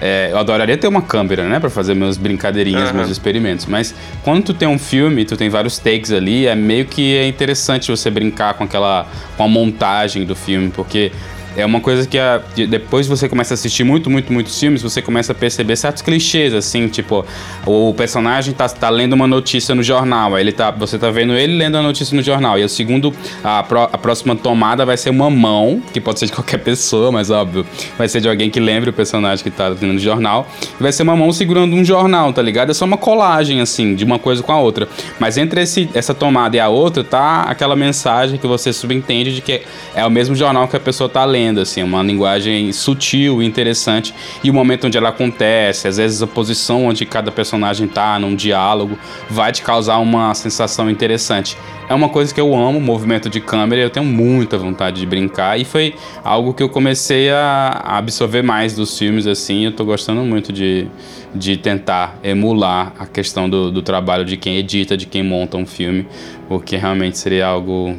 é, 0.01 0.29
eu 0.33 0.39
adoraria 0.39 0.77
ter 0.77 0.89
uma 0.89 1.03
câmera, 1.03 1.49
né, 1.49 1.61
para 1.61 1.71
fazer 1.71 1.95
meus 1.95 2.17
brincadeirinhas, 2.17 2.91
uhum. 2.91 2.97
meus 2.97 3.11
experimentos. 3.11 3.67
Mas 3.67 3.95
quando 4.23 4.45
tu 4.45 4.55
tem 4.55 4.69
um 4.69 4.79
filme, 4.79 5.25
tu 5.25 5.37
tem 5.37 5.49
vários 5.49 5.79
takes 5.79 6.13
ali, 6.13 6.47
é 6.47 6.55
meio 6.55 6.85
que 6.85 7.17
é 7.17 7.27
interessante 7.27 7.91
você 7.91 8.11
brincar 8.11 8.55
com 8.55 8.65
aquela, 8.65 9.07
com 9.37 9.45
a 9.45 9.49
montagem 9.49 10.25
do 10.25 10.35
filme, 10.35 10.71
porque 10.71 11.13
é 11.57 11.65
uma 11.65 11.81
coisa 11.81 12.07
que 12.07 12.19
a, 12.19 12.41
depois 12.69 13.07
você 13.07 13.29
começa 13.29 13.55
a 13.55 13.57
assistir 13.57 13.85
muito, 13.85 14.11
muito, 14.11 14.33
muitos 14.33 14.59
filmes, 14.59 14.83
você 14.83 15.01
começa 15.01 15.33
a 15.33 15.35
perceber 15.35 15.77
certos 15.77 16.03
clichês, 16.03 16.53
assim, 16.53 16.89
tipo, 16.89 17.25
o 17.65 17.95
personagem 17.95 18.53
tá, 18.53 18.69
tá 18.69 18.91
lendo 18.91 19.13
uma 19.13 19.27
notícia 19.27 19.75
no 19.75 19.83
jornal, 19.83 20.35
aí 20.35 20.43
ele 20.43 20.53
tá, 20.53 20.71
você 20.71 20.99
tá 20.99 21.11
vendo 21.11 21.35
ele 21.35 21.57
lendo 21.57 21.77
a 21.77 21.83
notícia 21.83 22.17
no 22.17 22.23
jornal, 22.23 22.59
e 22.59 22.65
o 22.65 22.69
segundo, 22.69 23.15
a, 23.43 23.61
a 23.61 23.99
próxima 23.99 24.35
tomada 24.35 24.85
vai 24.85 24.97
ser 24.97 25.11
uma 25.11 25.31
mão, 25.31 25.83
que 25.93 26.01
pode 26.01 26.19
ser 26.19 26.27
de 26.27 26.33
qualquer 26.35 26.59
pessoa, 26.59 27.13
mas 27.13 27.31
óbvio, 27.31 27.65
vai 27.97 28.09
ser 28.09 28.21
de 28.21 28.29
alguém 28.29 28.51
que 28.51 28.59
lembre 28.61 28.91
o 28.91 28.93
personagem 28.93 29.43
que 29.43 29.51
tá 29.51 29.69
lendo 29.69 29.95
no 29.95 29.99
jornal, 29.99 30.49
e 30.79 30.83
vai 30.83 30.93
ser 30.93 31.03
uma 31.03 31.17
mão 31.17 31.33
segurando 31.33 31.75
um 31.75 31.85
jornal, 31.85 32.33
tá 32.33 32.43
ligado? 32.43 32.71
É 32.71 32.75
só 32.75 32.85
uma 32.85 32.99
colagem, 32.99 33.61
assim, 33.61 33.95
de 33.95 34.05
uma 34.05 34.19
coisa 34.19 34.43
com 34.43 34.53
a 34.53 34.59
outra. 34.59 34.89
Mas 35.19 35.37
entre 35.37 35.63
esse, 35.63 35.89
essa 35.95 36.15
tomada 36.15 36.57
e 36.57 36.61
a 36.61 36.69
outra, 36.69 37.05
tá 37.05 37.43
aquela 37.43 37.77
mensagem 37.77 38.39
que 38.39 38.47
você 38.47 38.73
subentende 38.73 39.35
de 39.35 39.41
que 39.41 39.63
é 39.95 40.05
o 40.05 40.11
mesmo 40.11 40.35
jornal 40.35 40.67
que 40.67 40.77
a 40.77 40.81
pessoa 40.81 41.09
tá 41.09 41.25
lendo 41.25 41.44
assim, 41.61 41.83
uma 41.83 42.03
linguagem 42.03 42.73
sutil 42.73 43.43
e 43.43 43.47
interessante. 43.47 44.15
E 44.43 44.51
o 44.51 44.55
momento 44.55 44.87
onde 44.87 44.99
ela 44.99 45.09
acontece, 45.11 45.89
às 45.89 45.97
vezes 45.97 46.23
a 46.23 46.27
posição 46.27 46.87
onde 46.87 47.05
cada 47.05 47.31
personagem 47.31 47.87
tá 47.89 48.19
num 48.19 48.35
diálogo, 48.35 48.99
vai 49.29 49.53
te 49.53 49.63
causar 49.63 49.99
uma 49.99 50.35
sensação 50.35 50.91
interessante. 50.91 51.57
É 51.89 51.95
uma 51.95 52.09
coisa 52.09 52.33
que 52.33 52.41
eu 52.41 52.55
amo, 52.57 52.81
movimento 52.81 53.29
de 53.29 53.41
câmera, 53.41 53.83
eu 53.83 53.91
tenho 53.91 54.07
muita 54.07 54.57
vontade 54.57 55.01
de 55.01 55.07
brincar 55.07 55.61
e 55.61 55.65
foi 55.65 55.95
algo 56.23 56.55
que 56.55 56.63
eu 56.63 56.69
comecei 56.69 57.31
a 57.31 57.83
absorver 57.85 58.43
mais 58.43 58.75
dos 58.75 58.99
filmes, 58.99 59.27
assim, 59.27 59.67
eu 59.67 59.73
tô 59.73 59.85
gostando 59.85 60.23
muito 60.23 60.51
de, 60.51 60.87
de 61.35 61.59
tentar 61.59 62.19
emular 62.25 62.95
a 62.99 63.07
questão 63.07 63.51
do, 63.51 63.71
do 63.71 63.83
trabalho 63.83 64.25
de 64.25 64.39
quem 64.39 64.57
edita, 64.57 64.97
de 64.97 65.05
quem 65.05 65.23
monta 65.23 65.59
um 65.59 65.67
filme, 65.67 66.07
porque 66.49 66.77
realmente 66.77 67.19
seria 67.19 67.47
algo 67.47 67.95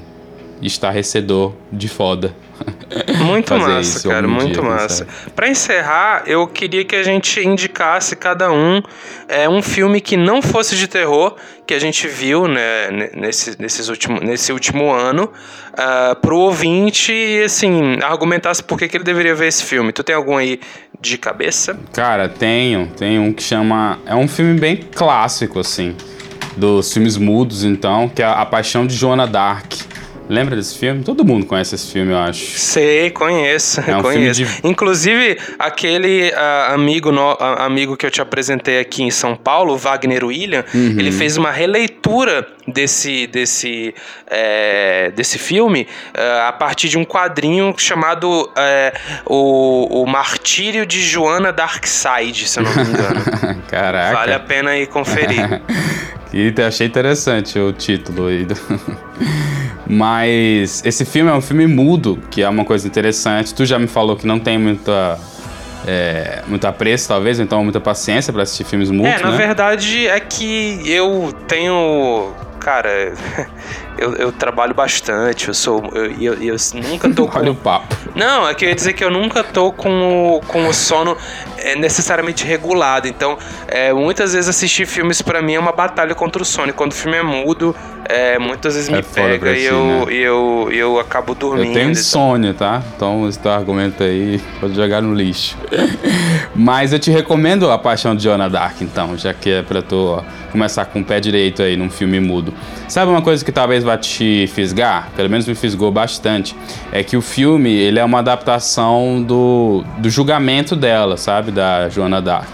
estarrecedor 0.62 1.54
de 1.72 1.88
foda. 1.88 2.34
Muito 3.26 3.53
massa, 3.56 3.82
isso, 3.82 4.10
cara, 4.10 4.28
muito 4.28 4.62
dia, 4.62 4.70
massa. 4.70 5.08
Para 5.36 5.49
encerrar, 5.49 6.24
eu 6.28 6.47
queria 6.47 6.86
que 6.86 6.95
a 6.95 7.03
gente 7.03 7.41
indicasse 7.41 8.16
cada 8.16 8.51
um 8.51 8.82
é, 9.28 9.49
um 9.49 9.62
filme 9.62 9.99
que 9.99 10.16
não 10.16 10.41
fosse 10.41 10.76
de 10.78 10.88
terror 10.88 11.36
que 11.66 11.74
a 11.74 11.80
gente 11.80 12.08
viu 12.08 12.47
né, 12.47 13.10
nesse, 13.16 13.60
nesses 13.60 13.89
último, 13.89 14.20
nesse 14.20 14.51
último 14.53 14.91
ano 14.91 15.32
uh, 15.74 16.16
pro 16.22 16.38
ouvinte 16.38 17.12
e 17.12 17.43
assim, 17.43 17.97
argumentasse 18.03 18.64
por 18.64 18.78
que, 18.78 18.88
que 18.88 18.97
ele 18.97 19.03
deveria 19.03 19.34
ver 19.34 19.47
esse 19.47 19.64
filme. 19.64 19.91
Tu 19.91 20.03
tem 20.03 20.16
algum 20.16 20.38
aí 20.38 20.60
de 21.01 21.18
cabeça? 21.18 21.78
Cara, 21.91 22.30
tenho. 22.30 22.88
Tem 22.95 23.20
um 23.20 23.34
que 23.34 23.41
chama. 23.41 23.99
É 24.06 24.16
um 24.16 24.28
filme 24.28 24.60
bem 24.60 24.78
clássico, 24.78 25.60
assim. 25.60 25.95
Dos 26.56 26.93
filmes 26.93 27.18
mudos, 27.18 27.64
então, 27.64 28.08
que 28.08 28.22
é 28.22 28.26
A 28.26 28.45
Paixão 28.45 28.86
de 28.86 28.95
Joana 28.95 29.28
Dark. 29.28 29.74
Lembra 30.28 30.55
desse 30.55 30.78
filme? 30.78 31.03
Todo 31.03 31.23
mundo 31.23 31.45
conhece 31.45 31.76
esse 31.76 31.91
filme, 31.91 32.11
eu 32.11 32.17
acho. 32.17 32.57
Sei, 32.57 33.11
conheço, 33.11 33.82
é 33.82 33.95
um 33.95 34.01
conheço. 34.01 34.43
De... 34.43 34.67
Inclusive, 34.67 35.37
aquele 35.59 36.29
uh, 36.29 36.74
amigo, 36.74 37.12
no, 37.12 37.33
uh, 37.33 37.37
amigo 37.59 37.95
que 37.95 38.05
eu 38.05 38.12
te 38.12 38.21
apresentei 38.21 38.79
aqui 38.79 39.04
em 39.04 39.12
São 39.12 39.36
Paulo, 39.36 39.78
Wagner 39.78 40.24
William, 40.25 40.66
uhum. 40.74 40.95
ele 40.97 41.12
fez 41.12 41.37
uma 41.37 41.51
releitura 41.51 42.47
desse, 42.67 43.28
desse, 43.28 43.93
é, 44.25 45.12
desse 45.16 45.37
filme 45.37 45.87
uh, 46.16 46.47
a 46.47 46.51
partir 46.51 46.89
de 46.89 46.97
um 46.97 47.05
quadrinho 47.05 47.75
chamado 47.78 48.51
é, 48.58 48.93
o, 49.28 50.01
o 50.01 50.08
Martírio 50.08 50.86
de 50.87 51.01
Joana 51.01 51.54
Darkside, 51.54 52.47
se 52.47 52.59
eu 52.59 52.63
não 52.63 52.75
me 52.75 52.82
engano. 52.82 53.62
Caraca. 53.70 54.17
Vale 54.17 54.33
a 54.33 54.39
pena 54.39 54.75
ir 54.78 54.87
conferir. 54.87 55.62
E 56.33 56.54
achei 56.62 56.86
interessante 56.86 57.58
o 57.58 57.71
título 57.71 58.28
aí. 58.28 58.45
Mas 59.87 60.83
esse 60.86 61.05
filme 61.05 61.29
é 61.29 61.33
um 61.33 61.41
filme 61.41 61.67
mudo, 61.67 62.20
que 62.32 62.41
é 62.41 62.49
uma 62.49 62.66
coisa 62.66 62.87
interessante. 62.87 63.53
Tu 63.53 63.66
já 63.66 63.78
me 63.78 63.87
falou 63.87 64.16
que 64.16 64.25
não 64.25 64.39
tem 64.39 64.57
muita 64.57 65.20
é, 65.87 66.41
muito 66.47 66.66
apreço, 66.66 67.07
talvez, 67.07 67.39
então 67.39 67.63
muita 67.63 67.79
paciência 67.79 68.33
para 68.33 68.43
assistir 68.43 68.63
filmes 68.63 68.89
mudos. 68.89 69.13
É, 69.13 69.20
na 69.20 69.32
né? 69.32 69.37
verdade 69.37 70.07
é 70.07 70.20
que 70.20 70.82
eu 70.86 71.33
tenho. 71.47 72.33
Cara, 72.59 73.13
eu, 73.97 74.13
eu 74.16 74.32
trabalho 74.32 74.74
bastante, 74.74 75.47
eu 75.47 75.54
sou. 75.54 75.92
Eu, 75.93 76.12
eu, 76.22 76.34
eu 76.42 76.55
nunca 76.89 77.09
tô 77.09 77.28
com. 77.28 77.39
Olha 77.39 77.51
o 77.51 77.55
papo. 77.55 77.96
Não, 78.16 78.47
é 78.47 78.54
que 78.54 78.66
eu 78.66 78.70
ia 78.70 78.76
dizer 78.76 78.93
que 78.93 79.04
eu 79.04 79.12
nunca 79.12 79.43
tô 79.43 79.72
com 79.72 80.38
o, 80.38 80.42
com 80.47 80.67
o 80.67 80.74
sono 80.74 81.17
é, 81.58 81.76
necessariamente 81.76 82.46
regulado. 82.46 83.08
Então, 83.08 83.38
é, 83.67 83.92
muitas 83.92 84.34
vezes 84.34 84.50
assistir 84.50 84.86
filmes 84.86 85.22
para 85.22 85.42
mim 85.42 85.54
é 85.54 85.59
uma 85.59 85.72
batalha 85.72 86.13
contra 86.16 86.42
o 86.42 86.46
sono. 86.46 86.70
E 86.70 86.74
quando 86.74 86.92
o 86.92 86.96
filme 86.96 87.17
é 87.17 87.24
mudo, 87.24 87.76
é, 88.08 88.38
muitas 88.38 88.76
vezes 88.76 88.89
me 88.89 89.00
é 89.00 89.01
pega 89.01 89.51
e, 89.51 89.66
eu, 89.66 89.84
né? 89.84 90.13
e 90.13 90.17
eu, 90.17 90.70
eu 90.72 91.00
acabo 91.00 91.34
dormindo. 91.34 91.70
Eu 91.70 91.74
tenho 91.74 91.89
insônia, 91.89 92.54
tá? 92.54 92.84
Então, 92.96 93.28
esse 93.28 93.39
teu 93.39 93.51
argumento 93.51 94.04
aí 94.04 94.39
pode 94.59 94.76
jogar 94.76 95.01
no 95.01 95.13
lixo. 95.13 95.58
Mas 96.55 96.93
eu 96.93 97.00
te 97.00 97.09
recomendo 97.12 97.70
A 97.72 97.78
Paixão 97.78 98.16
de 98.16 98.24
Joana 98.24 98.50
Dark, 98.50 98.82
então, 98.82 99.17
já 99.17 99.34
que 99.34 99.50
é 99.50 99.62
pra 99.62 99.82
tu 99.82 99.96
ó, 99.96 100.24
começar 100.51 100.86
com 100.86 101.00
o 101.00 101.04
pé 101.04 101.20
direito 101.20 101.62
aí 101.62 101.76
num 101.76 101.89
filme 101.89 102.20
mudo. 102.20 102.54
Sabe 102.88 103.12
uma 103.12 103.22
coisa 103.22 103.43
que 103.43 103.51
talvez 103.51 103.84
vai 103.86 103.97
te 103.97 104.47
fisgar? 104.47 105.09
Pelo 105.16 105.29
menos 105.29 105.47
me 105.47 105.55
fisgou 105.55 105.91
bastante. 105.91 106.55
É 106.91 107.03
que 107.03 107.16
o 107.16 107.21
filme, 107.21 107.71
ele 107.71 107.99
é 107.99 108.03
uma 108.03 108.20
adaptação 108.20 109.24
do, 109.24 109.83
do 109.97 110.09
julgamento 110.09 110.75
dela, 110.75 111.17
sabe? 111.17 111.51
Da 111.51 111.87
Joana 111.89 112.21
Dark. 112.21 112.49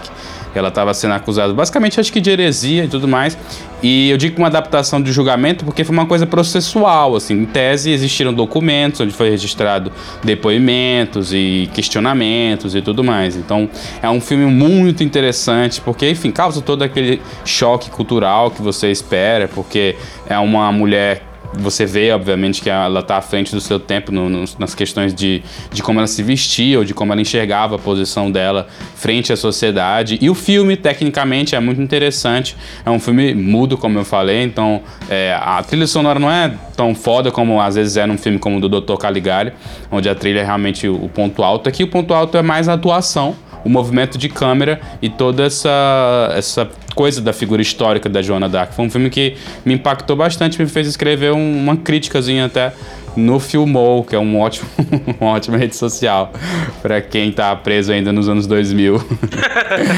Ela 0.54 0.68
estava 0.68 0.92
sendo 0.94 1.14
acusada, 1.14 1.52
basicamente, 1.52 1.98
acho 1.98 2.12
que 2.12 2.20
de 2.20 2.30
heresia 2.30 2.84
e 2.84 2.88
tudo 2.88 3.08
mais. 3.08 3.36
E 3.82 4.10
eu 4.10 4.16
digo 4.16 4.38
uma 4.38 4.46
adaptação 4.46 5.02
de 5.02 5.10
julgamento 5.10 5.64
porque 5.64 5.82
foi 5.82 5.94
uma 5.94 6.06
coisa 6.06 6.26
processual, 6.26 7.16
assim. 7.16 7.34
Em 7.34 7.44
tese, 7.44 7.90
existiram 7.90 8.32
documentos 8.32 9.00
onde 9.00 9.12
foi 9.12 9.30
registrado 9.30 9.90
depoimentos 10.22 11.32
e 11.32 11.68
questionamentos 11.74 12.74
e 12.74 12.82
tudo 12.82 13.02
mais. 13.02 13.34
Então, 13.34 13.68
é 14.00 14.08
um 14.08 14.20
filme 14.20 14.46
muito 14.46 15.02
interessante 15.02 15.80
porque, 15.80 16.08
enfim, 16.10 16.30
causa 16.30 16.60
todo 16.60 16.82
aquele 16.82 17.20
choque 17.44 17.90
cultural 17.90 18.50
que 18.50 18.62
você 18.62 18.90
espera, 18.90 19.48
porque 19.48 19.96
é 20.28 20.38
uma 20.38 20.70
mulher 20.70 21.31
você 21.54 21.84
vê, 21.84 22.10
obviamente, 22.12 22.62
que 22.62 22.70
ela 22.70 23.00
está 23.00 23.16
à 23.16 23.20
frente 23.20 23.54
do 23.54 23.60
seu 23.60 23.78
tempo 23.78 24.10
no, 24.10 24.28
no, 24.28 24.44
nas 24.58 24.74
questões 24.74 25.14
de, 25.14 25.42
de 25.70 25.82
como 25.82 25.98
ela 25.98 26.06
se 26.06 26.22
vestia 26.22 26.78
ou 26.78 26.84
de 26.84 26.94
como 26.94 27.12
ela 27.12 27.20
enxergava 27.20 27.76
a 27.76 27.78
posição 27.78 28.30
dela 28.30 28.66
frente 28.94 29.32
à 29.32 29.36
sociedade. 29.36 30.18
E 30.20 30.30
o 30.30 30.34
filme, 30.34 30.76
tecnicamente, 30.76 31.54
é 31.54 31.60
muito 31.60 31.80
interessante. 31.80 32.56
É 32.84 32.90
um 32.90 32.98
filme 32.98 33.34
mudo, 33.34 33.76
como 33.76 33.98
eu 33.98 34.04
falei, 34.04 34.42
então 34.42 34.82
é, 35.08 35.36
a 35.40 35.62
trilha 35.62 35.86
sonora 35.86 36.18
não 36.18 36.30
é 36.30 36.52
tão 36.76 36.94
foda 36.94 37.30
como 37.30 37.60
às 37.60 37.74
vezes 37.74 37.96
é 37.96 38.06
num 38.06 38.18
filme 38.18 38.38
como 38.38 38.56
o 38.56 38.68
do 38.68 38.80
Dr. 38.80 38.96
Caligari, 38.96 39.52
onde 39.90 40.08
a 40.08 40.14
trilha 40.14 40.40
é 40.40 40.44
realmente 40.44 40.88
o, 40.88 41.08
ponto 41.08 41.42
alto. 41.42 41.68
Aqui 41.68 41.84
o 41.84 41.88
ponto 41.88 42.14
alto 42.14 42.36
é 42.36 42.42
mais 42.42 42.68
a 42.68 42.74
atuação 42.74 43.36
o 43.64 43.68
movimento 43.68 44.18
de 44.18 44.28
câmera 44.28 44.80
e 45.00 45.08
toda 45.08 45.44
essa, 45.44 46.32
essa 46.36 46.68
coisa 46.94 47.20
da 47.20 47.32
figura 47.32 47.62
histórica 47.62 48.08
da 48.08 48.22
Joana 48.22 48.48
Dark. 48.48 48.72
Foi 48.72 48.84
um 48.84 48.90
filme 48.90 49.10
que 49.10 49.36
me 49.64 49.74
impactou 49.74 50.16
bastante, 50.16 50.60
me 50.60 50.68
fez 50.68 50.86
escrever 50.86 51.32
um, 51.32 51.58
uma 51.62 51.76
críticazinha 51.76 52.46
até 52.46 52.72
no 53.16 53.38
Filmou, 53.38 54.04
que 54.04 54.16
é 54.16 54.18
um 54.18 54.40
ótimo, 54.40 54.68
uma 55.20 55.32
ótima 55.32 55.56
rede 55.56 55.76
social 55.76 56.32
para 56.80 57.00
quem 57.00 57.30
tá 57.30 57.54
preso 57.54 57.92
ainda 57.92 58.12
nos 58.12 58.28
anos 58.28 58.46
2000. 58.46 59.02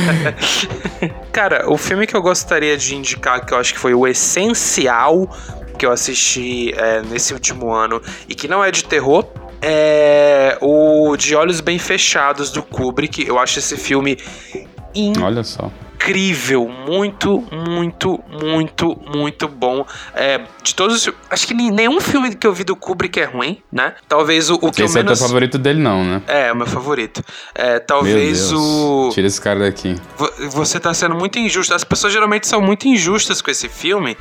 Cara, 1.33 1.71
o 1.71 1.77
filme 1.77 2.07
que 2.07 2.17
eu 2.17 2.23
gostaria 2.23 2.77
de 2.77 2.95
indicar, 2.95 3.45
que 3.45 3.55
eu 3.55 3.59
acho 3.59 3.73
que 3.73 3.79
foi 3.79 3.95
o 3.95 4.07
essencial 4.07 5.29
que 5.79 5.85
eu 5.85 5.91
assisti 5.91 6.73
é, 6.77 7.03
nesse 7.03 7.35
último 7.35 7.73
ano 7.73 8.01
e 8.29 8.35
que 8.35 8.47
não 8.47 8.63
é 8.65 8.71
de 8.71 8.85
terror, 8.85 9.27
é 9.67 10.59
o 10.61 11.17
De 11.17 11.35
Olhos 11.35 11.61
Bem 11.61 11.79
Fechados 11.79 12.51
do 12.51 12.63
Kubrick. 12.63 13.27
Eu 13.27 13.39
acho 13.39 13.59
esse 13.59 13.77
filme 13.79 14.19
Olha 15.21 15.43
só 15.43 15.73
incrível, 16.05 16.69
muito, 16.69 17.43
muito, 17.51 18.23
muito, 18.31 19.01
muito 19.15 19.49
bom. 19.49 19.87
É, 20.15 20.43
de 20.63 20.75
todos 20.75 21.07
os 21.07 21.15
Acho 21.31 21.47
que 21.47 21.55
nenhum 21.55 21.99
filme 22.01 22.35
que 22.35 22.47
eu 22.47 22.53
vi 22.53 22.63
do 22.63 22.77
Kubrick 22.77 23.19
é 23.19 23.25
ruim, 23.25 23.63
né? 23.73 23.95
Talvez 24.07 24.51
o, 24.51 24.57
o 24.57 24.71
que 24.71 24.83
esse 24.83 24.99
eu 24.99 25.03
menos... 25.03 25.19
é 25.19 25.25
o 25.25 25.27
favorito 25.27 25.57
dele, 25.57 25.81
não, 25.81 26.05
né? 26.05 26.23
É, 26.27 26.53
o 26.53 26.57
meu 26.57 26.67
favorito. 26.67 27.25
É, 27.55 27.79
talvez 27.79 28.53
o. 28.53 29.09
Tira 29.13 29.27
esse 29.27 29.41
cara 29.41 29.61
daqui. 29.61 29.97
Você 30.51 30.79
tá 30.79 30.93
sendo 30.93 31.15
muito 31.15 31.39
injusto. 31.39 31.75
As 31.75 31.85
pessoas 31.85 32.13
geralmente 32.13 32.47
são 32.47 32.61
muito 32.61 32.87
injustas 32.87 33.41
com 33.41 33.51
esse 33.51 33.69
filme 33.69 34.17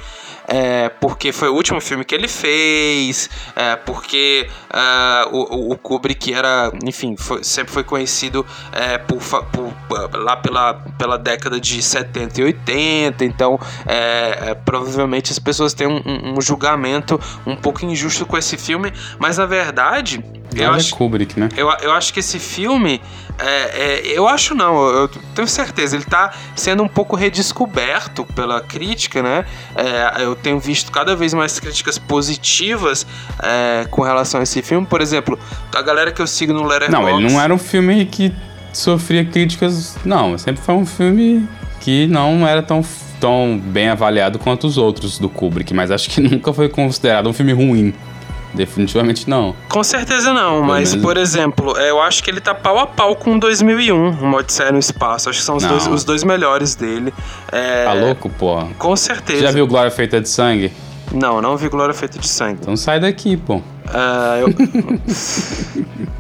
é, 0.54 0.88
porque 0.88 1.32
foi 1.32 1.50
o 1.50 1.56
último 1.56 1.82
filme 1.82 2.06
que 2.06 2.14
ele 2.14 2.28
fez, 2.28 3.28
é, 3.56 3.76
porque 3.76 4.48
é, 4.72 5.28
o, 5.32 5.72
o 5.72 5.78
Kubrick 5.80 6.32
era, 6.32 6.72
enfim, 6.86 7.16
foi, 7.18 7.44
sempre 7.44 7.74
foi 7.74 7.84
conhecido 7.84 8.46
é, 8.72 9.00
por, 9.00 9.20
por, 9.46 9.74
lá 10.14 10.38
pela, 10.38 10.76
pela 10.96 11.18
década 11.18 11.60
de 11.60 11.82
70 11.82 12.40
e 12.40 12.44
80, 12.44 13.26
então 13.26 13.60
é, 13.88 14.50
é, 14.50 14.54
provavelmente 14.54 15.32
as 15.32 15.40
pessoas 15.40 15.74
têm 15.74 15.88
um, 15.88 16.36
um, 16.36 16.40
julgamento 16.40 17.20
um 17.48 17.56
pouco 17.56 17.84
injusto 17.84 18.24
com 18.24 18.38
esse 18.38 18.56
filme, 18.56 18.94
mas 19.18 19.40
na 19.40 19.48
verdade. 19.48 20.24
Eu 20.56 20.72
acho, 20.72 20.96
Kubrick, 20.96 21.40
né? 21.40 21.50
Eu, 21.58 21.68
eu 21.82 21.92
acho 21.94 22.14
que 22.14 22.20
esse 22.20 22.38
filme 22.38 23.02
é, 23.40 23.46
é, 23.46 24.18
eu 24.18 24.28
acho 24.28 24.54
não, 24.54 24.76
eu 24.88 25.08
tenho 25.08 25.48
certeza. 25.48 25.96
Ele 25.96 26.04
está 26.04 26.34
sendo 26.56 26.84
um 26.84 26.88
pouco 26.88 27.16
redescoberto 27.16 28.26
pela 28.26 28.62
crítica, 28.62 29.24
né? 29.24 29.46
É, 29.76 30.24
eu 30.24 30.36
tenho 30.44 30.60
visto 30.60 30.91
cada 30.91 31.15
vez 31.15 31.34
mais 31.34 31.60
críticas 31.60 31.98
positivas 31.98 33.07
é, 33.41 33.88
com 33.90 34.02
relação 34.02 34.40
a 34.40 34.44
esse 34.44 34.61
filme. 34.61 34.86
Por 34.86 35.02
exemplo, 35.02 35.40
a 35.74 35.82
galera 35.82 36.11
que 36.11 36.22
eu 36.22 36.28
sigo 36.28 36.53
no 36.53 36.64
Letterboxd... 36.64 36.91
Não, 36.91 37.20
ele 37.20 37.34
não 37.34 37.41
era 37.41 37.53
um 37.53 37.57
filme 37.57 38.06
que 38.06 38.32
sofria 38.72 39.26
críticas... 39.26 39.98
Não, 40.06 40.38
sempre 40.38 40.61
foi 40.61 40.76
um 40.76 40.86
filme 40.86 41.48
que 41.80 42.06
não 42.07 42.48
era 42.48 42.61
tão, 42.61 42.84
tão 43.20 43.60
bem 43.64 43.90
avaliado 43.90 44.38
quanto 44.38 44.68
os 44.68 44.78
outros 44.78 45.18
do 45.18 45.30
Kubrick. 45.30 45.74
Mas 45.74 45.90
acho 45.90 46.10
que 46.10 46.20
nunca 46.22 46.53
foi 46.53 46.70
considerado 46.70 47.28
um 47.28 47.34
filme 47.34 47.53
ruim. 47.53 47.94
Definitivamente 48.54 49.30
não. 49.30 49.56
Com 49.68 49.84
certeza 49.84 50.32
não, 50.32 50.62
mas, 50.62 50.92
menos... 50.92 51.06
por 51.06 51.18
exemplo, 51.18 51.78
eu 51.78 52.02
acho 52.02 52.24
que 52.24 52.30
ele 52.30 52.40
tá 52.40 52.54
pau 52.54 52.78
a 52.78 52.86
pau 52.86 53.16
com 53.16 53.38
2001, 53.40 53.96
o 53.96 54.36
Odisseia 54.36 54.72
no 54.72 54.80
Espaço. 54.80 55.30
Acho 55.30 55.40
que 55.40 55.46
são 55.46 55.56
os, 55.56 55.66
dois, 55.66 55.88
os 55.88 56.04
dois, 56.04 56.24
melhores 56.24 56.76
dele. 56.76 57.14
É... 57.52 57.86
Tá 57.86 57.94
louco, 57.94 58.30
pô? 58.30 58.64
Com 58.78 58.96
certeza. 58.96 59.42
Já 59.42 59.52
viu 59.52 59.66
Glória 59.66 59.90
Feita 59.90 60.22
de 60.22 60.30
Sangue? 60.30 60.72
Não, 61.14 61.41
não 61.41 61.56
vi 61.56 61.69
Glória 61.69 61.94
Feita 61.94 62.18
de 62.18 62.27
Sangue. 62.27 62.60
Então 62.61 62.76
sai 62.76 62.99
daqui, 62.99 63.38
pô. 63.38 63.57
Uh, 63.57 63.61
eu... 64.41 64.48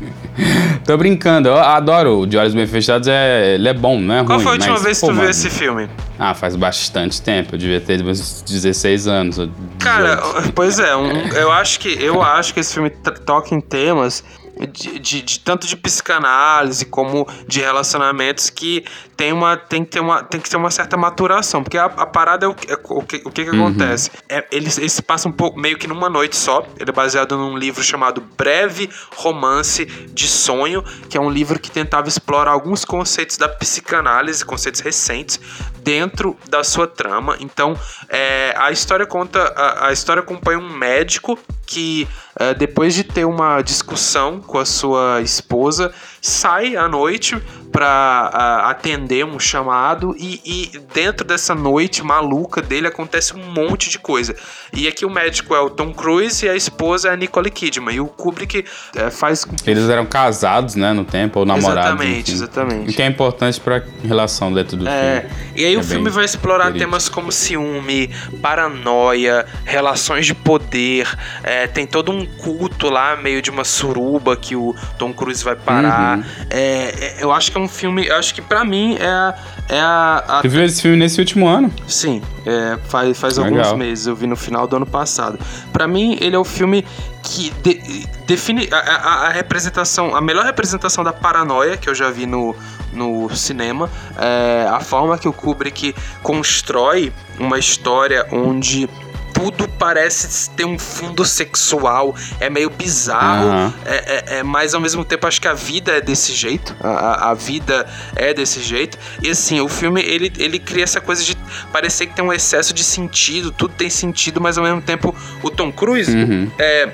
Tô 0.85 0.97
brincando, 0.97 1.47
eu 1.47 1.57
adoro 1.57 2.19
o 2.19 2.27
De 2.27 2.37
Olhos 2.37 2.53
Bem 2.53 2.65
Fechados, 2.65 3.07
é, 3.07 3.55
ele 3.55 3.69
é 3.69 3.73
bom, 3.73 3.99
não 3.99 4.15
é 4.15 4.23
Qual 4.23 4.37
ruim. 4.37 4.43
foi 4.43 4.51
a 4.51 4.55
última 4.55 4.73
mas, 4.73 4.83
vez 4.83 4.99
que 4.99 5.05
tu 5.05 5.13
viu 5.13 5.29
esse 5.29 5.49
filme? 5.49 5.89
Ah, 6.17 6.33
faz 6.33 6.55
bastante 6.55 7.21
tempo, 7.21 7.55
eu 7.55 7.59
devia 7.59 7.79
ter 7.79 8.03
uns 8.03 8.41
16 8.41 9.07
anos. 9.07 9.37
Cara, 9.79 10.21
pois 10.55 10.79
é, 10.79 10.95
um, 10.95 11.27
eu, 11.29 11.51
acho 11.51 11.79
que, 11.79 11.89
eu 12.03 12.21
acho 12.21 12.53
que 12.53 12.59
esse 12.59 12.73
filme 12.73 12.89
toca 12.89 13.53
em 13.53 13.61
temas 13.61 14.23
de, 14.71 14.99
de, 14.99 15.21
de, 15.21 15.39
tanto 15.39 15.67
de 15.67 15.75
psicanálise 15.75 16.85
como 16.85 17.27
de 17.47 17.59
relacionamentos 17.59 18.49
que 18.49 18.83
tem, 19.15 19.31
uma, 19.31 19.55
tem, 19.57 19.83
que, 19.83 19.91
ter 19.91 19.99
uma, 19.99 20.23
tem 20.23 20.39
que 20.39 20.49
ter 20.49 20.57
uma 20.57 20.71
certa 20.71 20.97
maturação. 20.97 21.63
Porque 21.63 21.77
a, 21.77 21.85
a 21.85 22.05
parada 22.05 22.45
é 22.45 22.49
o, 22.49 22.55
é, 22.67 22.77
o 22.89 23.01
que, 23.01 23.21
o 23.25 23.31
que, 23.31 23.45
que 23.45 23.51
uhum. 23.51 23.67
acontece? 23.67 24.11
É, 24.29 24.45
eles, 24.51 24.77
eles 24.77 24.99
passam 24.99 25.31
um 25.31 25.35
pouco, 25.35 25.59
meio 25.59 25.77
que 25.77 25.87
numa 25.87 26.09
noite 26.09 26.35
só. 26.35 26.65
Ele 26.79 26.89
é 26.89 26.93
baseado 26.93 27.37
num 27.37 27.57
livro 27.57 27.83
chamado 27.83 28.21
Breve 28.37 28.89
Romance 29.15 29.85
de 29.85 30.27
Sonho, 30.27 30.83
que 31.09 31.17
é 31.17 31.21
um 31.21 31.29
livro 31.29 31.59
que 31.59 31.71
tentava 31.71 32.07
explorar 32.07 32.51
alguns 32.51 32.85
conceitos 32.85 33.37
da 33.37 33.47
psicanálise, 33.47 34.43
conceitos 34.43 34.81
recentes, 34.81 35.39
dentro 35.79 36.37
da 36.49 36.63
sua 36.63 36.87
trama. 36.87 37.37
Então, 37.39 37.77
é, 38.09 38.53
a 38.57 38.71
história 38.71 39.05
conta. 39.05 39.39
A, 39.55 39.87
a 39.87 39.93
história 39.93 40.21
acompanha 40.21 40.59
um 40.59 40.69
médico 40.69 41.37
que, 41.65 42.07
é, 42.39 42.53
depois 42.53 42.93
de 42.93 43.03
ter 43.03 43.25
uma 43.25 43.61
discussão 43.61 44.39
com 44.39 44.57
a 44.57 44.65
sua 44.65 45.21
esposa, 45.21 45.93
sai 46.23 46.77
à 46.77 46.87
noite 46.87 47.35
para 47.73 48.69
atender 48.69 49.25
um 49.25 49.39
chamado 49.39 50.15
e, 50.17 50.39
e, 50.45 50.79
dentro 50.93 51.25
dessa 51.25 51.55
noite 51.55 52.03
maluca 52.03 52.61
dele 52.61 52.85
acontece 52.85 53.35
um 53.35 53.51
monte 53.51 53.89
de 53.89 53.97
coisa. 53.97 54.35
E 54.71 54.87
aqui 54.87 55.03
o 55.05 55.09
médico 55.09 55.55
é 55.55 55.59
o 55.59 55.71
Tom 55.71 55.91
Cruise 55.91 56.45
e 56.45 56.49
a 56.49 56.55
esposa 56.55 57.09
é 57.09 57.13
a 57.13 57.15
Nicole 57.15 57.49
Kidman. 57.49 57.95
E 57.95 57.99
o 57.99 58.05
Kubrick 58.05 58.63
é, 58.95 59.09
faz 59.09 59.43
com 59.43 59.55
que... 59.55 59.67
Eles 59.67 59.89
eram 59.89 60.05
casados, 60.05 60.75
né, 60.75 60.93
no 60.93 61.03
tempo, 61.03 61.39
ou 61.39 61.45
namorados. 61.47 61.89
Exatamente, 61.89 62.31
enfim. 62.31 62.43
exatamente. 62.43 62.91
O 62.91 62.93
que 62.93 63.01
é 63.01 63.07
importante 63.07 63.59
pra 63.59 63.81
relação 64.03 64.53
dentro 64.53 64.77
do 64.77 64.87
é, 64.87 65.21
filme. 65.21 65.35
E 65.55 65.65
aí 65.65 65.73
é 65.73 65.77
o 65.77 65.83
filme 65.83 66.11
vai 66.11 66.25
explorar 66.25 66.71
temas 66.73 67.09
como 67.09 67.31
ciúme, 67.31 68.13
paranoia, 68.39 69.47
relações 69.65 70.27
de 70.27 70.35
poder. 70.35 71.07
É, 71.43 71.65
tem 71.65 71.87
todo 71.87 72.11
um 72.11 72.23
culto 72.23 72.87
lá, 72.87 73.15
meio 73.15 73.41
de 73.41 73.49
uma 73.49 73.63
suruba 73.63 74.35
que 74.35 74.55
o 74.55 74.75
Tom 74.99 75.11
Cruise 75.11 75.43
vai 75.43 75.55
parar. 75.55 76.12
Uhum. 76.12 76.12
É, 76.49 76.59
é 76.59 77.23
eu 77.23 77.31
acho 77.31 77.51
que 77.51 77.57
é 77.57 77.61
um 77.61 77.67
filme. 77.67 78.07
Eu 78.07 78.15
acho 78.15 78.33
que 78.33 78.41
para 78.41 78.63
mim 78.63 78.97
é 78.99 79.07
a. 79.07 79.35
É 79.69 79.79
a, 79.79 80.23
a... 80.27 80.41
Você 80.41 80.47
viu 80.49 80.63
esse 80.63 80.81
filme 80.81 80.97
nesse 80.97 81.19
último 81.19 81.47
ano? 81.47 81.73
Sim, 81.87 82.21
é, 82.45 82.77
faz, 82.89 83.17
faz 83.17 83.37
alguns 83.37 83.73
meses. 83.73 84.07
Eu 84.07 84.15
vi 84.15 84.27
no 84.27 84.35
final 84.35 84.67
do 84.67 84.75
ano 84.75 84.85
passado. 84.85 85.39
Para 85.71 85.87
mim, 85.87 86.17
ele 86.19 86.35
é 86.35 86.39
o 86.39 86.43
filme 86.43 86.85
que 87.23 87.49
de, 87.63 88.05
define 88.27 88.67
a, 88.71 88.77
a, 88.77 89.27
a, 89.27 89.29
representação, 89.29 90.15
a 90.15 90.21
melhor 90.21 90.43
representação 90.45 91.03
da 91.03 91.13
paranoia 91.13 91.77
que 91.77 91.89
eu 91.89 91.95
já 91.95 92.09
vi 92.09 92.25
no, 92.25 92.55
no 92.91 93.33
cinema. 93.35 93.89
É 94.17 94.67
a 94.69 94.81
forma 94.81 95.17
que 95.17 95.27
o 95.27 95.33
Kubrick 95.33 95.95
constrói 96.21 97.13
uma 97.39 97.57
história 97.57 98.27
onde 98.31 98.89
tudo 99.33 99.67
parece 99.67 100.49
ter 100.51 100.65
um 100.65 100.77
fundo 100.77 101.25
sexual, 101.25 102.15
é 102.39 102.49
meio 102.49 102.69
bizarro, 102.69 103.49
uhum. 103.49 103.73
é, 103.85 103.95
é, 103.95 104.37
é, 104.37 104.43
mas 104.43 104.73
ao 104.73 104.81
mesmo 104.81 105.03
tempo 105.03 105.27
acho 105.27 105.41
que 105.41 105.47
a 105.47 105.53
vida 105.53 105.91
é 105.93 106.01
desse 106.01 106.33
jeito, 106.33 106.75
a, 106.79 107.31
a, 107.31 107.33
vida 107.33 107.85
é 108.15 108.33
desse 108.33 108.61
jeito, 108.61 108.97
e 109.21 109.29
assim, 109.29 109.59
o 109.59 109.67
filme 109.67 110.01
ele, 110.01 110.31
ele 110.37 110.59
cria 110.59 110.83
essa 110.83 111.01
coisa 111.01 111.23
de 111.23 111.35
parecer 111.71 112.07
que 112.07 112.15
tem 112.15 112.23
um 112.23 112.31
excesso 112.31 112.73
de 112.73 112.83
sentido, 112.83 113.51
tudo 113.51 113.73
tem 113.73 113.89
sentido, 113.89 114.39
mas 114.39 114.57
ao 114.57 114.63
mesmo 114.63 114.81
tempo 114.81 115.15
o 115.41 115.49
Tom 115.49 115.71
Cruise 115.71 116.15
uhum. 116.15 116.51
é 116.59 116.89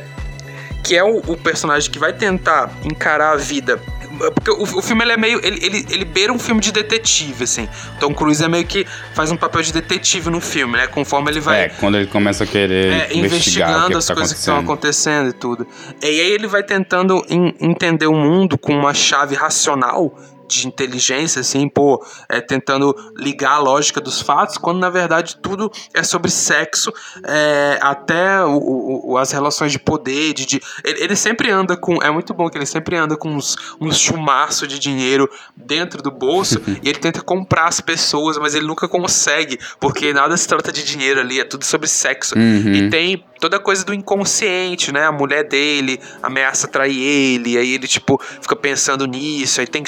que 0.83 0.95
é 0.95 1.03
o, 1.03 1.17
o 1.17 1.37
personagem 1.37 1.91
que 1.91 1.99
vai 1.99 2.13
tentar 2.13 2.71
encarar 2.83 3.33
a 3.33 3.35
vida 3.35 3.79
porque 4.33 4.51
o, 4.51 4.63
o 4.79 4.81
filme 4.81 5.03
ele 5.03 5.11
é 5.13 5.17
meio. 5.17 5.39
Ele, 5.43 5.65
ele, 5.65 5.85
ele 5.89 6.05
beira 6.05 6.31
um 6.33 6.39
filme 6.39 6.61
de 6.61 6.71
detetive, 6.71 7.43
assim. 7.43 7.67
Tom 7.99 8.13
Cruise 8.13 8.43
é 8.43 8.47
meio 8.47 8.65
que 8.65 8.85
faz 9.13 9.31
um 9.31 9.37
papel 9.37 9.61
de 9.61 9.73
detetive 9.73 10.29
no 10.29 10.41
filme, 10.41 10.77
né? 10.77 10.87
Conforme 10.87 11.31
ele 11.31 11.39
vai. 11.39 11.65
É, 11.65 11.69
quando 11.69 11.97
ele 11.97 12.07
começa 12.07 12.43
a 12.43 12.47
querer. 12.47 13.09
É, 13.11 13.13
investigando 13.13 13.89
que 13.89 13.97
as 13.97 14.05
que 14.05 14.07
tá 14.09 14.15
coisas 14.15 14.33
que 14.33 14.39
estão 14.39 14.59
acontecendo 14.59 15.29
e 15.29 15.33
tudo. 15.33 15.65
E 16.01 16.05
aí 16.05 16.31
ele 16.31 16.47
vai 16.47 16.63
tentando 16.63 17.25
entender 17.59 18.07
o 18.07 18.13
mundo 18.13 18.57
com 18.57 18.73
uma 18.73 18.93
chave 18.93 19.35
racional 19.35 20.15
de 20.49 20.67
inteligência, 20.67 21.41
assim, 21.41 21.69
pô, 21.69 22.03
é, 22.27 22.41
tentando 22.41 22.95
ligar 23.15 23.53
a 23.53 23.59
lógica 23.59 24.01
dos 24.01 24.21
fatos, 24.21 24.57
quando 24.57 24.79
na 24.79 24.89
verdade 24.89 25.37
tudo 25.41 25.71
é 25.93 26.03
sobre 26.03 26.31
sexo, 26.31 26.91
é, 27.23 27.77
até 27.81 28.43
o, 28.43 29.11
o, 29.11 29.17
as 29.17 29.31
relações 29.31 29.71
de 29.71 29.79
poder, 29.79 30.33
de, 30.33 30.45
de 30.45 30.61
ele, 30.83 31.03
ele, 31.03 31.15
sempre 31.15 31.51
anda 31.51 31.77
com, 31.77 32.01
é 32.01 32.09
muito 32.09 32.33
bom 32.33 32.49
que 32.49 32.57
ele 32.57 32.65
sempre 32.65 32.97
anda 32.97 33.15
com 33.15 33.29
uns, 33.29 33.55
uns 33.79 33.99
chumaço 33.99 34.67
de 34.67 34.79
dinheiro 34.79 35.29
dentro 35.55 36.01
do 36.01 36.11
bolso 36.11 36.61
e 36.81 36.89
ele 36.89 36.99
tenta 36.99 37.21
comprar 37.21 37.67
as 37.67 37.79
pessoas, 37.79 38.37
mas 38.37 38.55
ele 38.55 38.65
nunca 38.65 38.87
consegue, 38.87 39.59
porque 39.79 40.11
nada 40.13 40.35
se 40.35 40.47
trata 40.47 40.71
de 40.71 40.83
dinheiro 40.83 41.19
ali, 41.19 41.39
é 41.39 41.43
tudo 41.43 41.63
sobre 41.63 41.87
sexo. 41.87 42.35
Uhum. 42.35 42.73
E 42.73 42.89
tem 42.89 43.23
toda 43.39 43.59
coisa 43.59 43.85
do 43.85 43.93
inconsciente, 43.93 44.91
né? 44.91 45.05
A 45.05 45.11
mulher 45.11 45.47
dele 45.47 45.99
ameaça 46.21 46.67
trair 46.67 46.99
ele, 46.99 47.57
aí 47.57 47.73
ele, 47.73 47.87
tipo, 47.87 48.21
fica 48.41 48.55
pensando 48.55 49.05
nisso, 49.05 49.61
aí 49.61 49.67
tem 49.67 49.81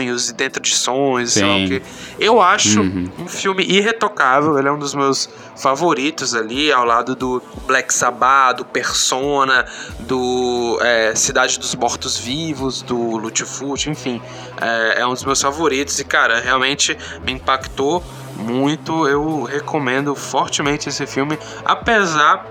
sonhos 0.00 0.30
e 0.30 0.34
dentro 0.34 0.62
de 0.62 0.74
sonhos, 0.74 1.32
sei 1.32 1.44
lá 1.44 1.56
o 1.56 1.68
quê. 1.68 1.82
Eu 2.18 2.40
acho 2.40 2.80
uhum. 2.80 3.08
um 3.18 3.28
filme 3.28 3.64
irretocável, 3.64 4.58
ele 4.58 4.68
é 4.68 4.72
um 4.72 4.78
dos 4.78 4.94
meus 4.94 5.28
favoritos 5.56 6.34
ali, 6.34 6.72
ao 6.72 6.84
lado 6.84 7.14
do 7.14 7.42
Black 7.66 7.92
Sabbath, 7.92 8.58
do 8.58 8.64
Persona, 8.64 9.66
do 10.00 10.78
é, 10.80 11.14
Cidade 11.14 11.58
dos 11.58 11.74
Mortos 11.74 12.16
Vivos, 12.16 12.82
do 12.82 13.16
Lutfoot, 13.16 13.90
enfim. 13.90 14.20
É, 14.60 15.00
é 15.02 15.06
um 15.06 15.12
dos 15.12 15.24
meus 15.24 15.40
favoritos 15.40 15.98
e, 15.98 16.04
cara, 16.04 16.40
realmente 16.40 16.96
me 17.24 17.32
impactou 17.32 18.02
muito. 18.36 19.06
Eu 19.06 19.42
recomendo 19.42 20.14
fortemente 20.14 20.88
esse 20.88 21.06
filme, 21.06 21.38
apesar 21.64 22.46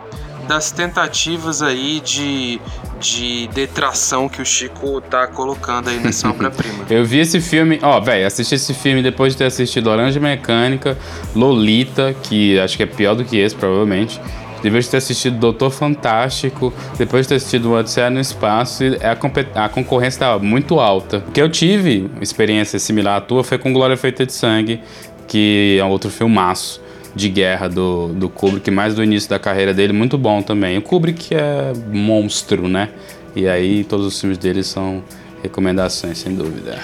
das 0.50 0.72
tentativas 0.72 1.62
aí 1.62 2.02
de, 2.04 2.60
de 3.00 3.48
detração 3.54 4.28
que 4.28 4.42
o 4.42 4.46
Chico 4.46 5.00
tá 5.00 5.28
colocando 5.28 5.90
aí 5.92 6.00
nessa 6.00 6.28
obra-prima. 6.32 6.86
Eu 6.90 7.06
vi 7.06 7.20
esse 7.20 7.40
filme, 7.40 7.78
ó, 7.84 8.00
velho, 8.00 8.26
assisti 8.26 8.56
esse 8.56 8.74
filme 8.74 9.04
depois 9.04 9.34
de 9.34 9.38
ter 9.38 9.46
assistido 9.46 9.92
Orange 9.92 10.20
Mecânica, 10.20 10.98
Lolita, 11.36 12.16
que 12.24 12.60
acho 12.60 12.76
que 12.76 12.82
é 12.82 12.88
pior 12.88 13.14
do 13.14 13.24
que 13.24 13.38
esse, 13.38 13.56
provavelmente. 13.56 14.20
Depois 14.64 14.86
de 14.86 14.92
ter 14.92 14.98
assistido 14.98 15.38
Doutor 15.38 15.70
Fantástico, 15.70 16.74
depois 16.98 17.26
de 17.26 17.30
ter 17.30 17.36
assistido 17.36 17.70
O 17.70 17.78
Odisseia 17.78 18.10
no 18.10 18.20
Espaço, 18.20 18.84
a, 19.04 19.66
a 19.66 19.70
concorrência 19.70 20.18
estava 20.18 20.40
muito 20.40 20.80
alta. 20.80 21.24
O 21.28 21.32
que 21.32 21.40
eu 21.40 21.48
tive 21.48 22.10
experiência 22.20 22.80
similar 22.80 23.18
à 23.18 23.22
tua 23.22 23.44
foi 23.44 23.60
com 23.60 23.72
Glória 23.72 23.96
Feita 23.96 24.26
de 24.26 24.34
Sangue, 24.34 24.82
que 25.28 25.78
é 25.80 25.86
outro 25.86 26.10
filmaço 26.10 26.82
de 27.16 27.30
guerra 27.30 27.68
do, 27.68 28.10
do 28.10 28.30
Kubrick, 28.30 28.70
mais 28.72 28.96
do 28.96 29.04
início 29.04 29.30
da 29.30 29.40
carreira 29.40 29.74
dele, 29.74 29.94
muito 29.94 30.18
bom 30.18 30.42
também. 30.42 30.78
O 30.78 30.82
Kubrick 30.82 31.34
é 31.34 31.74
monstro, 31.92 32.68
né? 32.68 32.90
E 33.36 33.48
aí 33.48 33.84
todos 33.84 34.06
os 34.06 34.20
filmes 34.20 34.38
dele 34.38 34.64
são 34.64 35.04
recomendações, 35.42 36.18
sem 36.18 36.36
dúvida. 36.36 36.80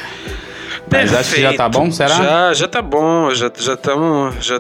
Mas 0.96 1.14
acho 1.14 1.36
que 1.36 1.42
já 1.42 1.54
tá 1.54 1.68
bom, 1.68 1.92
será? 1.92 2.16
Já, 2.16 2.54
já 2.54 2.68
tá 2.68 2.82
bom. 2.82 3.30
Já 3.34 3.48
estamos 3.48 4.36
já 4.46 4.54
já 4.56 4.60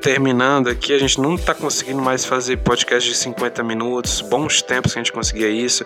terminando 0.00 0.68
aqui. 0.68 0.92
A 0.92 0.98
gente 0.98 1.20
não 1.20 1.36
tá 1.36 1.54
conseguindo 1.54 2.00
mais 2.02 2.24
fazer 2.24 2.58
podcast 2.58 3.08
de 3.08 3.16
50 3.16 3.62
minutos. 3.62 4.20
Bons 4.20 4.60
tempos 4.62 4.92
que 4.92 4.98
a 4.98 5.02
gente 5.02 5.12
conseguia 5.12 5.48
isso. 5.48 5.84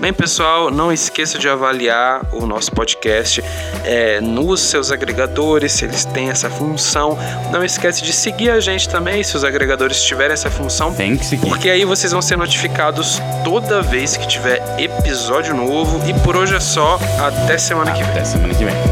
Bem, 0.00 0.12
pessoal, 0.12 0.70
não 0.70 0.92
esqueça 0.92 1.38
de 1.38 1.48
avaliar 1.48 2.26
o 2.34 2.46
nosso 2.46 2.72
podcast 2.72 3.42
é, 3.84 4.20
nos 4.20 4.60
seus 4.60 4.90
agregadores, 4.90 5.72
se 5.72 5.84
eles 5.84 6.04
têm 6.04 6.30
essa 6.30 6.48
função. 6.48 7.18
Não 7.50 7.64
esquece 7.64 8.02
de 8.02 8.12
seguir 8.12 8.50
a 8.50 8.60
gente 8.60 8.88
também, 8.88 9.22
se 9.22 9.36
os 9.36 9.44
agregadores 9.44 10.02
tiverem 10.02 10.32
essa 10.32 10.50
função. 10.50 10.94
Tem 10.94 11.16
que 11.16 11.24
seguir. 11.24 11.46
Porque 11.46 11.68
aí 11.68 11.84
vocês 11.84 12.12
vão 12.12 12.22
ser 12.22 12.36
notificados 12.36 13.20
toda 13.44 13.82
vez 13.82 14.16
que 14.16 14.26
tiver 14.26 14.62
episódio 14.78 15.54
novo. 15.54 16.00
E 16.08 16.14
por 16.20 16.36
hoje 16.36 16.54
é 16.54 16.60
só. 16.60 16.98
Até 17.18 17.58
semana 17.58 17.92
que 17.92 18.02
vem. 18.02 18.12
Até 18.12 18.24
semana 18.24 18.54
que 18.54 18.64
vem. 18.64 18.85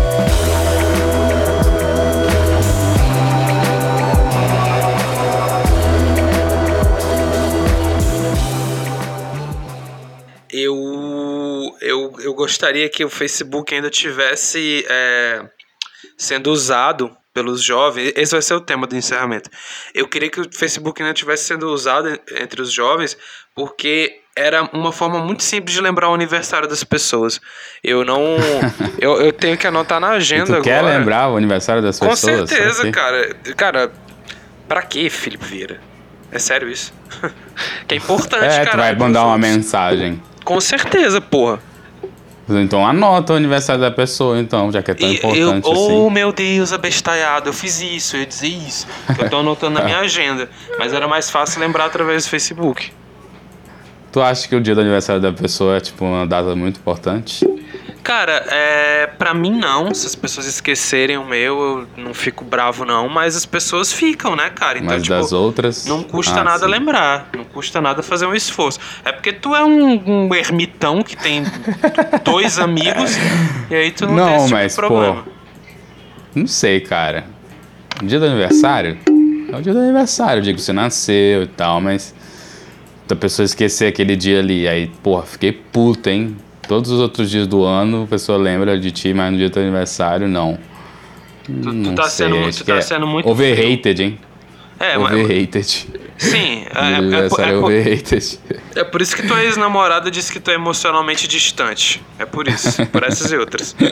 Eu, 10.57 11.77
eu, 11.81 12.15
eu 12.21 12.33
gostaria 12.33 12.89
que 12.89 13.05
o 13.05 13.11
Facebook 13.11 13.75
ainda 13.75 13.91
tivesse 13.91 14.87
é, 14.89 15.51
sendo 16.17 16.53
usado 16.53 17.11
pelos 17.33 17.61
jovens. 17.61 18.13
Esse 18.15 18.33
vai 18.33 18.41
ser 18.41 18.55
o 18.55 18.61
tema 18.61 18.87
do 18.87 18.95
encerramento. 18.95 19.51
Eu 19.93 20.07
queria 20.07 20.31
que 20.31 20.41
o 20.41 20.49
Facebook 20.53 21.03
ainda 21.03 21.13
tivesse 21.13 21.47
sendo 21.47 21.67
usado 21.67 22.09
entre 22.39 22.63
os 22.63 22.73
jovens, 22.73 23.19
porque 23.55 24.21
era 24.37 24.69
uma 24.73 24.91
forma 24.91 25.21
muito 25.21 25.45
simples 25.45 25.75
de 25.75 25.81
lembrar 25.81 26.11
o 26.11 26.15
aniversário 26.15 26.69
das 26.69 26.83
pessoas. 26.83 27.41
Eu 27.83 28.05
não. 28.05 28.37
eu, 28.99 29.21
eu 29.21 29.33
tenho 29.33 29.57
que 29.57 29.67
anotar 29.67 30.01
na 30.01 30.11
agenda 30.11 30.47
tu 30.47 30.53
agora. 30.55 30.65
Quer 30.65 30.83
lembrar 30.83 31.31
o 31.31 31.37
aniversário 31.37 31.83
das 31.83 31.99
Com 31.99 32.09
pessoas? 32.09 32.41
Com 32.41 32.47
certeza, 32.47 32.91
cara. 32.91 33.37
Cara, 33.57 33.93
pra 34.69 34.83
que, 34.83 35.09
Felipe 35.09 35.45
Vieira? 35.45 35.81
É 36.33 36.39
sério 36.39 36.69
isso? 36.69 36.93
que 37.87 37.95
é 37.95 37.99
importante, 37.99 38.45
é, 38.45 38.65
cara. 38.65 38.71
Tu 38.71 38.77
vai 38.77 38.95
mandar 38.97 39.25
uma 39.25 39.39
mensagem. 39.39 40.21
Com 40.45 40.61
certeza, 40.61 41.21
porra. 41.21 41.61
Então 42.47 42.87
anota 42.87 43.33
o 43.33 43.37
aniversário 43.37 43.81
da 43.81 43.91
pessoa, 43.91 44.39
então, 44.39 44.71
já 44.71 44.83
que 44.83 44.91
é 44.91 44.95
tão 44.95 45.09
e, 45.09 45.15
importante 45.15 45.67
eu, 45.67 45.73
assim. 45.73 45.93
Oh, 45.93 46.11
meu 46.11 46.31
Deus, 46.31 46.75
abestalhado, 46.75 47.49
eu 47.49 47.55
fiz 47.55 47.81
isso, 47.81 48.19
eu 48.19 48.27
dizer 48.27 48.49
isso. 48.49 48.87
Eu 49.19 49.31
tô 49.31 49.39
anotando 49.39 49.79
na 49.79 49.85
minha 49.87 49.99
agenda. 50.01 50.51
Mas 50.79 50.93
era 50.93 51.09
mais 51.09 51.31
fácil 51.31 51.61
lembrar 51.61 51.87
através 51.87 52.25
do 52.25 52.31
Facebook. 52.31 52.93
Tu 54.15 54.23
acha 54.23 54.47
que 54.47 54.55
o 54.55 54.61
dia 54.61 54.77
do 54.77 54.81
aniversário 54.81 55.21
da 55.21 55.33
pessoa 55.33 55.77
é 55.77 55.81
tipo 55.81 56.05
uma 56.05 56.25
data 56.25 56.55
muito 56.55 56.79
importante? 56.79 57.45
Cara, 58.01 58.45
é, 58.47 59.09
pra 59.09 59.35
mim 59.35 59.51
não. 59.51 59.93
Se 59.93 60.07
as 60.07 60.15
pessoas 60.15 60.47
esquecerem 60.47 61.19
o 61.19 61.25
meu, 61.25 61.61
eu 61.61 61.89
não 61.97 62.15
fico 62.15 62.45
bravo, 62.45 62.85
não. 62.85 63.09
Mas 63.09 63.35
as 63.35 63.45
pessoas 63.45 63.93
ficam, 63.93 64.37
né, 64.37 64.51
cara? 64.51 64.79
Então, 64.79 64.95
mas 64.95 65.03
tipo, 65.03 65.17
das 65.17 65.33
outras. 65.33 65.85
Não 65.87 66.05
custa 66.05 66.43
ah, 66.43 66.45
nada 66.45 66.65
sim. 66.65 66.71
lembrar. 66.71 67.29
Não 67.37 67.43
custa 67.43 67.81
nada 67.81 68.05
fazer 68.05 68.27
um 68.27 68.35
esforço. 68.37 68.79
É 69.05 69.11
porque 69.11 69.33
tu 69.33 69.53
é 69.53 69.65
um, 69.65 70.27
um 70.29 70.33
ermitão 70.33 71.03
que 71.03 71.17
tem 71.17 71.43
dois 72.23 72.61
amigos 72.61 73.17
e 73.69 73.75
aí 73.75 73.91
tu 73.91 74.07
não, 74.07 74.15
não 74.15 74.27
tem 74.27 74.37
esse 74.37 74.45
tipo 74.45 74.57
mas, 74.61 74.77
problema. 74.77 75.23
Pô, 75.25 75.31
não 76.37 76.47
sei, 76.47 76.79
cara. 76.83 77.25
O 78.01 78.07
dia 78.07 78.21
do 78.21 78.27
aniversário? 78.27 78.97
É 79.53 79.57
o 79.57 79.61
dia 79.61 79.73
do 79.73 79.81
aniversário, 79.81 80.39
o 80.39 80.45
dia 80.45 80.55
que 80.55 80.63
você 80.63 80.73
nasceu 80.73 81.43
e 81.43 81.49
tal, 81.49 81.81
mas 81.81 82.15
da 83.07 83.15
pessoa 83.17 83.45
esquecer 83.45 83.87
aquele 83.89 84.17
dia 84.17 84.41
ali. 84.41 84.67
Aí, 84.69 84.91
porra, 85.03 85.23
fiquei 85.23 85.53
puto, 85.53 86.09
hein? 86.09 86.37
Todos 86.67 86.91
os 86.91 87.01
outros 87.01 87.31
dias 87.31 87.47
do 87.47 87.63
ano 87.65 88.05
a 88.05 88.07
pessoa 88.07 88.39
lembra 88.39 88.79
de 88.79 88.91
ti, 88.91 89.13
mas 89.13 89.33
no 89.33 89.39
dia 89.39 89.49
do 89.49 89.53
teu 89.53 89.63
aniversário, 89.63 90.27
não. 90.27 90.59
Tu, 91.45 91.53
tu 91.53 91.95
tá, 91.95 92.05
sei, 92.05 92.27
sendo, 92.27 92.57
tu 92.57 92.65
tá 92.65 92.77
é 92.77 92.81
sendo 92.81 93.07
muito. 93.07 93.29
Overrated, 93.29 94.03
hein? 94.03 94.19
É, 94.81 94.99
overrated. 94.99 95.87
Sim, 96.17 96.65
é, 96.75 97.47
é, 97.47 97.51
é, 97.51 97.57
overrated. 97.57 98.41
É 98.75 98.83
por 98.83 99.03
isso 99.03 99.15
que 99.15 99.27
tua 99.27 99.43
ex-namorada 99.43 100.11
disse 100.11 100.33
que 100.33 100.41
tu 100.41 100.51
é 100.51 100.55
emocionalmente 100.55 101.29
distante. 101.29 102.03
É 102.19 102.25
por 102.25 102.49
isso, 102.49 102.85
por 102.87 103.03
essas 103.03 103.31
e 103.31 103.37
outras. 103.37 103.77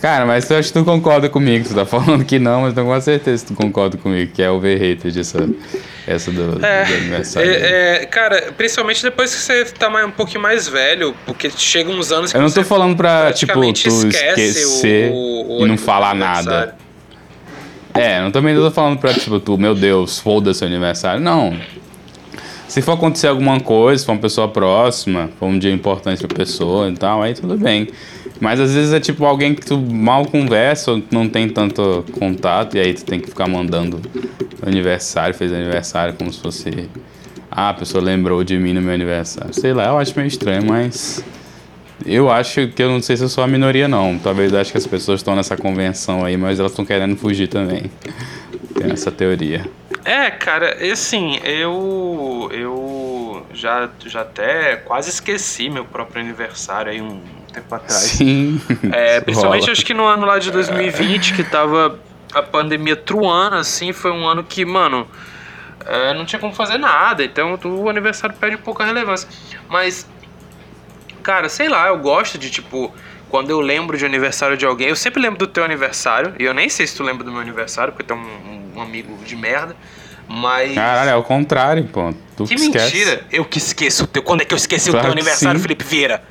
Cara, 0.00 0.24
mas 0.24 0.48
eu 0.48 0.58
acho 0.58 0.72
que 0.72 0.78
tu 0.78 0.84
concorda 0.84 1.28
comigo. 1.28 1.68
Tu 1.68 1.74
tá 1.74 1.84
falando 1.84 2.24
que 2.24 2.38
não, 2.38 2.62
mas 2.62 2.74
tenho 2.74 2.86
com 2.86 3.00
certeza 3.00 3.44
que 3.44 3.52
tu 3.52 3.56
concorda 3.56 3.96
comigo, 3.96 4.30
que 4.32 4.42
é 4.42 4.50
overrated 4.50 5.18
essa, 5.18 5.48
essa 6.06 6.30
do, 6.30 6.64
é, 6.64 6.84
do 6.84 6.94
aniversário. 6.94 7.50
É, 7.50 8.02
é, 8.02 8.06
cara, 8.06 8.52
principalmente 8.56 9.02
depois 9.02 9.34
que 9.34 9.40
você 9.40 9.64
tá 9.64 9.90
mais, 9.90 10.06
um 10.06 10.12
pouquinho 10.12 10.40
mais 10.40 10.68
velho, 10.68 11.14
porque 11.26 11.50
chega 11.50 11.90
uns 11.90 12.12
anos 12.12 12.30
que 12.30 12.38
Eu 12.38 12.42
não 12.42 12.50
tô 12.50 12.62
falando 12.62 12.96
pra, 12.96 13.32
tipo, 13.32 13.52
tu 13.52 14.08
esquecer 14.08 15.10
o, 15.10 15.58
o, 15.58 15.64
e 15.64 15.68
não 15.68 15.76
falar 15.76 16.14
nada. 16.14 16.76
É, 17.92 18.20
não 18.20 18.30
também 18.30 18.54
tô 18.54 18.70
falando 18.70 18.98
pra, 18.98 19.12
tipo, 19.12 19.40
tu, 19.40 19.58
meu 19.58 19.74
Deus, 19.74 20.20
foda-se 20.20 20.62
o 20.62 20.66
aniversário. 20.66 21.20
Não. 21.20 21.58
Se 22.68 22.82
for 22.82 22.92
acontecer 22.92 23.26
alguma 23.26 23.58
coisa, 23.58 23.98
se 23.98 24.06
for 24.06 24.12
uma 24.12 24.20
pessoa 24.20 24.46
próxima, 24.46 25.30
for 25.40 25.46
um 25.46 25.58
dia 25.58 25.72
importante 25.72 26.24
pra 26.24 26.36
pessoa 26.36 26.88
e 26.88 26.92
tal, 26.92 27.22
aí 27.22 27.34
tudo 27.34 27.56
bem. 27.56 27.88
Mas 28.40 28.60
às 28.60 28.72
vezes 28.72 28.92
é 28.92 29.00
tipo 29.00 29.24
alguém 29.24 29.54
que 29.54 29.64
tu 29.64 29.78
mal 29.78 30.24
conversa, 30.26 30.92
ou 30.92 31.02
não 31.10 31.28
tem 31.28 31.48
tanto 31.48 32.04
contato, 32.12 32.76
e 32.76 32.80
aí 32.80 32.94
tu 32.94 33.04
tem 33.04 33.20
que 33.20 33.28
ficar 33.28 33.48
mandando 33.48 34.00
aniversário, 34.64 35.34
fez 35.34 35.52
aniversário 35.52 36.14
como 36.14 36.32
se 36.32 36.40
fosse. 36.40 36.88
Ah, 37.50 37.70
a 37.70 37.74
pessoa 37.74 38.02
lembrou 38.02 38.44
de 38.44 38.56
mim 38.58 38.72
no 38.72 38.80
meu 38.80 38.94
aniversário. 38.94 39.52
Sei 39.52 39.72
lá, 39.72 39.88
eu 39.88 39.98
acho 39.98 40.12
meio 40.16 40.28
estranho, 40.28 40.64
mas. 40.66 41.24
Eu 42.06 42.30
acho 42.30 42.68
que 42.68 42.80
eu 42.80 42.88
não 42.88 43.02
sei 43.02 43.16
se 43.16 43.24
eu 43.24 43.28
sou 43.28 43.42
a 43.42 43.46
minoria, 43.46 43.88
não. 43.88 44.18
Talvez 44.18 44.52
eu 44.52 44.60
acho 44.60 44.70
que 44.70 44.78
as 44.78 44.86
pessoas 44.86 45.18
estão 45.20 45.34
nessa 45.34 45.56
convenção 45.56 46.24
aí, 46.24 46.36
mas 46.36 46.60
elas 46.60 46.70
estão 46.70 46.84
querendo 46.84 47.16
fugir 47.16 47.48
também. 47.48 47.90
Tem 48.74 48.92
essa 48.92 49.10
teoria. 49.10 49.68
É, 50.04 50.30
cara, 50.30 50.78
assim, 50.92 51.38
eu. 51.42 52.48
Eu 52.52 53.17
já, 53.52 53.88
já 54.04 54.22
até 54.22 54.76
quase 54.76 55.10
esqueci 55.10 55.68
meu 55.68 55.84
próprio 55.84 56.22
aniversário 56.22 56.92
aí 56.92 57.00
um 57.00 57.20
tempo 57.52 57.74
atrás. 57.74 58.02
Sim. 58.02 58.60
É, 58.92 59.20
principalmente 59.22 59.62
rola. 59.62 59.72
acho 59.72 59.84
que 59.84 59.94
no 59.94 60.06
ano 60.06 60.26
lá 60.26 60.38
de 60.38 60.50
2020, 60.50 61.34
que 61.34 61.44
tava 61.44 61.98
a 62.32 62.42
pandemia 62.42 62.96
truando, 62.96 63.56
assim, 63.56 63.92
foi 63.92 64.10
um 64.10 64.26
ano 64.26 64.44
que, 64.44 64.64
mano, 64.64 65.08
é, 65.84 66.14
não 66.14 66.24
tinha 66.24 66.38
como 66.38 66.54
fazer 66.54 66.78
nada. 66.78 67.24
Então 67.24 67.58
o 67.64 67.88
aniversário 67.88 68.36
perde 68.36 68.56
pouca 68.58 68.84
relevância. 68.84 69.28
Mas, 69.68 70.06
cara, 71.22 71.48
sei 71.48 71.68
lá, 71.68 71.88
eu 71.88 71.98
gosto 71.98 72.38
de, 72.38 72.50
tipo, 72.50 72.92
quando 73.28 73.50
eu 73.50 73.60
lembro 73.60 73.96
de 73.96 74.04
aniversário 74.04 74.56
de 74.56 74.66
alguém, 74.66 74.88
eu 74.88 74.96
sempre 74.96 75.20
lembro 75.20 75.38
do 75.38 75.46
teu 75.46 75.64
aniversário. 75.64 76.34
E 76.38 76.44
eu 76.44 76.54
nem 76.54 76.68
sei 76.68 76.86
se 76.86 76.96
tu 76.96 77.02
lembra 77.02 77.24
do 77.24 77.32
meu 77.32 77.40
aniversário, 77.40 77.92
porque 77.92 78.06
tu 78.06 78.14
é 78.14 78.16
um, 78.16 78.72
um 78.76 78.82
amigo 78.82 79.16
de 79.24 79.36
merda. 79.36 79.74
Mas. 80.28 80.74
Caralho, 80.74 81.10
é 81.10 81.16
o 81.16 81.22
contrário, 81.22 81.84
pô. 81.84 82.12
Tu 82.36 82.44
que 82.44 82.54
mentira! 82.54 83.22
Eu 83.32 83.44
que 83.44 83.58
esqueço 83.58 84.04
o 84.04 84.06
teu. 84.06 84.22
Quando 84.22 84.42
é 84.42 84.44
que 84.44 84.54
eu 84.54 84.58
esqueci 84.58 84.90
claro 84.90 85.08
o 85.08 85.10
teu 85.10 85.12
aniversário, 85.12 85.58
Felipe 85.58 85.84
Vieira? 85.84 86.22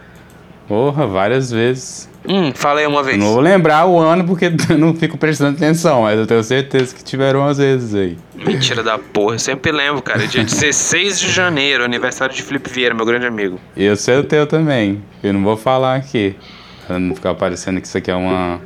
Porra, 0.68 1.07
várias 1.07 1.49
vezes. 1.49 2.10
Hum, 2.28 2.52
falei 2.53 2.86
uma 2.86 3.02
vez. 3.02 3.18
não 3.18 3.34
vou 3.34 3.40
lembrar 3.40 3.86
o 3.86 3.98
ano 3.98 4.26
porque 4.26 4.52
eu 4.69 4.78
não 4.78 4.94
fico 4.94 5.18
prestando 5.18 5.56
atenção, 5.56 6.02
mas 6.02 6.19
eu 6.19 6.28
tenho 6.28 6.44
certeza 6.44 6.94
que 6.94 7.02
tiveram 7.02 7.40
umas 7.40 7.57
vezes 7.57 7.95
aí. 7.95 8.18
Mentira 8.36 8.84
da 8.84 8.99
porra, 8.99 9.36
eu 9.36 9.40
sempre 9.40 9.72
lembro, 9.72 10.02
cara. 10.02 10.28
Dia 10.28 10.44
16 10.44 11.19
de 11.19 11.32
janeiro, 11.32 11.86
aniversário 11.86 12.36
de 12.36 12.44
Felipe 12.44 12.69
Vieira, 12.69 12.94
meu 12.94 13.06
grande 13.06 13.26
amigo. 13.26 13.60
E 13.78 13.86
eu 13.86 13.95
sei 13.95 14.18
o 14.18 14.24
teu 14.26 14.45
também. 14.45 15.02
Eu 15.24 15.34
não 15.34 15.41
vou 15.41 15.56
falar 15.56 15.95
aqui. 15.95 16.36
Pra 16.86 16.99
não 16.99 17.15
ficar 17.15 17.34
parecendo 17.34 17.80
que 17.80 17.88
isso 17.88 17.98
aqui 17.98 18.11
é 18.11 18.15
uma. 18.15 18.60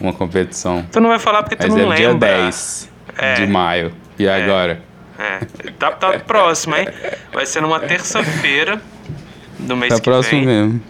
Uma 0.00 0.12
competição. 0.12 0.86
Tu 0.92 1.00
não 1.00 1.08
vai 1.08 1.18
falar 1.18 1.42
porque 1.42 1.56
tu 1.56 1.62
mas 1.62 1.74
não 1.74 1.92
é 1.92 1.96
lembra. 1.96 2.28
dia 2.28 2.42
10 2.44 2.90
é. 3.18 3.34
de 3.34 3.46
maio. 3.48 3.92
E 4.18 4.26
é. 4.26 4.42
agora? 4.42 4.80
É. 5.18 5.70
Tá, 5.78 5.90
tá 5.92 6.18
próximo, 6.20 6.76
hein? 6.76 6.86
Vai 7.32 7.46
ser 7.46 7.60
numa 7.60 7.80
terça-feira 7.80 8.80
do 9.58 9.76
mês 9.76 9.92
tá 9.92 9.98
que 9.98 10.04
próximo 10.04 10.44
vem. 10.44 10.46
mesmo. 10.46 10.82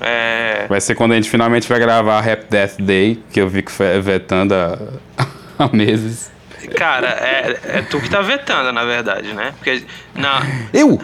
É... 0.00 0.66
Vai 0.68 0.80
ser 0.80 0.94
quando 0.94 1.12
a 1.12 1.14
gente 1.16 1.28
finalmente 1.28 1.68
vai 1.68 1.78
gravar 1.78 2.20
Rap 2.20 2.48
Death 2.48 2.80
Day, 2.80 3.22
que 3.30 3.40
eu 3.40 3.48
vi 3.48 3.62
que 3.62 3.70
foi 3.70 4.00
vetando 4.00 4.54
há, 4.54 4.78
há 5.58 5.68
meses. 5.72 6.30
Cara, 6.76 7.08
é, 7.08 7.58
é 7.64 7.82
tu 7.82 8.00
que 8.00 8.08
tá 8.08 8.20
vetando, 8.20 8.72
na 8.72 8.84
verdade, 8.84 9.32
né? 9.32 9.52
Porque. 9.56 9.84
Na... 10.14 10.42
Eu? 10.72 11.00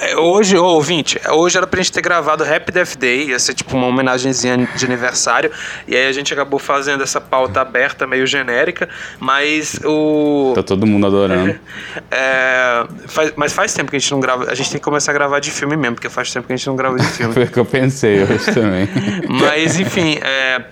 É, 0.00 0.16
hoje, 0.16 0.56
ô, 0.56 0.64
ouvinte, 0.64 1.18
hoje 1.30 1.56
era 1.56 1.66
pra 1.66 1.78
gente 1.78 1.92
ter 1.92 2.02
gravado 2.02 2.44
Rap 2.44 2.70
Death 2.70 2.96
Day, 2.96 3.30
ia 3.30 3.38
ser 3.38 3.54
tipo 3.54 3.74
uma 3.74 3.86
homenagenzinha 3.86 4.68
de 4.76 4.84
aniversário, 4.84 5.50
e 5.88 5.96
aí 5.96 6.06
a 6.06 6.12
gente 6.12 6.32
acabou 6.32 6.58
fazendo 6.58 7.02
essa 7.02 7.20
pauta 7.20 7.60
aberta, 7.62 8.06
meio 8.06 8.26
genérica, 8.26 8.88
mas 9.18 9.80
o... 9.84 10.52
Tá 10.54 10.62
todo 10.62 10.86
mundo 10.86 11.06
adorando. 11.06 11.58
É, 12.10 12.84
faz, 13.06 13.32
mas 13.36 13.52
faz 13.52 13.72
tempo 13.72 13.90
que 13.90 13.96
a 13.96 13.98
gente 13.98 14.10
não 14.12 14.20
grava, 14.20 14.50
a 14.50 14.54
gente 14.54 14.70
tem 14.70 14.78
que 14.78 14.84
começar 14.84 15.12
a 15.12 15.14
gravar 15.14 15.40
de 15.40 15.50
filme 15.50 15.76
mesmo, 15.76 15.94
porque 15.94 16.08
faz 16.08 16.30
tempo 16.30 16.46
que 16.46 16.52
a 16.52 16.56
gente 16.56 16.66
não 16.66 16.76
grava 16.76 16.98
de 16.98 17.06
filme. 17.08 17.32
foi 17.32 17.44
o 17.44 17.50
que 17.50 17.58
eu 17.58 17.64
pensei 17.64 18.22
hoje 18.22 18.52
também. 18.52 18.88
mas, 19.28 19.80
enfim, 19.80 20.18
é, 20.22 20.62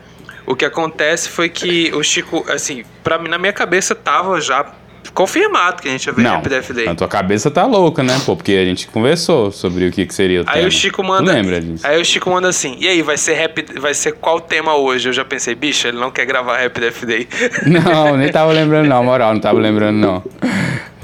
o 0.47 0.55
que 0.55 0.65
acontece 0.65 1.29
foi 1.29 1.49
que 1.49 1.91
o 1.95 2.03
Chico, 2.03 2.45
assim, 2.51 2.85
pra 3.03 3.19
mim, 3.19 3.29
na 3.29 3.39
minha 3.39 3.53
cabeça 3.53 3.95
tava 3.95 4.41
já 4.41 4.67
confirmado 5.15 5.83
que 5.83 5.89
a 5.89 5.91
gente 5.91 6.07
ia 6.07 6.13
ver 6.13 6.23
não, 6.23 6.41
Rap 6.41 6.89
A 6.89 6.95
tua 6.95 7.09
cabeça 7.09 7.51
tá 7.51 7.67
louca, 7.67 8.03
né, 8.03 8.19
pô? 8.25 8.37
Porque 8.37 8.53
a 8.53 8.65
gente 8.65 8.87
conversou 8.89 9.51
sobre 9.51 9.87
o 9.87 9.91
que, 9.93 10.07
que 10.07 10.15
seria 10.15 10.43
o 10.43 10.45
aí 10.47 10.55
tema. 10.55 10.69
O 10.69 10.71
Chico 10.71 11.03
manda, 11.03 11.33
lembra 11.33 11.61
disso? 11.61 11.87
Aí 11.87 12.01
o 12.01 12.05
Chico 12.05 12.31
manda 12.31 12.49
assim, 12.49 12.77
e 12.79 12.89
aí, 12.89 13.03
vai 13.03 13.17
ser 13.17 13.35
rap, 13.35 13.65
vai 13.79 13.95
ser 13.95 14.13
qual 14.13 14.41
tema 14.41 14.77
hoje? 14.77 15.09
Eu 15.09 15.13
já 15.13 15.25
pensei, 15.25 15.55
bicho, 15.55 15.89
ele 15.89 15.99
não 15.99 16.11
quer 16.11 16.27
gravar 16.27 16.59
Rap 16.59 16.79
Death 16.79 17.05
Day. 17.05 17.29
Não, 17.67 18.17
nem 18.17 18.31
tava 18.31 18.53
lembrando 18.53 18.89
não, 18.89 19.05
moral, 19.05 19.33
não 19.33 19.41
tava 19.41 19.59
lembrando 19.61 19.97
não. 19.97 20.23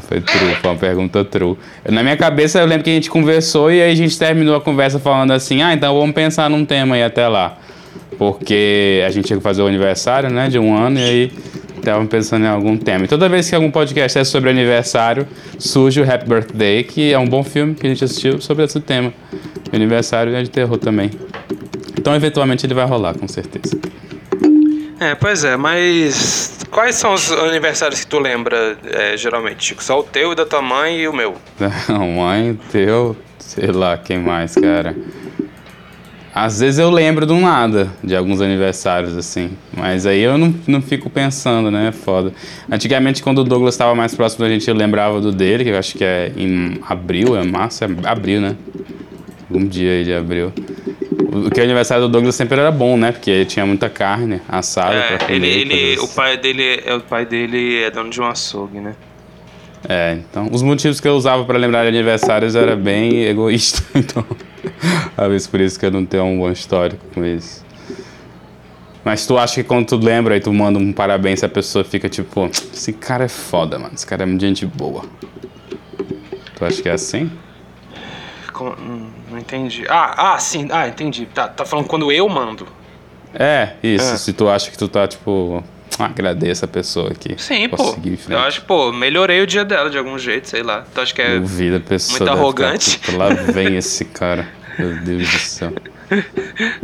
Foi 0.09 0.21
true, 0.21 0.55
foi 0.61 0.71
uma 0.71 0.77
pergunta 0.77 1.25
true. 1.25 1.57
Na 1.89 2.03
minha 2.03 2.17
cabeça 2.17 2.61
eu 2.61 2.67
lembro 2.67 2.85
que 2.85 2.91
a 2.91 2.95
gente 2.95 3.11
conversou 3.11 3.71
e 3.71 3.83
aí 3.83 3.91
a 3.91 3.95
gente 3.95 4.17
terminou 4.19 4.57
a 4.57 4.61
conversa 4.61 4.99
falando 4.99 5.33
assim, 5.33 5.63
ah, 5.63 5.75
então 5.75 5.99
vamos 5.99 6.15
pensar 6.15 6.49
num 6.49 6.65
tema 6.65 6.95
aí 6.95 7.03
até 7.03 7.27
lá. 7.27 7.59
Porque 8.19 9.03
a 9.07 9.11
gente 9.11 9.27
tinha 9.27 9.37
que 9.37 9.43
fazer 9.43 9.63
o 9.63 9.67
aniversário, 9.67 10.31
né, 10.31 10.49
de 10.49 10.59
um 10.59 10.77
ano, 10.77 10.99
e 10.99 11.03
aí 11.03 11.33
estavam 11.91 12.07
pensando 12.07 12.45
em 12.45 12.49
algum 12.49 12.77
tema. 12.77 13.05
E 13.05 13.09
toda 13.09 13.29
vez 13.29 13.49
que 13.49 13.55
algum 13.55 13.71
podcast 13.71 14.19
é 14.19 14.25
sobre 14.25 14.51
aniversário, 14.51 15.27
surge 15.59 16.01
o 16.01 16.11
Happy 16.11 16.29
Birthday, 16.29 16.85
que 16.85 17.13
é 17.13 17.19
um 17.19 17.27
bom 17.27 17.43
filme 17.43 17.75
que 17.75 17.87
a 17.87 17.91
gente 17.91 18.05
assistiu 18.05 18.41
sobre 18.41 18.65
esse 18.65 18.81
tema. 18.81 19.13
aniversário 19.73 20.35
é 20.35 20.43
de 20.43 20.51
terror 20.51 20.79
também. 20.79 21.11
Então, 21.99 22.15
eventualmente, 22.15 22.67
ele 22.67 22.75
vai 22.75 22.87
rolar, 22.87 23.17
com 23.19 23.27
certeza. 23.27 23.79
É, 24.99 25.15
pois 25.15 25.45
é, 25.45 25.57
mas 25.57 26.65
quais 26.71 26.95
são 26.95 27.13
os 27.13 27.31
aniversários 27.31 28.01
que 28.01 28.07
tu 28.07 28.19
lembra, 28.19 28.79
é, 28.85 29.17
geralmente, 29.17 29.65
Chico? 29.65 29.85
Só 29.85 30.01
o 30.01 30.03
teu, 30.03 30.35
da 30.35 30.47
tua 30.47 30.63
mãe 30.63 31.01
e 31.01 31.09
o 31.09 31.13
meu? 31.13 31.35
Não, 31.89 32.09
mãe, 32.17 32.59
teu, 32.73 33.17
sei 33.39 33.71
lá, 33.73 33.99
quem 33.99 34.19
mais, 34.19 34.55
cara. 34.55 34.97
Às 36.39 36.61
vezes 36.61 36.79
eu 36.79 36.91
lembro 36.91 37.25
do 37.25 37.35
nada, 37.37 37.91
de 38.05 38.15
alguns 38.15 38.43
aniversários, 38.43 39.17
assim. 39.17 39.53
Mas 39.73 40.05
aí 40.05 40.21
eu 40.21 40.37
não, 40.37 40.55
não 40.67 40.83
fico 40.83 41.09
pensando, 41.09 41.71
né? 41.71 41.89
É 41.89 41.93
foda. 41.93 42.31
Antigamente, 42.71 43.23
quando 43.23 43.39
o 43.39 43.45
Douglas 43.45 43.73
estava 43.73 43.95
mais 43.95 44.15
próximo 44.15 44.45
da 44.45 44.51
gente, 44.51 44.69
eu 44.69 44.75
lembrava 44.75 45.19
do 45.19 45.33
dele, 45.33 45.65
que 45.65 45.71
eu 45.71 45.79
acho 45.79 45.97
que 45.97 46.05
é 46.05 46.31
em 46.37 46.79
abril, 46.87 47.35
é 47.35 47.43
março, 47.43 47.83
é 47.85 47.89
abril, 48.05 48.43
né? 48.43 48.55
Um 49.51 49.67
dia 49.67 49.93
aí 49.93 50.05
de 50.05 50.13
abril. 50.13 50.53
O 51.11 51.51
que 51.51 51.59
o 51.59 51.65
aniversário 51.65 52.05
do 52.05 52.13
Douglas 52.13 52.35
sempre 52.35 52.61
era 52.61 52.71
bom, 52.71 52.99
né? 52.99 53.13
Porque 53.13 53.47
tinha 53.47 53.65
muita 53.65 53.89
carne 53.89 54.43
assada 54.47 54.95
é, 54.95 55.17
pra 55.17 55.27
comer. 55.29 55.37
Ele, 55.37 55.75
ele, 55.75 55.99
o 56.01 56.09
pai 56.09 56.37
dele, 56.37 56.83
é, 56.85 56.95
o 56.95 57.01
pai 57.01 57.25
dele 57.25 57.83
é 57.83 57.91
dono 57.91 58.11
de 58.11 58.21
um 58.21 58.27
açougue, 58.27 58.79
né? 58.79 58.95
É, 59.89 60.19
então, 60.19 60.49
os 60.51 60.63
motivos 60.63 61.01
que 61.01 61.07
eu 61.07 61.15
usava 61.15 61.45
para 61.45 61.57
lembrar 61.59 61.83
de 61.83 61.89
aniversários 61.89 62.57
era 62.57 62.75
bem 62.75 63.25
egoísta, 63.25 63.83
então, 63.95 64.25
talvez 65.15 65.47
por 65.47 65.61
isso 65.61 65.79
que 65.79 65.87
eu 65.87 65.91
não 65.91 66.05
tenho 66.05 66.25
um 66.25 66.39
bom 66.39 66.51
histórico 66.51 67.05
com 67.15 67.25
isso. 67.25 67.65
Mas 69.05 69.25
tu 69.25 69.39
acha 69.39 69.55
que 69.55 69.65
quando 69.65 69.87
tu 69.87 69.97
lembra 69.97 70.37
e 70.37 70.41
tu 70.41 70.53
manda 70.53 70.81
um 70.81 70.93
parabéns, 70.93 71.45
a 71.45 71.49
pessoa 71.49 71.85
fica 71.85 72.09
tipo, 72.09 72.47
esse 72.47 72.93
cara 72.93 73.25
é 73.25 73.29
foda, 73.29 73.79
mano, 73.79 73.95
esse 73.95 74.05
cara 74.05 74.25
é 74.25 74.39
gente 74.39 74.67
boa. 74.67 75.05
Tu 76.57 76.65
acha 76.65 76.83
que 76.83 76.89
é 76.89 76.93
assim? 76.93 77.31
Como, 78.53 78.73
hum, 78.73 79.11
não 79.31 79.39
entendi. 79.39 79.85
Ah, 79.89 80.35
ah, 80.35 80.39
sim, 80.41 80.67
ah, 80.73 80.89
entendi. 80.89 81.27
Tá, 81.27 81.47
tá 81.47 81.65
falando 81.65 81.87
quando 81.87 82.11
eu 82.11 82.29
mando. 82.29 82.67
É, 83.33 83.75
isso. 83.83 84.15
É. 84.15 84.17
Se 84.17 84.33
tu 84.33 84.49
acha 84.49 84.71
que 84.71 84.79
tu 84.79 84.89
tá, 84.89 85.07
tipo, 85.07 85.63
agradeço 85.99 86.65
a 86.65 86.69
pessoa 86.69 87.11
aqui. 87.11 87.35
Sim, 87.39 87.69
pô. 87.69 87.97
Eu 88.29 88.39
acho 88.39 88.61
que, 88.61 88.67
pô, 88.67 88.93
melhorei 88.93 89.43
o 89.43 89.47
dia 89.47 89.65
dela 89.65 89.91
de 89.91 89.99
algum 89.99 90.19
jeito, 90.19 90.49
sei 90.49 90.63
lá. 90.63 90.85
Então 90.91 91.03
acho 91.03 91.15
que 91.15 91.23
é 91.23 91.39
Duvida, 91.39 91.81
pessoa 91.81 92.19
muito 92.19 92.31
arrogante. 92.31 92.91
Ficar, 92.91 93.07
tipo, 93.07 93.19
lá 93.19 93.29
vem 93.53 93.77
esse 93.77 94.05
cara. 94.05 94.47
Meu 94.79 94.95
Deus 95.03 95.31
do 95.31 95.39
céu. 95.39 95.73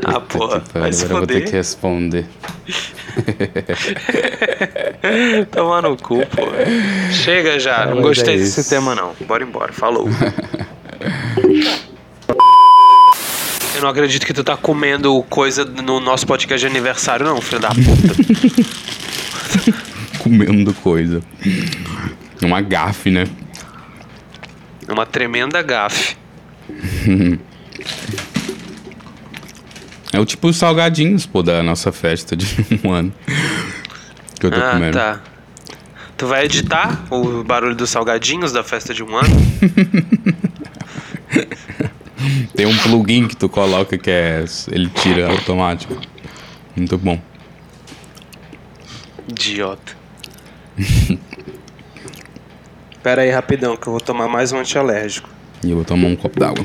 Ah, 0.04 0.18
porra. 0.18 0.60
Se 0.90 1.04
Agora 1.04 1.14
eu 1.14 1.18
vou 1.18 1.26
ter 1.28 1.44
que 1.44 1.52
responder. 1.52 2.26
Tomar 5.52 5.82
no 5.82 5.96
cu, 5.96 6.26
pô. 6.26 6.42
Chega 7.12 7.60
já. 7.60 7.86
não 7.86 8.02
gostei 8.02 8.34
é 8.34 8.38
desse 8.38 8.68
tema, 8.68 8.96
não. 8.96 9.14
Bora 9.20 9.44
embora. 9.44 9.72
Falou. 9.72 10.08
Não 13.82 13.88
acredito 13.88 14.24
que 14.24 14.32
tu 14.32 14.44
tá 14.44 14.56
comendo 14.56 15.20
coisa 15.24 15.64
no 15.64 15.98
nosso 15.98 16.24
podcast 16.24 16.64
de 16.64 16.70
aniversário, 16.70 17.26
não, 17.26 17.40
filho 17.40 17.60
da 17.60 17.70
puta. 17.70 18.14
comendo 20.22 20.72
coisa. 20.72 21.20
Uma 22.40 22.60
gafe, 22.60 23.10
né? 23.10 23.26
Uma 24.88 25.04
tremenda 25.04 25.60
gafe. 25.62 26.16
é 30.12 30.20
o 30.20 30.24
tipo 30.24 30.46
os 30.46 30.56
salgadinhos, 30.56 31.26
pô, 31.26 31.42
da 31.42 31.60
nossa 31.60 31.90
festa 31.90 32.36
de 32.36 32.46
um 32.84 32.92
ano. 32.92 33.12
Que 34.38 34.46
eu 34.46 34.50
tô 34.52 34.60
ah, 34.60 34.70
comendo. 34.74 34.96
tá. 34.96 35.20
Tu 36.16 36.24
vai 36.28 36.44
editar 36.44 37.04
o 37.10 37.42
barulho 37.42 37.74
dos 37.74 37.90
salgadinhos 37.90 38.52
da 38.52 38.62
festa 38.62 38.94
de 38.94 39.02
um 39.02 39.16
ano? 39.16 39.36
Tem 42.54 42.66
um 42.66 42.76
plugin 42.76 43.28
que 43.28 43.36
tu 43.36 43.48
coloca 43.48 43.96
que 43.96 44.10
é. 44.10 44.44
Ele 44.70 44.88
tira 44.90 45.30
automático. 45.30 45.96
Muito 46.76 46.98
bom. 46.98 47.20
Idiota. 49.28 49.96
Pera 53.02 53.22
aí, 53.22 53.30
rapidão, 53.30 53.76
que 53.76 53.86
eu 53.86 53.92
vou 53.92 54.00
tomar 54.00 54.28
mais 54.28 54.52
um 54.52 54.58
antialérgico. 54.58 55.28
E 55.64 55.70
eu 55.70 55.76
vou 55.76 55.84
tomar 55.84 56.08
um 56.08 56.16
copo 56.16 56.38
d'água. 56.38 56.64